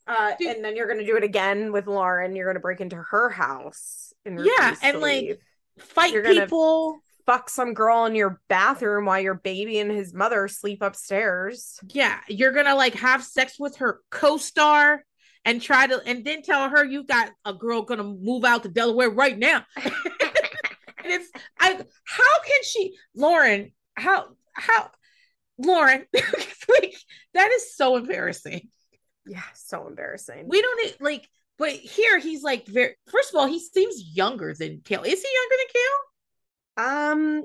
Uh, 0.07 0.33
Dude. 0.39 0.57
and 0.57 0.65
then 0.65 0.77
you're 0.77 0.89
gonna 0.89 1.07
do 1.07 1.17
it 1.17 1.25
again 1.25 1.73
with 1.73 1.87
Lauren. 1.87 2.37
You're 2.37 2.47
gonna 2.49 2.61
break 2.61 2.81
into 2.81 2.97
her 2.97 3.31
house 3.31 4.13
and 4.27 4.39
Yeah, 4.45 4.75
and, 4.83 5.01
like. 5.01 5.41
Fight 5.79 6.13
You're 6.13 6.23
people. 6.23 7.01
fuck 7.27 7.49
some 7.51 7.75
girl 7.75 8.05
in 8.05 8.15
your 8.15 8.41
bathroom 8.49 9.07
while 9.07 9.19
your 9.21 9.35
baby 9.35 9.81
and 9.81 9.91
his 9.91 10.15
mother 10.15 10.47
sleep 10.47 10.83
upstairs. 10.83 11.81
Yeah, 11.89 12.19
you're 12.29 12.53
gonna 12.53 12.77
like 12.77 12.95
have 12.95 13.25
sex 13.25 13.59
with 13.59 13.79
her 13.79 14.01
co-star 14.11 15.05
and 15.45 15.61
try 15.61 15.87
to 15.87 16.01
and 16.07 16.25
then 16.25 16.43
tell 16.43 16.69
her 16.69 16.85
you 16.85 17.05
got 17.05 17.31
a 17.45 17.53
girl 17.53 17.83
gonna 17.83 18.05
move 18.05 18.45
out 18.45 18.63
to 18.63 18.69
Delaware 18.69 19.11
right 19.11 19.39
now. 19.39 19.65
and 19.77 19.93
it's 21.05 21.31
I 21.59 21.75
how 22.05 22.43
can 22.47 22.63
she 22.65 22.97
Lauren, 23.15 23.73
how 23.95 24.29
how 24.53 24.91
Lauren 25.59 26.05
like 26.15 26.95
that 27.35 27.51
is 27.53 27.77
so 27.77 27.97
embarrassing. 27.97 28.69
Yeah, 29.27 29.43
so 29.55 29.87
embarrassing. 29.87 30.45
We 30.49 30.61
don't 30.61 30.83
need 30.85 30.97
like 31.01 31.29
but 31.57 31.71
here 31.71 32.19
he's 32.19 32.43
like 32.43 32.67
very 32.67 32.95
first 33.11 33.33
of 33.33 33.41
all, 33.41 33.47
he 33.47 33.61
seems 33.61 34.17
younger 34.17 34.55
than 34.59 34.81
Kail. 34.85 35.03
Is 35.03 35.23
he 35.23 35.29
younger 35.29 35.57
than 35.57 35.67
Kail? 35.73 35.99
um, 36.77 37.45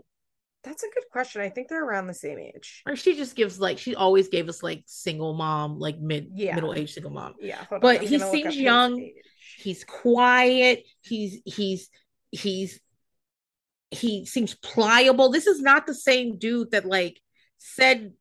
that's 0.64 0.84
a 0.84 0.88
good 0.94 1.06
question. 1.12 1.42
I 1.42 1.50
think 1.50 1.68
they're 1.70 1.84
around 1.86 2.08
the 2.08 2.14
same 2.14 2.38
age. 2.40 2.82
Or 2.86 2.96
she 2.96 3.16
just 3.16 3.36
gives 3.36 3.60
like 3.60 3.78
she 3.78 3.96
always 3.96 4.28
gave 4.28 4.50
us 4.50 4.62
like 4.62 4.84
single 4.86 5.34
mom, 5.34 5.80
like 5.80 6.00
mid 6.00 6.30
Yeah. 6.34 6.56
middle 6.56 6.74
aged 6.74 6.94
single 6.94 7.12
mom. 7.12 7.36
Yeah, 7.40 7.64
But 7.82 8.02
he 8.04 8.20
seems 8.20 8.58
young. 8.58 9.10
he's 9.58 9.84
quiet 9.84 10.84
he's 11.02 11.42
he's 11.46 11.90
he's 12.32 12.80
he 13.92 14.26
seems 14.26 14.54
pliable 14.56 15.30
this 15.30 15.48
is 15.48 15.62
not 15.62 15.88
the 15.88 15.94
same 15.96 16.38
dude 16.38 16.72
that 16.72 16.86
like 16.86 17.20
said 17.58 18.14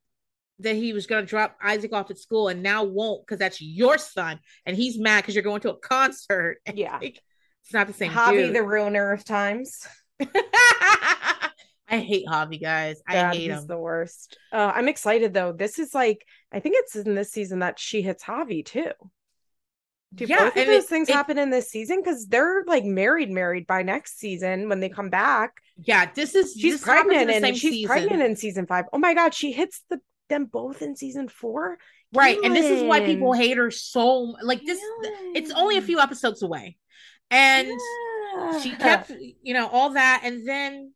that 0.60 0.74
he 0.74 0.92
was 0.92 1.06
going 1.06 1.24
to 1.24 1.28
drop 1.28 1.56
isaac 1.62 1.92
off 1.92 2.10
at 2.10 2.18
school 2.18 2.48
and 2.48 2.62
now 2.62 2.82
won't 2.84 3.24
because 3.24 3.38
that's 3.38 3.60
your 3.60 3.98
son 3.98 4.40
and 4.66 4.76
he's 4.76 4.98
mad 4.98 5.20
because 5.20 5.34
you're 5.34 5.44
going 5.44 5.60
to 5.60 5.70
a 5.70 5.76
concert 5.78 6.56
Yeah. 6.74 6.98
like, 6.98 7.20
It's 7.64 7.72
not 7.74 7.86
the 7.86 7.92
same. 7.92 8.10
Hobby 8.10 8.38
dude. 8.38 8.54
the 8.56 8.62
ruiner 8.62 9.12
of 9.12 9.24
times. 9.24 9.86
I 11.90 11.98
hate 11.98 12.26
Javi, 12.26 12.60
guys. 12.60 13.00
I 13.08 13.14
God, 13.14 13.34
hate 13.34 13.50
him. 13.50 13.66
the 13.66 13.78
worst. 13.78 14.38
Uh, 14.52 14.72
I'm 14.74 14.88
excited 14.88 15.32
though. 15.34 15.52
This 15.52 15.78
is 15.78 15.94
like 15.94 16.24
I 16.52 16.60
think 16.60 16.76
it's 16.78 16.96
in 16.96 17.14
this 17.14 17.30
season 17.32 17.60
that 17.60 17.78
she 17.78 18.02
hits 18.02 18.24
Javi 18.24 18.64
too. 18.64 18.90
Do 20.14 20.24
Yeah, 20.24 20.44
both 20.44 20.56
of 20.56 20.66
those 20.66 20.84
it- 20.84 20.88
things 20.88 21.08
it- 21.08 21.14
happen 21.14 21.38
in 21.38 21.50
this 21.50 21.70
season? 21.70 22.00
Because 22.02 22.26
they're 22.26 22.64
like 22.66 22.84
married, 22.84 23.30
married 23.30 23.66
by 23.66 23.82
next 23.82 24.18
season 24.18 24.68
when 24.68 24.80
they 24.80 24.88
come 24.88 25.10
back. 25.10 25.52
Yeah, 25.82 26.10
this 26.14 26.34
is 26.34 26.54
She's 26.54 26.74
this 26.74 26.82
pregnant 26.82 27.30
and 27.30 27.56
she's 27.56 27.72
season. 27.72 27.88
pregnant 27.88 28.22
in 28.22 28.34
season 28.36 28.66
five. 28.66 28.86
Oh 28.92 28.98
my 28.98 29.14
god, 29.14 29.34
she 29.34 29.52
hits 29.52 29.82
the 29.90 30.00
them 30.28 30.44
both 30.46 30.82
in 30.82 30.94
season 30.96 31.28
four. 31.28 31.78
right, 32.14 32.38
and 32.42 32.54
this 32.56 32.66
is 32.66 32.82
why 32.82 33.00
people 33.00 33.32
hate 33.34 33.56
her 33.58 33.70
so. 33.70 34.34
Like 34.42 34.62
this, 34.64 34.78
it's 35.34 35.50
only 35.52 35.76
a 35.78 35.82
few 35.82 36.00
episodes 36.00 36.42
away, 36.42 36.76
and 37.30 37.68
she 38.62 38.70
kept, 38.76 39.10
you 39.42 39.52
know, 39.54 39.68
all 39.68 39.90
that, 39.90 40.22
and 40.24 40.46
then 40.48 40.92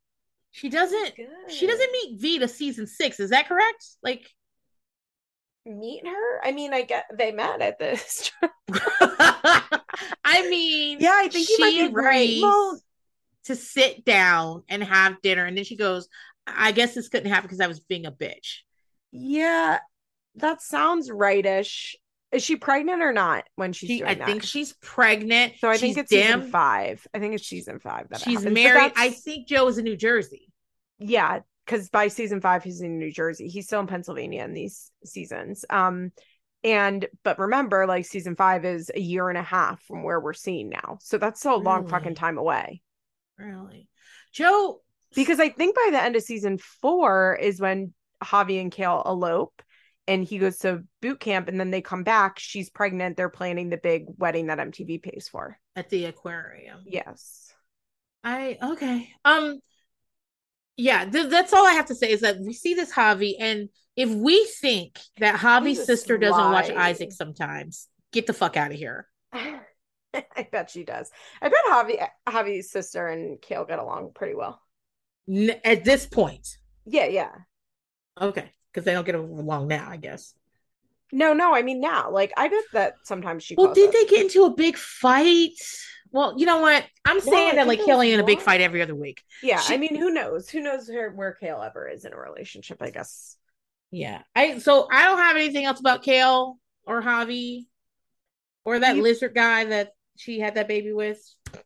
she 0.52 0.68
doesn't. 0.68 1.14
She 1.48 1.66
doesn't 1.66 1.92
meet 1.92 2.20
Vee 2.20 2.38
to 2.38 2.46
season 2.46 2.86
six. 2.86 3.18
Is 3.18 3.30
that 3.30 3.48
correct? 3.48 3.86
Like, 4.02 4.30
meet 5.64 6.06
her. 6.06 6.40
I 6.44 6.52
mean, 6.52 6.74
I 6.74 6.82
get 6.82 7.06
they 7.16 7.32
met 7.32 7.62
at 7.62 7.78
this. 7.78 8.30
I 10.24 10.48
mean, 10.48 11.00
yeah, 11.00 11.14
I 11.14 11.28
think 11.28 11.48
you 11.48 11.58
might 11.58 11.72
she 11.72 11.88
be 11.88 11.94
right. 11.94 12.38
Well, 12.42 12.80
to 13.44 13.56
sit 13.56 14.04
down 14.04 14.62
and 14.68 14.84
have 14.84 15.22
dinner, 15.22 15.46
and 15.46 15.56
then 15.56 15.64
she 15.64 15.76
goes, 15.76 16.08
"I 16.46 16.72
guess 16.72 16.94
this 16.94 17.08
couldn't 17.08 17.30
happen 17.30 17.46
because 17.46 17.60
I 17.60 17.66
was 17.66 17.80
being 17.80 18.04
a 18.04 18.12
bitch." 18.12 18.58
Yeah, 19.10 19.78
that 20.36 20.60
sounds 20.60 21.10
rightish. 21.10 21.96
Is 22.32 22.42
she 22.42 22.56
pregnant 22.56 23.02
or 23.02 23.12
not 23.12 23.44
when 23.56 23.72
she's 23.72 23.88
She, 23.88 24.04
I 24.04 24.14
that? 24.14 24.26
think 24.26 24.42
she's 24.42 24.72
pregnant. 24.80 25.54
so. 25.58 25.68
I 25.68 25.74
she's 25.74 25.80
think 25.80 25.98
it's 25.98 26.10
damn. 26.10 26.38
season 26.40 26.50
five. 26.50 27.06
I 27.12 27.18
think 27.18 27.34
it's 27.34 27.46
season 27.46 27.78
five. 27.78 28.08
That 28.10 28.20
She's 28.20 28.38
happens. 28.38 28.54
Married. 28.54 28.92
I 28.96 29.10
think 29.10 29.46
Jo 29.48 29.68
is 29.68 29.78
in 29.78 29.84
New 29.84 29.96
Jersey. 29.96 30.50
yeah, 30.98 31.40
because 31.66 31.90
by 31.90 32.08
season 32.08 32.40
five 32.40 32.64
he's 32.64 32.80
in 32.80 32.98
New 32.98 33.12
Jersey. 33.12 33.48
He's 33.48 33.66
still 33.66 33.80
in 33.80 33.86
Pennsylvania 33.86 34.44
in 34.44 34.54
these 34.54 34.90
seasons. 35.04 35.64
Um, 35.68 36.10
and 36.64 37.06
but 37.24 37.38
remember, 37.38 37.86
like 37.86 38.06
season 38.06 38.34
five 38.36 38.64
is 38.64 38.90
a 38.94 39.00
year 39.00 39.28
and 39.28 39.36
a 39.38 39.42
half 39.42 39.82
from 39.82 40.02
where 40.02 40.20
we're 40.20 40.32
seeing 40.32 40.68
now, 40.70 40.98
so 41.02 41.18
that's 41.18 41.40
still 41.40 41.56
a 41.56 41.56
long 41.56 41.86
fucking 41.88 42.14
time 42.14 42.38
away. 42.38 42.82
Really, 43.36 43.88
Jo? 44.32 44.80
Because 45.14 45.40
I 45.40 45.48
think 45.50 45.74
by 45.76 45.88
the 45.90 46.00
end 46.02 46.16
of 46.16 46.22
season 46.22 46.56
four 46.58 47.36
is 47.40 47.60
when 47.60 47.92
Javi 48.22 48.60
and 48.60 48.70
Kail 48.72 49.02
elope 49.04 49.60
and 50.08 50.24
he 50.24 50.38
goes 50.38 50.58
to 50.58 50.82
boot 51.00 51.20
camp 51.20 51.48
and 51.48 51.58
then 51.58 51.70
they 51.70 51.80
come 51.80 52.02
back. 52.02 52.38
She's 52.38 52.70
pregnant. 52.70 53.16
They're 53.16 53.28
planning 53.28 53.70
the 53.70 53.76
big 53.76 54.04
wedding 54.18 54.48
that 54.48 54.58
MTV 54.58 55.02
pays 55.02 55.28
for. 55.30 55.58
at 55.76 55.88
the 55.90 56.06
aquarium. 56.06 56.80
Yes. 56.84 57.52
I 58.24 58.58
okay. 58.62 59.10
Um 59.24 59.60
yeah, 60.76 61.04
th- 61.04 61.28
that's 61.28 61.52
all 61.52 61.66
I 61.66 61.72
have 61.72 61.86
to 61.86 61.94
say 61.94 62.10
is 62.10 62.20
that 62.22 62.38
we 62.40 62.52
see 62.52 62.74
this 62.74 62.92
Javi 62.92 63.34
and 63.38 63.68
if 63.96 64.08
we 64.08 64.44
think 64.60 64.98
that 65.18 65.36
Javi's 65.36 65.84
sister 65.84 66.16
doesn't 66.16 66.52
watch. 66.52 66.70
Isaac 66.70 67.12
sometimes, 67.12 67.88
get 68.12 68.26
the 68.26 68.32
fuck 68.32 68.56
out 68.56 68.70
of 68.70 68.78
here. 68.78 69.06
I 69.32 70.48
bet 70.50 70.70
she 70.70 70.84
does. 70.84 71.10
I 71.40 71.48
bet 71.48 71.58
Javi 71.68 72.06
Javi's 72.26 72.70
sister 72.70 73.06
and 73.08 73.40
Kail 73.40 73.64
get 73.64 73.78
along 73.78 74.12
pretty 74.14 74.34
well. 74.34 74.60
N- 75.28 75.60
at 75.64 75.84
this 75.84 76.06
point. 76.06 76.48
Yeah, 76.86 77.06
yeah. 77.06 77.30
Okay, 78.20 78.50
because 78.72 78.84
they 78.84 78.92
don't 78.92 79.04
get 79.06 79.14
along 79.14 79.68
now, 79.68 79.88
I 79.88 79.96
guess. 79.96 80.34
No, 81.12 81.34
no, 81.34 81.54
I 81.54 81.62
mean 81.62 81.80
now. 81.80 82.10
Like 82.10 82.32
I 82.36 82.48
bet 82.48 82.64
that 82.72 82.94
sometimes 83.04 83.42
she 83.44 83.54
Well, 83.54 83.74
did 83.74 83.88
us. 83.90 83.94
they 83.94 84.06
get 84.06 84.22
into 84.22 84.44
a 84.44 84.50
big 84.54 84.76
fight? 84.76 85.50
Well, 86.10 86.34
you 86.38 86.46
know 86.46 86.60
what? 86.60 86.84
I'm 87.04 87.16
I 87.18 87.20
saying 87.20 87.56
that 87.56 87.66
like 87.66 87.84
Kelly 87.84 88.12
in 88.12 88.20
a 88.20 88.24
big 88.24 88.40
fight 88.40 88.60
every 88.60 88.82
other 88.82 88.94
week. 88.94 89.22
Yeah, 89.42 89.60
she- 89.60 89.74
I 89.74 89.76
mean, 89.78 89.94
who 89.94 90.10
knows? 90.10 90.48
Who 90.48 90.60
knows 90.60 90.88
where, 90.88 91.10
where 91.10 91.32
Kail 91.32 91.62
ever 91.62 91.88
is 91.88 92.04
in 92.04 92.12
a 92.12 92.16
relationship, 92.18 92.78
I 92.82 92.90
guess. 92.90 93.36
Yeah. 93.90 94.22
I 94.34 94.58
so 94.58 94.88
I 94.90 95.04
don't 95.04 95.18
have 95.18 95.36
anything 95.36 95.64
else 95.66 95.80
about 95.80 96.02
Kail 96.02 96.58
or 96.86 97.02
Javi 97.02 97.66
or 98.64 98.78
that 98.78 98.96
You- 98.96 99.02
lizard 99.02 99.34
guy 99.34 99.64
that 99.66 99.92
she 100.16 100.38
had 100.38 100.54
that 100.54 100.68
baby 100.68 100.92
with, 100.92 101.18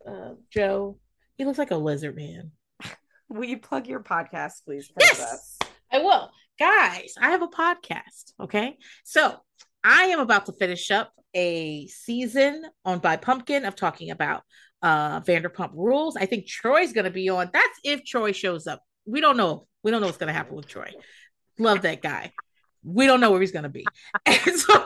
uh, 0.07 0.35
Jo. 0.51 0.99
He 1.37 1.45
looks 1.45 1.59
like 1.59 1.71
a 1.73 1.77
lizard 1.77 2.17
man. 2.17 2.53
Will 3.29 3.45
you 3.45 3.59
plug 3.59 3.87
your 3.87 4.01
podcast, 4.01 4.65
please, 4.65 4.91
Yes! 4.99 5.09
Princess? 5.19 5.59
I 5.93 5.99
will. 5.99 6.31
Guys, 6.59 7.15
I 7.21 7.31
have 7.31 7.43
a 7.43 7.49
podcast. 7.49 8.33
Okay. 8.41 8.77
So 9.05 9.37
I 9.85 10.05
am 10.07 10.21
about 10.21 10.47
to 10.47 10.53
finish 10.53 10.91
up 10.91 11.13
a 11.35 11.87
season 11.89 12.65
on 12.85 12.99
By 12.99 13.17
Pumpkin 13.17 13.65
of 13.65 13.77
talking 13.77 14.11
about 14.11 14.43
uh 14.83 15.21
Vanderpump 15.21 15.71
Rules. 15.75 16.17
I 16.17 16.27
think 16.27 16.47
Troy's 16.47 16.93
gonna 16.93 17.11
be 17.11 17.29
on. 17.29 17.51
That's 17.53 17.79
if 17.85 18.05
Troy 18.05 18.33
shows 18.33 18.67
up. 18.67 18.83
We 19.05 19.21
don't 19.21 19.37
know. 19.37 19.67
We 19.83 19.91
don't 19.91 20.01
know 20.01 20.07
what's 20.07 20.19
gonna 20.19 20.33
happen 20.33 20.57
with 20.57 20.67
Troy. 20.69 20.93
Love 21.59 21.83
that 21.83 22.03
guy. 22.03 22.33
We 22.85 23.07
don't 23.07 23.21
know 23.21 23.31
where 23.31 23.41
he's 23.41 23.53
gonna 23.53 23.69
be. 23.69 23.85
So, 24.57 24.83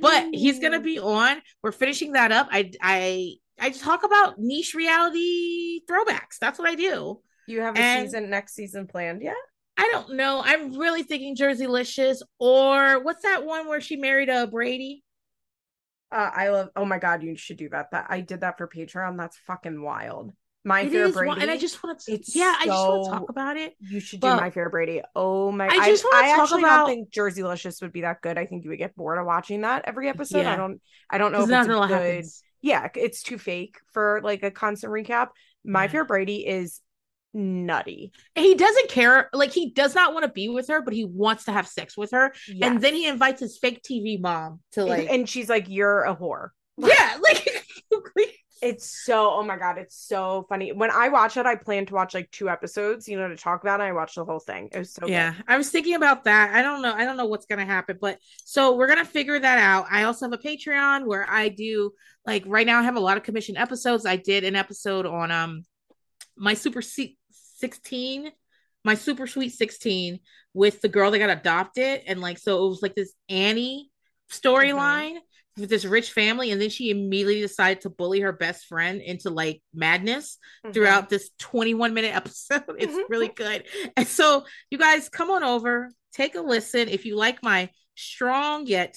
but 0.00 0.28
he's 0.34 0.58
gonna 0.58 0.80
be 0.80 0.98
on. 0.98 1.40
We're 1.62 1.72
finishing 1.72 2.12
that 2.12 2.32
up. 2.32 2.48
I 2.50 2.72
I 2.82 3.34
I 3.58 3.70
talk 3.70 4.04
about 4.04 4.38
niche 4.38 4.74
reality 4.74 5.80
throwbacks. 5.88 6.38
That's 6.40 6.58
what 6.58 6.68
I 6.68 6.74
do. 6.74 7.20
You 7.46 7.60
have 7.62 7.76
a 7.76 7.78
And- 7.80 8.06
season 8.08 8.30
next 8.30 8.54
season 8.54 8.86
planned 8.86 9.22
yet? 9.22 9.34
I 9.78 9.88
don't 9.92 10.14
know. 10.14 10.42
I'm 10.44 10.76
really 10.76 11.04
thinking 11.04 11.36
Jerseylicious 11.36 12.18
or 12.40 13.00
what's 13.02 13.22
that 13.22 13.44
one 13.46 13.68
where 13.68 13.80
she 13.80 13.96
married 13.96 14.28
a 14.28 14.46
Brady? 14.48 15.04
Uh, 16.10 16.30
I 16.34 16.48
love. 16.48 16.70
Oh 16.74 16.84
my 16.84 16.98
god, 16.98 17.22
you 17.22 17.36
should 17.36 17.58
do 17.58 17.68
that. 17.68 17.90
That 17.92 18.06
I 18.08 18.20
did 18.20 18.40
that 18.40 18.58
for 18.58 18.66
Patreon. 18.66 19.16
That's 19.16 19.36
fucking 19.46 19.80
wild. 19.80 20.32
My 20.64 20.80
It 20.80 20.90
fair 20.90 21.12
Brady. 21.12 21.40
and 21.42 21.50
I 21.50 21.56
just 21.56 21.82
want 21.82 22.00
to. 22.00 22.12
It's 22.12 22.34
Yeah, 22.34 22.54
I 22.58 22.66
just 22.66 22.76
want 22.88 23.04
to 23.04 23.10
talk 23.10 23.28
about 23.30 23.56
it. 23.56 23.74
you 23.78 24.00
should 24.00 24.20
do 24.20 24.26
my 24.26 24.50
fair 24.50 24.68
Brady. 24.68 25.02
Oh 25.14 25.52
my! 25.52 25.68
I 25.68 25.88
just 25.88 26.04
wanna 26.04 26.26
I 26.26 26.30
talk 26.32 26.40
actually 26.40 26.62
about- 26.62 26.86
don't 26.86 26.88
think 26.88 27.10
Jerseylicious 27.12 27.80
would 27.82 27.92
be 27.92 28.00
that 28.00 28.20
good. 28.20 28.36
I 28.36 28.46
think 28.46 28.64
you 28.64 28.70
would 28.70 28.78
get 28.78 28.96
bored 28.96 29.18
of 29.18 29.26
watching 29.26 29.60
that 29.60 29.84
every 29.86 30.08
episode. 30.08 30.40
Yeah. 30.40 30.54
I 30.54 30.56
don't. 30.56 30.80
I 31.10 31.18
don't 31.18 31.30
know 31.32 31.44
if 31.44 31.50
it's 31.50 31.66
good. 31.68 31.90
happen. 31.90 32.24
Yeah, 32.60 32.88
it's 32.96 33.22
too 33.22 33.38
fake 33.38 33.76
for 33.92 34.20
like 34.24 34.42
a 34.42 34.50
constant 34.50 34.92
recap. 34.92 35.28
My 35.64 35.84
Yeah. 35.84 35.88
fair 35.90 36.04
Brady 36.04 36.44
is 36.46 36.80
nutty. 37.34 38.12
He 38.34 38.54
doesn't 38.54 38.88
care. 38.88 39.28
Like 39.32 39.52
he 39.52 39.70
does 39.70 39.94
not 39.94 40.12
want 40.12 40.24
to 40.24 40.32
be 40.32 40.48
with 40.48 40.68
her, 40.68 40.82
but 40.82 40.94
he 40.94 41.04
wants 41.04 41.44
to 41.44 41.52
have 41.52 41.66
sex 41.68 41.96
with 41.96 42.12
her. 42.12 42.32
Yes. 42.46 42.68
And 42.70 42.80
then 42.80 42.94
he 42.94 43.06
invites 43.06 43.40
his 43.40 43.58
fake 43.58 43.82
TV 43.82 44.20
mom 44.20 44.60
to 44.72 44.84
like. 44.84 45.08
and 45.10 45.28
she's 45.28 45.48
like, 45.48 45.68
"You're 45.68 46.04
a 46.04 46.16
whore." 46.16 46.48
yeah, 46.76 47.18
like. 47.22 47.64
It's 48.60 49.04
so 49.04 49.30
oh 49.30 49.42
my 49.42 49.56
god, 49.56 49.78
it's 49.78 49.96
so 49.96 50.44
funny. 50.48 50.72
When 50.72 50.90
I 50.90 51.08
watch 51.08 51.36
it, 51.36 51.46
I 51.46 51.54
plan 51.54 51.86
to 51.86 51.94
watch 51.94 52.14
like 52.14 52.30
two 52.30 52.48
episodes, 52.48 53.06
you 53.06 53.18
know, 53.18 53.28
to 53.28 53.36
talk 53.36 53.62
about 53.62 53.80
it. 53.80 53.84
I 53.84 53.92
watched 53.92 54.16
the 54.16 54.24
whole 54.24 54.40
thing. 54.40 54.68
It 54.72 54.78
was 54.78 54.92
so 54.92 55.06
yeah, 55.06 55.34
I 55.46 55.56
was 55.56 55.70
thinking 55.70 55.94
about 55.94 56.24
that. 56.24 56.54
I 56.54 56.62
don't 56.62 56.82
know. 56.82 56.92
I 56.92 57.04
don't 57.04 57.16
know 57.16 57.26
what's 57.26 57.46
gonna 57.46 57.64
happen, 57.64 57.98
but 58.00 58.18
so 58.44 58.76
we're 58.76 58.88
gonna 58.88 59.04
figure 59.04 59.38
that 59.38 59.58
out. 59.58 59.86
I 59.90 60.04
also 60.04 60.26
have 60.26 60.32
a 60.32 60.38
Patreon 60.42 61.06
where 61.06 61.28
I 61.28 61.50
do 61.50 61.92
like 62.26 62.42
right 62.46 62.66
now. 62.66 62.80
I 62.80 62.82
have 62.82 62.96
a 62.96 63.00
lot 63.00 63.16
of 63.16 63.22
commission 63.22 63.56
episodes. 63.56 64.06
I 64.06 64.16
did 64.16 64.44
an 64.44 64.56
episode 64.56 65.06
on 65.06 65.30
um 65.30 65.62
my 66.38 66.54
super 66.54 66.82
Se- 66.82 67.16
sixteen, 67.30 68.30
my 68.84 68.94
super 68.94 69.26
sweet 69.26 69.50
sixteen 69.50 70.20
with 70.54 70.80
the 70.80 70.88
girl 70.88 71.10
that 71.10 71.18
got 71.18 71.30
adopted, 71.30 72.02
and 72.06 72.20
like 72.20 72.38
so 72.38 72.64
it 72.64 72.68
was 72.68 72.82
like 72.82 72.94
this 72.94 73.12
Annie 73.28 73.90
storyline 74.30 75.16
with 75.56 75.68
this 75.70 75.84
rich 75.84 76.12
family, 76.12 76.52
and 76.52 76.60
then 76.60 76.70
she 76.70 76.90
immediately 76.90 77.40
decided 77.40 77.80
to 77.82 77.90
bully 77.90 78.20
her 78.20 78.32
best 78.32 78.66
friend 78.66 79.00
into 79.00 79.28
like 79.30 79.60
madness 79.74 80.38
good. 80.64 80.74
throughout 80.74 81.08
this 81.08 81.30
21 81.40 81.94
minute 81.94 82.14
episode. 82.22 82.62
It's 82.78 82.92
Mhm. 82.94 83.08
really 83.08 83.28
good. 83.28 83.64
And 83.96 84.06
so, 84.06 84.44
you 84.70 84.78
guys 84.78 85.08
come 85.08 85.30
on 85.30 85.42
over, 85.42 85.90
take 86.12 86.34
a 86.36 86.40
listen. 86.40 86.88
If 86.88 87.04
you 87.04 87.16
like 87.16 87.42
my 87.42 87.70
strong 87.96 88.66
yet 88.66 88.96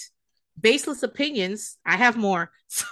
baseless 0.60 1.02
opinions, 1.04 1.78
I 1.86 1.98
have 1.98 2.16
more. 2.18 2.52
So, 2.74 2.88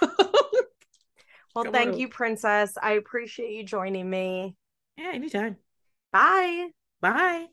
Well, 1.54 1.64
Come 1.64 1.72
thank 1.72 1.94
on. 1.94 1.98
you, 1.98 2.08
Princess. 2.08 2.76
I 2.80 2.92
appreciate 2.92 3.52
you 3.52 3.64
joining 3.64 4.08
me. 4.08 4.56
yeah, 4.96 5.10
anytime. 5.14 5.56
Bye. 6.12 6.70
Bye. 7.00 7.50